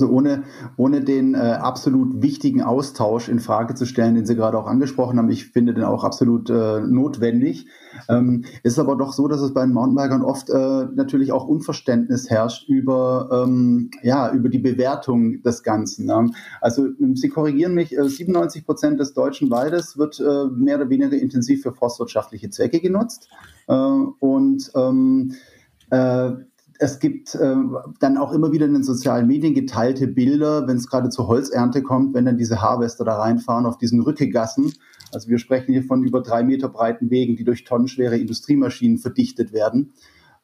Also 0.00 0.12
ohne, 0.12 0.44
ohne 0.76 1.00
den 1.00 1.34
äh, 1.34 1.38
absolut 1.38 2.22
wichtigen 2.22 2.62
Austausch 2.62 3.28
in 3.28 3.40
Frage 3.40 3.74
zu 3.74 3.84
stellen, 3.84 4.14
den 4.14 4.26
Sie 4.26 4.36
gerade 4.36 4.56
auch 4.56 4.68
angesprochen 4.68 5.18
haben, 5.18 5.28
ich 5.28 5.46
finde 5.46 5.74
den 5.74 5.82
auch 5.82 6.04
absolut 6.04 6.50
äh, 6.50 6.78
notwendig. 6.82 7.66
Ähm, 8.08 8.44
ist 8.62 8.78
aber 8.78 8.94
doch 8.94 9.12
so, 9.12 9.26
dass 9.26 9.40
es 9.40 9.52
bei 9.52 9.62
den 9.62 9.74
Mountainbikern 9.74 10.22
oft 10.22 10.50
äh, 10.50 10.86
natürlich 10.94 11.32
auch 11.32 11.48
Unverständnis 11.48 12.30
herrscht 12.30 12.68
über, 12.68 13.44
ähm, 13.44 13.90
ja, 14.04 14.32
über 14.32 14.48
die 14.48 14.60
Bewertung 14.60 15.42
des 15.42 15.64
Ganzen. 15.64 16.06
Ne? 16.06 16.30
Also 16.60 16.86
Sie 17.14 17.28
korrigieren 17.28 17.74
mich, 17.74 17.98
äh, 17.98 18.08
97 18.08 18.64
Prozent 18.64 19.00
des 19.00 19.14
deutschen 19.14 19.50
Waldes 19.50 19.98
wird 19.98 20.20
äh, 20.20 20.44
mehr 20.54 20.76
oder 20.76 20.90
weniger 20.90 21.16
intensiv 21.16 21.62
für 21.62 21.72
forstwirtschaftliche 21.72 22.50
Zwecke 22.50 22.78
genutzt. 22.78 23.30
Äh, 23.66 23.74
und 23.74 24.70
ähm, 24.76 25.32
äh, 25.90 26.30
es 26.78 27.00
gibt 27.00 27.34
äh, 27.34 27.56
dann 27.98 28.16
auch 28.16 28.32
immer 28.32 28.52
wieder 28.52 28.66
in 28.66 28.72
den 28.72 28.84
sozialen 28.84 29.26
Medien 29.26 29.54
geteilte 29.54 30.06
Bilder, 30.06 30.66
wenn 30.68 30.76
es 30.76 30.88
gerade 30.88 31.08
zur 31.10 31.26
Holzernte 31.26 31.82
kommt, 31.82 32.14
wenn 32.14 32.24
dann 32.24 32.38
diese 32.38 32.62
Harvester 32.62 33.04
da 33.04 33.16
reinfahren 33.16 33.66
auf 33.66 33.78
diesen 33.78 34.00
Rückegassen. 34.00 34.72
Also 35.12 35.28
wir 35.28 35.38
sprechen 35.38 35.72
hier 35.72 35.82
von 35.82 36.04
über 36.04 36.22
drei 36.22 36.44
Meter 36.44 36.68
breiten 36.68 37.10
Wegen, 37.10 37.36
die 37.36 37.44
durch 37.44 37.64
tonnenschwere 37.64 38.16
Industriemaschinen 38.16 38.98
verdichtet 38.98 39.52
werden. 39.52 39.92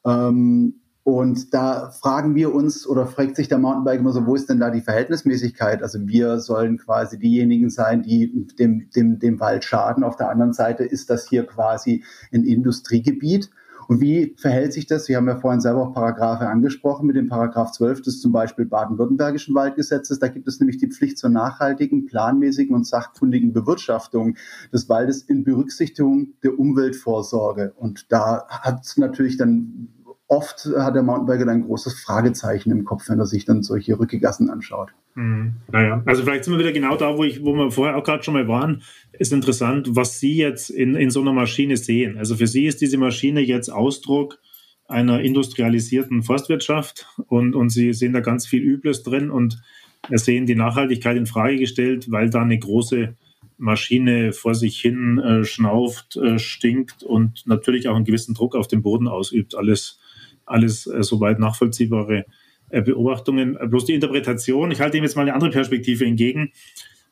Ähm, 0.05 0.81
und 1.05 1.53
da 1.53 1.91
fragen 1.91 2.35
wir 2.35 2.55
uns 2.55 2.87
oder 2.87 3.07
fragt 3.07 3.37
sich 3.37 3.47
der 3.47 3.59
Mountainbike 3.59 4.01
immer 4.01 4.13
so, 4.13 4.27
wo 4.27 4.35
ist 4.35 4.49
denn 4.49 4.59
da 4.59 4.71
die 4.71 4.81
Verhältnismäßigkeit? 4.81 5.83
Also 5.83 6.09
wir 6.09 6.41
sollen 6.41 6.79
quasi 6.79 7.19
diejenigen 7.19 7.69
sein, 7.69 8.03
die 8.03 8.47
dem, 8.59 8.89
dem, 8.97 9.19
dem 9.19 9.39
Wald 9.39 9.65
schaden. 9.65 10.03
Auf 10.03 10.17
der 10.17 10.31
anderen 10.31 10.55
Seite 10.55 10.83
ist 10.83 11.11
das 11.11 11.29
hier 11.29 11.45
quasi 11.45 12.03
ein 12.33 12.43
Industriegebiet. 12.43 13.51
Und 13.89 14.01
wie 14.01 14.35
verhält 14.37 14.73
sich 14.73 14.87
das? 14.87 15.07
Sie 15.07 15.17
haben 15.17 15.29
ja 15.29 15.37
vorhin 15.37 15.61
selber 15.61 15.83
auch 15.83 15.95
Paragraphe 15.95 16.47
angesprochen 16.47 17.07
mit 17.07 17.17
dem 17.17 17.29
Paragraph 17.29 17.73
12 17.73 18.03
des 18.03 18.21
zum 18.21 18.33
Beispiel 18.33 18.65
baden-württembergischen 18.65 19.55
Waldgesetzes. 19.55 20.19
Da 20.19 20.29
gibt 20.29 20.49
es 20.49 20.61
nämlich 20.61 20.79
die 20.79 20.89
Pflicht 20.89 21.19
zur 21.19 21.31
nachhaltigen, 21.31 22.07
planmäßigen 22.07 22.75
und 22.75 22.87
sachkundigen 22.87 23.53
Bewirtschaftung 23.53 24.37
des 24.73 24.89
Waldes 24.89 25.23
in 25.23 25.45
Berücksichtigung 25.45 26.35
der 26.43 26.59
Umweltvorsorge. 26.59 27.73
Und 27.77 28.11
da 28.13 28.47
hat 28.49 28.93
natürlich 28.97 29.37
dann 29.37 29.89
oft 30.27 30.69
hat 30.77 30.95
der 30.95 31.03
Mountainbiker 31.03 31.51
ein 31.51 31.65
großes 31.65 32.01
Fragezeichen 32.01 32.71
im 32.71 32.85
Kopf, 32.85 33.09
wenn 33.09 33.19
er 33.19 33.27
sich 33.27 33.45
dann 33.45 33.63
solche 33.63 33.99
Rückegassen 33.99 34.51
anschaut. 34.51 34.91
Mhm. 35.15 35.55
Naja, 35.71 36.03
also 36.07 36.23
vielleicht 36.23 36.45
sind 36.45 36.55
wir 36.55 36.61
wieder 36.61 36.73
genau 36.73 36.97
da, 36.97 37.17
wo, 37.17 37.25
ich, 37.25 37.45
wo 37.45 37.55
wir 37.55 37.71
vorher 37.71 37.97
auch 37.97 38.05
gerade 38.05 38.23
schon 38.23 38.35
mal 38.35 38.49
waren. 38.49 38.83
Ist 39.13 39.33
interessant, 39.33 39.89
was 39.93 40.19
Sie 40.19 40.37
jetzt 40.37 40.71
in, 40.71 40.97
in 40.97 41.11
so 41.11 41.21
einer 41.21 41.33
Maschine 41.33 41.77
sehen. 41.77 42.19
Also 42.19 42.37
für 42.37 42.47
Sie 42.47 42.67
ist 42.67 42.81
diese 42.81 42.99
Maschine 42.99 43.41
jetzt 43.41 43.69
Ausdruck 43.69 44.39
einer 44.87 45.21
industrialisierten 45.21 46.23
Forstwirtschaft 46.23 47.07
und, 47.29 47.55
und 47.55 47.71
Sie 47.71 47.93
sehen 47.93 48.13
da 48.13 48.21
ganz 48.21 48.47
viel 48.47 48.63
Übles 48.63 49.03
drin 49.03 49.31
und 49.31 49.63
sehen 50.11 50.47
die 50.47 50.55
Nachhaltigkeit 50.55 51.17
in 51.17 51.27
Frage 51.27 51.57
gestellt, 51.57 52.11
weil 52.11 52.29
da 52.29 52.43
eine 52.43 52.59
große 52.59 53.15
Maschine 53.57 54.33
vor 54.33 54.55
sich 54.55 54.81
hin 54.81 55.19
äh, 55.19 55.45
schnauft, 55.45 56.17
äh, 56.17 56.39
stinkt 56.39 57.03
und 57.03 57.47
natürlich 57.47 57.89
auch 57.89 57.95
einen 57.95 58.05
gewissen 58.05 58.35
Druck 58.35 58.57
auf 58.57 58.67
den 58.67 58.83
Boden 58.83 59.09
ausübt. 59.09 59.55
Alles 59.55 60.01
alles 60.47 60.87
äh, 60.87 61.03
soweit 61.03 61.39
nachvollziehbare 61.39 62.27
äh, 62.71 62.83
Beobachtungen. 62.83 63.57
Äh, 63.57 63.67
bloß 63.67 63.87
die 63.87 63.95
Interpretation, 63.95 64.71
ich 64.71 64.81
halte 64.81 64.99
ihm 64.99 65.05
jetzt 65.05 65.17
mal 65.17 65.23
eine 65.23 65.35
andere 65.35 65.51
Perspektive 65.51 66.05
entgegen 66.05 66.53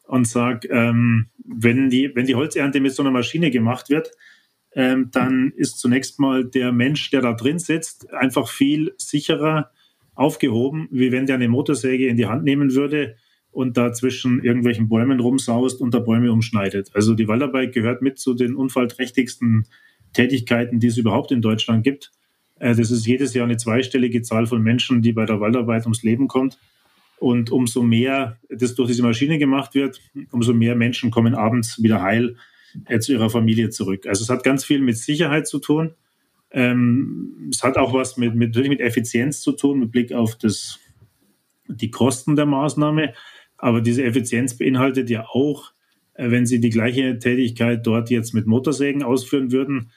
und 0.07 0.27
sage, 0.27 0.69
ähm, 0.69 1.27
wenn, 1.45 1.91
die, 1.91 2.15
wenn 2.15 2.27
die 2.27 2.35
Holzernte 2.35 2.81
mit 2.81 2.93
so 2.93 3.03
einer 3.03 3.13
Maschine 3.13 3.51
gemacht 3.51 3.91
wird, 3.91 4.13
ähm, 4.75 5.11
dann 5.13 5.53
ist 5.57 5.79
zunächst 5.79 6.19
mal 6.19 6.45
der 6.45 6.73
Mensch, 6.73 7.11
der 7.11 7.21
da 7.21 7.33
drin 7.35 7.59
sitzt, 7.59 8.13
einfach 8.13 8.49
viel 8.49 8.95
sicherer 8.97 9.71
aufgehoben, 10.15 10.89
wie 10.91 11.13
wenn 11.13 11.27
der 11.27 11.37
eine 11.37 11.49
Motorsäge 11.49 12.07
in 12.07 12.17
die 12.17 12.27
Hand 12.27 12.45
nehmen 12.45 12.75
würde 12.75 13.17
und 13.51 13.77
da 13.77 13.93
zwischen 13.93 14.43
irgendwelchen 14.43 14.89
Bäumen 14.89 15.21
rumsaust 15.21 15.81
und 15.81 15.93
da 15.95 15.99
Bäume 15.99 16.33
umschneidet. 16.33 16.91
Also 16.95 17.15
die 17.15 17.29
Waldarbeit 17.29 17.73
gehört 17.73 18.03
mit 18.03 18.19
zu 18.19 18.35
den 18.35 18.55
unfallträchtigsten 18.55 19.67
Tätigkeiten, 20.13 20.81
die 20.81 20.89
es 20.89 20.97
überhaupt 20.97 21.33
in 21.33 21.43
Deutschland 21.43 21.85
gibt. 21.85 22.13
Äh, 22.63 22.77
das 22.77 22.91
ist 22.91 23.07
jedes 23.07 23.35
Jahr 23.35 23.45
eine 23.45 23.57
zweistellige 23.57 24.23
Zahl 24.23 24.47
von 24.47 24.63
Menschen, 24.63 25.03
die 25.03 25.13
bei 25.13 25.27
der 25.27 25.41
Waldarbeit 25.41 25.83
ums 25.83 26.03
Leben 26.03 26.29
kommt. 26.29 26.59
Und 27.19 27.51
umso 27.51 27.83
mehr 27.83 28.39
das 28.49 28.75
durch 28.75 28.89
diese 28.89 29.03
Maschine 29.03 29.39
gemacht 29.39 29.75
wird, 29.75 30.01
umso 30.31 30.55
mehr 30.55 30.75
Menschen 30.75 31.11
kommen 31.11 31.35
abends 31.35 31.83
wieder 31.83 32.03
heil 32.03 32.37
äh, 32.87 32.99
zu 33.01 33.13
ihrer 33.13 33.31
Familie 33.31 33.71
zurück. 33.71 34.07
Also 34.07 34.23
es 34.23 34.31
hat 34.31 34.45
ganz 34.45 34.65
viel 34.65 34.81
mit 34.81 34.97
Sicherheit 34.97 35.47
zu 35.47 35.59
tun. 35.59 35.95
Ähm, 36.51 37.49
es 37.51 37.63
hat 37.63 37.77
auch 37.77 37.93
was 37.95 38.17
mit, 38.17 38.35
mit, 38.35 38.57
mit 38.57 38.81
Effizienz 38.81 39.41
zu 39.41 39.53
tun, 39.53 39.81
mit 39.81 39.93
Blick 39.93 40.13
auf 40.13 40.37
das, 40.37 40.79
die 41.69 41.91
Kosten 41.91 42.37
der 42.37 42.47
Maßnahme. 42.47 43.15
Aber 43.57 43.81
diese 43.81 44.05
Effizienz 44.05 44.57
beinhaltet 44.57 45.09
ja 45.09 45.27
auch, 45.27 45.73
äh, 46.15 46.31
wenn 46.31 46.47
Sie 46.47 46.61
die 46.61 46.71
gleiche 46.71 47.19
Tätigkeit 47.19 47.87
dort 47.87 48.11
jetzt 48.11 48.35
mit 48.35 48.47
Motorsägen 48.47 49.03
ausführen 49.03 49.53
würden, 49.53 49.91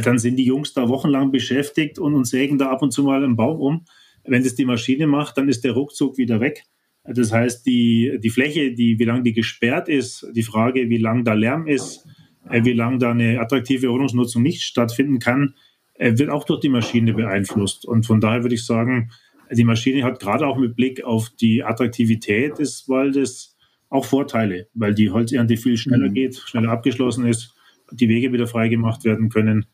dann 0.00 0.18
sind 0.18 0.36
die 0.36 0.44
Jungs 0.44 0.72
da 0.72 0.88
wochenlang 0.88 1.30
beschäftigt 1.30 1.98
und, 1.98 2.14
und 2.14 2.24
sägen 2.24 2.58
da 2.58 2.70
ab 2.70 2.82
und 2.82 2.92
zu 2.92 3.02
mal 3.02 3.22
einen 3.22 3.36
Baum 3.36 3.60
um. 3.60 3.84
Wenn 4.24 4.42
das 4.42 4.54
die 4.54 4.64
Maschine 4.64 5.06
macht, 5.06 5.36
dann 5.36 5.48
ist 5.48 5.64
der 5.64 5.72
Ruckzuck 5.72 6.16
wieder 6.16 6.40
weg. 6.40 6.64
Das 7.04 7.32
heißt, 7.32 7.66
die, 7.66 8.18
die 8.22 8.30
Fläche, 8.30 8.72
die, 8.72 8.98
wie 8.98 9.04
lange 9.04 9.24
die 9.24 9.32
gesperrt 9.32 9.88
ist, 9.88 10.26
die 10.34 10.44
Frage, 10.44 10.88
wie 10.88 10.98
lange 10.98 11.24
da 11.24 11.34
Lärm 11.34 11.66
ist, 11.66 12.06
äh, 12.48 12.64
wie 12.64 12.72
lange 12.72 12.98
da 12.98 13.10
eine 13.10 13.40
attraktive 13.40 13.90
Wohnungsnutzung 13.90 14.42
nicht 14.42 14.62
stattfinden 14.62 15.18
kann, 15.18 15.54
äh, 15.94 16.16
wird 16.16 16.30
auch 16.30 16.44
durch 16.44 16.60
die 16.60 16.68
Maschine 16.68 17.12
beeinflusst. 17.12 17.84
Und 17.84 18.06
von 18.06 18.20
daher 18.20 18.42
würde 18.42 18.54
ich 18.54 18.64
sagen, 18.64 19.10
die 19.50 19.64
Maschine 19.64 20.04
hat 20.04 20.20
gerade 20.20 20.46
auch 20.46 20.56
mit 20.56 20.76
Blick 20.76 21.04
auf 21.04 21.28
die 21.28 21.64
Attraktivität 21.64 22.58
des 22.58 22.88
Waldes 22.88 23.58
auch 23.90 24.06
Vorteile, 24.06 24.68
weil 24.72 24.94
die 24.94 25.10
Holzernte 25.10 25.58
viel 25.58 25.76
schneller 25.76 26.08
mhm. 26.08 26.14
geht, 26.14 26.36
schneller 26.36 26.70
abgeschlossen 26.70 27.26
ist, 27.26 27.54
die 27.90 28.08
Wege 28.08 28.32
wieder 28.32 28.46
freigemacht 28.46 29.04
werden 29.04 29.28
können 29.28 29.66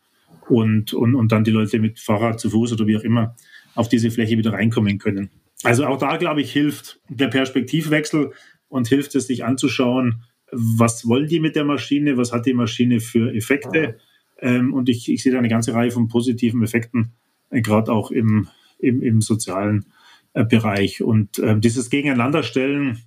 und, 0.49 0.93
und, 0.95 1.15
und 1.15 1.33
dann 1.33 1.45
die 1.45 1.51
Leute 1.51 1.79
mit 1.79 1.99
Fahrrad 1.99 2.41
zu 2.41 2.51
Fuß 2.51 2.73
oder 2.73 2.87
wie 2.87 2.97
auch 2.97 3.03
immer 3.03 3.37
auf 3.75 3.89
diese 3.89 4.11
Fläche 4.11 4.39
wieder 4.39 4.53
reinkommen 4.53 4.99
können. 4.99 5.31
Also 5.63 5.87
auch 5.87 5.99
da, 5.99 6.17
glaube 6.17 6.41
ich, 6.41 6.53
hilft 6.53 7.01
der 7.09 7.29
Perspektivwechsel 7.29 8.33
und 8.69 8.89
hilft 8.89 9.15
es, 9.15 9.27
sich 9.27 9.45
anzuschauen, 9.45 10.23
was 10.53 11.07
wollen 11.07 11.29
die 11.29 11.41
mit 11.41 11.57
der 11.57 11.65
Maschine, 11.65 12.17
was 12.17 12.33
hat 12.33 12.47
die 12.47 12.55
Maschine 12.55 13.01
für 13.01 13.35
Effekte. 13.35 13.99
Ähm, 14.41 14.73
und 14.73 14.89
ich, 14.89 15.11
ich 15.11 15.23
sehe 15.23 15.33
da 15.33 15.39
eine 15.39 15.49
ganze 15.49 15.75
Reihe 15.75 15.91
von 15.91 16.09
positiven 16.09 16.63
Effekten, 16.63 17.13
äh, 17.51 17.61
gerade 17.61 17.93
auch 17.93 18.11
im, 18.11 18.49
im, 18.79 19.03
im 19.03 19.21
sozialen 19.21 19.87
äh, 20.33 20.45
Bereich. 20.45 21.03
Und 21.03 21.39
äh, 21.39 21.59
dieses 21.59 21.91
Gegeneinanderstellen, 21.91 23.01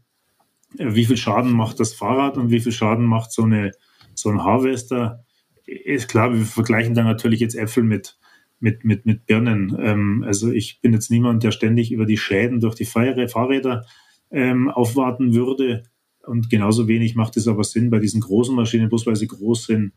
wie 0.77 1.05
viel 1.05 1.17
Schaden 1.17 1.51
macht 1.51 1.79
das 1.79 1.93
Fahrrad 1.93 2.37
und 2.37 2.51
wie 2.51 2.59
viel 2.59 2.71
Schaden 2.71 3.05
macht 3.05 3.31
so, 3.31 3.43
eine, 3.43 3.71
so 4.13 4.29
ein 4.29 4.43
Harvester, 4.43 5.23
ist 5.71 6.09
klar, 6.09 6.33
wir 6.33 6.45
vergleichen 6.45 6.93
da 6.93 7.03
natürlich 7.03 7.39
jetzt 7.39 7.55
Äpfel 7.55 7.83
mit, 7.83 8.17
mit, 8.59 8.83
mit, 8.83 9.05
mit 9.05 9.25
Birnen. 9.25 9.75
Ähm, 9.79 10.23
also 10.25 10.51
ich 10.51 10.81
bin 10.81 10.93
jetzt 10.93 11.11
niemand, 11.11 11.43
der 11.43 11.51
ständig 11.51 11.91
über 11.91 12.05
die 12.05 12.17
Schäden 12.17 12.59
durch 12.59 12.75
die 12.75 12.85
Fahrräder 12.85 13.85
ähm, 14.29 14.69
aufwarten 14.69 15.33
würde. 15.33 15.83
Und 16.25 16.49
genauso 16.49 16.87
wenig 16.87 17.15
macht 17.15 17.37
es 17.37 17.47
aber 17.47 17.63
Sinn, 17.63 17.89
bei 17.89 17.99
diesen 17.99 18.21
großen 18.21 18.55
Maschinen, 18.55 18.89
bloß 18.89 19.07
weil 19.07 19.15
sie 19.15 19.27
groß 19.27 19.65
sind, 19.65 19.93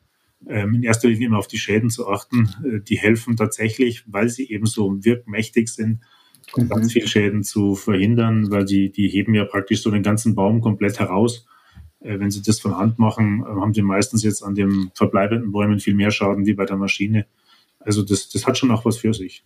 ähm, 0.49 0.75
in 0.75 0.83
erster 0.83 1.09
Linie 1.09 1.27
immer 1.27 1.39
auf 1.39 1.49
die 1.49 1.59
Schäden 1.59 1.91
zu 1.91 2.09
achten. 2.09 2.49
Äh, 2.65 2.81
die 2.81 2.99
helfen 2.99 3.37
tatsächlich, 3.37 4.05
weil 4.07 4.29
sie 4.29 4.49
eben 4.49 4.67
so 4.67 5.05
wirkmächtig 5.05 5.69
sind, 5.69 6.01
mhm. 6.57 6.69
ganz 6.69 6.93
viele 6.93 7.09
Schäden 7.09 7.43
zu 7.43 7.75
verhindern, 7.75 8.51
weil 8.51 8.65
die, 8.65 8.91
die 8.91 9.09
heben 9.09 9.35
ja 9.35 9.45
praktisch 9.45 9.83
so 9.83 9.91
den 9.91 10.03
ganzen 10.03 10.35
Baum 10.35 10.61
komplett 10.61 11.01
heraus 11.01 11.47
wenn 12.05 12.31
Sie 12.31 12.43
das 12.43 12.61
von 12.61 12.77
Hand 12.77 12.99
machen, 12.99 13.43
äh, 13.43 13.61
haben 13.61 13.75
Sie 13.75 13.83
meistens 13.83 14.23
jetzt 14.23 14.43
an 14.43 14.55
den 14.55 14.91
verbleibenden 14.95 15.53
Bäumen 15.53 15.81
viel 15.81 15.95
mehr 15.95 16.11
Schaden 16.11 16.47
wie 16.47 16.55
bei 16.55 16.67
der 16.67 16.77
Maschine. 16.77 17.27
Also 17.81 18.03
das, 18.03 18.29
das 18.29 18.47
hat 18.47 18.59
schon 18.59 18.71
auch 18.71 18.85
was 18.85 18.99
für 18.99 19.15
sich. 19.15 19.45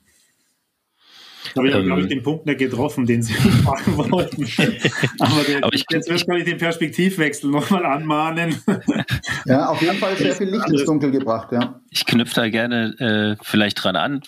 Da 1.55 1.61
habe 1.61 1.69
ich, 1.69 1.75
ähm, 1.75 1.87
glaube 1.87 2.03
ich, 2.03 2.09
den 2.09 2.23
Punkt 2.23 2.47
nicht 2.47 2.59
getroffen, 2.59 3.07
den 3.07 3.23
Sie 3.23 3.33
fragen 3.65 3.97
wollten. 3.97 4.43
Aber, 5.19 5.43
der, 5.45 5.65
Aber 5.65 5.75
ich, 5.75 5.85
jetzt 5.91 6.09
wird 6.09 6.39
ich 6.39 6.45
den 6.45 6.59
Perspektivwechsel 6.59 7.51
nochmal 7.51 7.87
anmahnen. 7.87 8.57
Ja, 9.47 9.69
auf 9.69 9.81
jeden 9.81 9.97
Fall 9.97 10.17
sehr 10.17 10.35
viel 10.35 10.49
Licht 10.49 10.69
ins 10.69 10.85
Dunkel 10.85 11.11
gebracht, 11.11 11.53
ja. 11.53 11.81
Ich 11.91 12.05
knüpfe 12.05 12.35
da 12.35 12.49
gerne 12.49 12.95
äh, 12.99 13.37
vielleicht 13.43 13.83
dran 13.83 13.97
an, 13.97 14.21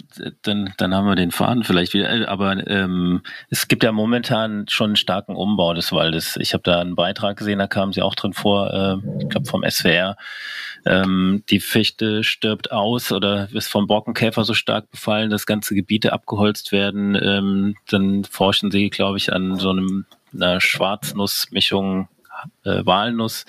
dann, 0.42 0.72
dann 0.78 0.94
haben 0.94 1.06
wir 1.06 1.14
den 1.14 1.30
Faden 1.30 1.64
vielleicht 1.64 1.92
wieder. 1.92 2.28
Aber 2.28 2.66
ähm, 2.66 3.22
es 3.50 3.68
gibt 3.68 3.84
ja 3.84 3.92
momentan 3.92 4.66
schon 4.68 4.90
einen 4.90 4.96
starken 4.96 5.36
Umbau 5.36 5.74
des 5.74 5.92
Waldes. 5.92 6.36
Ich 6.36 6.54
habe 6.54 6.62
da 6.62 6.80
einen 6.80 6.94
Beitrag 6.94 7.36
gesehen, 7.36 7.58
da 7.58 7.66
kam 7.66 7.92
sie 7.92 8.02
auch 8.02 8.14
drin 8.14 8.32
vor, 8.32 8.72
äh, 8.72 9.22
ich 9.22 9.28
glaube 9.28 9.46
vom 9.46 9.62
SWR. 9.68 10.16
Ähm, 10.86 11.44
die 11.50 11.60
Fichte 11.60 12.24
stirbt 12.24 12.72
aus 12.72 13.12
oder 13.12 13.48
ist 13.52 13.68
vom 13.68 13.86
Borkenkäfer 13.86 14.44
so 14.44 14.54
stark 14.54 14.90
befallen, 14.90 15.28
dass 15.28 15.44
ganze 15.44 15.74
Gebiete 15.74 16.12
abgeholzt 16.12 16.72
werden. 16.72 17.14
Ähm, 17.14 17.76
dann 17.90 18.24
forschen 18.24 18.70
sie, 18.70 18.88
glaube 18.88 19.18
ich, 19.18 19.32
an 19.32 19.56
so 19.56 19.70
einem 19.70 20.06
einer 20.32 20.60
Schwarznussmischung 20.60 22.08
äh, 22.64 22.84
Walnuss 22.86 23.44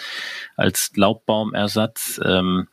als 0.57 0.91
Laubbaumersatz. 0.95 2.19
Ähm, 2.23 2.67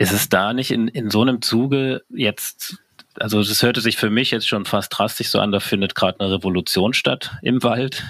ist 0.00 0.12
es 0.12 0.30
da 0.30 0.54
nicht 0.54 0.70
in, 0.70 0.88
in 0.88 1.10
so 1.10 1.20
einem 1.20 1.42
Zuge 1.42 2.02
jetzt, 2.08 2.78
also 3.16 3.44
das 3.44 3.62
hörte 3.62 3.82
sich 3.82 3.98
für 3.98 4.08
mich 4.08 4.30
jetzt 4.30 4.48
schon 4.48 4.64
fast 4.64 4.96
drastisch 4.96 5.28
so 5.28 5.38
an, 5.40 5.52
da 5.52 5.60
findet 5.60 5.94
gerade 5.94 6.18
eine 6.20 6.32
Revolution 6.32 6.94
statt 6.94 7.32
im 7.42 7.62
Wald. 7.62 8.02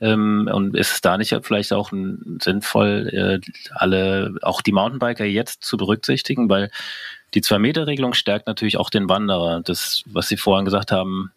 Ähm, 0.00 0.48
und 0.50 0.74
ist 0.74 0.92
es 0.92 1.00
da 1.02 1.18
nicht 1.18 1.36
vielleicht 1.42 1.74
auch 1.74 1.92
ein, 1.92 2.38
sinnvoll, 2.42 3.10
äh, 3.12 3.50
alle, 3.74 4.36
auch 4.40 4.62
die 4.62 4.72
Mountainbiker 4.72 5.26
jetzt 5.26 5.62
zu 5.62 5.76
berücksichtigen, 5.76 6.48
weil 6.48 6.70
die 7.34 7.42
Zwei-Meter-Regelung 7.42 8.14
stärkt 8.14 8.46
natürlich 8.46 8.78
auch 8.78 8.88
den 8.88 9.10
Wanderer. 9.10 9.60
Das, 9.60 10.02
was 10.06 10.28
Sie 10.28 10.38
vorhin 10.38 10.64
gesagt 10.64 10.92
haben, 10.92 11.30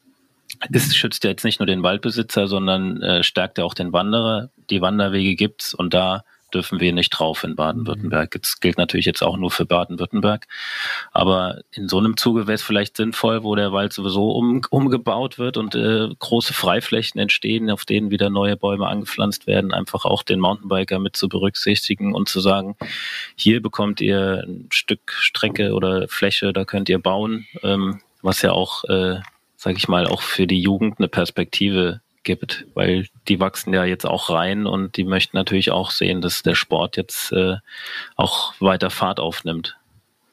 es 0.71 0.95
schützt 0.95 1.25
ja 1.25 1.31
jetzt 1.31 1.43
nicht 1.43 1.59
nur 1.59 1.67
den 1.67 1.83
Waldbesitzer, 1.83 2.47
sondern 2.47 3.01
äh, 3.01 3.23
stärkt 3.23 3.57
ja 3.57 3.65
auch 3.65 3.73
den 3.73 3.91
Wanderer. 3.91 4.51
Die 4.69 4.79
Wanderwege 4.79 5.35
gibt's 5.35 5.73
und 5.73 5.93
da 5.93 6.23
dürfen 6.53 6.79
wir 6.79 6.93
nicht 6.93 7.09
drauf 7.09 7.43
in 7.43 7.55
Baden-Württemberg. 7.55 8.37
Das 8.41 8.59
gilt 8.59 8.77
natürlich 8.77 9.05
jetzt 9.05 9.21
auch 9.21 9.37
nur 9.37 9.51
für 9.51 9.65
Baden-Württemberg. 9.65 10.47
Aber 11.11 11.61
in 11.71 11.87
so 11.87 11.97
einem 11.97 12.17
Zuge 12.17 12.47
wäre 12.47 12.55
es 12.55 12.63
vielleicht 12.63 12.97
sinnvoll, 12.97 13.43
wo 13.43 13.55
der 13.55 13.71
Wald 13.71 13.93
sowieso 13.93 14.31
um, 14.31 14.61
umgebaut 14.69 15.37
wird 15.37 15.57
und 15.57 15.75
äh, 15.75 16.09
große 16.19 16.53
Freiflächen 16.53 17.19
entstehen, 17.19 17.69
auf 17.69 17.85
denen 17.85 18.11
wieder 18.11 18.29
neue 18.29 18.57
Bäume 18.57 18.87
angepflanzt 18.87 19.47
werden, 19.47 19.73
einfach 19.73 20.05
auch 20.05 20.23
den 20.23 20.39
Mountainbiker 20.39 20.99
mit 20.99 21.15
zu 21.15 21.29
berücksichtigen 21.29 22.13
und 22.13 22.29
zu 22.29 22.39
sagen, 22.39 22.75
hier 23.35 23.61
bekommt 23.61 24.01
ihr 24.01 24.43
ein 24.47 24.67
Stück 24.71 25.13
Strecke 25.13 25.73
oder 25.73 26.07
Fläche, 26.07 26.53
da 26.53 26.65
könnt 26.65 26.89
ihr 26.89 26.99
bauen, 26.99 27.45
ähm, 27.63 28.01
was 28.21 28.41
ja 28.41 28.51
auch 28.51 28.83
äh, 28.85 29.19
sage 29.57 29.77
ich 29.77 29.87
mal, 29.87 30.07
auch 30.07 30.21
für 30.21 30.47
die 30.47 30.61
Jugend 30.61 30.99
eine 30.99 31.07
Perspektive 31.07 32.01
gibt, 32.27 32.67
weil 32.75 33.07
die 33.27 33.39
wachsen 33.39 33.73
ja 33.73 33.85
jetzt 33.85 34.05
auch 34.05 34.29
rein 34.29 34.67
und 34.67 34.97
die 34.97 35.05
möchten 35.05 35.35
natürlich 35.35 35.71
auch 35.71 35.89
sehen, 35.89 36.21
dass 36.21 36.43
der 36.43 36.53
Sport 36.53 36.97
jetzt 36.97 37.31
äh, 37.31 37.55
auch 38.15 38.53
weiter 38.59 38.91
Fahrt 38.91 39.19
aufnimmt. 39.19 39.77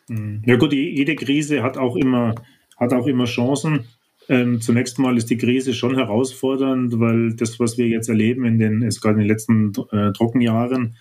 Mhm. 0.08 0.42
Ja 0.44 0.56
gut, 0.56 0.74
jede 0.74 1.14
Krise 1.14 1.62
hat 1.62 1.78
auch 1.78 1.96
immer, 1.96 2.34
hat 2.76 2.92
auch 2.92 3.06
immer 3.06 3.24
Chancen. 3.24 3.86
Ähm, 4.28 4.60
zunächst 4.60 4.98
mal 4.98 5.16
ist 5.16 5.30
die 5.30 5.38
Krise 5.38 5.72
schon 5.72 5.94
herausfordernd, 5.94 6.98
weil 6.98 7.34
das, 7.34 7.60
was 7.60 7.78
wir 7.78 7.86
jetzt 7.88 8.08
erleben 8.08 8.44
in 8.44 8.58
den, 8.58 8.80
gerade 8.80 9.14
in 9.14 9.20
den 9.20 9.28
letzten 9.28 9.72
äh, 9.92 10.12
Trockenjahren, 10.12 10.96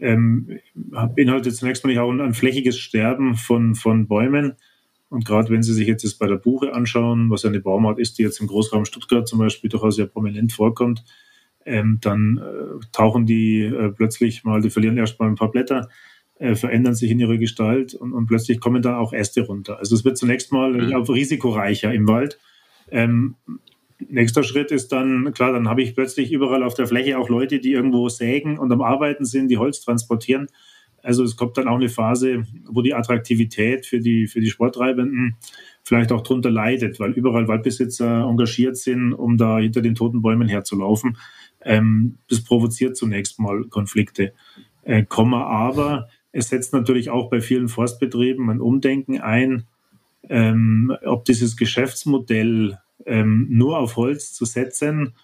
ähm, 0.00 0.58
beinhaltet 0.74 1.56
zunächst 1.56 1.84
mal 1.84 1.98
auch 1.98 2.10
ein, 2.10 2.20
ein 2.20 2.34
flächiges 2.34 2.78
Sterben 2.78 3.34
von, 3.34 3.74
von 3.74 4.06
Bäumen. 4.06 4.54
Und 5.08 5.24
gerade 5.24 5.50
wenn 5.50 5.62
Sie 5.62 5.72
sich 5.72 5.86
jetzt 5.86 6.04
das 6.04 6.14
bei 6.14 6.26
der 6.26 6.36
Buche 6.36 6.74
anschauen, 6.74 7.30
was 7.30 7.44
ja 7.44 7.50
eine 7.50 7.60
Baumart 7.60 7.98
ist, 7.98 8.18
die 8.18 8.22
jetzt 8.22 8.40
im 8.40 8.48
Großraum 8.48 8.84
Stuttgart 8.84 9.28
zum 9.28 9.38
Beispiel 9.38 9.70
durchaus 9.70 9.96
sehr 9.96 10.06
prominent 10.06 10.52
vorkommt, 10.52 11.04
ähm, 11.64 11.98
dann 12.00 12.38
äh, 12.38 12.86
tauchen 12.92 13.26
die 13.26 13.62
äh, 13.62 13.90
plötzlich 13.90 14.44
mal, 14.44 14.60
die 14.60 14.70
verlieren 14.70 14.98
erst 14.98 15.18
mal 15.20 15.28
ein 15.28 15.34
paar 15.34 15.50
Blätter, 15.50 15.88
äh, 16.38 16.54
verändern 16.54 16.94
sich 16.94 17.10
in 17.10 17.18
ihrer 17.18 17.36
Gestalt 17.38 17.94
und, 17.94 18.12
und, 18.12 18.26
plötzlich 18.26 18.60
kommen 18.60 18.82
da 18.82 18.98
auch 18.98 19.12
Äste 19.12 19.42
runter. 19.42 19.78
Also 19.78 19.94
es 19.94 20.04
wird 20.04 20.18
zunächst 20.18 20.52
mal 20.52 20.72
mhm. 20.72 20.94
auch 20.94 21.08
risikoreicher 21.08 21.92
im 21.92 22.06
Wald. 22.06 22.38
Ähm, 22.90 23.36
nächster 24.08 24.42
Schritt 24.42 24.70
ist 24.70 24.92
dann, 24.92 25.32
klar, 25.32 25.52
dann 25.52 25.68
habe 25.68 25.82
ich 25.82 25.94
plötzlich 25.94 26.32
überall 26.32 26.62
auf 26.62 26.74
der 26.74 26.86
Fläche 26.86 27.18
auch 27.18 27.28
Leute, 27.28 27.58
die 27.58 27.72
irgendwo 27.72 28.08
sägen 28.08 28.58
und 28.58 28.70
am 28.70 28.82
Arbeiten 28.82 29.24
sind, 29.24 29.48
die 29.48 29.58
Holz 29.58 29.80
transportieren. 29.80 30.48
Also 31.06 31.22
es 31.22 31.36
kommt 31.36 31.56
dann 31.56 31.68
auch 31.68 31.76
eine 31.76 31.88
Phase, 31.88 32.42
wo 32.68 32.82
die 32.82 32.92
Attraktivität 32.92 33.86
für 33.86 34.00
die, 34.00 34.26
für 34.26 34.40
die 34.40 34.50
Sporttreibenden 34.50 35.36
vielleicht 35.84 36.10
auch 36.10 36.22
drunter 36.22 36.50
leidet, 36.50 36.98
weil 36.98 37.12
überall 37.12 37.46
Waldbesitzer 37.46 38.26
engagiert 38.28 38.76
sind, 38.76 39.12
um 39.12 39.36
da 39.38 39.58
hinter 39.58 39.82
den 39.82 39.94
toten 39.94 40.20
Bäumen 40.20 40.48
herzulaufen. 40.48 41.16
Ähm, 41.62 42.16
das 42.28 42.42
provoziert 42.42 42.96
zunächst 42.96 43.38
mal 43.38 43.66
Konflikte. 43.66 44.32
Äh, 44.82 45.04
Komma 45.04 45.44
aber, 45.44 46.08
es 46.32 46.48
setzt 46.48 46.72
natürlich 46.72 47.08
auch 47.08 47.30
bei 47.30 47.40
vielen 47.40 47.68
Forstbetrieben 47.68 48.50
ein 48.50 48.60
Umdenken 48.60 49.20
ein, 49.20 49.62
ähm, 50.28 50.92
ob 51.04 51.24
dieses 51.24 51.56
Geschäftsmodell 51.56 52.78
ähm, 53.04 53.46
nur 53.48 53.78
auf 53.78 53.94
Holz 53.94 54.32
zu 54.32 54.44
setzen 54.44 55.14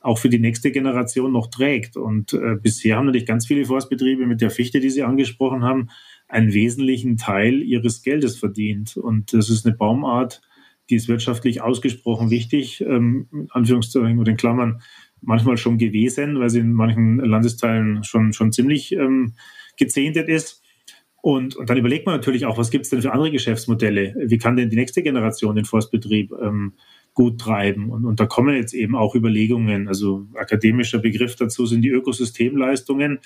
auch 0.00 0.18
für 0.18 0.28
die 0.28 0.38
nächste 0.38 0.70
Generation 0.70 1.32
noch 1.32 1.48
trägt. 1.48 1.96
Und 1.96 2.32
äh, 2.32 2.56
bisher 2.60 2.96
haben 2.96 3.06
natürlich 3.06 3.26
ganz 3.26 3.46
viele 3.46 3.64
Forstbetriebe 3.64 4.26
mit 4.26 4.40
der 4.40 4.50
Fichte, 4.50 4.80
die 4.80 4.90
Sie 4.90 5.02
angesprochen 5.02 5.62
haben, 5.62 5.90
einen 6.28 6.52
wesentlichen 6.52 7.16
Teil 7.16 7.62
ihres 7.62 8.02
Geldes 8.02 8.38
verdient. 8.38 8.96
Und 8.96 9.32
das 9.32 9.50
ist 9.50 9.66
eine 9.66 9.76
Baumart, 9.76 10.40
die 10.88 10.96
ist 10.96 11.08
wirtschaftlich 11.08 11.62
ausgesprochen 11.62 12.30
wichtig, 12.30 12.80
ähm, 12.80 13.28
in 13.32 13.48
Anführungszeichen 13.50 14.18
oder 14.18 14.30
in 14.30 14.36
Klammern, 14.36 14.80
manchmal 15.22 15.56
schon 15.56 15.78
gewesen, 15.78 16.38
weil 16.40 16.50
sie 16.50 16.60
in 16.60 16.72
manchen 16.72 17.18
Landesteilen 17.18 18.02
schon, 18.04 18.32
schon 18.32 18.52
ziemlich 18.52 18.92
ähm, 18.92 19.34
gezehntet 19.76 20.28
ist. 20.28 20.62
Und, 21.22 21.56
und 21.56 21.68
dann 21.68 21.76
überlegt 21.76 22.06
man 22.06 22.14
natürlich 22.14 22.46
auch, 22.46 22.56
was 22.56 22.70
gibt 22.70 22.84
es 22.84 22.90
denn 22.90 23.02
für 23.02 23.12
andere 23.12 23.30
Geschäftsmodelle? 23.30 24.14
Wie 24.26 24.38
kann 24.38 24.56
denn 24.56 24.70
die 24.70 24.76
nächste 24.76 25.02
Generation 25.02 25.54
den 25.54 25.66
Forstbetrieb 25.66 26.32
ähm, 26.40 26.72
gut 27.20 27.38
treiben. 27.38 27.90
Und, 27.90 28.06
und 28.06 28.18
da 28.18 28.24
kommen 28.24 28.56
jetzt 28.56 28.72
eben 28.72 28.96
auch 28.96 29.14
Überlegungen. 29.14 29.88
Also 29.88 30.26
akademischer 30.34 31.00
Begriff 31.00 31.36
dazu 31.36 31.66
sind 31.66 31.82
die 31.82 31.90
Ökosystemleistungen. 31.90 33.18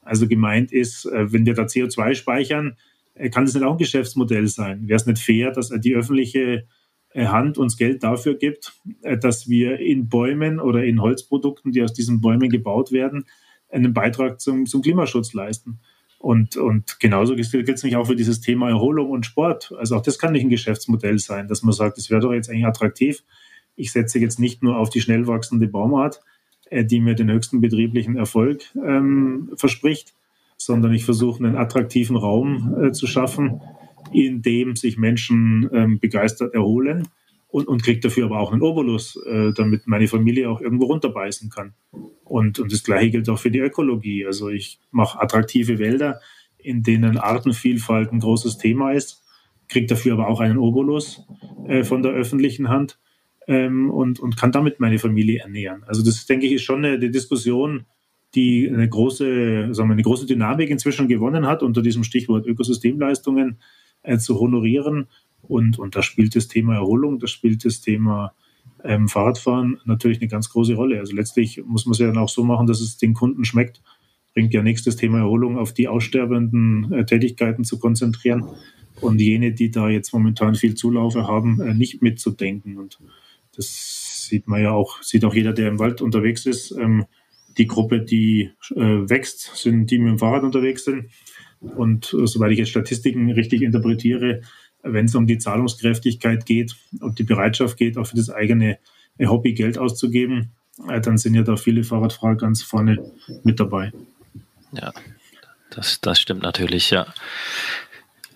Also 0.00 0.26
gemeint 0.26 0.72
ist, 0.72 1.04
äh, 1.04 1.30
wenn 1.34 1.44
wir 1.44 1.52
da 1.52 1.64
CO2 1.64 2.14
speichern, 2.14 2.78
äh, 3.14 3.28
kann 3.28 3.44
das 3.44 3.52
nicht 3.52 3.62
auch 3.62 3.72
ein 3.72 3.78
Geschäftsmodell 3.78 4.48
sein? 4.48 4.88
Wäre 4.88 4.96
es 4.96 5.04
nicht 5.04 5.22
fair, 5.22 5.50
dass 5.50 5.68
die 5.68 5.94
öffentliche 5.94 6.64
äh, 7.10 7.26
Hand 7.26 7.58
uns 7.58 7.76
Geld 7.76 8.02
dafür 8.02 8.38
gibt, 8.38 8.72
dass 9.20 9.46
wir 9.50 9.78
in 9.80 10.08
Bäumen 10.08 10.58
oder 10.58 10.82
in 10.84 11.02
Holzprodukten, 11.02 11.72
die 11.72 11.82
aus 11.82 11.92
diesen 11.92 12.22
Bäumen 12.22 12.48
gebaut 12.48 12.90
werden, 12.90 13.26
einen 13.68 13.92
Beitrag 13.92 14.40
zum, 14.40 14.64
zum 14.64 14.80
Klimaschutz 14.80 15.34
leisten? 15.34 15.78
Und, 16.22 16.56
und 16.56 17.00
genauso 17.00 17.34
gilt 17.34 17.68
es 17.68 17.82
nicht 17.82 17.96
auch 17.96 18.06
für 18.06 18.14
dieses 18.14 18.40
Thema 18.40 18.68
Erholung 18.68 19.10
und 19.10 19.26
Sport. 19.26 19.74
Also 19.76 19.96
auch 19.96 20.02
das 20.02 20.20
kann 20.20 20.32
nicht 20.32 20.44
ein 20.44 20.50
Geschäftsmodell 20.50 21.18
sein, 21.18 21.48
dass 21.48 21.64
man 21.64 21.72
sagt, 21.72 21.98
es 21.98 22.10
wäre 22.10 22.20
doch 22.20 22.32
jetzt 22.32 22.48
eigentlich 22.48 22.64
attraktiv. 22.64 23.24
Ich 23.76 23.92
setze 23.92 24.18
jetzt 24.18 24.38
nicht 24.38 24.62
nur 24.62 24.76
auf 24.76 24.90
die 24.90 25.00
schnell 25.00 25.26
wachsende 25.26 25.68
Baumart, 25.68 26.20
äh, 26.70 26.84
die 26.84 27.00
mir 27.00 27.14
den 27.14 27.30
höchsten 27.30 27.60
betrieblichen 27.60 28.16
Erfolg 28.16 28.64
ähm, 28.76 29.50
verspricht, 29.56 30.14
sondern 30.56 30.92
ich 30.92 31.04
versuche 31.04 31.44
einen 31.44 31.56
attraktiven 31.56 32.16
Raum 32.16 32.74
äh, 32.80 32.92
zu 32.92 33.06
schaffen, 33.06 33.60
in 34.12 34.42
dem 34.42 34.76
sich 34.76 34.98
Menschen 34.98 35.68
ähm, 35.72 35.98
begeistert 35.98 36.54
erholen 36.54 37.08
und, 37.48 37.68
und 37.68 37.82
kriege 37.82 38.00
dafür 38.00 38.26
aber 38.26 38.40
auch 38.40 38.52
einen 38.52 38.62
Obolus, 38.62 39.16
äh, 39.26 39.52
damit 39.52 39.86
meine 39.86 40.08
Familie 40.08 40.48
auch 40.50 40.60
irgendwo 40.60 40.86
runterbeißen 40.86 41.50
kann. 41.50 41.74
Und, 42.24 42.58
und 42.58 42.72
das 42.72 42.82
Gleiche 42.82 43.10
gilt 43.10 43.28
auch 43.28 43.38
für 43.38 43.50
die 43.50 43.58
Ökologie. 43.58 44.24
Also 44.26 44.48
ich 44.48 44.78
mache 44.90 45.20
attraktive 45.20 45.78
Wälder, 45.78 46.20
in 46.56 46.82
denen 46.82 47.18
Artenvielfalt 47.18 48.12
ein 48.12 48.20
großes 48.20 48.56
Thema 48.56 48.92
ist, 48.92 49.22
kriege 49.68 49.86
dafür 49.86 50.14
aber 50.14 50.28
auch 50.28 50.40
einen 50.40 50.58
Obolus 50.58 51.26
äh, 51.66 51.84
von 51.84 52.02
der 52.02 52.12
öffentlichen 52.12 52.68
Hand 52.68 52.98
ähm, 53.46 53.90
und, 53.90 54.20
und 54.20 54.36
kann 54.36 54.52
damit 54.52 54.80
meine 54.80 54.98
Familie 54.98 55.40
ernähren. 55.40 55.82
Also 55.86 56.02
das, 56.02 56.26
denke 56.26 56.46
ich, 56.46 56.52
ist 56.52 56.62
schon 56.62 56.84
eine, 56.84 56.94
eine 56.94 57.10
Diskussion, 57.10 57.84
die 58.34 58.68
eine 58.68 58.88
große, 58.88 59.74
sagen 59.74 59.88
wir, 59.88 59.94
eine 59.94 60.02
große 60.02 60.26
Dynamik 60.26 60.70
inzwischen 60.70 61.08
gewonnen 61.08 61.46
hat, 61.46 61.62
unter 61.62 61.82
diesem 61.82 62.04
Stichwort 62.04 62.46
Ökosystemleistungen 62.46 63.58
äh, 64.02 64.18
zu 64.18 64.38
honorieren 64.40 65.08
und, 65.42 65.78
und 65.78 65.96
da 65.96 66.02
spielt 66.02 66.34
das 66.36 66.48
Thema 66.48 66.74
Erholung, 66.74 67.18
da 67.18 67.26
spielt 67.26 67.64
das 67.64 67.80
Thema 67.80 68.32
ähm, 68.84 69.08
Fahrradfahren 69.08 69.80
natürlich 69.84 70.20
eine 70.20 70.28
ganz 70.28 70.48
große 70.50 70.74
Rolle. 70.74 70.98
Also 71.00 71.14
letztlich 71.14 71.62
muss 71.64 71.86
man 71.86 71.92
es 71.92 71.98
ja 71.98 72.06
dann 72.06 72.18
auch 72.18 72.28
so 72.28 72.44
machen, 72.44 72.66
dass 72.66 72.80
es 72.80 72.96
den 72.96 73.14
Kunden 73.14 73.44
schmeckt. 73.44 73.82
Bringt 74.34 74.54
ja 74.54 74.62
nichts, 74.62 74.84
das 74.84 74.96
Thema 74.96 75.18
Erholung 75.18 75.58
auf 75.58 75.74
die 75.74 75.88
aussterbenden 75.88 76.92
äh, 76.92 77.04
Tätigkeiten 77.04 77.64
zu 77.64 77.78
konzentrieren 77.78 78.44
und 79.00 79.20
jene, 79.20 79.52
die 79.52 79.70
da 79.70 79.88
jetzt 79.88 80.12
momentan 80.12 80.54
viel 80.54 80.74
Zulaufe 80.74 81.26
haben, 81.26 81.60
äh, 81.60 81.74
nicht 81.74 82.02
mitzudenken. 82.02 82.78
Und 82.78 82.98
das 83.56 84.26
sieht 84.28 84.48
man 84.48 84.62
ja 84.62 84.70
auch, 84.72 85.02
sieht 85.02 85.24
auch 85.24 85.34
jeder, 85.34 85.52
der 85.52 85.68
im 85.68 85.78
Wald 85.78 86.00
unterwegs 86.00 86.46
ist. 86.46 86.72
Ähm, 86.72 87.06
die 87.58 87.66
Gruppe, 87.66 88.00
die 88.00 88.50
äh, 88.74 88.80
wächst, 88.80 89.56
sind 89.56 89.90
die 89.90 89.98
mit 89.98 90.10
dem 90.10 90.18
Fahrrad 90.18 90.42
unterwegs 90.42 90.84
sind. 90.84 91.10
Und 91.60 92.14
äh, 92.14 92.26
soweit 92.26 92.52
ich 92.52 92.58
jetzt 92.58 92.70
Statistiken 92.70 93.30
richtig 93.30 93.62
interpretiere, 93.62 94.40
wenn 94.82 95.04
es 95.04 95.14
um 95.14 95.26
die 95.26 95.38
Zahlungskräftigkeit 95.38 96.46
geht 96.46 96.74
und 97.00 97.18
die 97.18 97.24
Bereitschaft 97.24 97.76
geht, 97.76 97.98
auch 97.98 98.06
für 98.06 98.16
das 98.16 98.30
eigene 98.30 98.78
Hobby 99.20 99.52
Geld 99.52 99.78
auszugeben, 99.78 100.52
äh, 100.88 101.00
dann 101.00 101.18
sind 101.18 101.34
ja 101.34 101.42
da 101.42 101.56
viele 101.56 101.84
Fahrradfahrer 101.84 102.36
ganz 102.36 102.62
vorne 102.62 103.12
mit 103.44 103.60
dabei. 103.60 103.92
Ja, 104.72 104.92
das, 105.70 106.00
das 106.00 106.20
stimmt 106.20 106.42
natürlich, 106.42 106.90
ja. 106.90 107.06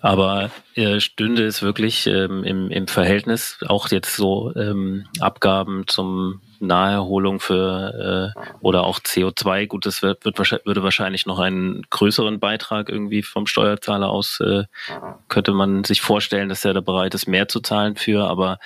Aber 0.01 0.51
äh, 0.75 0.99
stünde 0.99 1.45
es 1.45 1.61
wirklich 1.61 2.07
ähm, 2.07 2.43
im, 2.43 2.69
im 2.69 2.87
Verhältnis, 2.87 3.59
auch 3.67 3.89
jetzt 3.89 4.15
so 4.15 4.53
ähm, 4.55 5.05
Abgaben 5.19 5.85
zum 5.87 6.41
Naherholung 6.59 7.39
für 7.39 8.33
äh, 8.35 8.39
oder 8.61 8.83
auch 8.83 8.99
CO2, 8.99 9.67
gut, 9.67 9.85
das 9.85 10.01
wird, 10.01 10.25
wird 10.25 10.37
würde 10.37 10.83
wahrscheinlich 10.83 11.25
noch 11.25 11.39
einen 11.39 11.83
größeren 11.89 12.39
Beitrag 12.39 12.89
irgendwie 12.89 13.21
vom 13.21 13.47
Steuerzahler 13.47 14.09
aus, 14.09 14.39
äh, 14.39 14.63
könnte 15.27 15.53
man 15.53 15.83
sich 15.83 16.01
vorstellen, 16.01 16.49
dass 16.49 16.65
er 16.65 16.73
da 16.73 16.81
bereit 16.81 17.13
ist, 17.13 17.27
mehr 17.27 17.47
zu 17.47 17.59
zahlen 17.59 17.95
für, 17.95 18.27
aber 18.27 18.59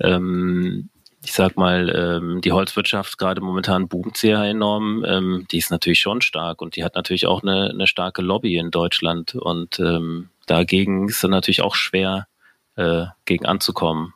ähm, 0.00 0.90
ich 1.24 1.32
sag 1.32 1.56
mal, 1.56 1.88
ähm, 1.88 2.40
die 2.42 2.52
Holzwirtschaft 2.52 3.16
gerade 3.16 3.40
momentan 3.40 3.88
boomt 3.88 4.16
sehr 4.16 4.42
enorm. 4.42 5.04
Ähm, 5.06 5.46
die 5.50 5.58
ist 5.58 5.70
natürlich 5.70 6.00
schon 6.00 6.20
stark 6.20 6.60
und 6.60 6.76
die 6.76 6.84
hat 6.84 6.94
natürlich 6.94 7.26
auch 7.26 7.42
eine, 7.42 7.70
eine 7.70 7.86
starke 7.86 8.20
Lobby 8.20 8.56
in 8.58 8.70
Deutschland. 8.70 9.34
Und 9.34 9.80
ähm, 9.80 10.28
dagegen 10.46 11.08
ist 11.08 11.22
es 11.22 11.30
natürlich 11.30 11.62
auch 11.62 11.74
schwer, 11.74 12.26
äh, 12.76 13.06
gegen 13.24 13.46
anzukommen. 13.46 14.12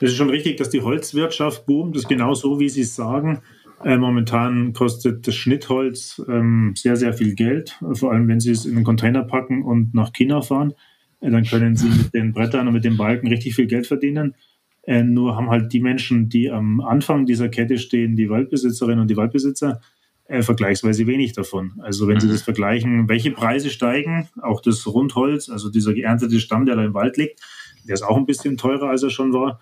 Das 0.00 0.10
ist 0.10 0.16
schon 0.16 0.30
richtig, 0.30 0.56
dass 0.56 0.70
die 0.70 0.82
Holzwirtschaft 0.82 1.66
boomt. 1.66 1.94
Das 1.94 2.02
ist 2.02 2.08
genau 2.08 2.34
so, 2.34 2.60
wie 2.60 2.68
Sie 2.68 2.82
es 2.82 2.94
sagen. 2.94 3.40
Äh, 3.84 3.96
momentan 3.96 4.72
kostet 4.72 5.26
das 5.26 5.34
Schnittholz 5.34 6.22
ähm, 6.28 6.74
sehr, 6.76 6.96
sehr 6.96 7.12
viel 7.12 7.34
Geld. 7.34 7.78
Vor 7.92 8.12
allem, 8.12 8.28
wenn 8.28 8.40
Sie 8.40 8.50
es 8.50 8.66
in 8.66 8.76
einen 8.76 8.84
Container 8.84 9.22
packen 9.22 9.62
und 9.62 9.94
nach 9.94 10.12
China 10.12 10.42
fahren. 10.42 10.74
Äh, 11.20 11.30
dann 11.30 11.44
können 11.44 11.76
Sie 11.76 11.88
mit 11.88 12.12
den 12.14 12.32
Brettern 12.32 12.66
und 12.66 12.74
mit 12.74 12.84
den 12.84 12.96
Balken 12.96 13.28
richtig 13.28 13.54
viel 13.54 13.66
Geld 13.66 13.86
verdienen. 13.86 14.34
Äh, 14.82 15.04
nur 15.04 15.36
haben 15.36 15.50
halt 15.50 15.72
die 15.72 15.80
Menschen, 15.80 16.28
die 16.28 16.50
am 16.50 16.80
Anfang 16.80 17.26
dieser 17.26 17.48
Kette 17.48 17.78
stehen, 17.78 18.16
die 18.16 18.30
Waldbesitzerinnen 18.30 19.00
und 19.00 19.10
die 19.10 19.16
Waldbesitzer, 19.16 19.80
äh, 20.28 20.42
vergleichsweise 20.42 21.06
wenig 21.06 21.32
davon. 21.32 21.80
Also 21.80 22.06
wenn 22.08 22.20
Sie 22.20 22.26
mhm. 22.26 22.32
das 22.32 22.42
vergleichen, 22.42 23.08
welche 23.08 23.32
Preise 23.32 23.70
steigen, 23.70 24.28
auch 24.40 24.60
das 24.60 24.86
Rundholz, 24.86 25.48
also 25.48 25.70
dieser 25.70 25.92
geerntete 25.92 26.38
Stamm, 26.40 26.66
der 26.66 26.76
da 26.76 26.84
im 26.84 26.94
Wald 26.94 27.16
liegt, 27.16 27.40
der 27.86 27.94
ist 27.94 28.02
auch 28.02 28.16
ein 28.16 28.26
bisschen 28.26 28.56
teurer, 28.56 28.90
als 28.90 29.02
er 29.02 29.10
schon 29.10 29.32
war 29.32 29.60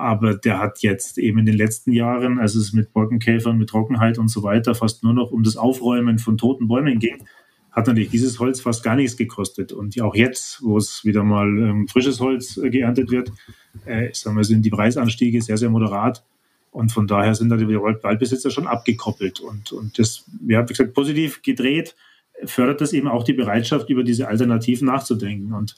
aber 0.00 0.34
der 0.34 0.58
hat 0.58 0.80
jetzt 0.80 1.18
eben 1.18 1.38
in 1.40 1.46
den 1.46 1.56
letzten 1.56 1.92
Jahren, 1.92 2.38
als 2.38 2.54
es 2.54 2.72
mit 2.72 2.92
Borkenkäfern, 2.94 3.58
mit 3.58 3.68
Trockenheit 3.68 4.18
und 4.18 4.28
so 4.28 4.42
weiter 4.42 4.74
fast 4.74 5.04
nur 5.04 5.12
noch 5.12 5.30
um 5.30 5.42
das 5.42 5.58
Aufräumen 5.58 6.18
von 6.18 6.38
toten 6.38 6.68
Bäumen 6.68 6.98
ging, 6.98 7.22
hat 7.70 7.86
natürlich 7.86 8.08
dieses 8.08 8.40
Holz 8.40 8.62
fast 8.62 8.82
gar 8.82 8.96
nichts 8.96 9.18
gekostet. 9.18 9.72
Und 9.72 10.00
auch 10.00 10.14
jetzt, 10.14 10.62
wo 10.62 10.78
es 10.78 11.04
wieder 11.04 11.22
mal 11.22 11.46
ähm, 11.46 11.86
frisches 11.86 12.18
Holz 12.18 12.56
äh, 12.56 12.70
geerntet 12.70 13.10
wird, 13.10 13.30
äh, 13.84 14.08
sagen 14.14 14.36
wir, 14.36 14.44
sind 14.44 14.62
die 14.62 14.70
Preisanstiege 14.70 15.42
sehr, 15.42 15.58
sehr 15.58 15.70
moderat. 15.70 16.24
Und 16.70 16.92
von 16.92 17.06
daher 17.06 17.34
sind 17.34 17.48
da 17.48 17.56
die 17.56 17.66
Waldbesitzer 17.66 18.50
schon 18.50 18.66
abgekoppelt. 18.66 19.40
Und, 19.40 19.72
und 19.72 19.98
das, 19.98 20.24
ja, 20.46 20.62
wie 20.62 20.72
gesagt, 20.72 20.94
positiv 20.94 21.42
gedreht, 21.42 21.96
fördert 22.44 22.80
das 22.80 22.92
eben 22.92 23.08
auch 23.08 23.24
die 23.24 23.32
Bereitschaft, 23.32 23.90
über 23.90 24.04
diese 24.04 24.28
Alternativen 24.28 24.86
nachzudenken. 24.86 25.52
Und 25.52 25.74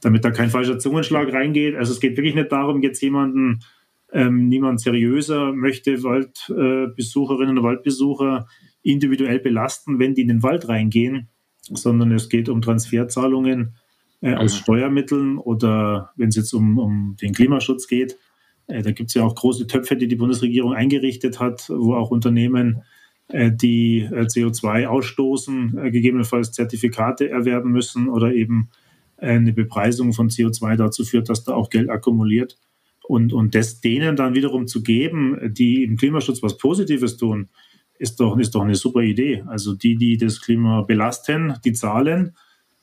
damit 0.00 0.24
da 0.24 0.30
kein 0.30 0.50
falscher 0.50 0.78
Zungenschlag 0.78 1.32
reingeht. 1.32 1.76
Also 1.76 1.92
es 1.92 2.00
geht 2.00 2.16
wirklich 2.16 2.34
nicht 2.34 2.52
darum, 2.52 2.82
jetzt 2.82 3.00
jemanden, 3.00 3.60
ähm, 4.12 4.48
niemand 4.48 4.80
seriöser 4.80 5.52
möchte 5.52 6.02
Waldbesucherinnen 6.02 7.58
und 7.58 7.64
Waldbesucher 7.64 8.46
individuell 8.82 9.40
belasten, 9.40 9.98
wenn 9.98 10.14
die 10.14 10.22
in 10.22 10.28
den 10.28 10.42
Wald 10.42 10.68
reingehen, 10.68 11.28
sondern 11.62 12.12
es 12.12 12.28
geht 12.28 12.48
um 12.48 12.60
Transferzahlungen 12.60 13.76
äh, 14.20 14.34
aus 14.34 14.54
mhm. 14.54 14.62
Steuermitteln 14.62 15.38
oder 15.38 16.10
wenn 16.16 16.28
es 16.28 16.36
jetzt 16.36 16.52
um, 16.52 16.78
um 16.78 17.16
den 17.20 17.32
Klimaschutz 17.32 17.88
geht. 17.88 18.16
Äh, 18.66 18.82
da 18.82 18.92
gibt 18.92 19.10
es 19.10 19.14
ja 19.14 19.22
auch 19.22 19.34
große 19.34 19.66
Töpfe, 19.66 19.96
die 19.96 20.08
die 20.08 20.16
Bundesregierung 20.16 20.74
eingerichtet 20.74 21.40
hat, 21.40 21.68
wo 21.68 21.94
auch 21.94 22.10
Unternehmen, 22.10 22.82
äh, 23.28 23.50
die 23.52 24.00
äh, 24.00 24.26
CO2 24.26 24.86
ausstoßen, 24.86 25.90
gegebenenfalls 25.90 26.52
Zertifikate 26.52 27.28
erwerben 27.30 27.70
müssen 27.70 28.08
oder 28.08 28.32
eben 28.32 28.70
eine 29.16 29.52
Bepreisung 29.52 30.12
von 30.12 30.28
CO2 30.28 30.76
dazu 30.76 31.04
führt, 31.04 31.28
dass 31.28 31.44
da 31.44 31.54
auch 31.54 31.70
Geld 31.70 31.88
akkumuliert. 31.88 32.58
Und, 33.06 33.32
und 33.32 33.54
das 33.54 33.80
denen 33.80 34.16
dann 34.16 34.34
wiederum 34.34 34.66
zu 34.66 34.82
geben, 34.82 35.38
die 35.54 35.84
im 35.84 35.96
Klimaschutz 35.96 36.42
was 36.42 36.58
Positives 36.58 37.16
tun, 37.16 37.48
ist 37.98 38.18
doch, 38.18 38.36
ist 38.36 38.54
doch 38.54 38.62
eine 38.62 38.74
super 38.74 39.00
Idee. 39.00 39.44
Also 39.46 39.74
die, 39.74 39.96
die 39.96 40.18
das 40.18 40.40
Klima 40.42 40.82
belasten, 40.82 41.54
die 41.64 41.72
zahlen 41.72 42.34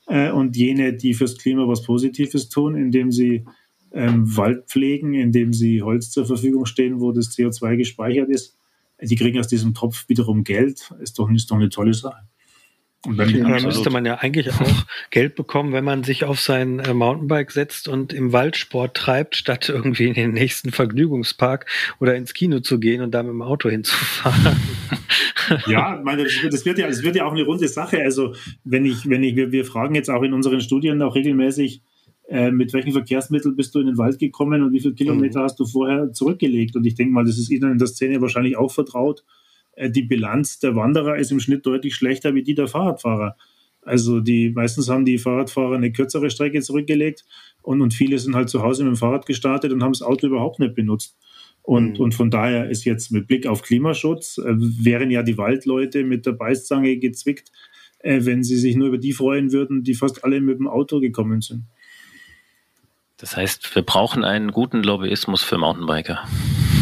und 0.07 0.55
jene, 0.55 0.93
die 0.93 1.13
fürs 1.13 1.37
Klima 1.37 1.67
was 1.67 1.83
Positives 1.83 2.49
tun, 2.49 2.75
indem 2.75 3.11
sie 3.11 3.45
ähm, 3.93 4.35
Wald 4.37 4.67
pflegen, 4.67 5.13
indem 5.13 5.53
sie 5.53 5.81
Holz 5.81 6.11
zur 6.11 6.25
Verfügung 6.25 6.65
stehen, 6.65 6.99
wo 6.99 7.11
das 7.11 7.29
CO2 7.29 7.77
gespeichert 7.77 8.29
ist, 8.29 8.57
die 9.01 9.15
kriegen 9.15 9.39
aus 9.39 9.47
diesem 9.47 9.73
Topf 9.73 10.07
wiederum 10.07 10.43
Geld. 10.43 10.91
Ist 10.99 11.17
doch, 11.17 11.29
ist 11.29 11.49
doch 11.49 11.55
eine 11.55 11.69
tolle 11.69 11.93
Sache. 11.93 12.27
Und 13.03 13.17
dann 13.17 13.29
ja, 13.29 13.59
müsste 13.59 13.89
man 13.89 14.05
ja 14.05 14.19
eigentlich 14.19 14.51
auch 14.51 14.85
Geld 15.09 15.33
bekommen, 15.35 15.73
wenn 15.73 15.83
man 15.83 16.03
sich 16.03 16.23
auf 16.23 16.39
sein 16.39 16.77
äh, 16.77 16.93
Mountainbike 16.93 17.51
setzt 17.51 17.87
und 17.87 18.13
im 18.13 18.31
Waldsport 18.31 18.95
treibt, 18.95 19.35
statt 19.35 19.69
irgendwie 19.69 20.07
in 20.07 20.13
den 20.13 20.33
nächsten 20.33 20.71
Vergnügungspark 20.71 21.65
oder 21.99 22.15
ins 22.15 22.35
Kino 22.35 22.59
zu 22.59 22.79
gehen 22.79 23.01
und 23.01 23.11
da 23.11 23.23
mit 23.23 23.31
dem 23.31 23.41
Auto 23.41 23.69
hinzufahren. 23.69 24.57
Ja, 25.67 25.99
meine, 26.01 26.23
das 26.23 26.65
wird 26.65 26.77
ja, 26.77 26.87
das 26.87 27.03
wird 27.03 27.15
ja 27.17 27.25
auch 27.25 27.33
eine 27.33 27.43
runde 27.43 27.67
Sache. 27.67 28.01
Also 28.01 28.35
wenn 28.63 28.85
ich, 28.85 29.09
wenn 29.09 29.21
ich, 29.21 29.35
wir, 29.35 29.51
wir 29.51 29.65
fragen 29.65 29.95
jetzt 29.95 30.09
auch 30.09 30.21
in 30.21 30.31
unseren 30.31 30.61
Studien 30.61 31.01
auch 31.01 31.15
regelmäßig, 31.15 31.81
äh, 32.31 32.49
mit 32.49 32.71
welchen 32.73 32.93
Verkehrsmitteln 32.93 33.55
bist 33.55 33.75
du 33.75 33.79
in 33.79 33.87
den 33.87 33.97
Wald 33.97 34.17
gekommen 34.17 34.63
und 34.63 34.71
wie 34.71 34.79
viele 34.79 34.93
Kilometer 34.95 35.39
mhm. 35.39 35.43
hast 35.43 35.59
du 35.59 35.65
vorher 35.65 36.13
zurückgelegt? 36.13 36.75
Und 36.75 36.85
ich 36.85 36.95
denke 36.95 37.13
mal, 37.13 37.25
das 37.25 37.37
ist 37.37 37.49
Ihnen 37.49 37.73
in 37.73 37.77
der 37.77 37.87
Szene 37.87 38.21
wahrscheinlich 38.21 38.57
auch 38.57 38.71
vertraut 38.71 39.23
äh, 39.73 39.89
die 39.89 40.03
Bilanz 40.03 40.59
der 40.59 40.75
Wanderer 40.75 41.17
ist 41.17 41.31
im 41.31 41.39
Schnitt 41.39 41.65
deutlich 41.65 41.95
schlechter 41.95 42.33
wie 42.35 42.43
die 42.43 42.55
der 42.55 42.67
Fahrradfahrer. 42.67 43.35
Also 43.83 44.19
die 44.19 44.51
meistens 44.51 44.89
haben 44.89 45.05
die 45.05 45.17
Fahrradfahrer 45.17 45.75
eine 45.75 45.91
kürzere 45.91 46.29
Strecke 46.29 46.61
zurückgelegt 46.61 47.25
und, 47.63 47.81
und 47.81 47.93
viele 47.93 48.19
sind 48.19 48.35
halt 48.35 48.49
zu 48.49 48.61
Hause 48.61 48.83
mit 48.83 48.93
dem 48.93 48.97
Fahrrad 48.97 49.25
gestartet 49.25 49.71
und 49.73 49.83
haben 49.83 49.93
das 49.93 50.03
Auto 50.03 50.27
überhaupt 50.27 50.59
nicht 50.59 50.75
benutzt. 50.75 51.17
Und, 51.63 51.97
mhm. 51.97 52.05
und 52.05 52.13
von 52.13 52.31
daher 52.31 52.69
ist 52.69 52.85
jetzt 52.85 53.11
mit 53.11 53.27
Blick 53.27 53.47
auf 53.47 53.61
Klimaschutz, 53.61 54.37
äh, 54.37 54.53
wären 54.55 55.11
ja 55.11 55.23
die 55.23 55.37
Waldleute 55.37 56.03
mit 56.03 56.25
der 56.25 56.31
Beißzange 56.33 56.97
gezwickt, 56.97 57.51
äh, 57.99 58.19
wenn 58.23 58.43
sie 58.43 58.57
sich 58.57 58.75
nur 58.75 58.89
über 58.89 58.97
die 58.97 59.13
freuen 59.13 59.51
würden, 59.51 59.83
die 59.83 59.93
fast 59.95 60.23
alle 60.23 60.41
mit 60.41 60.59
dem 60.59 60.67
Auto 60.67 60.99
gekommen 60.99 61.41
sind. 61.41 61.65
Das 63.21 63.37
heißt, 63.37 63.75
wir 63.75 63.83
brauchen 63.83 64.23
einen 64.23 64.51
guten 64.51 64.81
Lobbyismus 64.81 65.43
für 65.43 65.57
Mountainbiker. 65.57 66.27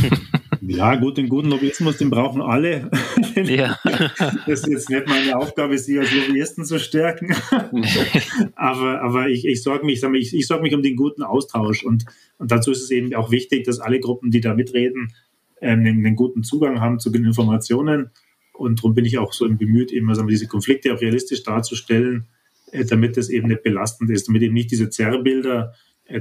Ja, 0.62 0.96
gut, 0.96 1.18
den 1.18 1.30
guten 1.30 1.50
Lobbyismus, 1.50 1.98
den 1.98 2.12
brauchen 2.12 2.42
alle. 2.42 2.92
Ja. 3.36 3.80
das 4.46 4.62
ist 4.62 4.68
jetzt 4.68 4.90
nicht 4.90 5.08
meine 5.08 5.36
Aufgabe, 5.36 5.78
sie 5.80 5.98
als 5.98 6.14
Lobbyisten 6.14 6.64
zu 6.64 6.80
stärken. 6.80 7.34
aber 8.56 9.02
aber 9.02 9.30
ich, 9.30 9.46
ich 9.46 9.64
sorge 9.64 9.86
mich, 9.86 10.04
ich, 10.04 10.36
ich 10.36 10.46
sorge 10.46 10.62
mich 10.62 10.76
um 10.76 10.84
den 10.84 10.96
guten 10.96 11.24
Austausch. 11.24 11.84
Und, 11.84 12.06
und 12.38 12.52
dazu 12.52 12.72
ist 12.72 12.84
es 12.84 12.92
eben 12.92 13.16
auch 13.16 13.32
wichtig, 13.32 13.64
dass 13.64 13.80
alle 13.80 14.00
Gruppen, 14.00 14.30
die 14.30 14.42
da 14.42 14.54
mitreden, 14.54 15.14
ähm, 15.60 15.80
einen, 15.80 16.06
einen 16.06 16.16
guten 16.16 16.44
Zugang 16.44 16.82
haben 16.82 17.00
zu 17.00 17.10
den 17.10 17.26
Informationen. 17.26 18.12
Und 18.54 18.80
darum 18.80 18.94
bin 18.94 19.06
ich 19.06 19.18
auch 19.18 19.34
so 19.34 19.50
bemüht, 19.50 19.92
immer 19.92 20.14
sagen 20.14 20.28
wir, 20.28 20.34
diese 20.34 20.48
Konflikte 20.48 20.94
auch 20.94 21.02
realistisch 21.02 21.42
darzustellen, 21.42 22.28
äh, 22.72 22.86
damit 22.86 23.18
das 23.18 23.30
eben 23.30 23.48
nicht 23.48 23.64
belastend 23.64 24.12
ist, 24.12 24.28
damit 24.28 24.44
eben 24.44 24.54
nicht 24.54 24.70
diese 24.70 24.90
Zerrbilder 24.90 25.74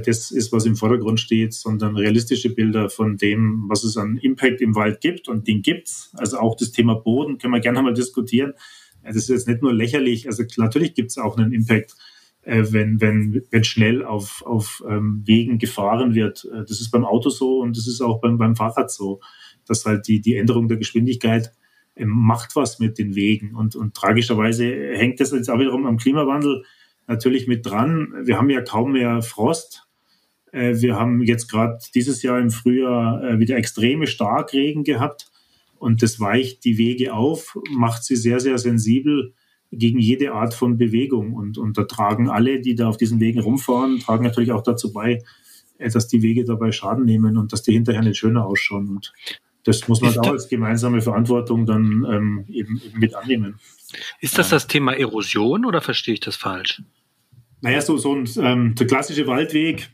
das 0.05 0.31
ist, 0.31 0.51
was 0.51 0.65
im 0.65 0.75
Vordergrund 0.75 1.19
steht, 1.19 1.53
sondern 1.53 1.95
realistische 1.95 2.53
Bilder 2.53 2.89
von 2.89 3.17
dem, 3.17 3.65
was 3.67 3.83
es 3.83 3.97
an 3.97 4.17
Impact 4.17 4.61
im 4.61 4.75
Wald 4.75 5.01
gibt. 5.01 5.27
Und 5.27 5.47
den 5.47 5.61
gibt's. 5.61 6.11
Also 6.15 6.37
auch 6.37 6.55
das 6.55 6.71
Thema 6.71 6.95
Boden 6.95 7.37
können 7.37 7.53
wir 7.53 7.59
gerne 7.59 7.81
mal 7.81 7.93
diskutieren. 7.93 8.53
Äh, 9.01 9.13
das 9.13 9.23
ist 9.23 9.29
jetzt 9.29 9.47
nicht 9.47 9.61
nur 9.61 9.73
lächerlich. 9.73 10.27
Also 10.27 10.43
natürlich 10.57 10.93
gibt 10.93 11.09
es 11.11 11.17
auch 11.17 11.37
einen 11.37 11.53
Impact, 11.53 11.95
äh, 12.43 12.65
wenn, 12.69 13.01
wenn, 13.01 13.41
wenn 13.49 13.63
schnell 13.63 14.03
auf, 14.03 14.43
auf 14.45 14.83
ähm, 14.87 15.23
Wegen 15.25 15.57
gefahren 15.57 16.13
wird. 16.13 16.47
Das 16.51 16.81
ist 16.81 16.91
beim 16.91 17.05
Auto 17.05 17.29
so 17.29 17.59
und 17.59 17.75
das 17.75 17.87
ist 17.87 18.01
auch 18.01 18.21
beim, 18.21 18.37
beim 18.37 18.55
Fahrrad 18.55 18.91
so, 18.91 19.21
dass 19.65 19.85
halt 19.85 20.07
die, 20.07 20.21
die 20.21 20.35
Änderung 20.35 20.67
der 20.67 20.77
Geschwindigkeit 20.77 21.51
macht 22.01 22.55
was 22.55 22.79
mit 22.79 22.97
den 22.97 23.15
Wegen. 23.15 23.55
Und, 23.55 23.75
und 23.75 23.93
tragischerweise 23.93 24.65
hängt 24.93 25.19
das 25.19 25.31
jetzt 25.31 25.49
auch 25.49 25.59
wiederum 25.59 25.85
am 25.85 25.97
Klimawandel 25.97 26.63
natürlich 27.09 27.47
mit 27.47 27.65
dran. 27.65 28.13
Wir 28.23 28.37
haben 28.37 28.49
ja 28.49 28.61
kaum 28.61 28.93
mehr 28.93 29.21
Frost. 29.21 29.87
Äh, 30.51 30.75
wir 30.75 30.95
haben 30.95 31.21
jetzt 31.23 31.49
gerade 31.51 31.79
dieses 31.93 32.21
Jahr 32.23 32.39
im 32.39 32.51
Frühjahr 32.51 33.23
äh, 33.23 33.39
wieder 33.39 33.57
extreme 33.57 34.07
Starkregen 34.07 34.83
gehabt 34.83 35.29
und 35.79 36.03
das 36.03 36.19
weicht 36.19 36.63
die 36.65 36.77
Wege 36.77 37.13
auf, 37.13 37.57
macht 37.71 38.03
sie 38.03 38.15
sehr, 38.15 38.39
sehr 38.39 38.57
sensibel 38.57 39.33
gegen 39.71 39.99
jede 39.99 40.33
Art 40.33 40.53
von 40.53 40.77
Bewegung. 40.77 41.33
Und, 41.33 41.57
und 41.57 41.77
da 41.77 41.83
tragen 41.83 42.29
alle, 42.29 42.61
die 42.61 42.75
da 42.75 42.89
auf 42.89 42.97
diesen 42.97 43.19
Wegen 43.19 43.39
rumfahren, 43.39 43.99
tragen 43.99 44.23
natürlich 44.23 44.51
auch 44.51 44.63
dazu 44.63 44.93
bei, 44.93 45.23
äh, 45.77 45.89
dass 45.89 46.07
die 46.07 46.21
Wege 46.21 46.45
dabei 46.45 46.71
Schaden 46.71 47.05
nehmen 47.05 47.37
und 47.37 47.53
dass 47.53 47.63
die 47.63 47.73
hinterher 47.73 48.03
nicht 48.03 48.17
schöner 48.17 48.45
ausschauen. 48.45 48.87
Und 48.89 49.13
das 49.63 49.87
muss 49.87 50.01
man 50.01 50.17
auch 50.19 50.31
als 50.31 50.47
gemeinsame 50.47 51.01
Verantwortung 51.01 51.65
dann 51.65 52.05
ähm, 52.09 52.45
eben, 52.49 52.81
eben 52.85 52.99
mit 52.99 53.15
annehmen. 53.15 53.59
Ist 54.19 54.37
das 54.37 54.49
das 54.49 54.67
Thema 54.67 54.93
Erosion 54.93 55.65
oder 55.65 55.81
verstehe 55.81 56.13
ich 56.15 56.19
das 56.19 56.35
falsch? 56.35 56.81
Naja, 57.61 57.81
so, 57.81 57.97
so 57.97 58.15
ein 58.15 58.29
ähm, 58.41 58.75
der 58.75 58.87
klassische 58.87 59.27
Waldweg 59.27 59.89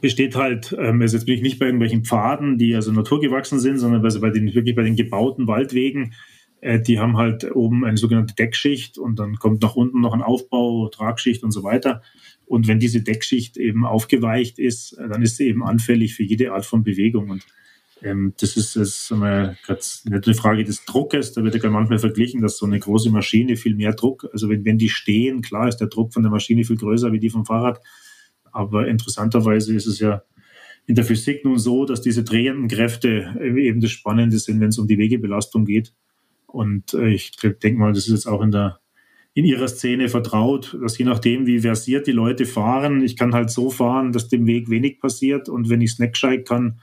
besteht 0.00 0.36
halt, 0.36 0.74
ähm, 0.78 1.00
also 1.02 1.16
jetzt 1.16 1.26
bin 1.26 1.34
ich 1.34 1.42
nicht 1.42 1.58
bei 1.58 1.66
irgendwelchen 1.66 2.04
Pfaden, 2.04 2.58
die 2.58 2.74
also 2.74 2.92
naturgewachsen 2.92 3.58
sind, 3.58 3.78
sondern 3.78 4.04
also 4.04 4.20
bei 4.20 4.30
den 4.30 4.54
wirklich 4.54 4.74
bei 4.74 4.82
den 4.82 4.96
gebauten 4.96 5.46
Waldwegen, 5.46 6.14
äh, 6.60 6.80
die 6.80 6.98
haben 6.98 7.16
halt 7.16 7.54
oben 7.54 7.84
eine 7.84 7.96
sogenannte 7.96 8.34
Deckschicht 8.34 8.98
und 8.98 9.18
dann 9.18 9.36
kommt 9.36 9.62
nach 9.62 9.76
unten 9.76 10.00
noch 10.00 10.14
ein 10.14 10.22
Aufbau, 10.22 10.88
Tragschicht 10.88 11.42
und 11.42 11.52
so 11.52 11.62
weiter. 11.62 12.02
Und 12.46 12.66
wenn 12.66 12.80
diese 12.80 13.02
Deckschicht 13.02 13.56
eben 13.56 13.84
aufgeweicht 13.84 14.58
ist, 14.58 14.92
äh, 14.94 15.08
dann 15.08 15.22
ist 15.22 15.36
sie 15.36 15.46
eben 15.46 15.62
anfällig 15.62 16.14
für 16.14 16.22
jede 16.24 16.52
Art 16.52 16.64
von 16.64 16.82
Bewegung. 16.82 17.30
Und 17.30 17.46
ähm, 18.02 18.34
das 18.40 18.56
ist, 18.56 18.76
ist 18.76 19.10
nicht 19.10 19.22
eine 19.22 20.34
Frage 20.34 20.64
des 20.64 20.84
Druckes. 20.84 21.32
Da 21.32 21.42
wird 21.42 21.62
ja 21.62 21.70
manchmal 21.70 21.98
verglichen, 21.98 22.40
dass 22.40 22.58
so 22.58 22.66
eine 22.66 22.78
große 22.78 23.10
Maschine 23.10 23.56
viel 23.56 23.74
mehr 23.74 23.92
Druck, 23.92 24.28
also 24.32 24.48
wenn, 24.48 24.64
wenn 24.64 24.78
die 24.78 24.88
stehen, 24.88 25.42
klar 25.42 25.68
ist 25.68 25.78
der 25.78 25.88
Druck 25.88 26.12
von 26.12 26.22
der 26.22 26.30
Maschine 26.30 26.64
viel 26.64 26.76
größer 26.76 27.12
wie 27.12 27.18
die 27.18 27.30
vom 27.30 27.44
Fahrrad. 27.44 27.80
Aber 28.52 28.88
interessanterweise 28.88 29.74
ist 29.74 29.86
es 29.86 29.98
ja 29.98 30.22
in 30.86 30.94
der 30.94 31.04
Physik 31.04 31.44
nun 31.44 31.58
so, 31.58 31.84
dass 31.84 32.00
diese 32.00 32.24
drehenden 32.24 32.68
Kräfte 32.68 33.36
eben 33.40 33.80
das 33.80 33.90
Spannende 33.90 34.38
sind, 34.38 34.60
wenn 34.60 34.70
es 34.70 34.78
um 34.78 34.86
die 34.86 34.98
Wegebelastung 34.98 35.64
geht. 35.64 35.92
Und 36.46 36.94
äh, 36.94 37.08
ich 37.08 37.32
denke 37.32 37.78
mal, 37.78 37.92
das 37.92 38.06
ist 38.06 38.14
jetzt 38.14 38.26
auch 38.26 38.42
in 38.42 38.50
der 38.50 38.80
in 39.34 39.44
ihrer 39.44 39.68
Szene 39.68 40.08
vertraut, 40.08 40.76
dass 40.82 40.98
je 40.98 41.04
nachdem, 41.04 41.46
wie 41.46 41.60
versiert 41.60 42.08
die 42.08 42.12
Leute 42.12 42.44
fahren, 42.44 43.04
ich 43.04 43.16
kann 43.16 43.34
halt 43.34 43.50
so 43.50 43.70
fahren, 43.70 44.10
dass 44.10 44.26
dem 44.26 44.46
Weg 44.46 44.68
wenig 44.68 44.98
passiert 44.98 45.48
und 45.48 45.68
wenn 45.68 45.80
ich 45.80 45.92
Snackshike 45.92 46.44
kann, 46.44 46.80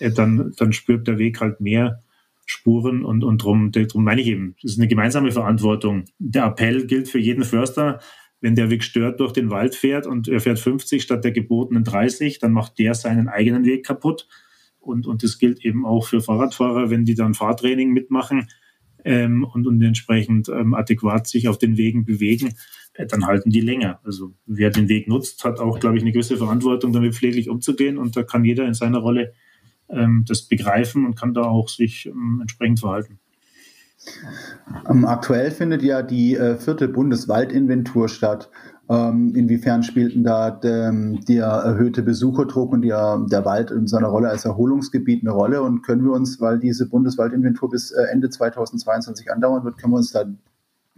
dann, 0.00 0.52
dann 0.56 0.72
spürt 0.72 1.06
der 1.06 1.18
Weg 1.18 1.40
halt 1.40 1.60
mehr 1.60 2.02
Spuren 2.46 3.04
und, 3.04 3.24
und 3.24 3.42
drum, 3.42 3.72
drum 3.72 4.04
meine 4.04 4.20
ich 4.20 4.28
eben, 4.28 4.54
das 4.62 4.72
ist 4.72 4.78
eine 4.78 4.88
gemeinsame 4.88 5.32
Verantwortung. 5.32 6.04
Der 6.18 6.44
Appell 6.44 6.86
gilt 6.86 7.08
für 7.08 7.18
jeden 7.18 7.42
Förster, 7.42 7.98
wenn 8.40 8.54
der 8.54 8.70
Weg 8.70 8.84
stört 8.84 9.18
durch 9.18 9.32
den 9.32 9.50
Wald 9.50 9.74
fährt 9.74 10.06
und 10.06 10.28
er 10.28 10.40
fährt 10.40 10.60
50 10.60 11.02
statt 11.02 11.24
der 11.24 11.32
gebotenen 11.32 11.82
30, 11.82 12.38
dann 12.38 12.52
macht 12.52 12.78
der 12.78 12.94
seinen 12.94 13.28
eigenen 13.28 13.64
Weg 13.64 13.84
kaputt. 13.84 14.28
Und, 14.78 15.08
und 15.08 15.24
das 15.24 15.38
gilt 15.38 15.64
eben 15.64 15.84
auch 15.84 16.06
für 16.06 16.20
Fahrradfahrer, 16.20 16.90
wenn 16.90 17.04
die 17.04 17.16
dann 17.16 17.34
Fahrtraining 17.34 17.92
mitmachen 17.92 18.46
ähm, 19.04 19.42
und, 19.42 19.66
und 19.66 19.82
entsprechend 19.82 20.48
ähm, 20.48 20.74
adäquat 20.74 21.26
sich 21.26 21.48
auf 21.48 21.58
den 21.58 21.76
Wegen 21.76 22.04
bewegen, 22.04 22.54
äh, 22.94 23.06
dann 23.06 23.26
halten 23.26 23.50
die 23.50 23.60
länger. 23.60 23.98
Also 24.04 24.34
wer 24.46 24.70
den 24.70 24.88
Weg 24.88 25.08
nutzt, 25.08 25.44
hat 25.44 25.58
auch, 25.58 25.80
glaube 25.80 25.96
ich, 25.96 26.02
eine 26.02 26.12
gewisse 26.12 26.36
Verantwortung, 26.36 26.92
damit 26.92 27.16
pfleglich 27.16 27.48
umzugehen 27.48 27.98
und 27.98 28.16
da 28.16 28.22
kann 28.22 28.44
jeder 28.44 28.66
in 28.66 28.74
seiner 28.74 28.98
Rolle 28.98 29.32
ähm, 29.88 30.24
das 30.26 30.42
begreifen 30.42 31.06
und 31.06 31.16
kann 31.16 31.34
da 31.34 31.42
auch 31.42 31.68
sich 31.68 32.06
ähm, 32.06 32.38
entsprechend 32.40 32.80
verhalten. 32.80 33.18
Ähm, 34.88 35.04
aktuell 35.04 35.50
findet 35.50 35.82
ja 35.82 36.02
die 36.02 36.36
äh, 36.36 36.56
vierte 36.56 36.88
Bundeswaldinventur 36.88 38.08
statt. 38.08 38.50
Ähm, 38.88 39.34
inwiefern 39.34 39.82
spielten 39.82 40.22
da 40.22 40.50
der, 40.50 40.92
der, 41.28 41.46
erhöhte 41.46 42.02
Besucherdruck 42.02 42.72
und 42.72 42.82
der, 42.82 43.24
der 43.28 43.44
Wald 43.44 43.72
in 43.72 43.88
seiner 43.88 44.08
Rolle 44.08 44.28
als 44.28 44.44
Erholungsgebiet 44.44 45.22
eine 45.22 45.32
Rolle? 45.32 45.62
Und 45.62 45.82
können 45.82 46.04
wir 46.04 46.12
uns, 46.12 46.40
weil 46.40 46.60
diese 46.60 46.88
Bundeswaldinventur 46.88 47.70
bis 47.70 47.90
äh, 47.90 48.04
Ende 48.12 48.30
2022 48.30 49.32
andauern 49.32 49.64
wird, 49.64 49.78
können 49.78 49.92
wir 49.92 49.98
uns 49.98 50.12
da 50.12 50.24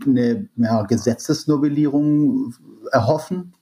eine 0.05 0.49
ja, 0.57 0.83
Gesetzesnovellierung 0.83 2.55
erhoffen? 2.93 3.55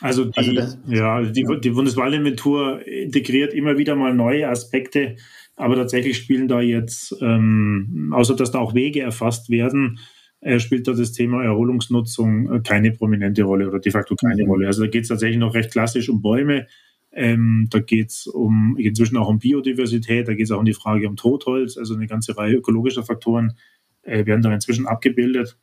Also, 0.00 0.26
die, 0.26 0.36
also 0.36 0.52
das, 0.52 0.78
ja, 0.86 1.22
die, 1.22 1.46
die 1.62 1.70
Bundeswaldinventur 1.70 2.86
integriert 2.86 3.54
immer 3.54 3.78
wieder 3.78 3.96
mal 3.96 4.14
neue 4.14 4.48
Aspekte, 4.48 5.16
aber 5.56 5.74
tatsächlich 5.74 6.18
spielen 6.18 6.48
da 6.48 6.60
jetzt, 6.60 7.16
ähm, 7.22 8.12
außer 8.14 8.36
dass 8.36 8.50
da 8.50 8.58
auch 8.58 8.74
Wege 8.74 9.00
erfasst 9.00 9.48
werden, 9.48 9.98
äh, 10.40 10.60
spielt 10.60 10.86
da 10.86 10.92
das 10.92 11.12
Thema 11.12 11.42
Erholungsnutzung 11.42 12.52
äh, 12.52 12.60
keine 12.60 12.92
prominente 12.92 13.42
Rolle 13.42 13.68
oder 13.68 13.78
de 13.78 13.90
facto 13.90 14.16
keine 14.16 14.44
mhm. 14.44 14.50
Rolle. 14.50 14.66
Also 14.66 14.82
da 14.82 14.90
geht 14.90 15.02
es 15.02 15.08
tatsächlich 15.08 15.38
noch 15.38 15.54
recht 15.54 15.72
klassisch 15.72 16.10
um 16.10 16.20
Bäume. 16.20 16.66
Ähm, 17.12 17.68
da 17.70 17.78
geht 17.78 18.10
es 18.10 18.26
um, 18.26 18.76
inzwischen 18.78 19.16
auch 19.16 19.28
um 19.28 19.38
Biodiversität, 19.38 20.28
da 20.28 20.34
geht 20.34 20.44
es 20.44 20.50
auch 20.50 20.58
um 20.58 20.66
die 20.66 20.74
Frage 20.74 21.08
um 21.08 21.16
Totholz, 21.16 21.78
also 21.78 21.94
eine 21.94 22.06
ganze 22.06 22.36
Reihe 22.36 22.56
ökologischer 22.56 23.02
Faktoren 23.02 23.56
äh, 24.02 24.26
werden 24.26 24.42
da 24.42 24.52
inzwischen 24.52 24.86
abgebildet. 24.86 25.56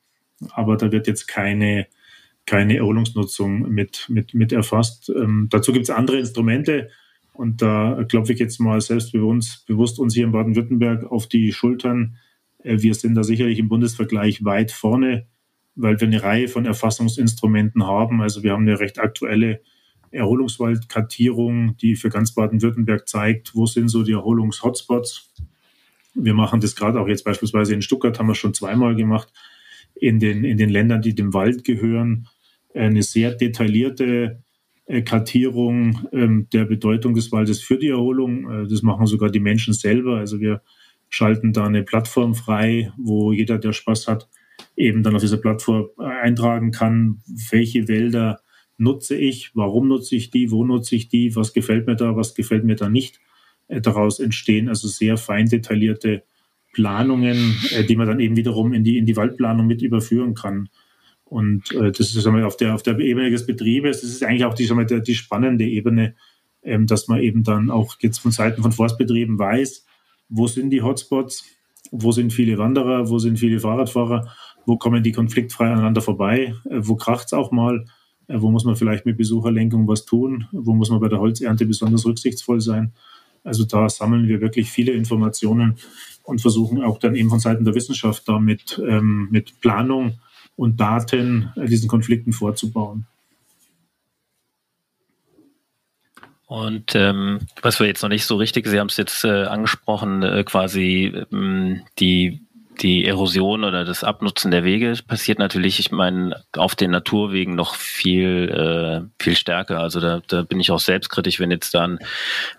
Aber 0.52 0.76
da 0.78 0.92
wird 0.92 1.06
jetzt 1.06 1.28
keine, 1.28 1.86
keine 2.46 2.78
Erholungsnutzung 2.78 3.70
mit, 3.70 4.08
mit, 4.10 4.34
mit 4.34 4.52
erfasst. 4.52 5.12
Ähm, 5.16 5.48
dazu 5.50 5.72
gibt 5.72 5.84
es 5.84 5.90
andere 5.90 6.20
Instrumente 6.20 6.90
und 7.34 7.62
da 7.62 8.04
klopfe 8.08 8.34
ich 8.34 8.40
jetzt 8.40 8.60
mal 8.60 8.80
selbstbewusst 8.82 9.66
bewusst 9.66 10.00
uns 10.00 10.14
hier 10.14 10.26
in 10.26 10.32
Baden-Württemberg 10.32 11.06
auf 11.06 11.28
die 11.28 11.52
Schultern 11.52 12.18
äh, 12.64 12.82
wir 12.82 12.94
sind 12.94 13.16
da 13.16 13.24
sicherlich 13.24 13.60
im 13.60 13.70
Bundesvergleich 13.70 14.44
weit 14.44 14.72
vorne, 14.72 15.28
weil 15.76 16.00
wir 16.00 16.08
eine 16.08 16.24
Reihe 16.24 16.48
von 16.48 16.66
Erfassungsinstrumenten 16.66 17.86
haben. 17.86 18.22
Also 18.22 18.44
wir 18.44 18.52
haben 18.52 18.68
eine 18.68 18.80
recht 18.80 19.00
aktuelle 19.00 19.62
Erholungswaldkartierung, 20.12 21.78
die 21.78 21.96
für 21.96 22.10
ganz 22.10 22.34
Baden-Württemberg 22.34 23.08
zeigt, 23.08 23.56
wo 23.56 23.66
sind 23.66 23.90
so 23.90 24.04
die 24.04 24.12
Erholungshotspots. 24.12 25.32
Wir 26.14 26.36
machen 26.36 26.62
das 26.62 26.76
gerade 26.76 27.00
auch 27.00 27.08
jetzt 27.08 27.24
beispielsweise 27.24 27.74
in 27.74 27.82
Stuttgart, 27.82 28.18
haben 28.20 28.28
wir 28.28 28.36
schon 28.36 28.54
zweimal 28.54 28.96
gemacht, 28.96 29.34
in 29.96 30.20
den, 30.20 30.44
in 30.44 30.58
den 30.58 30.70
Ländern, 30.70 31.02
die 31.02 31.16
dem 31.16 31.34
Wald 31.34 31.64
gehören. 31.64 32.28
Eine 32.74 33.04
sehr 33.04 33.32
detaillierte 33.34 34.44
äh, 34.86 35.02
Kartierung 35.02 36.08
ähm, 36.12 36.48
der 36.52 36.66
Bedeutung 36.66 37.14
des 37.14 37.32
Waldes 37.32 37.62
für 37.62 37.78
die 37.78 37.90
Erholung. 37.90 38.50
Äh, 38.50 38.68
das 38.68 38.82
machen 38.82 39.06
sogar 39.06 39.30
die 39.30 39.40
Menschen 39.40 39.74
selber. 39.74 40.18
Also 40.18 40.40
wir 40.40 40.62
schalten 41.10 41.54
da 41.54 41.66
eine 41.66 41.84
Plattform 41.84 42.34
frei, 42.36 42.92
wo 42.98 43.32
jeder, 43.32 43.60
der 43.60 43.74
Spaß 43.74 44.08
hat, 44.08 44.28
eben 44.76 45.04
dann 45.04 45.16
auf 45.16 45.22
dieser 45.22 45.38
Plattform 45.38 45.88
eintragen 45.98 46.72
kann, 46.72 47.22
welche 47.52 47.88
Wälder 47.88 48.42
nutze 48.78 49.16
ich, 49.16 49.52
warum 49.56 49.88
nutze 49.88 50.16
ich 50.16 50.32
die, 50.32 50.52
wo 50.52 50.66
nutze 50.66 50.96
ich 50.96 51.10
die, 51.10 51.36
was 51.36 51.54
gefällt 51.54 51.88
mir 51.88 51.96
da, 51.96 52.16
was 52.16 52.34
gefällt 52.34 52.64
mir 52.64 52.76
da 52.76 52.90
nicht. 52.90 53.20
Äh, 53.68 53.82
daraus 53.82 54.20
entstehen 54.20 54.70
also 54.70 54.88
sehr 54.88 55.18
fein 55.18 55.48
detaillierte 55.48 56.24
Planungen, 56.74 57.56
äh, 57.72 57.84
die 57.84 57.96
man 57.96 58.08
dann 58.08 58.20
eben 58.20 58.36
wiederum 58.36 58.74
in 58.74 58.84
die, 58.84 58.98
in 58.98 59.06
die 59.06 59.16
Waldplanung 59.16 59.68
mit 59.68 59.82
überführen 59.82 60.34
kann. 60.34 60.70
Und 61.34 61.72
äh, 61.72 61.92
das 61.92 62.16
ist 62.16 62.28
auf 62.28 62.58
der, 62.58 62.76
auf 62.76 62.84
der 62.84 63.00
Ebene 63.00 63.32
des 63.32 63.48
Betriebes, 63.48 64.02
das 64.02 64.12
ist 64.12 64.24
eigentlich 64.24 64.46
auch 64.46 64.54
die, 64.54 64.68
die, 64.68 65.02
die 65.02 65.16
spannende 65.16 65.66
Ebene, 65.66 66.14
ähm, 66.62 66.86
dass 66.86 67.08
man 67.08 67.22
eben 67.22 67.44
dann 67.44 67.72
auch 67.72 67.96
jetzt 68.02 68.20
von 68.20 68.30
Seiten 68.30 68.62
von 68.62 68.72
Forstbetrieben 68.72 69.40
weiß, 69.40 69.84
wo 70.30 70.46
sind 70.46 70.70
die 70.70 70.84
Hotspots, 70.84 71.44
wo 71.90 72.12
sind 72.12 72.34
viele 72.34 72.60
Wanderer, 72.60 73.10
wo 73.10 73.18
sind 73.18 73.40
viele 73.40 73.60
Fahrradfahrer, 73.60 74.32
wo 74.68 74.78
kommen 74.78 75.02
die 75.02 75.12
konfliktfrei 75.12 75.72
aneinander 75.72 76.04
vorbei, 76.04 76.54
äh, 76.70 76.82
wo 76.82 76.96
kracht 76.98 77.26
es 77.26 77.34
auch 77.34 77.52
mal, 77.52 77.84
äh, 78.28 78.40
wo 78.40 78.52
muss 78.52 78.64
man 78.64 78.76
vielleicht 78.76 79.08
mit 79.08 79.18
Besucherlenkung 79.18 79.88
was 79.88 80.06
tun, 80.06 80.46
wo 80.52 80.76
muss 80.76 80.92
man 80.92 81.00
bei 81.00 81.10
der 81.10 81.20
Holzernte 81.20 81.66
besonders 81.66 82.06
rücksichtsvoll 82.06 82.62
sein. 82.62 82.94
Also 83.44 83.66
da 83.66 83.90
sammeln 83.90 84.28
wir 84.28 84.40
wirklich 84.40 84.70
viele 84.70 84.92
Informationen 84.92 85.78
und 86.22 86.42
versuchen 86.42 86.84
auch 86.84 87.00
dann 87.00 87.16
eben 87.16 87.30
von 87.30 87.40
Seiten 87.40 87.66
der 87.66 87.74
Wissenschaft 87.74 88.30
da 88.30 88.38
ähm, 88.38 89.30
mit 89.32 89.60
Planung 89.62 90.20
und 90.56 90.80
Daten 90.80 91.52
äh, 91.56 91.66
diesen 91.66 91.88
Konflikten 91.88 92.34
vorzubauen. 92.34 93.06
Und 96.46 96.94
ähm, 96.94 97.40
was 97.62 97.80
wir 97.80 97.88
jetzt 97.88 98.04
noch 98.04 98.10
nicht 98.10 98.26
so 98.26 98.36
richtig, 98.36 98.68
Sie 98.68 98.80
haben 98.80 98.88
es 98.88 98.98
jetzt 98.98 99.24
äh, 99.24 99.46
angesprochen, 99.46 100.22
äh, 100.22 100.44
quasi 100.44 101.12
ähm, 101.32 101.82
die 101.98 102.42
die 102.82 103.06
Erosion 103.06 103.64
oder 103.64 103.86
das 103.86 104.04
Abnutzen 104.04 104.52
der 104.52 104.64
Wege 104.64 104.94
passiert 105.08 105.40
natürlich, 105.40 105.80
ich 105.80 105.92
meine, 105.92 106.44
auf 106.58 106.76
den 106.76 106.92
Naturwegen 106.92 107.56
noch 107.56 107.76
viel, 107.76 108.50
äh, 108.50 109.24
viel 109.24 109.36
stärker. 109.36 109.80
Also 109.80 110.00
da, 110.00 110.22
da 110.28 110.42
bin 110.42 110.60
ich 110.60 110.72
auch 110.72 110.80
selbstkritisch, 110.80 111.40
wenn 111.40 111.52
jetzt 111.52 111.74
dann 111.74 112.00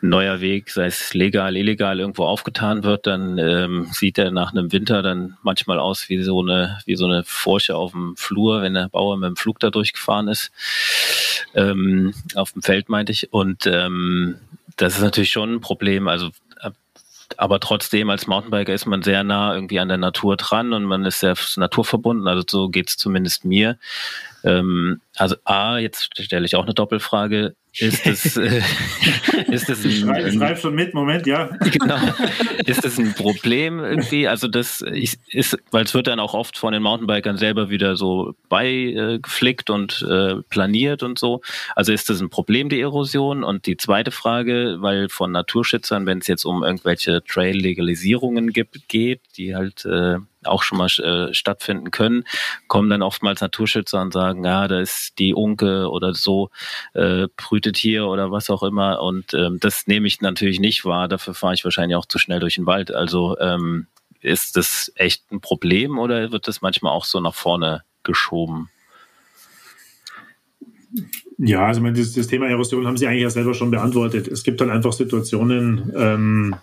ein 0.02 0.08
neuer 0.08 0.40
Weg, 0.40 0.70
sei 0.70 0.86
es 0.86 1.14
legal, 1.14 1.56
illegal, 1.56 2.00
irgendwo 2.00 2.24
aufgetan 2.24 2.84
wird, 2.84 3.06
dann 3.06 3.38
ähm, 3.38 3.88
sieht 3.92 4.18
er 4.18 4.30
nach 4.30 4.52
einem 4.52 4.72
Winter 4.72 5.02
dann 5.02 5.36
manchmal 5.42 5.78
aus 5.78 6.08
wie 6.08 6.22
so 6.22 6.40
eine, 6.40 6.78
wie 6.86 6.96
so 6.96 7.06
eine 7.06 7.24
Furche 7.24 7.76
auf 7.76 7.92
dem 7.92 8.16
Flur, 8.16 8.62
wenn 8.62 8.74
der 8.74 8.88
Bauer 8.88 9.16
mit 9.16 9.28
dem 9.28 9.36
Flug 9.36 9.58
da 9.60 9.70
durchgefahren 9.70 10.28
ist. 10.28 10.52
Ähm, 11.54 12.14
auf 12.34 12.52
dem 12.52 12.62
Feld 12.62 12.88
meinte 12.88 13.12
ich. 13.12 13.32
Und 13.32 13.66
ähm, 13.66 14.36
das 14.76 14.96
ist 14.96 15.02
natürlich 15.02 15.30
schon 15.30 15.54
ein 15.54 15.60
Problem. 15.60 16.08
Also 16.08 16.30
aber 17.38 17.60
trotzdem 17.60 18.10
als 18.10 18.26
Mountainbiker 18.26 18.72
ist 18.72 18.86
man 18.86 19.02
sehr 19.02 19.24
nah 19.24 19.54
irgendwie 19.54 19.80
an 19.80 19.88
der 19.88 19.98
Natur 19.98 20.36
dran 20.36 20.72
und 20.72 20.84
man 20.84 21.04
ist 21.04 21.20
sehr 21.20 21.34
naturverbunden. 21.56 22.28
Also 22.28 22.44
so 22.48 22.68
geht's 22.68 22.96
zumindest 22.96 23.44
mir. 23.44 23.78
Ähm, 24.44 25.00
also 25.16 25.36
A, 25.44 25.78
jetzt 25.78 26.10
stelle 26.22 26.44
ich 26.44 26.54
auch 26.54 26.64
eine 26.64 26.74
Doppelfrage. 26.74 27.54
Ist 27.76 28.06
es, 28.06 28.36
äh, 28.36 28.62
ist 29.48 29.68
es 29.68 29.84
ein, 29.84 30.08
ein, 30.10 30.32
schreib 30.32 30.58
schon 30.58 30.74
mit, 30.74 30.94
Moment, 30.94 31.26
ja. 31.26 31.50
Genau. 31.72 31.98
Ist 32.66 32.84
das 32.84 32.98
ein 32.98 33.14
Problem 33.14 33.80
irgendwie? 33.80 34.28
Also 34.28 34.46
das 34.46 34.80
ist, 34.80 35.18
weil 35.70 35.84
es 35.84 35.94
wird 35.94 36.06
dann 36.06 36.20
auch 36.20 36.34
oft 36.34 36.56
von 36.56 36.72
den 36.72 36.82
Mountainbikern 36.82 37.36
selber 37.36 37.70
wieder 37.70 37.96
so 37.96 38.34
beigeflickt 38.48 39.70
und 39.70 40.06
äh, 40.08 40.36
planiert 40.50 41.02
und 41.02 41.18
so. 41.18 41.40
Also 41.74 41.92
ist 41.92 42.10
das 42.10 42.20
ein 42.20 42.30
Problem, 42.30 42.68
die 42.68 42.80
Erosion? 42.80 43.42
Und 43.42 43.66
die 43.66 43.76
zweite 43.76 44.12
Frage, 44.12 44.76
weil 44.78 45.08
von 45.08 45.32
Naturschützern, 45.32 46.06
wenn 46.06 46.18
es 46.18 46.28
jetzt 46.28 46.44
um 46.44 46.62
irgendwelche 46.62 47.24
Trail-Legalisierungen 47.24 48.52
gibt, 48.52 48.88
geht, 48.88 49.20
die 49.36 49.56
halt 49.56 49.84
äh, 49.84 50.18
auch 50.46 50.62
schon 50.62 50.78
mal 50.78 50.86
äh, 50.86 51.32
stattfinden 51.34 51.90
können, 51.90 52.24
kommen 52.68 52.90
dann 52.90 53.02
oftmals 53.02 53.40
Naturschützer 53.40 54.00
und 54.00 54.12
sagen, 54.12 54.44
ja, 54.44 54.68
da 54.68 54.80
ist 54.80 55.18
die 55.18 55.34
Unke 55.34 55.90
oder 55.90 56.14
so, 56.14 56.50
äh, 56.94 57.28
brütet 57.36 57.76
hier 57.76 58.06
oder 58.06 58.30
was 58.30 58.50
auch 58.50 58.62
immer. 58.62 59.02
Und 59.02 59.34
ähm, 59.34 59.58
das 59.60 59.86
nehme 59.86 60.06
ich 60.06 60.20
natürlich 60.20 60.60
nicht 60.60 60.84
wahr. 60.84 61.08
Dafür 61.08 61.34
fahre 61.34 61.54
ich 61.54 61.64
wahrscheinlich 61.64 61.96
auch 61.96 62.06
zu 62.06 62.18
schnell 62.18 62.40
durch 62.40 62.56
den 62.56 62.66
Wald. 62.66 62.92
Also 62.92 63.38
ähm, 63.38 63.86
ist 64.20 64.56
das 64.56 64.92
echt 64.96 65.30
ein 65.30 65.40
Problem 65.40 65.98
oder 65.98 66.32
wird 66.32 66.48
das 66.48 66.62
manchmal 66.62 66.92
auch 66.92 67.04
so 67.04 67.20
nach 67.20 67.34
vorne 67.34 67.82
geschoben? 68.02 68.70
Ja, 71.38 71.66
also 71.66 71.80
das, 71.90 72.12
das, 72.12 72.26
Thema 72.28 72.46
Erosion 72.46 72.86
haben 72.86 72.96
Sie 72.96 73.06
eigentlich 73.06 73.22
ja 73.22 73.30
selber 73.30 73.54
schon 73.54 73.70
beantwortet. 73.70 74.28
Es 74.28 74.44
gibt 74.44 74.60
dann 74.60 74.70
einfach 74.70 74.92
Situationen, 74.92 75.92
ähm, 75.96 76.54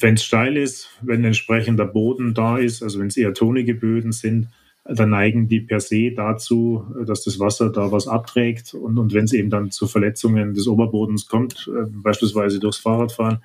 wenn 0.00 0.14
es 0.14 0.24
steil 0.24 0.56
ist, 0.56 0.90
wenn 1.02 1.24
entsprechender 1.24 1.86
Boden 1.86 2.34
da 2.34 2.58
ist, 2.58 2.82
also 2.82 2.98
wenn 3.00 3.08
es 3.08 3.16
eher 3.16 3.34
tonige 3.34 3.74
Böden 3.74 4.12
sind, 4.12 4.48
dann 4.84 5.10
neigen 5.10 5.46
die 5.46 5.60
per 5.60 5.80
se 5.80 6.12
dazu, 6.12 6.84
dass 7.06 7.24
das 7.24 7.38
Wasser 7.38 7.70
da 7.70 7.92
was 7.92 8.08
abträgt. 8.08 8.74
Und, 8.74 8.98
und 8.98 9.12
wenn 9.12 9.24
es 9.24 9.32
eben 9.32 9.50
dann 9.50 9.70
zu 9.70 9.86
Verletzungen 9.86 10.54
des 10.54 10.66
Oberbodens 10.66 11.26
kommt, 11.26 11.70
äh, 11.72 11.86
beispielsweise 11.88 12.58
durchs 12.58 12.78
Fahrradfahren, 12.78 13.38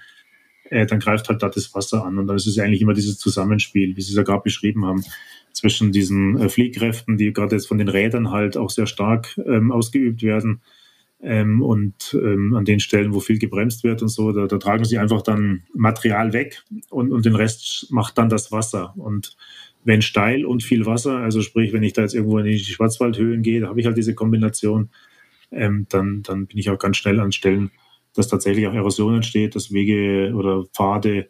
äh, 0.69 0.85
dann 0.85 0.99
greift 0.99 1.29
halt 1.29 1.43
da 1.43 1.49
das 1.49 1.73
Wasser 1.75 2.05
an. 2.05 2.17
Und 2.17 2.27
dann 2.27 2.37
ist 2.37 2.47
es 2.47 2.57
eigentlich 2.57 2.81
immer 2.81 2.93
dieses 2.93 3.17
Zusammenspiel, 3.17 3.95
wie 3.95 4.01
Sie 4.01 4.11
es 4.11 4.17
ja 4.17 4.23
gerade 4.23 4.43
beschrieben 4.43 4.85
haben 4.85 5.03
zwischen 5.51 5.91
diesen 5.91 6.39
äh, 6.39 6.49
Fliehkräften, 6.49 7.17
die 7.17 7.31
gerade 7.33 7.55
jetzt 7.55 7.67
von 7.67 7.77
den 7.77 7.89
Rädern 7.89 8.31
halt 8.31 8.57
auch 8.57 8.69
sehr 8.69 8.87
stark 8.87 9.39
ähm, 9.45 9.71
ausgeübt 9.71 10.23
werden. 10.23 10.61
Ähm, 11.27 11.63
und 11.63 12.15
ähm, 12.21 12.53
an 12.53 12.65
den 12.65 12.79
Stellen, 12.79 13.15
wo 13.15 13.19
viel 13.19 13.39
gebremst 13.39 13.83
wird 13.83 14.03
und 14.03 14.09
so, 14.09 14.31
da, 14.31 14.45
da, 14.45 14.59
tragen 14.59 14.85
sie 14.85 14.99
einfach 14.99 15.23
dann 15.23 15.63
Material 15.73 16.33
weg 16.33 16.61
und, 16.91 17.11
und 17.11 17.25
den 17.25 17.35
Rest 17.35 17.87
macht 17.89 18.19
dann 18.19 18.29
das 18.29 18.51
Wasser. 18.51 18.93
Und 18.95 19.35
wenn 19.83 20.03
steil 20.03 20.45
und 20.45 20.61
viel 20.61 20.85
Wasser, 20.85 21.17
also 21.17 21.41
sprich, 21.41 21.73
wenn 21.73 21.81
ich 21.81 21.93
da 21.93 22.03
jetzt 22.03 22.13
irgendwo 22.13 22.37
in 22.37 22.45
die 22.45 22.59
Schwarzwaldhöhen 22.59 23.41
gehe, 23.41 23.61
da 23.61 23.69
habe 23.69 23.79
ich 23.79 23.87
halt 23.87 23.97
diese 23.97 24.13
Kombination, 24.13 24.89
ähm, 25.51 25.87
dann, 25.89 26.21
dann 26.21 26.45
bin 26.45 26.59
ich 26.59 26.69
auch 26.69 26.77
ganz 26.77 26.97
schnell 26.97 27.19
an 27.19 27.31
Stellen, 27.31 27.71
dass 28.13 28.27
tatsächlich 28.27 28.67
auch 28.67 28.73
Erosion 28.73 29.15
entsteht, 29.15 29.55
dass 29.55 29.73
Wege 29.73 30.31
oder 30.35 30.65
Pfade 30.73 31.27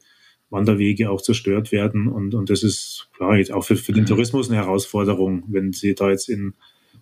Wanderwege 0.49 1.09
auch 1.09 1.21
zerstört 1.21 1.71
werden. 1.71 2.07
Und, 2.07 2.35
und 2.35 2.49
das 2.49 2.63
ist 2.63 3.09
klar 3.15 3.37
jetzt 3.37 3.51
auch 3.51 3.63
für, 3.63 3.75
für 3.75 3.93
den 3.93 4.03
mhm. 4.03 4.07
Tourismus 4.07 4.49
eine 4.49 4.57
Herausforderung, 4.57 5.43
wenn 5.47 5.73
Sie 5.73 5.95
da 5.95 6.09
jetzt 6.09 6.29
in 6.29 6.53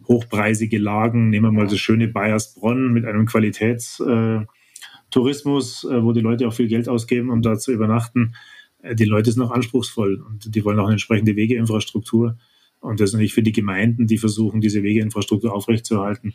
hochpreisige 0.07 0.79
Lagen, 0.79 1.29
nehmen 1.29 1.47
wir 1.47 1.51
mal 1.51 1.67
das 1.67 1.79
schöne 1.79 2.07
Bayersbronn 2.07 2.91
mit 2.91 3.05
einem 3.05 3.25
Qualitätstourismus, 3.25 5.83
äh, 5.83 5.95
äh, 5.95 6.03
wo 6.03 6.11
die 6.11 6.21
Leute 6.21 6.47
auch 6.47 6.53
viel 6.53 6.67
Geld 6.67 6.89
ausgeben, 6.89 7.29
um 7.29 7.41
da 7.41 7.57
zu 7.57 7.71
übernachten. 7.71 8.35
Äh, 8.81 8.95
die 8.95 9.05
Leute 9.05 9.31
sind 9.31 9.41
noch 9.41 9.51
anspruchsvoll 9.51 10.21
und 10.21 10.53
die 10.53 10.65
wollen 10.65 10.79
auch 10.79 10.85
eine 10.85 10.93
entsprechende 10.93 11.35
Wegeinfrastruktur. 11.35 12.37
Und 12.79 12.99
das 12.99 13.09
ist 13.09 13.13
natürlich 13.13 13.33
für 13.33 13.43
die 13.43 13.53
Gemeinden, 13.53 14.07
die 14.07 14.17
versuchen, 14.17 14.61
diese 14.61 14.83
Wegeinfrastruktur 14.83 15.53
aufrechtzuerhalten, 15.53 16.33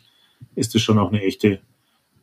ist 0.55 0.73
das 0.73 0.81
schon 0.81 0.97
auch 0.97 1.09
eine 1.09 1.21
echte 1.21 1.59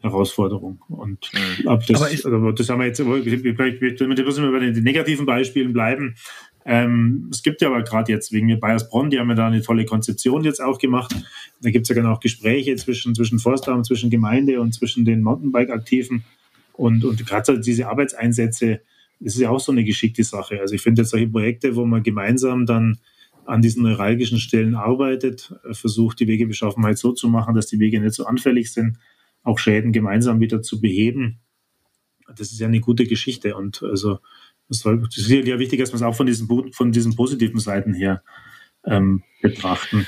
Herausforderung. 0.01 0.83
Und 0.89 1.31
mhm. 1.33 1.69
ab 1.69 1.87
das, 1.87 2.03
also 2.03 2.51
das 2.53 2.69
haben 2.69 2.81
wir 2.81 2.87
jetzt, 2.87 2.99
wenn 2.99 3.25
wir 3.25 3.55
bei 3.55 3.71
den 4.59 4.83
negativen 4.83 5.27
Beispielen 5.27 5.73
bleiben, 5.73 6.17
ähm, 6.69 7.29
es 7.31 7.45
gibt 7.45 7.63
ja 7.63 7.69
aber 7.69 7.83
gerade 7.85 8.11
jetzt 8.13 8.33
wegen 8.33 8.47
mir 8.47 8.59
Bayersbronn, 8.59 9.09
die 9.09 9.21
haben 9.21 9.29
ja 9.29 9.37
da 9.37 9.47
eine 9.47 9.63
tolle 9.63 9.85
Konzeption 9.85 10.43
jetzt 10.43 10.61
auch 10.61 10.79
gemacht. 10.79 11.15
Da 11.63 11.71
gibt 11.71 11.85
es 11.85 11.89
ja 11.89 12.03
dann 12.03 12.11
auch 12.11 12.19
Gespräche 12.19 12.75
zwischen, 12.75 13.15
zwischen 13.15 13.39
Forstamt, 13.39 13.87
zwischen 13.87 14.11
Gemeinde 14.11 14.61
und 14.61 14.75
zwischen 14.75 15.05
den 15.05 15.23
Mountainbike-Aktiven. 15.23 16.25
Und, 16.73 17.05
und 17.05 17.25
gerade 17.25 17.61
diese 17.61 17.87
Arbeitseinsätze, 17.89 18.81
das 19.21 19.35
ist 19.35 19.41
ja 19.41 19.51
auch 19.51 19.61
so 19.61 19.71
eine 19.71 19.85
geschickte 19.85 20.25
Sache. 20.25 20.61
Also 20.61 20.75
ich 20.75 20.83
finde 20.83 21.03
jetzt 21.03 21.13
solche 21.13 21.29
Projekte, 21.29 21.77
wo 21.77 21.87
man 21.87 22.03
gemeinsam 22.03 22.67
dann 22.67 22.99
an 23.45 23.63
diesen 23.63 23.85
neuralgischen 23.85 24.41
Stellen 24.41 24.75
arbeitet, 24.75 25.55
versucht 25.71 26.19
die 26.19 26.27
Wegebeschaffenheit 26.27 26.99
so 26.99 27.13
zu 27.13 27.29
machen, 27.29 27.55
dass 27.55 27.69
die 27.69 27.79
Wege 27.79 28.01
nicht 28.01 28.15
so 28.15 28.27
anfällig 28.27 28.73
sind, 28.73 28.99
auch 29.45 29.61
Schäden 29.61 29.93
gemeinsam 29.93 30.41
wieder 30.41 30.63
zu 30.63 30.81
beheben. 30.81 31.39
Das 32.35 32.51
ist 32.51 32.59
ja 32.59 32.67
eine 32.67 32.81
gute 32.81 33.07
Geschichte 33.07 33.55
und 33.55 33.85
also 33.85 34.19
das, 34.69 34.85
ist 34.85 35.31
ja 35.31 35.59
wichtig, 35.59 35.81
dass 35.81 35.91
man 35.91 35.97
es 35.97 36.03
auch 36.03 36.15
von 36.17 36.27
diesen, 36.27 36.49
von 36.73 36.93
diesen 36.93 37.15
positiven 37.15 37.61
Seiten 37.61 37.95
her 37.95 38.23
ähm, 38.85 39.23
betrachten. 39.43 40.07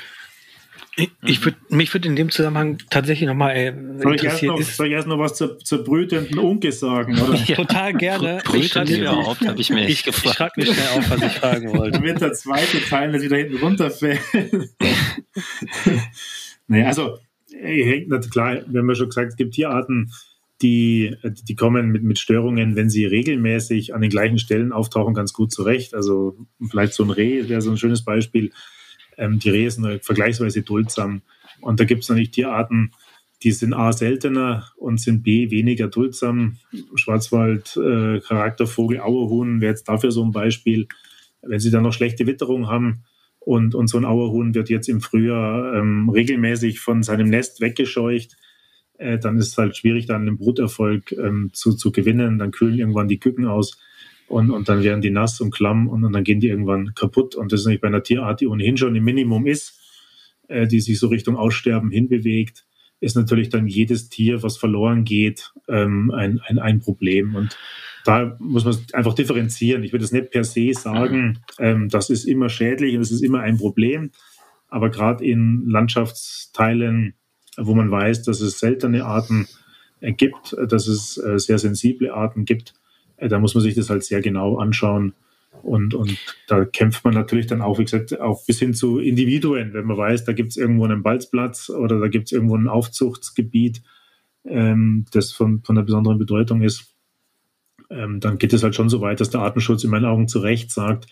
Ich 1.25 1.45
würd, 1.45 1.55
mich 1.71 1.95
würde 1.95 2.09
in 2.09 2.17
dem 2.17 2.29
Zusammenhang 2.29 2.79
tatsächlich 2.91 3.29
nochmal 3.29 3.55
äh, 3.55 3.73
soll 4.03 4.17
ich 4.17 4.25
erst 4.25 4.43
noch, 4.43 4.61
soll 4.61 4.87
ich 4.89 4.93
erst 4.95 5.07
noch 5.07 5.19
was 5.19 5.35
zur, 5.35 5.57
zur 5.61 5.85
brütenden 5.85 6.41
Unke 6.41 6.73
sagen? 6.73 7.21
Oder? 7.21 7.39
Ja. 7.47 7.55
Total 7.55 7.95
gerne. 7.95 8.41
Brütend 8.45 8.91
überhaupt, 8.91 9.47
habe 9.47 9.61
ich 9.61 9.71
mir 9.71 9.89
ich, 9.89 10.03
gefragt. 10.03 10.27
Ich 10.27 10.37
frage 10.37 10.61
mich 10.61 10.75
schnell 10.75 10.99
auf, 10.99 11.11
was 11.11 11.23
ich 11.23 11.39
fragen 11.39 11.73
wollte. 11.79 11.93
Damit 11.93 12.21
der 12.21 12.33
zweite 12.33 12.81
Teil 12.81 13.13
das 13.13 13.23
wieder 13.23 13.37
hinten 13.37 13.59
runterfällt. 13.59 14.21
nee, 16.67 16.83
also 16.83 17.19
hängt 17.53 18.09
natürlich 18.09 18.33
klar, 18.33 18.57
wir 18.67 18.81
haben 18.81 18.89
ja 18.89 18.95
schon 18.97 19.09
gesagt, 19.09 19.29
es 19.29 19.37
gibt 19.37 19.55
Tierarten, 19.55 20.11
die, 20.63 21.17
die 21.25 21.55
kommen 21.55 21.91
mit, 21.91 22.03
mit 22.03 22.19
Störungen, 22.19 22.77
wenn 22.77 22.91
sie 22.91 23.05
regelmäßig 23.05 23.95
an 23.95 24.01
den 24.01 24.11
gleichen 24.11 24.39
Stellen 24.39 24.73
auftauchen, 24.73 25.15
ganz 25.15 25.33
gut 25.33 25.53
zurecht. 25.53 25.95
Also 25.95 26.37
vielleicht 26.71 26.95
so 26.95 27.05
ein 27.05 27.11
Reh 27.11 27.49
wäre 27.49 27.63
so 27.63 27.71
ein 27.71 27.77
schönes 27.77 28.05
Beispiel. 28.05 28.51
Ähm, 29.17 29.39
die 29.39 29.51
Rehe 29.51 29.71
sind 29.71 30.05
vergleichsweise 30.05 30.63
duldsam. 30.63 31.23
Und 31.61 31.81
da 31.81 31.85
gibt 31.85 32.03
es 32.03 32.09
natürlich 32.09 32.33
Tierarten, 32.33 32.93
die 33.45 33.53
sind 33.53 33.73
A 33.73 33.93
seltener 33.93 34.69
und 34.77 35.01
sind 35.01 35.23
B 35.23 35.51
weniger 35.51 35.87
duldsam. 35.89 36.59
Schwarzwald, 36.97 37.77
äh, 37.77 38.21
Charaktervogel, 38.21 39.01
Auerhuhn 39.01 39.61
wäre 39.61 39.71
jetzt 39.71 39.89
dafür 39.89 40.11
so 40.11 40.25
ein 40.25 40.33
Beispiel. 40.33 40.89
Wenn 41.43 41.61
sie 41.61 41.71
dann 41.71 41.85
noch 41.85 41.93
schlechte 41.93 42.27
Witterung 42.27 42.67
haben, 42.67 43.05
und, 43.49 43.75
und 43.75 43.89
so 43.89 43.97
ein 43.97 44.05
Auerhuhn 44.05 44.55
wird 44.55 44.69
jetzt 44.69 44.91
im 44.91 45.01
Frühjahr 45.01 45.75
ähm, 45.75 46.11
regelmäßig 46.11 46.81
von 46.81 47.03
seinem 47.03 47.31
Nest 47.31 47.63
weggescheucht. 47.63 48.37
Äh, 48.99 49.19
dann 49.19 49.39
ist 49.39 49.49
es 49.49 49.59
halt 49.59 49.77
schwierig, 49.77 50.07
dann 50.07 50.23
einen 50.23 50.37
Bruterfolg 50.37 51.13
ähm, 51.13 51.51
zu, 51.53 51.73
zu 51.73 51.91
gewinnen. 51.91 52.39
Dann 52.39 52.51
kühlen 52.51 52.79
irgendwann 52.79 53.09
die 53.09 53.19
Küken 53.19 53.47
aus 53.47 53.79
und, 54.29 54.51
und 54.51 54.69
dann 54.69 54.83
werden 54.83 55.01
die 55.01 55.11
nass 55.11 55.41
und 55.41 55.53
klamm 55.53 55.89
und, 55.89 56.05
und 56.05 56.13
dann 56.13 56.25
gehen 56.25 56.41
die 56.41 56.49
irgendwann 56.49 56.95
kaputt. 56.95 57.35
Und 57.35 57.53
das 57.53 57.61
ist 57.61 57.67
nicht 57.67 57.81
bei 57.81 57.89
einer 57.89 58.03
Tierart, 58.03 58.41
die 58.41 58.47
ohnehin 58.47 58.77
schon 58.77 58.95
im 58.95 59.05
Minimum 59.05 59.47
ist, 59.47 59.81
äh, 60.49 60.67
die 60.67 60.81
sich 60.81 60.99
so 60.99 61.09
Richtung 61.09 61.37
Aussterben 61.37 61.91
hinbewegt, 61.91 62.67
ist 63.01 63.17
natürlich 63.17 63.49
dann 63.49 63.67
jedes 63.67 64.09
Tier, 64.09 64.43
was 64.43 64.57
verloren 64.57 65.05
geht, 65.05 65.53
ähm, 65.69 66.11
ein, 66.11 66.41
ein, 66.47 66.59
ein 66.59 66.81
Problem. 66.81 67.35
Und 67.35 67.57
da 68.05 68.37
muss 68.41 68.65
man 68.65 68.77
einfach 68.93 69.15
differenzieren. 69.15 69.83
Ich 69.83 69.93
würde 69.93 70.05
es 70.05 70.13
nicht 70.13 70.31
per 70.31 70.45
se 70.45 70.73
sagen, 70.73 71.39
ähm, 71.59 71.89
das 71.89 72.11
ist 72.11 72.25
immer 72.25 72.49
schädlich 72.49 72.95
und 72.95 73.01
das 73.01 73.13
ist 73.13 73.23
immer 73.23 73.41
ein 73.41 73.57
Problem. 73.57 74.11
Aber 74.69 74.91
gerade 74.91 75.25
in 75.25 75.65
Landschaftsteilen, 75.67 77.15
wo 77.59 77.75
man 77.75 77.91
weiß, 77.91 78.23
dass 78.23 78.41
es 78.41 78.59
seltene 78.59 79.05
Arten 79.05 79.47
äh, 80.01 80.13
gibt, 80.13 80.57
dass 80.69 80.87
es 80.87 81.19
äh, 81.19 81.39
sehr 81.39 81.59
sensible 81.59 82.13
Arten 82.13 82.45
gibt, 82.45 82.75
äh, 83.17 83.29
da 83.29 83.39
muss 83.39 83.55
man 83.55 83.63
sich 83.63 83.75
das 83.75 83.91
halt 83.91 84.05
sehr 84.05 84.21
genau 84.21 84.59
anschauen. 84.59 85.15
Und, 85.63 85.95
und 85.95 86.17
da 86.47 86.65
kämpft 86.65 87.05
man 87.05 87.15
natürlich 87.15 87.47
dann 87.47 87.63
auch, 87.63 87.79
wie 87.79 87.85
gesagt, 87.85 88.21
auch 88.21 88.45
bis 88.47 88.61
hin 88.61 88.75
zu 88.75 89.01
Individuen, 89.01 89.73
wenn 89.73 89.87
man 89.87 89.97
weiß, 89.97 90.25
da 90.25 90.33
gibt 90.33 90.51
es 90.51 90.57
irgendwo 90.57 90.85
einen 90.85 91.03
Balzplatz 91.03 91.69
oder 91.69 91.99
da 91.99 92.07
gibt 92.09 92.27
es 92.27 92.33
irgendwo 92.33 92.57
ein 92.57 92.69
Aufzuchtsgebiet, 92.69 93.83
ähm, 94.45 95.07
das 95.11 95.33
von, 95.33 95.63
von 95.65 95.77
einer 95.77 95.85
besonderen 95.85 96.19
Bedeutung 96.19 96.63
ist 96.63 96.95
ähm, 97.91 98.21
dann 98.21 98.39
geht 98.39 98.53
es 98.53 98.63
halt 98.63 98.75
schon 98.75 98.89
so 98.89 99.01
weit, 99.01 99.21
dass 99.21 99.31
der 99.31 99.41
Artenschutz 99.41 99.85
in 99.85 99.91
meinen 99.91 100.05
Augen 100.05 100.29
zu 100.29 100.41
Recht 100.41 100.71
sagt, 100.71 101.07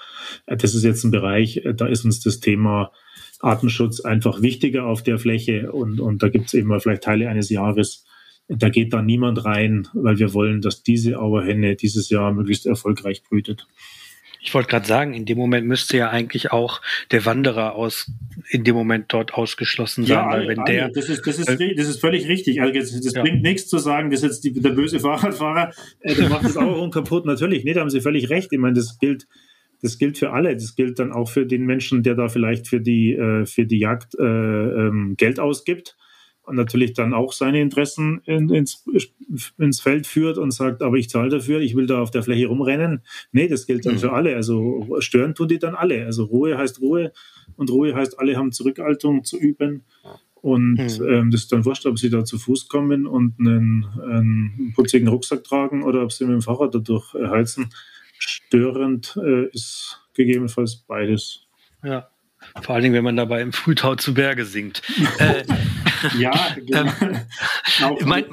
äh, 0.47 0.57
das 0.57 0.75
ist 0.75 0.85
jetzt 0.85 1.05
ein 1.05 1.11
Bereich, 1.11 1.59
äh, 1.59 1.75
da 1.75 1.87
ist 1.87 2.05
uns 2.05 2.21
das 2.21 2.41
Thema 2.41 2.93
Artenschutz 3.41 4.01
einfach 4.01 4.43
wichtiger 4.43 4.87
auf 4.87 5.03
der 5.03 5.19
Fläche 5.19 5.73
und, 5.73 6.01
und 6.01 6.23
da 6.23 6.29
gibt 6.29 6.47
es 6.47 6.55
eben 6.55 6.69
mal 6.69 6.81
vielleicht 6.81 7.03
Teile 7.03 7.29
eines 7.29 7.51
Jahres, 7.51 8.05
da 8.49 8.69
geht 8.69 8.93
da 8.93 9.03
niemand 9.03 9.45
rein, 9.45 9.89
weil 9.93 10.19
wir 10.19 10.33
wollen, 10.33 10.61
dass 10.61 10.83
diese 10.83 11.19
Auerhenne 11.19 11.77
dieses 11.77 12.11
Jahr 12.11 12.33
möglichst 12.33 12.67
erfolgreich 12.67 13.23
brütet. 13.23 13.67
Ich 14.41 14.55
wollte 14.55 14.69
gerade 14.69 14.87
sagen, 14.87 15.13
in 15.13 15.25
dem 15.25 15.39
Moment 15.39 15.67
müsste 15.67 15.97
ja 15.97 16.11
eigentlich 16.11 16.53
auch 16.53 16.81
der 17.11 17.25
Wanderer 17.25 17.75
aus 17.75 18.13
in 18.49 18.63
dem 18.63 18.77
Moment 18.77 19.07
dort 19.09 19.35
ausgeschlossen 19.35 20.05
sein, 20.05 20.17
ja, 20.17 20.31
weil 20.31 20.47
wenn 20.47 20.61
alle, 20.61 20.73
der 20.73 20.89
das 20.91 21.09
ist 21.09 21.27
das 21.27 21.41
ist 21.41 21.49
äh, 21.49 21.75
das 21.75 21.89
ist 21.89 22.01
völlig 22.01 22.29
richtig. 22.29 22.61
Also 22.61 22.73
das, 22.73 23.01
das 23.01 23.13
ja. 23.13 23.23
bringt 23.23 23.43
nichts 23.43 23.67
zu 23.67 23.79
sagen, 23.79 24.09
dass 24.11 24.23
jetzt 24.23 24.45
die, 24.45 24.53
der 24.53 24.71
böse 24.71 25.01
Fahrradfahrer 25.01 25.73
äh, 26.01 26.15
der 26.15 26.29
macht 26.29 26.45
das 26.45 26.57
auch 26.57 26.89
kaputt. 26.91 27.27
Natürlich, 27.27 27.65
nee, 27.65 27.73
da 27.73 27.81
haben 27.81 27.91
Sie 27.91 28.01
völlig 28.01 28.31
recht. 28.31 28.53
Ich 28.53 28.59
meine, 28.61 28.75
das 28.75 29.01
gilt 29.01 29.27
das 29.83 29.99
gilt 29.99 30.19
für 30.19 30.33
alle. 30.33 30.55
Das 30.55 30.75
gilt 30.77 30.99
dann 30.99 31.13
auch 31.13 31.29
für 31.29 31.47
den 31.47 31.65
Menschen, 31.65 32.03
der 32.03 32.15
da 32.15 32.29
vielleicht 32.29 32.67
für 32.69 32.81
die 32.81 33.15
äh, 33.15 33.47
für 33.47 33.67
die 33.67 33.79
Jagd 33.79 34.15
äh, 34.19 34.23
ähm, 34.23 35.15
Geld 35.17 35.39
ausgibt 35.39 35.97
und 36.47 36.55
natürlich 36.55 36.93
dann 36.93 37.13
auch 37.13 37.33
seine 37.33 37.61
Interessen 37.61 38.21
in, 38.25 38.49
ins, 38.51 38.85
ins 39.59 39.81
Feld 39.81 40.07
führt 40.07 40.39
und 40.39 40.53
sagt, 40.53 40.81
aber 40.81 40.97
ich 40.97 41.11
zahle 41.11 41.29
dafür, 41.29 41.61
ich 41.61 41.75
will 41.75 41.87
da 41.87 42.01
auf 42.01 42.13
der 42.13 42.23
Fläche 42.23 42.47
rumrennen. 42.47 43.03
Nee, 43.33 43.49
das 43.49 43.67
gilt 43.67 43.85
dann 43.85 43.95
mhm. 43.95 43.99
für 43.99 44.13
alle. 44.13 44.37
Also 44.37 44.87
stören 45.01 45.35
tun 45.35 45.49
die 45.49 45.59
dann 45.59 45.75
alle. 45.75 46.07
Also 46.07 46.25
Ruhe 46.25 46.57
heißt 46.57 46.81
Ruhe 46.81 47.13
und 47.57 47.71
Ruhe 47.71 47.95
heißt, 47.95 48.21
alle 48.21 48.37
haben 48.37 48.53
Zurückhaltung 48.53 49.25
zu 49.25 49.39
üben. 49.39 49.85
Und 50.35 50.77
mhm. 50.77 51.09
ähm, 51.09 51.31
das 51.33 51.43
ist 51.43 51.53
dann 51.53 51.65
wurscht, 51.65 51.87
ob 51.87 51.99
sie 51.99 52.11
da 52.11 52.25
zu 52.25 52.39
Fuß 52.39 52.69
kommen 52.69 53.07
und 53.09 53.41
einen, 53.41 53.85
einen 54.01 54.73
putzigen 54.77 55.09
Rucksack 55.09 55.43
tragen 55.43 55.83
oder 55.83 56.05
ob 56.05 56.13
sie 56.13 56.25
mit 56.25 56.35
dem 56.35 56.43
Fahrrad 56.43 56.73
dadurch 56.73 57.13
heizen. 57.15 57.71
Störend 58.19 59.17
äh, 59.23 59.47
ist 59.53 60.01
gegebenenfalls 60.15 60.77
beides. 60.77 61.47
Ja. 61.83 62.09
Vor 62.63 62.75
allen 62.75 62.83
Dingen, 62.83 62.95
wenn 62.95 63.05
man 63.05 63.17
dabei 63.17 63.43
im 63.43 63.53
Frühtau 63.53 63.97
zu 63.97 64.15
Berge 64.15 64.45
singt. 64.45 64.83
äh, 65.19 65.45
ja, 66.19 66.57
genau. 66.67 66.93
ähm, 67.01 67.97
mein, 68.05 68.25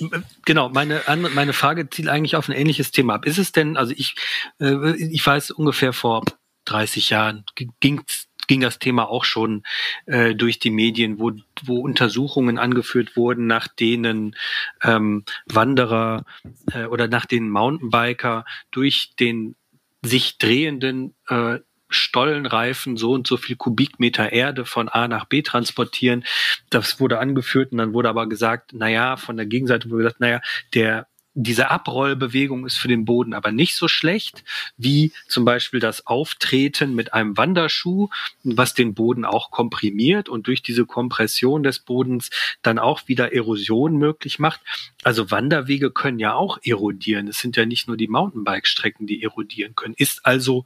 genau, 0.44 0.68
meine, 0.68 1.02
meine 1.34 1.52
Frage 1.52 1.88
zielt 1.88 2.08
eigentlich 2.08 2.36
auf 2.36 2.48
ein 2.48 2.52
ähnliches 2.52 2.90
Thema 2.90 3.14
ab. 3.14 3.26
Ist 3.26 3.38
es 3.38 3.52
denn, 3.52 3.76
also 3.76 3.92
ich, 3.96 4.14
äh, 4.60 4.96
ich 4.96 5.24
weiß 5.24 5.52
ungefähr 5.52 5.92
vor 5.92 6.24
30 6.64 7.10
Jahren 7.10 7.44
ging 7.80 8.02
ging 8.48 8.60
das 8.60 8.78
Thema 8.78 9.08
auch 9.08 9.24
schon 9.24 9.62
äh, 10.06 10.34
durch 10.34 10.58
die 10.58 10.70
Medien, 10.70 11.18
wo, 11.18 11.32
wo 11.62 11.80
Untersuchungen 11.80 12.58
angeführt 12.58 13.16
wurden, 13.16 13.46
nach 13.46 13.68
denen 13.68 14.36
ähm, 14.82 15.24
Wanderer 15.46 16.24
äh, 16.72 16.86
oder 16.86 17.08
nach 17.08 17.26
denen 17.26 17.50
Mountainbiker 17.50 18.44
durch 18.70 19.12
den 19.18 19.54
sich 20.02 20.38
drehenden 20.38 21.14
äh, 21.28 21.60
Stollenreifen 21.88 22.96
so 22.96 23.12
und 23.12 23.26
so 23.26 23.36
viel 23.36 23.56
Kubikmeter 23.56 24.32
Erde 24.32 24.64
von 24.64 24.88
A 24.88 25.08
nach 25.08 25.26
B 25.26 25.42
transportieren. 25.42 26.24
Das 26.70 27.00
wurde 27.00 27.18
angeführt 27.18 27.72
und 27.72 27.78
dann 27.78 27.92
wurde 27.92 28.08
aber 28.08 28.28
gesagt, 28.28 28.72
naja, 28.72 29.16
von 29.16 29.36
der 29.36 29.46
Gegenseite 29.46 29.90
wurde 29.90 30.04
gesagt, 30.04 30.20
naja, 30.20 30.40
der 30.74 31.06
diese 31.34 31.70
Abrollbewegung 31.70 32.66
ist 32.66 32.76
für 32.76 32.88
den 32.88 33.04
Boden 33.04 33.32
aber 33.32 33.52
nicht 33.52 33.74
so 33.74 33.88
schlecht 33.88 34.44
wie 34.76 35.12
zum 35.28 35.44
Beispiel 35.44 35.80
das 35.80 36.06
Auftreten 36.06 36.94
mit 36.94 37.14
einem 37.14 37.36
Wanderschuh, 37.36 38.08
was 38.42 38.74
den 38.74 38.94
Boden 38.94 39.24
auch 39.24 39.50
komprimiert 39.50 40.28
und 40.28 40.46
durch 40.46 40.62
diese 40.62 40.84
Kompression 40.84 41.62
des 41.62 41.78
Bodens 41.78 42.30
dann 42.60 42.78
auch 42.78 43.08
wieder 43.08 43.32
Erosion 43.32 43.96
möglich 43.96 44.38
macht. 44.38 44.60
Also 45.02 45.30
Wanderwege 45.30 45.90
können 45.90 46.18
ja 46.18 46.34
auch 46.34 46.58
erodieren. 46.62 47.28
Es 47.28 47.38
sind 47.38 47.56
ja 47.56 47.64
nicht 47.64 47.88
nur 47.88 47.96
die 47.96 48.08
Mountainbike-Strecken, 48.08 49.06
die 49.06 49.22
erodieren 49.22 49.74
können. 49.74 49.94
Ist 49.96 50.26
also 50.26 50.64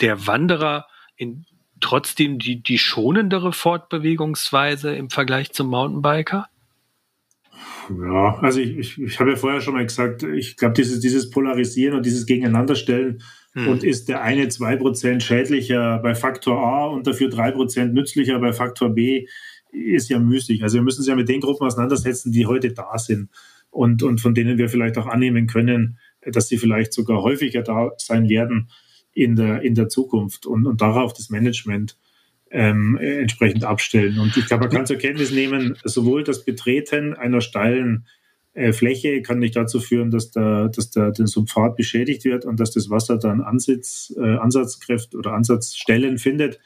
der 0.00 0.26
Wanderer 0.26 0.86
in 1.16 1.46
trotzdem 1.80 2.40
die, 2.40 2.60
die 2.60 2.78
schonendere 2.78 3.52
Fortbewegungsweise 3.52 4.94
im 4.96 5.10
Vergleich 5.10 5.52
zum 5.52 5.68
Mountainbiker? 5.68 6.48
Ja, 7.90 8.38
also 8.40 8.60
ich, 8.60 8.76
ich, 8.76 8.98
ich 9.00 9.20
habe 9.20 9.30
ja 9.30 9.36
vorher 9.36 9.60
schon 9.60 9.74
mal 9.74 9.84
gesagt, 9.84 10.22
ich 10.22 10.56
glaube, 10.56 10.74
dieses, 10.74 11.00
dieses 11.00 11.30
Polarisieren 11.30 11.96
und 11.96 12.04
dieses 12.04 12.26
Gegeneinanderstellen 12.26 13.22
hm. 13.52 13.68
und 13.68 13.84
ist 13.84 14.08
der 14.08 14.22
eine 14.22 14.46
2% 14.46 15.20
schädlicher 15.20 15.98
bei 15.98 16.14
Faktor 16.14 16.58
A 16.58 16.86
und 16.86 17.06
dafür 17.06 17.28
3% 17.28 17.86
nützlicher 17.86 18.38
bei 18.38 18.52
Faktor 18.52 18.90
B, 18.90 19.26
ist 19.70 20.08
ja 20.08 20.18
müßig. 20.18 20.62
Also 20.62 20.76
wir 20.76 20.82
müssen 20.82 21.00
uns 21.00 21.08
ja 21.08 21.14
mit 21.14 21.28
den 21.28 21.40
Gruppen 21.40 21.66
auseinandersetzen, 21.66 22.32
die 22.32 22.46
heute 22.46 22.72
da 22.72 22.98
sind 22.98 23.30
und, 23.70 24.02
und 24.02 24.20
von 24.20 24.34
denen 24.34 24.58
wir 24.58 24.68
vielleicht 24.68 24.98
auch 24.98 25.06
annehmen 25.06 25.46
können, 25.46 25.98
dass 26.22 26.48
sie 26.48 26.58
vielleicht 26.58 26.92
sogar 26.92 27.22
häufiger 27.22 27.62
da 27.62 27.90
sein 27.96 28.28
werden 28.28 28.70
in 29.12 29.36
der, 29.36 29.62
in 29.62 29.74
der 29.74 29.88
Zukunft 29.88 30.46
und, 30.46 30.66
und 30.66 30.80
darauf 30.80 31.12
das 31.12 31.30
Management 31.30 31.96
ähm, 32.50 32.96
entsprechend 32.96 33.64
abstellen. 33.64 34.18
Und 34.18 34.36
ich 34.36 34.46
glaube, 34.46 34.64
man 34.64 34.72
kann 34.72 34.86
zur 34.86 34.96
Kenntnis 34.96 35.30
nehmen, 35.30 35.76
sowohl 35.84 36.24
das 36.24 36.44
Betreten 36.44 37.14
einer 37.14 37.40
steilen 37.40 38.06
äh, 38.58 38.72
Fläche 38.72 39.22
kann 39.22 39.38
nicht 39.38 39.54
dazu 39.54 39.78
führen, 39.80 40.10
dass 40.10 40.30
der, 40.30 40.68
dass 40.68 40.90
der, 40.90 41.12
der 41.12 41.26
Subpfad 41.26 41.76
beschädigt 41.76 42.24
wird 42.24 42.44
und 42.44 42.58
dass 42.58 42.72
das 42.72 42.90
Wasser 42.90 43.16
dann 43.16 43.40
Ansitz, 43.40 44.12
äh, 44.16 44.36
Ansatzkräfte 44.36 45.16
oder 45.16 45.32
Ansatzstellen 45.32 46.18
findet, 46.18 46.58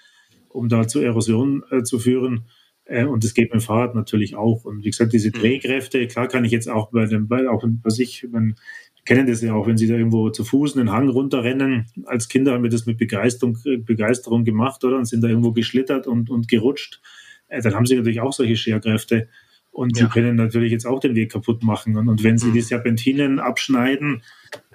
um 0.49 0.69
da 0.69 0.89
zu 0.89 1.01
Erosion 1.01 1.63
äh, 1.71 1.83
zu 1.83 1.99
führen. 1.99 2.47
Äh, 2.85 3.05
und 3.05 3.25
das 3.25 3.35
geht 3.35 3.53
mit 3.53 3.61
dem 3.61 3.65
Fahrrad 3.65 3.95
natürlich 3.95 4.37
auch. 4.37 4.65
Und 4.65 4.85
wie 4.85 4.91
gesagt, 4.91 5.13
diese 5.13 5.29
mhm. 5.29 5.41
Drehkräfte, 5.41 6.07
klar 6.07 6.29
kann 6.29 6.45
ich 6.45 6.53
jetzt 6.53 6.69
auch 6.69 6.91
bei 6.91 7.05
dem, 7.05 7.29
bei, 7.29 7.49
auch 7.49 7.63
was 7.83 7.99
ich, 7.99 8.27
wenn, 8.31 8.57
kennen 9.05 9.27
das 9.27 9.43
ja 9.43 9.55
auch, 9.55 9.67
wenn 9.67 9.77
sie 9.77 9.89
da 9.89 9.95
irgendwo 9.95 10.31
zu 10.31 10.45
Fuß 10.45 10.77
einen 10.77 10.93
Hang 10.93 11.09
runterrennen. 11.09 11.87
Als 12.05 12.29
Kinder 12.29 12.53
haben 12.53 12.63
wir 12.63 12.71
das 12.71 12.87
mit 12.87 12.99
Begeisterung, 12.99 13.59
Begeisterung 13.85 14.45
gemacht, 14.45 14.85
oder? 14.85 14.97
Und 14.97 15.07
sind 15.07 15.23
da 15.23 15.29
irgendwo 15.29 15.53
geschlittert 15.53 16.07
und, 16.07 16.31
und 16.31 16.49
gerutscht. 16.49 17.01
Äh, 17.49 17.63
dann 17.63 17.75
haben 17.75 17.87
sie 17.87 17.97
natürlich 17.97 18.21
auch 18.21 18.33
solche 18.33 18.57
Scherkräfte. 18.57 19.29
Und 19.73 19.97
ja. 19.97 20.05
sie 20.05 20.13
können 20.13 20.37
natürlich 20.37 20.71
jetzt 20.71 20.87
auch 20.87 21.01
den 21.01 21.17
Weg 21.17 21.33
kaputt 21.33 21.63
machen. 21.63 21.97
Und, 21.97 22.09
und 22.09 22.23
wenn 22.23 22.39
sie 22.39 22.49
mhm. 22.49 22.53
die 22.53 22.61
Serpentinen 22.61 23.41
abschneiden, 23.41 24.23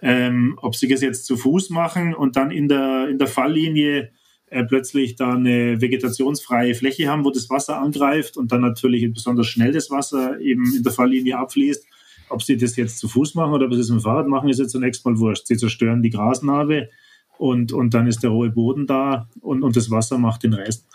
ähm, 0.01 0.57
ob 0.61 0.75
sie 0.75 0.87
das 0.87 1.01
jetzt 1.01 1.25
zu 1.25 1.37
Fuß 1.37 1.69
machen 1.69 2.13
und 2.13 2.35
dann 2.35 2.51
in 2.51 2.67
der, 2.67 3.07
in 3.07 3.19
der 3.19 3.27
Falllinie 3.27 4.11
äh, 4.47 4.63
plötzlich 4.63 5.15
da 5.15 5.35
eine 5.35 5.79
vegetationsfreie 5.79 6.73
Fläche 6.73 7.07
haben, 7.07 7.25
wo 7.25 7.31
das 7.31 7.49
Wasser 7.49 7.79
angreift 7.79 8.37
und 8.37 8.51
dann 8.51 8.61
natürlich 8.61 9.11
besonders 9.13 9.47
schnell 9.47 9.71
das 9.71 9.91
Wasser 9.91 10.39
eben 10.39 10.65
in 10.75 10.83
der 10.83 10.91
Falllinie 10.91 11.37
abfließt, 11.37 11.85
ob 12.29 12.43
sie 12.43 12.57
das 12.57 12.75
jetzt 12.75 12.99
zu 12.99 13.07
Fuß 13.07 13.35
machen 13.35 13.53
oder 13.53 13.65
ob 13.65 13.73
sie 13.73 13.79
das 13.79 13.89
mit 13.89 13.99
dem 13.99 14.03
Fahrrad 14.03 14.27
machen, 14.27 14.49
ist 14.49 14.59
jetzt 14.59 14.71
zunächst 14.71 15.05
mal 15.05 15.17
wurscht. 15.17 15.47
Sie 15.47 15.57
zerstören 15.57 16.01
die 16.01 16.09
Grasnarbe 16.09 16.89
und, 17.37 17.71
und 17.71 17.93
dann 17.93 18.07
ist 18.07 18.23
der 18.23 18.31
hohe 18.31 18.49
Boden 18.49 18.87
da 18.87 19.29
und, 19.41 19.63
und 19.63 19.75
das 19.75 19.91
Wasser 19.91 20.17
macht 20.17 20.43
den 20.43 20.53
Rest. 20.53 20.85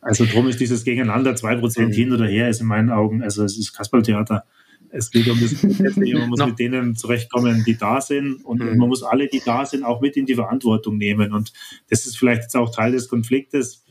Also 0.00 0.24
drum 0.24 0.48
ist 0.48 0.60
dieses 0.60 0.84
Gegeneinander, 0.84 1.34
zwei 1.34 1.56
Prozent 1.56 1.94
hin 1.94 2.12
oder 2.12 2.26
her, 2.26 2.48
ist 2.48 2.60
in 2.60 2.66
meinen 2.66 2.90
Augen, 2.90 3.22
also 3.22 3.44
es 3.44 3.58
ist 3.58 3.72
Kasperltheater. 3.72 4.44
Es 4.90 5.10
geht 5.10 5.28
um 5.28 5.38
das 5.38 5.62
man 5.96 6.28
muss 6.30 6.44
mit 6.46 6.58
denen 6.58 6.96
zurechtkommen, 6.96 7.62
die 7.66 7.76
da 7.76 8.00
sind 8.00 8.44
und 8.44 8.60
mhm. 8.60 8.78
man 8.78 8.88
muss 8.88 9.02
alle, 9.02 9.26
die 9.26 9.42
da 9.44 9.66
sind, 9.66 9.84
auch 9.84 10.00
mit 10.00 10.16
in 10.16 10.24
die 10.24 10.34
Verantwortung 10.34 10.96
nehmen. 10.96 11.32
Und 11.32 11.52
das 11.90 12.06
ist 12.06 12.16
vielleicht 12.16 12.42
jetzt 12.42 12.56
auch 12.56 12.74
Teil 12.74 12.92
des 12.92 13.08
Konfliktes, 13.08 13.84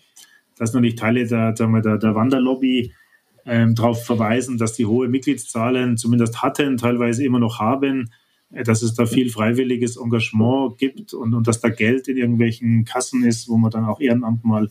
dass 0.57 0.73
noch 0.73 0.81
nicht 0.81 0.97
Teile 0.97 1.27
der, 1.27 1.51
der, 1.51 1.97
der 1.97 2.15
Wanderlobby 2.15 2.93
ähm, 3.47 3.75
darauf 3.75 4.05
verweisen, 4.05 4.57
dass 4.57 4.73
die 4.73 4.85
hohe 4.85 5.07
Mitgliedszahlen 5.07 5.97
zumindest 5.97 6.43
hatten, 6.43 6.77
teilweise 6.77 7.23
immer 7.25 7.39
noch 7.39 7.59
haben, 7.59 8.11
äh, 8.51 8.63
dass 8.63 8.81
es 8.81 8.93
da 8.93 9.05
viel 9.05 9.29
freiwilliges 9.29 9.97
Engagement 9.97 10.77
gibt 10.77 11.13
und, 11.13 11.33
und 11.33 11.47
dass 11.47 11.61
da 11.61 11.69
Geld 11.69 12.07
in 12.07 12.17
irgendwelchen 12.17 12.85
Kassen 12.85 13.23
ist, 13.23 13.47
wo 13.47 13.57
man 13.57 13.71
dann 13.71 13.85
auch 13.85 14.01
Ehrenamt 14.01 14.43
mal 14.43 14.69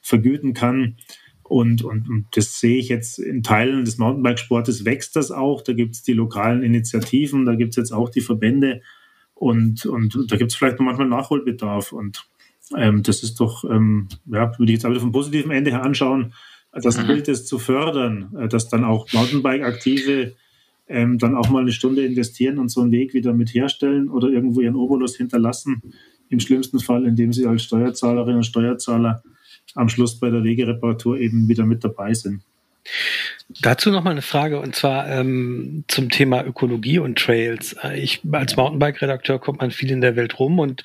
vergüten 0.00 0.52
kann. 0.52 0.96
Und, 1.42 1.82
und, 1.82 2.08
und 2.10 2.26
das 2.32 2.60
sehe 2.60 2.78
ich 2.78 2.90
jetzt 2.90 3.18
in 3.18 3.42
Teilen 3.42 3.86
des 3.86 3.96
Mountainbikesportes 3.96 4.84
wächst 4.84 5.16
das 5.16 5.30
auch. 5.30 5.62
Da 5.62 5.72
gibt 5.72 5.94
es 5.94 6.02
die 6.02 6.12
lokalen 6.12 6.62
Initiativen, 6.62 7.46
da 7.46 7.54
gibt 7.54 7.70
es 7.70 7.76
jetzt 7.76 7.92
auch 7.92 8.10
die 8.10 8.20
Verbände 8.20 8.82
und, 9.32 9.86
und, 9.86 10.26
da 10.28 10.36
gibt 10.36 10.50
es 10.50 10.56
vielleicht 10.56 10.78
noch 10.78 10.84
manchmal 10.84 11.08
Nachholbedarf. 11.08 11.92
Und 11.92 12.28
ähm, 12.76 13.02
das 13.02 13.22
ist 13.22 13.40
doch, 13.40 13.64
ähm, 13.64 14.08
ja, 14.26 14.52
würde 14.58 14.72
ich 14.72 14.78
jetzt 14.78 14.84
aber 14.84 15.00
vom 15.00 15.12
positiven 15.12 15.52
Ende 15.52 15.70
her 15.70 15.84
anschauen, 15.84 16.34
das 16.80 16.98
mhm. 16.98 17.06
gilt 17.06 17.28
es 17.28 17.46
zu 17.46 17.58
fördern, 17.58 18.34
äh, 18.38 18.48
dass 18.48 18.68
dann 18.68 18.84
auch 18.84 19.12
Mountainbike-Aktive 19.12 20.34
ähm, 20.88 21.18
dann 21.18 21.36
auch 21.36 21.50
mal 21.50 21.62
eine 21.62 21.72
Stunde 21.72 22.04
investieren 22.04 22.58
und 22.58 22.70
so 22.70 22.80
einen 22.80 22.92
Weg 22.92 23.14
wieder 23.14 23.32
mit 23.32 23.52
herstellen 23.54 24.08
oder 24.08 24.28
irgendwo 24.28 24.60
ihren 24.60 24.76
Obolus 24.76 25.16
hinterlassen. 25.16 25.82
Im 26.30 26.40
schlimmsten 26.40 26.80
Fall, 26.80 27.06
indem 27.06 27.32
sie 27.32 27.46
als 27.46 27.62
Steuerzahlerinnen 27.62 28.38
und 28.38 28.44
Steuerzahler 28.44 29.22
am 29.74 29.88
Schluss 29.88 30.18
bei 30.18 30.30
der 30.30 30.44
Wegereparatur 30.44 31.18
eben 31.18 31.48
wieder 31.48 31.64
mit 31.64 31.84
dabei 31.84 32.14
sind. 32.14 32.42
Dazu 33.62 33.90
noch 33.90 34.04
mal 34.04 34.10
eine 34.10 34.22
Frage 34.22 34.60
und 34.60 34.76
zwar 34.76 35.08
ähm, 35.08 35.84
zum 35.88 36.10
Thema 36.10 36.44
Ökologie 36.44 36.98
und 36.98 37.18
Trails. 37.18 37.74
Äh, 37.82 37.98
ich 37.98 38.20
als 38.30 38.56
Mountainbike-Redakteur 38.56 39.38
kommt 39.38 39.60
man 39.60 39.70
viel 39.70 39.90
in 39.90 40.02
der 40.02 40.16
Welt 40.16 40.38
rum 40.38 40.58
und 40.58 40.82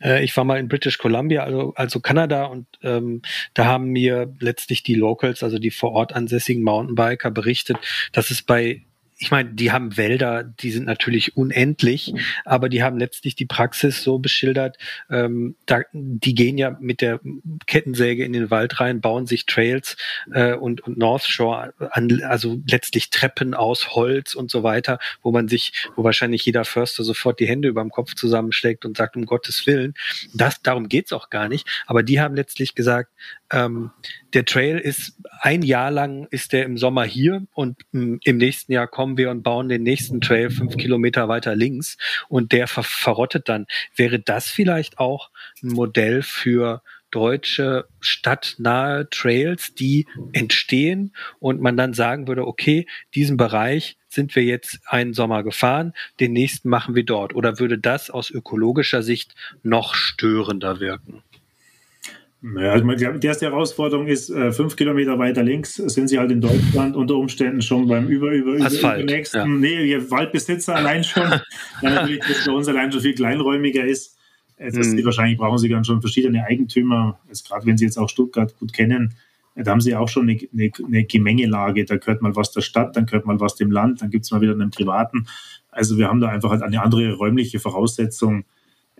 äh, 0.00 0.22
ich 0.22 0.36
war 0.36 0.44
mal 0.44 0.60
in 0.60 0.68
British 0.68 0.98
Columbia, 0.98 1.42
also, 1.42 1.72
also 1.74 1.98
Kanada 1.98 2.44
und 2.44 2.66
ähm, 2.82 3.22
da 3.52 3.64
haben 3.64 3.86
mir 3.86 4.32
letztlich 4.38 4.84
die 4.84 4.94
Locals, 4.94 5.42
also 5.42 5.58
die 5.58 5.72
vor 5.72 5.92
Ort 5.92 6.12
ansässigen 6.12 6.62
Mountainbiker 6.62 7.30
berichtet, 7.32 7.78
dass 8.12 8.30
es 8.30 8.42
bei 8.42 8.82
ich 9.18 9.30
meine, 9.30 9.50
die 9.50 9.70
haben 9.70 9.96
Wälder, 9.96 10.42
die 10.42 10.70
sind 10.70 10.86
natürlich 10.86 11.36
unendlich, 11.36 12.14
aber 12.44 12.68
die 12.68 12.82
haben 12.82 12.98
letztlich 12.98 13.36
die 13.36 13.46
Praxis 13.46 14.02
so 14.02 14.18
beschildert, 14.18 14.76
ähm, 15.08 15.54
da, 15.66 15.82
die 15.92 16.34
gehen 16.34 16.58
ja 16.58 16.76
mit 16.80 17.00
der 17.00 17.20
Kettensäge 17.66 18.24
in 18.24 18.32
den 18.32 18.50
Wald 18.50 18.80
rein, 18.80 19.00
bauen 19.00 19.26
sich 19.26 19.46
Trails 19.46 19.96
äh, 20.32 20.54
und, 20.54 20.80
und 20.80 20.98
North 20.98 21.24
Shore 21.24 21.74
an, 21.90 22.22
also 22.24 22.60
letztlich 22.68 23.10
Treppen 23.10 23.54
aus 23.54 23.94
Holz 23.94 24.34
und 24.34 24.50
so 24.50 24.62
weiter, 24.62 24.98
wo 25.22 25.30
man 25.30 25.48
sich, 25.48 25.72
wo 25.94 26.02
wahrscheinlich 26.02 26.44
jeder 26.44 26.64
Förster 26.64 27.04
sofort 27.04 27.38
die 27.38 27.48
Hände 27.48 27.68
über 27.68 27.82
dem 27.82 27.90
Kopf 27.90 28.14
zusammenschlägt 28.14 28.84
und 28.84 28.96
sagt, 28.96 29.16
um 29.16 29.26
Gottes 29.26 29.66
Willen, 29.66 29.94
das, 30.32 30.60
darum 30.62 30.88
geht's 30.88 31.12
auch 31.12 31.30
gar 31.30 31.48
nicht. 31.48 31.68
Aber 31.86 32.02
die 32.02 32.20
haben 32.20 32.34
letztlich 32.34 32.74
gesagt, 32.74 33.10
ähm, 33.52 33.90
der 34.32 34.44
Trail 34.44 34.78
ist 34.78 35.16
ein 35.40 35.62
Jahr 35.62 35.90
lang 35.90 36.26
ist 36.30 36.52
der 36.52 36.64
im 36.64 36.76
Sommer 36.76 37.04
hier 37.04 37.46
und 37.52 37.78
m, 37.92 38.18
im 38.24 38.36
nächsten 38.38 38.72
Jahr 38.72 38.88
kommen 39.04 39.18
wir 39.18 39.30
und 39.30 39.42
bauen 39.42 39.68
den 39.68 39.82
nächsten 39.82 40.22
Trail 40.22 40.48
fünf 40.48 40.78
Kilometer 40.78 41.28
weiter 41.28 41.54
links 41.54 41.98
und 42.30 42.52
der 42.52 42.66
ver 42.66 42.82
verrottet 42.82 43.50
dann. 43.50 43.66
Wäre 43.94 44.18
das 44.18 44.48
vielleicht 44.48 44.98
auch 44.98 45.28
ein 45.62 45.68
Modell 45.68 46.22
für 46.22 46.80
deutsche 47.10 47.84
stadtnahe 48.00 49.06
Trails, 49.10 49.74
die 49.74 50.06
entstehen 50.32 51.14
und 51.38 51.60
man 51.60 51.76
dann 51.76 51.92
sagen 51.92 52.28
würde, 52.28 52.46
okay, 52.46 52.86
diesen 53.14 53.36
Bereich 53.36 53.98
sind 54.08 54.34
wir 54.36 54.42
jetzt 54.42 54.80
einen 54.86 55.12
Sommer 55.12 55.42
gefahren, 55.42 55.92
den 56.18 56.32
nächsten 56.32 56.70
machen 56.70 56.94
wir 56.94 57.04
dort. 57.04 57.34
Oder 57.34 57.58
würde 57.58 57.76
das 57.76 58.08
aus 58.08 58.30
ökologischer 58.30 59.02
Sicht 59.02 59.34
noch 59.62 59.94
störender 59.94 60.80
wirken? 60.80 61.22
Naja, 62.46 62.72
also 62.72 62.86
die 63.16 63.26
erste 63.26 63.46
Herausforderung 63.46 64.06
ist, 64.06 64.28
äh, 64.28 64.52
fünf 64.52 64.76
Kilometer 64.76 65.18
weiter 65.18 65.42
links 65.42 65.76
sind 65.76 66.08
sie 66.08 66.18
halt 66.18 66.30
in 66.30 66.42
Deutschland 66.42 66.94
unter 66.94 67.14
Umständen 67.14 67.62
schon 67.62 67.88
beim 67.88 68.06
über, 68.06 68.32
über, 68.32 68.62
Asphalt, 68.62 69.04
über 69.04 69.12
nächsten. 69.14 69.38
Ja. 69.38 69.46
Nee, 69.46 70.10
Waldbesitzer 70.10 70.76
allein 70.76 71.02
schon, 71.04 71.22
weil 71.80 71.94
natürlich 71.94 72.20
das 72.20 72.44
bei 72.44 72.52
uns 72.52 72.68
allein 72.68 72.92
schon 72.92 73.00
viel 73.00 73.14
kleinräumiger 73.14 73.86
ist. 73.86 74.18
Äh, 74.58 74.72
das 74.72 74.88
hm. 74.88 75.02
wahrscheinlich 75.06 75.38
brauchen 75.38 75.56
sie 75.56 75.70
dann 75.70 75.86
schon 75.86 76.02
verschiedene 76.02 76.44
Eigentümer, 76.44 77.18
gerade 77.48 77.64
wenn 77.64 77.78
sie 77.78 77.86
jetzt 77.86 77.96
auch 77.96 78.10
Stuttgart 78.10 78.54
gut 78.58 78.74
kennen, 78.74 79.14
Da 79.54 79.70
haben 79.70 79.80
sie 79.80 79.96
auch 79.96 80.10
schon 80.10 80.28
eine, 80.28 80.38
eine, 80.52 80.70
eine 80.86 81.04
Gemengelage. 81.04 81.86
Da 81.86 81.96
gehört 81.96 82.20
mal 82.20 82.36
was 82.36 82.52
der 82.52 82.60
Stadt, 82.60 82.94
dann 82.94 83.06
gehört 83.06 83.24
mal 83.24 83.40
was 83.40 83.54
dem 83.54 83.70
Land, 83.70 84.02
dann 84.02 84.10
gibt 84.10 84.26
es 84.26 84.30
mal 84.32 84.42
wieder 84.42 84.52
einen 84.52 84.70
privaten. 84.70 85.28
Also 85.70 85.96
wir 85.96 86.08
haben 86.08 86.20
da 86.20 86.28
einfach 86.28 86.50
halt 86.50 86.62
eine 86.62 86.82
andere 86.82 87.14
räumliche 87.14 87.58
Voraussetzung 87.58 88.40
äh, 88.40 88.44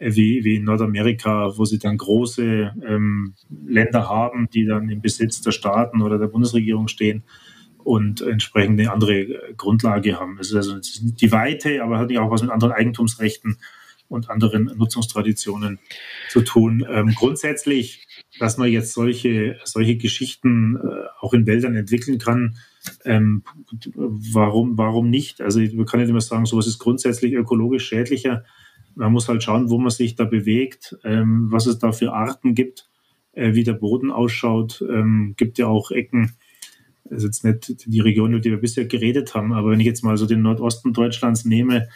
wie, 0.05 0.45
wie 0.45 0.57
in 0.57 0.65
Nordamerika, 0.65 1.57
wo 1.57 1.65
sie 1.65 1.79
dann 1.79 1.97
große 1.97 2.73
ähm, 2.87 3.35
Länder 3.67 4.09
haben, 4.09 4.49
die 4.53 4.67
dann 4.67 4.89
im 4.89 5.01
Besitz 5.01 5.41
der 5.41 5.53
Staaten 5.53 6.03
oder 6.03 6.19
der 6.19 6.27
Bundesregierung 6.27 6.89
stehen 6.89 7.25
und 7.79 8.21
entsprechend 8.23 8.81
eine 8.81 8.91
andere 8.91 9.55
Grundlage 9.57 10.19
haben. 10.19 10.39
Es 10.41 10.51
ist 10.51 10.57
also 10.57 10.77
die 11.01 11.33
Weite, 11.33 11.83
aber 11.83 11.99
hat 11.99 12.11
ja 12.11 12.23
auch 12.23 12.31
was 12.31 12.43
mit 12.43 12.51
anderen 12.51 12.73
Eigentumsrechten 12.73 13.59
und 14.09 14.31
anderen 14.31 14.71
Nutzungstraditionen 14.77 15.79
zu 16.29 16.43
tun. 16.43 16.87
Ähm, 16.89 17.15
grundsätzlich, 17.15 18.07
dass 18.39 18.59
man 18.59 18.71
jetzt 18.71 18.93
solche, 18.93 19.59
solche 19.65 19.97
Geschichten 19.97 20.77
äh, 20.77 21.07
auch 21.21 21.33
in 21.33 21.47
Wäldern 21.47 21.75
entwickeln 21.75 22.19
kann, 22.19 22.57
ähm, 23.05 23.43
warum, 23.95 24.77
warum 24.77 25.09
nicht? 25.09 25.41
Also 25.41 25.61
man 25.61 25.87
kann 25.87 26.01
nicht 26.01 26.11
immer 26.11 26.21
sagen, 26.21 26.47
sowas 26.47 26.67
ist 26.67 26.79
grundsätzlich 26.79 27.33
ökologisch 27.33 27.87
schädlicher. 27.87 28.45
Man 28.95 29.12
muss 29.12 29.29
halt 29.29 29.43
schauen, 29.43 29.71
wo 29.71 29.79
man 29.79 29.91
sich 29.91 30.16
da 30.16 30.25
bewegt, 30.25 30.97
ähm, 31.05 31.51
was 31.51 31.66
es 31.66 31.79
da 31.79 31.93
für 31.93 32.12
Arten 32.12 32.55
gibt, 32.55 32.89
äh, 33.33 33.55
wie 33.55 33.65
der 33.65 33.73
Boden 33.73 34.11
ausschaut. 34.11 34.85
Ähm, 34.89 35.35
gibt 35.37 35.59
ja 35.59 35.66
auch 35.66 35.91
Ecken, 35.91 36.33
das 37.05 37.23
ist 37.23 37.45
jetzt 37.45 37.45
nicht 37.45 37.93
die 37.93 38.01
Region, 38.01 38.33
über 38.33 38.41
die 38.41 38.51
wir 38.51 38.61
bisher 38.61 38.87
geredet 38.87 39.35
haben, 39.35 39.53
aber 39.53 39.71
wenn 39.71 39.81
ich 39.81 39.87
jetzt 39.87 40.05
mal 40.05 40.16
so 40.16 40.27
den 40.27 40.43
Nordosten 40.43 40.93
Deutschlands 40.93 41.45
nehme, 41.45 41.89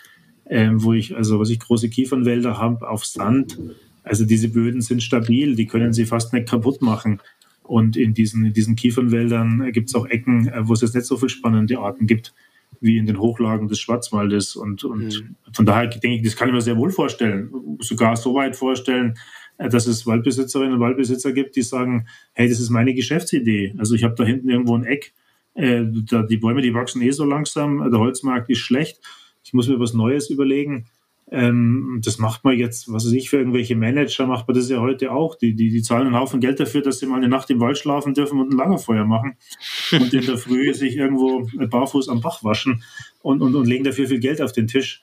ähm, 0.50 0.82
wo 0.82 0.92
ich, 0.92 1.16
also 1.16 1.38
was 1.38 1.50
ich 1.50 1.58
große 1.58 1.88
Kiefernwälder 1.88 2.58
habe 2.58 2.88
auf 2.88 3.04
Sand. 3.04 3.58
Also 4.02 4.24
diese 4.24 4.48
Böden 4.48 4.80
sind 4.80 5.02
stabil, 5.02 5.54
die 5.54 5.66
können 5.66 5.92
sie 5.92 6.06
fast 6.06 6.32
nicht 6.32 6.48
kaputt 6.48 6.82
machen. 6.82 7.20
Und 7.62 7.96
in 7.96 8.14
diesen, 8.14 8.46
in 8.46 8.52
diesen 8.54 8.76
Kiefernwäldern 8.76 9.72
gibt 9.72 9.90
es 9.90 9.94
auch 9.94 10.06
Ecken, 10.06 10.48
äh, 10.48 10.66
wo 10.66 10.72
es 10.72 10.80
jetzt 10.80 10.94
nicht 10.94 11.06
so 11.06 11.16
viele 11.16 11.28
spannende 11.28 11.78
Arten 11.78 12.06
gibt, 12.06 12.34
wie 12.80 12.96
in 12.96 13.06
den 13.06 13.18
Hochlagen 13.18 13.68
des 13.68 13.80
Schwarzwaldes. 13.80 14.56
Und, 14.56 14.84
und 14.84 15.04
mhm. 15.04 15.36
von 15.52 15.66
daher 15.66 15.88
denke 15.88 16.16
ich, 16.16 16.22
das 16.22 16.36
kann 16.36 16.48
ich 16.48 16.54
mir 16.54 16.60
sehr 16.60 16.76
wohl 16.76 16.90
vorstellen. 16.90 17.50
Sogar 17.80 18.16
so 18.16 18.34
weit 18.34 18.56
vorstellen, 18.56 19.18
äh, 19.58 19.68
dass 19.68 19.86
es 19.86 20.06
Waldbesitzerinnen 20.06 20.74
und 20.74 20.80
Waldbesitzer 20.80 21.32
gibt, 21.32 21.56
die 21.56 21.62
sagen, 21.62 22.06
hey, 22.34 22.48
das 22.48 22.60
ist 22.60 22.70
meine 22.70 22.94
Geschäftsidee. 22.94 23.74
Also 23.78 23.94
ich 23.94 24.04
habe 24.04 24.14
da 24.14 24.24
hinten 24.24 24.48
irgendwo 24.48 24.76
ein 24.76 24.84
Eck, 24.84 25.12
äh, 25.54 25.84
da, 25.86 26.22
die 26.22 26.36
Bäume, 26.36 26.62
die 26.62 26.74
wachsen 26.74 27.02
eh 27.02 27.10
so 27.10 27.24
langsam, 27.24 27.90
der 27.90 28.00
Holzmarkt 28.00 28.48
ist 28.50 28.58
schlecht 28.58 29.00
ich 29.48 29.54
muss 29.54 29.66
mir 29.66 29.80
was 29.80 29.94
Neues 29.94 30.28
überlegen. 30.28 30.88
Ähm, 31.30 32.00
das 32.02 32.18
macht 32.18 32.44
man 32.44 32.56
jetzt, 32.56 32.90
was 32.90 33.04
weiß 33.04 33.12
ich, 33.12 33.28
für 33.28 33.36
irgendwelche 33.36 33.76
Manager 33.76 34.26
macht 34.26 34.48
man 34.48 34.56
das 34.56 34.70
ja 34.70 34.80
heute 34.80 35.12
auch. 35.12 35.34
Die, 35.34 35.54
die, 35.54 35.68
die 35.68 35.82
zahlen 35.82 36.06
einen 36.06 36.16
Haufen 36.16 36.40
Geld 36.40 36.58
dafür, 36.58 36.80
dass 36.80 37.00
sie 37.00 37.06
mal 37.06 37.16
eine 37.16 37.28
Nacht 37.28 37.50
im 37.50 37.60
Wald 37.60 37.76
schlafen 37.76 38.14
dürfen 38.14 38.40
und 38.40 38.52
ein 38.52 38.56
Lagerfeuer 38.56 39.04
machen 39.04 39.36
und 39.92 40.12
in 40.14 40.24
der 40.24 40.38
Früh 40.38 40.72
sich 40.74 40.96
irgendwo 40.96 41.46
barfuß 41.54 42.08
am 42.08 42.20
Bach 42.20 42.44
waschen 42.44 42.82
und, 43.20 43.42
und, 43.42 43.54
und 43.54 43.66
legen 43.66 43.84
dafür 43.84 44.08
viel 44.08 44.20
Geld 44.20 44.40
auf 44.40 44.52
den 44.52 44.68
Tisch. 44.68 45.02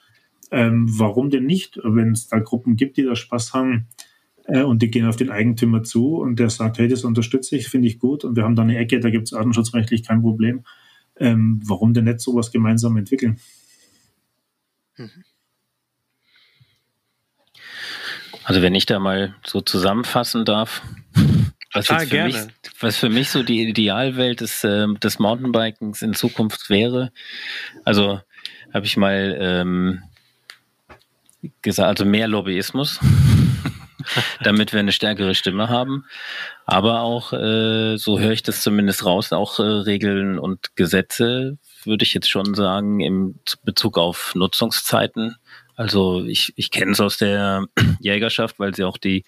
Ähm, 0.52 0.88
warum 0.90 1.30
denn 1.30 1.46
nicht, 1.46 1.80
wenn 1.84 2.12
es 2.12 2.28
da 2.28 2.40
Gruppen 2.40 2.76
gibt, 2.76 2.98
die 2.98 3.04
da 3.04 3.16
Spaß 3.16 3.54
haben 3.54 3.88
äh, 4.46 4.64
und 4.64 4.82
die 4.82 4.90
gehen 4.90 5.06
auf 5.06 5.16
den 5.16 5.30
Eigentümer 5.30 5.84
zu 5.84 6.18
und 6.18 6.40
der 6.40 6.50
sagt, 6.50 6.80
hey, 6.80 6.88
das 6.88 7.04
unterstütze 7.04 7.56
ich, 7.56 7.68
finde 7.68 7.88
ich 7.88 8.00
gut 8.00 8.24
und 8.24 8.36
wir 8.36 8.44
haben 8.44 8.56
da 8.56 8.64
eine 8.64 8.78
Ecke, 8.78 9.00
da 9.00 9.10
gibt 9.10 9.28
es 9.28 9.34
artenschutzrechtlich 9.34 10.04
kein 10.04 10.22
Problem. 10.22 10.64
Ähm, 11.18 11.62
warum 11.66 11.94
denn 11.94 12.06
nicht 12.06 12.20
sowas 12.20 12.52
gemeinsam 12.52 12.98
entwickeln? 12.98 13.40
Also 18.46 18.62
wenn 18.62 18.76
ich 18.76 18.86
da 18.86 19.00
mal 19.00 19.34
so 19.46 19.60
zusammenfassen 19.60 20.46
darf, 20.46 20.84
was, 21.74 21.90
jetzt 21.90 22.10
für 22.10 22.24
mich, 22.24 22.38
was 22.80 22.98
für 22.98 23.10
mich 23.10 23.30
so 23.32 23.44
die 23.44 23.68
Idealwelt 23.68 24.42
des, 24.42 24.64
äh, 24.64 24.88
des 25.02 25.20
Mountainbikens 25.20 26.04
in 26.04 26.14
Zukunft 26.14 26.70
wäre, 26.70 27.12
also 27.84 28.22
habe 28.72 28.86
ich 28.86 28.98
mal 28.98 29.36
ähm, 29.40 30.04
gesagt, 31.64 31.90
also 31.90 32.06
mehr 32.06 32.28
Lobbyismus, 32.28 33.00
damit 34.44 34.74
wir 34.74 34.80
eine 34.80 34.92
stärkere 34.92 35.34
Stimme 35.34 35.70
haben, 35.70 36.06
aber 36.66 37.02
auch, 37.02 37.34
äh, 37.34 37.98
so 37.98 38.20
höre 38.20 38.32
ich 38.32 38.44
das 38.44 38.62
zumindest 38.62 39.06
raus, 39.06 39.34
auch 39.34 39.60
äh, 39.60 39.64
Regeln 39.64 40.38
und 40.38 40.76
Gesetze 40.76 41.58
würde 41.84 42.04
ich 42.04 42.14
jetzt 42.14 42.30
schon 42.30 42.54
sagen, 42.56 43.00
im 43.00 43.40
Bezug 43.64 43.98
auf 43.98 44.34
Nutzungszeiten. 44.36 45.36
Also 45.76 46.24
ich, 46.24 46.54
ich 46.56 46.72
kenne 46.72 46.92
es 46.94 47.02
aus 47.02 47.18
der 47.18 47.66
Jägerschaft, 48.00 48.60
weil 48.60 48.74
sie 48.74 48.84
auch 48.84 48.98
die, 48.98 49.24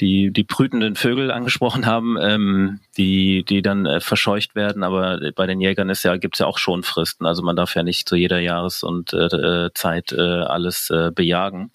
die, 0.00 0.30
die 0.30 0.44
brütenden 0.44 0.96
Vögel 0.96 1.30
angesprochen 1.30 1.86
haben, 1.86 2.16
ähm, 2.20 2.80
die, 2.96 3.44
die 3.44 3.62
dann 3.62 3.86
äh, 3.86 4.00
verscheucht 4.00 4.54
werden. 4.54 4.82
Aber 4.82 5.20
bei 5.34 5.46
den 5.46 5.60
Jägern 5.60 5.88
ist 5.88 6.02
ja, 6.02 6.16
gibt's 6.16 6.40
ja 6.40 6.46
auch 6.46 6.58
schon 6.58 6.82
Fristen. 6.82 7.26
Also 7.26 7.42
man 7.42 7.56
darf 7.56 7.74
ja 7.74 7.82
nicht 7.82 8.08
zu 8.08 8.16
jeder 8.16 8.40
Jahres- 8.40 8.82
und 8.82 9.12
äh, 9.14 9.70
Zeit 9.74 10.12
äh, 10.12 10.20
alles 10.20 10.90
äh, 10.90 11.10
bejagen. 11.14 11.70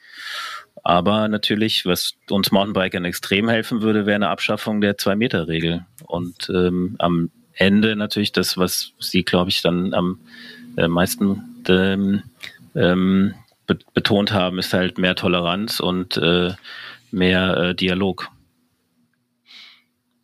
Aber 0.83 1.27
natürlich, 1.27 1.85
was 1.85 2.13
uns 2.29 2.51
Mountainbikern 2.51 3.03
extrem 3.03 3.49
helfen 3.49 3.81
würde, 3.81 4.05
wäre 4.05 4.15
eine 4.15 4.29
Abschaffung 4.29 4.79
der 4.79 4.97
Zwei-Meter-Regel. 4.97 5.85
Und 6.05 6.49
ähm, 6.49 6.95
am 6.99 7.31
Ende 7.53 7.95
natürlich 7.95 8.31
das, 8.31 8.57
was 8.57 8.93
Sie, 8.99 9.23
glaube 9.23 9.49
ich, 9.49 9.61
dann 9.61 9.93
am 9.93 10.19
äh, 10.77 10.87
meisten 10.87 11.63
ähm, 11.67 12.23
ähm, 12.75 13.33
be 13.67 13.77
betont 13.93 14.31
haben, 14.31 14.57
ist 14.57 14.73
halt 14.73 14.97
mehr 14.97 15.15
Toleranz 15.15 15.79
und 15.79 16.17
äh, 16.17 16.53
mehr 17.11 17.57
äh, 17.57 17.75
Dialog. 17.75 18.29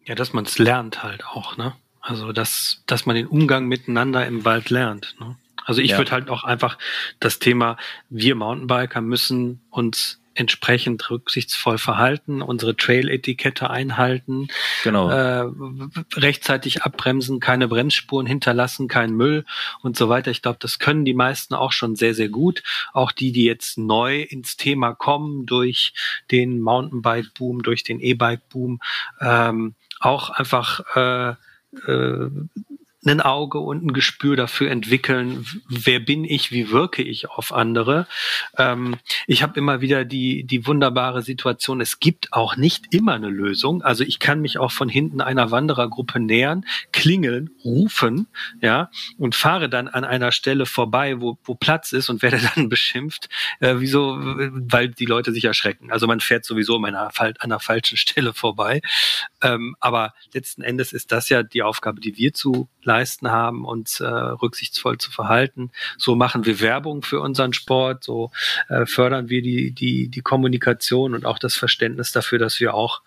Ja, 0.06 0.16
dass 0.16 0.34
man 0.34 0.46
es 0.46 0.58
lernt 0.58 1.04
halt 1.04 1.26
auch, 1.26 1.56
ne? 1.58 1.74
Also 2.02 2.34
dass, 2.34 2.84
dass 2.86 3.06
man 3.06 3.16
den 3.16 3.28
Umgang 3.28 3.68
miteinander 3.68 4.26
im 4.28 4.44
Wald 4.44 4.70
lernt. 4.70 5.16
Ne? 5.20 5.38
Also 5.64 5.82
ich 5.82 5.92
ja. 5.92 5.98
würde 5.98 6.12
halt 6.12 6.30
auch 6.30 6.44
einfach 6.44 6.78
das 7.22 7.40
Thema, 7.40 7.78
wir 8.10 8.36
Mountainbiker 8.36 9.00
müssen 9.00 9.62
uns 9.70 10.22
entsprechend 10.36 11.10
rücksichtsvoll 11.10 11.78
verhalten, 11.78 12.42
unsere 12.42 12.76
Trail-Etikette 12.76 13.70
einhalten, 13.70 14.48
genau. 14.84 15.10
äh, 15.10 15.46
rechtzeitig 16.16 16.84
abbremsen, 16.84 17.40
keine 17.40 17.68
Bremsspuren 17.68 18.26
hinterlassen, 18.26 18.88
kein 18.88 19.12
Müll 19.12 19.46
und 19.82 19.98
so 19.98 20.10
weiter. 20.10 20.32
Ich 20.32 20.42
glaube, 20.42 20.58
das 20.60 20.80
können 20.80 21.06
die 21.06 21.14
meisten 21.14 21.54
auch 21.54 21.72
schon 21.72 21.96
sehr, 21.96 22.14
sehr 22.14 22.30
gut. 22.30 22.64
Auch 22.94 23.12
die, 23.12 23.32
die 23.32 23.46
jetzt 23.46 23.78
neu 23.78 24.22
ins 24.22 24.58
Thema 24.58 24.94
kommen 24.94 25.46
durch 25.46 25.94
den 26.32 26.60
Mountainbike-Boom, 26.62 27.64
durch 27.64 27.84
den 27.84 28.00
E-Bike-Boom, 28.00 28.80
ähm, 29.22 29.76
auch 30.00 30.30
einfach 30.30 30.82
äh, 30.96 31.36
äh, 31.92 32.30
ein 33.06 33.22
Auge 33.22 33.60
und 33.60 33.84
ein 33.84 33.94
Gespür 33.94 34.36
dafür 34.36 34.72
entwickeln, 34.72 35.46
wer 35.68 36.00
bin 36.00 36.24
ich, 36.24 36.52
wie 36.52 36.72
wirke 36.72 37.02
ich 37.02 37.30
auf 37.30 37.54
andere. 37.54 38.08
Ähm, 38.58 38.96
ich 39.28 39.44
habe 39.44 39.60
immer 39.60 39.82
wieder 39.82 40.06
die, 40.06 40.44
die 40.44 40.66
wunderbare 40.66 41.22
Situation, 41.22 41.82
es 41.82 42.00
gibt 42.00 42.34
auch 42.34 42.56
nicht 42.56 42.94
immer 42.94 43.14
eine 43.14 43.30
Lösung. 43.30 43.82
Also 43.82 44.04
ich 44.04 44.20
kann 44.20 44.42
mich 44.42 44.58
auch 44.58 44.72
von 44.72 44.90
hinten 44.90 45.22
einer 45.22 45.52
Wanderergruppe 45.52 46.20
nähern, 46.20 46.66
klingeln, 46.92 47.50
rufen, 47.64 48.28
ja, 48.62 48.90
und 49.18 49.36
fahre 49.36 49.70
dann 49.70 49.88
an 49.88 50.04
einer 50.04 50.32
Stelle 50.32 50.66
vorbei, 50.66 51.20
wo, 51.20 51.38
wo 51.44 51.56
Platz 51.56 51.92
ist 51.92 52.10
und 52.10 52.22
werde 52.22 52.40
dann 52.56 52.70
beschimpft, 52.70 53.30
äh, 53.60 53.76
wieso, 53.78 54.18
weil 54.20 54.90
die 54.90 55.06
Leute 55.06 55.32
sich 55.32 55.46
erschrecken. 55.46 55.92
Also 55.92 56.08
man 56.08 56.20
fährt 56.20 56.46
sowieso 56.46 56.78
an 56.78 56.86
einer, 56.86 57.12
an 57.20 57.34
einer 57.40 57.60
falschen 57.60 57.98
Stelle 57.98 58.34
vorbei. 58.34 58.82
Ähm, 59.42 59.76
aber 59.80 60.14
letzten 60.34 60.62
Endes 60.62 60.94
ist 60.94 61.12
das 61.12 61.30
ja 61.30 61.44
die 61.44 61.64
Aufgabe, 61.64 62.02
die 62.02 62.18
wir 62.18 62.34
zu 62.34 62.70
haben, 63.32 63.66
uns 63.66 64.00
äh, 64.00 64.08
rücksichtsvoll 64.08 64.98
zu 64.98 65.12
verhalten. 65.12 65.72
So 65.98 66.16
machen 66.16 66.46
wir 66.46 66.60
Werbung 66.60 67.02
für 67.02 67.20
unseren 67.20 67.54
Sport, 67.54 68.04
so 68.04 68.32
äh, 68.70 68.86
fördern 68.86 69.30
wir 69.30 69.42
die, 69.42 69.72
die, 69.72 70.10
die 70.10 70.22
Kommunikation 70.22 71.14
und 71.14 71.26
auch 71.26 71.40
das 71.40 71.56
Verständnis 71.56 72.12
dafür, 72.12 72.40
dass 72.40 72.60
wir 72.60 72.74
auch 72.74 73.02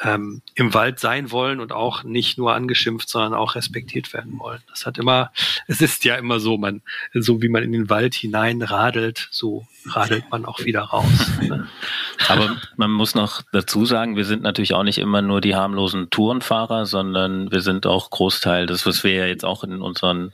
ähm, 0.00 0.42
im 0.54 0.74
Wald 0.74 0.98
sein 0.98 1.30
wollen 1.30 1.60
und 1.60 1.72
auch 1.72 2.02
nicht 2.02 2.38
nur 2.38 2.54
angeschimpft, 2.54 3.08
sondern 3.08 3.34
auch 3.34 3.54
respektiert 3.54 4.12
werden 4.12 4.38
wollen. 4.38 4.60
Das 4.68 4.86
hat 4.86 4.98
immer, 4.98 5.30
es 5.66 5.80
ist 5.80 6.04
ja 6.04 6.16
immer 6.16 6.40
so, 6.40 6.58
man, 6.58 6.82
so 7.12 7.42
wie 7.42 7.48
man 7.48 7.62
in 7.62 7.72
den 7.72 7.90
Wald 7.90 8.14
hinein 8.14 8.62
radelt, 8.62 9.28
so 9.30 9.66
radelt 9.86 10.30
man 10.30 10.44
auch 10.44 10.60
wieder 10.60 10.82
raus. 10.82 11.30
Aber 12.28 12.56
man 12.76 12.90
muss 12.90 13.14
noch 13.14 13.42
dazu 13.52 13.84
sagen, 13.84 14.16
wir 14.16 14.24
sind 14.24 14.42
natürlich 14.42 14.74
auch 14.74 14.82
nicht 14.82 14.98
immer 14.98 15.22
nur 15.22 15.40
die 15.40 15.54
harmlosen 15.54 16.10
Tourenfahrer, 16.10 16.86
sondern 16.86 17.50
wir 17.50 17.60
sind 17.60 17.86
auch 17.86 18.10
Großteil, 18.10 18.66
das 18.66 18.86
was 18.86 19.04
wir 19.04 19.12
ja 19.12 19.26
jetzt 19.26 19.44
auch 19.44 19.64
in 19.64 19.82
unseren 19.82 20.32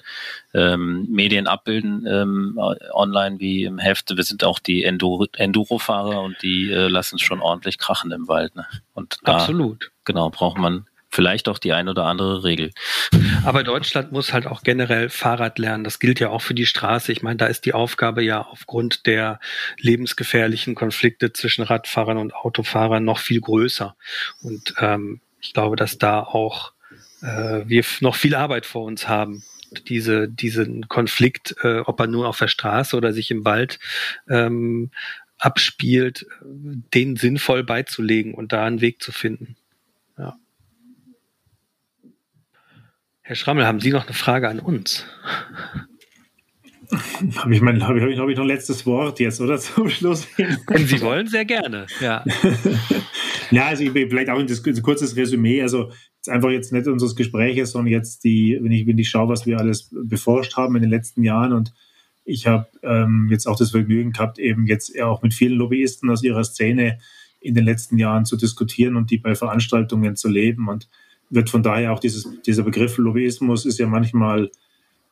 ähm, 0.54 1.06
Medien 1.10 1.46
abbilden, 1.46 2.06
ähm, 2.06 2.58
online 2.92 3.38
wie 3.40 3.64
im 3.64 3.78
Heft. 3.78 4.16
Wir 4.16 4.24
sind 4.24 4.44
auch 4.44 4.58
die 4.58 4.84
Enduro, 4.84 5.26
Enduro-Fahrer 5.36 6.22
und 6.22 6.36
die 6.42 6.70
äh, 6.70 6.88
lassen 6.88 7.16
es 7.16 7.22
schon 7.22 7.40
ordentlich 7.40 7.78
krachen 7.78 8.10
im 8.10 8.28
Wald. 8.28 8.56
Ne? 8.56 8.66
Und 8.94 9.18
da, 9.24 9.34
Absolut. 9.34 9.90
Genau, 10.04 10.30
braucht 10.30 10.58
man 10.58 10.86
vielleicht 11.10 11.48
auch 11.48 11.58
die 11.58 11.72
ein 11.72 11.88
oder 11.88 12.04
andere 12.04 12.44
Regel. 12.44 12.70
Aber 13.44 13.64
Deutschland 13.64 14.12
muss 14.12 14.32
halt 14.32 14.46
auch 14.46 14.62
generell 14.62 15.08
Fahrrad 15.08 15.58
lernen. 15.58 15.84
Das 15.84 15.98
gilt 15.98 16.20
ja 16.20 16.30
auch 16.30 16.42
für 16.42 16.54
die 16.54 16.66
Straße. 16.66 17.10
Ich 17.10 17.22
meine, 17.22 17.36
da 17.36 17.46
ist 17.46 17.66
die 17.66 17.74
Aufgabe 17.74 18.22
ja 18.22 18.42
aufgrund 18.42 19.06
der 19.06 19.40
lebensgefährlichen 19.78 20.74
Konflikte 20.74 21.32
zwischen 21.32 21.62
Radfahrern 21.62 22.16
und 22.16 22.34
Autofahrern 22.34 23.04
noch 23.04 23.18
viel 23.18 23.40
größer. 23.40 23.96
Und 24.42 24.74
ähm, 24.78 25.20
ich 25.40 25.52
glaube, 25.52 25.74
dass 25.76 25.98
da 25.98 26.20
auch 26.20 26.72
äh, 27.22 27.62
wir 27.66 27.84
noch 28.00 28.14
viel 28.14 28.34
Arbeit 28.34 28.66
vor 28.66 28.84
uns 28.84 29.08
haben 29.08 29.42
diese, 29.88 30.28
diesen 30.28 30.88
Konflikt, 30.88 31.54
äh, 31.62 31.80
ob 31.80 32.00
er 32.00 32.06
nur 32.06 32.28
auf 32.28 32.38
der 32.38 32.48
Straße 32.48 32.96
oder 32.96 33.12
sich 33.12 33.30
im 33.30 33.44
Wald 33.44 33.78
ähm, 34.28 34.90
abspielt, 35.38 36.26
den 36.42 37.16
sinnvoll 37.16 37.64
beizulegen 37.64 38.34
und 38.34 38.52
da 38.52 38.64
einen 38.64 38.80
Weg 38.80 39.02
zu 39.02 39.12
finden. 39.12 39.56
Ja. 40.18 40.36
Herr 43.22 43.36
Schrammel, 43.36 43.66
haben 43.66 43.80
Sie 43.80 43.90
noch 43.90 44.06
eine 44.06 44.14
Frage 44.14 44.48
an 44.48 44.60
uns? 44.60 45.06
Habe 47.36 47.54
ich, 47.54 47.60
mein, 47.60 47.86
hab 47.86 47.94
ich, 47.94 48.02
hab 48.02 48.28
ich 48.28 48.36
noch 48.36 48.44
ein 48.44 48.48
letztes 48.48 48.84
Wort 48.84 49.20
jetzt, 49.20 49.40
oder 49.40 49.58
zum 49.60 49.88
Schluss? 49.88 50.26
Wenn 50.66 50.86
Sie 50.86 51.00
wollen, 51.00 51.28
sehr 51.28 51.44
gerne. 51.44 51.86
Ja, 52.00 52.24
ja 53.50 53.66
also 53.66 53.84
ich, 53.84 53.90
vielleicht 53.92 54.28
auch 54.28 54.38
ein, 54.38 54.48
ein 54.48 54.82
kurzes 54.82 55.16
Resümee. 55.16 55.62
Also 55.62 55.92
jetzt 56.20 56.28
einfach 56.28 56.50
jetzt 56.50 56.70
nicht 56.70 56.86
unseres 56.86 57.16
Gespräches, 57.16 57.70
sondern 57.70 57.92
jetzt 57.92 58.24
die, 58.24 58.58
wenn 58.60 58.72
ich, 58.72 58.86
wenn 58.86 58.98
ich 58.98 59.08
schaue, 59.08 59.30
was 59.30 59.46
wir 59.46 59.58
alles 59.58 59.88
beforscht 59.90 60.54
haben 60.56 60.76
in 60.76 60.82
den 60.82 60.90
letzten 60.90 61.22
Jahren 61.22 61.54
und 61.54 61.72
ich 62.24 62.46
habe 62.46 62.66
ähm, 62.82 63.28
jetzt 63.30 63.46
auch 63.46 63.56
das 63.56 63.70
Vergnügen 63.70 64.12
gehabt, 64.12 64.38
eben 64.38 64.66
jetzt 64.66 65.00
auch 65.00 65.22
mit 65.22 65.32
vielen 65.32 65.56
Lobbyisten 65.56 66.10
aus 66.10 66.22
ihrer 66.22 66.44
Szene 66.44 66.98
in 67.40 67.54
den 67.54 67.64
letzten 67.64 67.96
Jahren 67.96 68.26
zu 68.26 68.36
diskutieren 68.36 68.96
und 68.96 69.10
die 69.10 69.16
bei 69.16 69.34
Veranstaltungen 69.34 70.14
zu 70.14 70.28
leben 70.28 70.68
und 70.68 70.90
wird 71.30 71.48
von 71.48 71.62
daher 71.62 71.92
auch 71.92 72.00
dieses, 72.00 72.28
dieser 72.42 72.64
Begriff 72.64 72.98
Lobbyismus 72.98 73.64
ist 73.64 73.78
ja 73.78 73.86
manchmal 73.86 74.50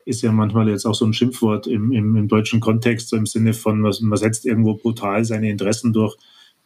ist 0.04 0.22
ja 0.22 0.32
manchmal 0.32 0.68
jetzt 0.68 0.86
auch 0.86 0.94
so 0.94 1.06
ein 1.06 1.14
Schimpfwort 1.14 1.66
im, 1.66 1.92
im, 1.92 2.16
im 2.16 2.28
deutschen 2.28 2.60
Kontext, 2.60 3.08
so 3.08 3.16
im 3.16 3.26
Sinne 3.26 3.52
von, 3.52 3.80
man 3.80 4.16
setzt 4.16 4.46
irgendwo 4.46 4.74
brutal 4.74 5.24
seine 5.24 5.50
Interessen 5.50 5.92
durch. 5.92 6.16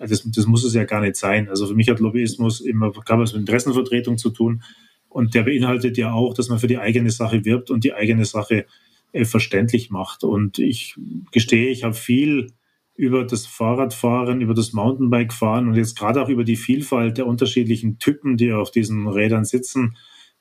Das, 0.06 0.22
das 0.30 0.46
muss 0.46 0.64
es 0.64 0.74
ja 0.74 0.84
gar 0.84 1.00
nicht 1.00 1.16
sein. 1.16 1.48
Also 1.48 1.66
für 1.66 1.74
mich 1.74 1.88
hat 1.88 2.00
Lobbyismus 2.00 2.60
immer 2.60 2.90
gar 2.90 3.18
was 3.18 3.32
mit 3.32 3.40
Interessenvertretung 3.40 4.18
zu 4.18 4.30
tun. 4.30 4.62
Und 5.08 5.34
der 5.34 5.42
beinhaltet 5.42 5.98
ja 5.98 6.12
auch, 6.12 6.34
dass 6.34 6.48
man 6.48 6.58
für 6.58 6.66
die 6.66 6.78
eigene 6.78 7.10
Sache 7.10 7.44
wirbt 7.44 7.70
und 7.70 7.84
die 7.84 7.92
eigene 7.92 8.24
Sache 8.24 8.66
äh, 9.12 9.24
verständlich 9.24 9.90
macht. 9.90 10.24
Und 10.24 10.58
ich 10.58 10.96
gestehe, 11.30 11.70
ich 11.70 11.84
habe 11.84 11.94
viel 11.94 12.52
über 12.94 13.24
das 13.24 13.46
Fahrradfahren, 13.46 14.40
über 14.40 14.54
das 14.54 14.72
Mountainbike-Fahren 14.72 15.68
und 15.68 15.74
jetzt 15.74 15.98
gerade 15.98 16.22
auch 16.22 16.28
über 16.28 16.44
die 16.44 16.56
Vielfalt 16.56 17.18
der 17.18 17.26
unterschiedlichen 17.26 17.98
Typen, 17.98 18.36
die 18.36 18.52
auf 18.52 18.70
diesen 18.70 19.08
Rädern 19.08 19.44
sitzen, 19.44 19.96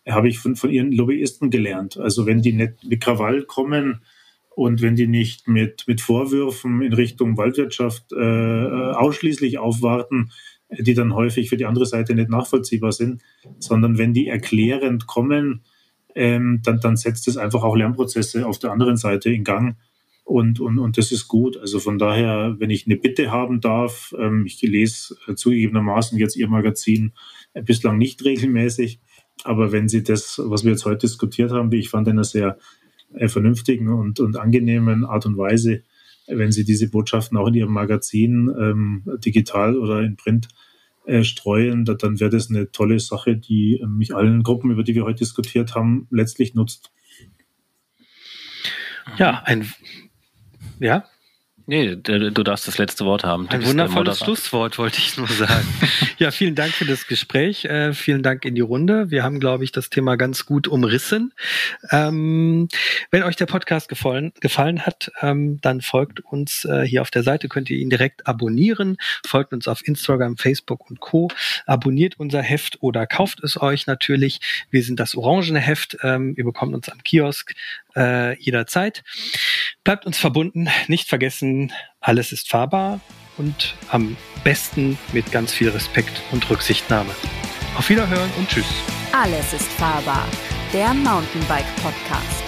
habe 0.07 0.29
ich 0.29 0.39
von, 0.39 0.55
von 0.55 0.69
ihren 0.69 0.91
Lobbyisten 0.91 1.49
gelernt. 1.49 1.97
Also 1.97 2.25
wenn 2.25 2.41
die 2.41 2.53
nicht 2.53 2.83
mit 2.83 3.01
Krawall 3.01 3.43
kommen 3.43 4.01
und 4.53 4.81
wenn 4.81 4.95
die 4.95 5.07
nicht 5.07 5.47
mit, 5.47 5.85
mit 5.87 6.01
Vorwürfen 6.01 6.81
in 6.81 6.93
Richtung 6.93 7.37
Waldwirtschaft 7.37 8.11
äh, 8.11 8.91
ausschließlich 8.93 9.57
aufwarten, 9.57 10.31
die 10.69 10.93
dann 10.93 11.13
häufig 11.13 11.49
für 11.49 11.57
die 11.57 11.65
andere 11.65 11.85
Seite 11.85 12.15
nicht 12.15 12.29
nachvollziehbar 12.29 12.91
sind, 12.91 13.21
sondern 13.59 13.97
wenn 13.97 14.13
die 14.13 14.27
erklärend 14.27 15.07
kommen, 15.07 15.63
ähm, 16.15 16.61
dann, 16.63 16.79
dann 16.79 16.97
setzt 16.97 17.27
es 17.27 17.37
einfach 17.37 17.63
auch 17.63 17.75
Lernprozesse 17.75 18.45
auf 18.45 18.59
der 18.59 18.71
anderen 18.71 18.97
Seite 18.97 19.29
in 19.31 19.43
Gang. 19.43 19.77
Und, 20.23 20.59
und, 20.59 20.79
und 20.79 20.97
das 20.97 21.11
ist 21.11 21.27
gut. 21.27 21.57
Also 21.57 21.79
von 21.79 21.97
daher, 21.97 22.55
wenn 22.59 22.69
ich 22.69 22.85
eine 22.85 22.95
Bitte 22.95 23.31
haben 23.31 23.59
darf, 23.59 24.13
ähm, 24.17 24.45
ich 24.45 24.61
lese 24.61 25.15
zugegebenermaßen 25.35 26.17
jetzt 26.17 26.35
Ihr 26.35 26.47
Magazin 26.47 27.13
äh, 27.53 27.63
bislang 27.63 27.97
nicht 27.97 28.23
regelmäßig, 28.23 28.99
aber 29.43 29.71
wenn 29.71 29.89
Sie 29.89 30.03
das, 30.03 30.39
was 30.43 30.63
wir 30.63 30.71
jetzt 30.71 30.85
heute 30.85 31.07
diskutiert 31.07 31.51
haben, 31.51 31.71
wie 31.71 31.79
ich 31.79 31.89
fand, 31.89 32.07
in 32.07 32.13
einer 32.13 32.23
sehr 32.23 32.49
äh, 32.49 32.59
vernünftigen 33.27 33.89
und, 33.89 34.19
und 34.19 34.37
angenehmen 34.37 35.05
Art 35.05 35.25
und 35.25 35.37
Weise, 35.37 35.83
wenn 36.27 36.51
Sie 36.51 36.63
diese 36.63 36.89
Botschaften 36.89 37.37
auch 37.37 37.47
in 37.47 37.55
Ihrem 37.55 37.73
Magazin 37.73 38.49
ähm, 38.57 39.03
digital 39.25 39.77
oder 39.77 40.01
in 40.01 40.15
Print 40.15 40.47
äh, 41.05 41.23
streuen, 41.23 41.83
da, 41.85 41.93
dann 41.93 42.19
wäre 42.19 42.29
das 42.29 42.49
eine 42.49 42.71
tolle 42.71 42.99
Sache, 42.99 43.35
die 43.35 43.79
äh, 43.81 43.85
mich 43.85 44.15
allen 44.15 44.43
Gruppen, 44.43 44.71
über 44.71 44.83
die 44.83 44.95
wir 44.95 45.03
heute 45.03 45.19
diskutiert 45.19 45.75
haben, 45.75 46.07
letztlich 46.11 46.53
nutzt. 46.53 46.91
Ja, 49.17 49.41
ein 49.45 49.67
ja, 50.79 51.05
Nee, 51.71 51.95
du 51.95 52.43
darfst 52.43 52.67
das 52.67 52.77
letzte 52.77 53.05
Wort 53.05 53.23
haben. 53.23 53.47
Du 53.47 53.55
Ein 53.55 53.65
wundervolles 53.65 54.19
Schlusswort, 54.19 54.77
wollte 54.77 54.97
ich 54.97 55.15
nur 55.15 55.29
sagen. 55.29 55.65
ja, 56.17 56.31
vielen 56.31 56.53
Dank 56.53 56.73
für 56.73 56.83
das 56.83 57.07
Gespräch. 57.07 57.63
Äh, 57.63 57.93
vielen 57.93 58.23
Dank 58.23 58.43
in 58.43 58.55
die 58.55 58.61
Runde. 58.61 59.09
Wir 59.09 59.23
haben, 59.23 59.39
glaube 59.39 59.63
ich, 59.63 59.71
das 59.71 59.89
Thema 59.89 60.17
ganz 60.17 60.45
gut 60.45 60.67
umrissen. 60.67 61.31
Ähm, 61.89 62.67
wenn 63.09 63.23
euch 63.23 63.37
der 63.37 63.45
Podcast 63.45 63.87
gefallen, 63.87 64.33
gefallen 64.41 64.85
hat, 64.85 65.13
ähm, 65.21 65.61
dann 65.61 65.79
folgt 65.79 66.19
uns 66.19 66.65
äh, 66.65 66.81
hier 66.81 67.01
auf 67.03 67.09
der 67.09 67.23
Seite, 67.23 67.47
könnt 67.47 67.69
ihr 67.69 67.77
ihn 67.77 67.89
direkt 67.89 68.27
abonnieren. 68.27 68.97
Folgt 69.25 69.53
uns 69.53 69.69
auf 69.69 69.87
Instagram, 69.87 70.35
Facebook 70.35 70.89
und 70.89 70.99
Co. 70.99 71.29
Abonniert 71.67 72.19
unser 72.19 72.41
Heft 72.41 72.79
oder 72.81 73.07
kauft 73.07 73.41
es 73.45 73.61
euch 73.61 73.87
natürlich. 73.87 74.41
Wir 74.71 74.83
sind 74.83 74.99
das 74.99 75.15
orangene 75.15 75.59
Heft. 75.59 75.99
Ähm, 76.03 76.33
ihr 76.35 76.43
bekommt 76.43 76.75
uns 76.75 76.89
am 76.89 77.01
Kiosk 77.01 77.55
äh, 77.95 78.37
jederzeit. 78.39 79.03
Bleibt 79.83 80.05
uns 80.05 80.17
verbunden. 80.17 80.69
Nicht 80.87 81.07
vergessen, 81.07 81.71
alles 81.99 82.31
ist 82.31 82.49
fahrbar 82.49 82.99
und 83.37 83.75
am 83.89 84.17
besten 84.43 84.97
mit 85.13 85.31
ganz 85.31 85.53
viel 85.53 85.69
Respekt 85.69 86.21
und 86.31 86.49
Rücksichtnahme. 86.49 87.13
Auf 87.77 87.89
Wiederhören 87.89 88.29
und 88.37 88.49
Tschüss. 88.49 88.65
Alles 89.13 89.53
ist 89.53 89.71
fahrbar. 89.73 90.27
Der 90.73 90.93
Mountainbike 90.93 91.75
Podcast. 91.77 92.40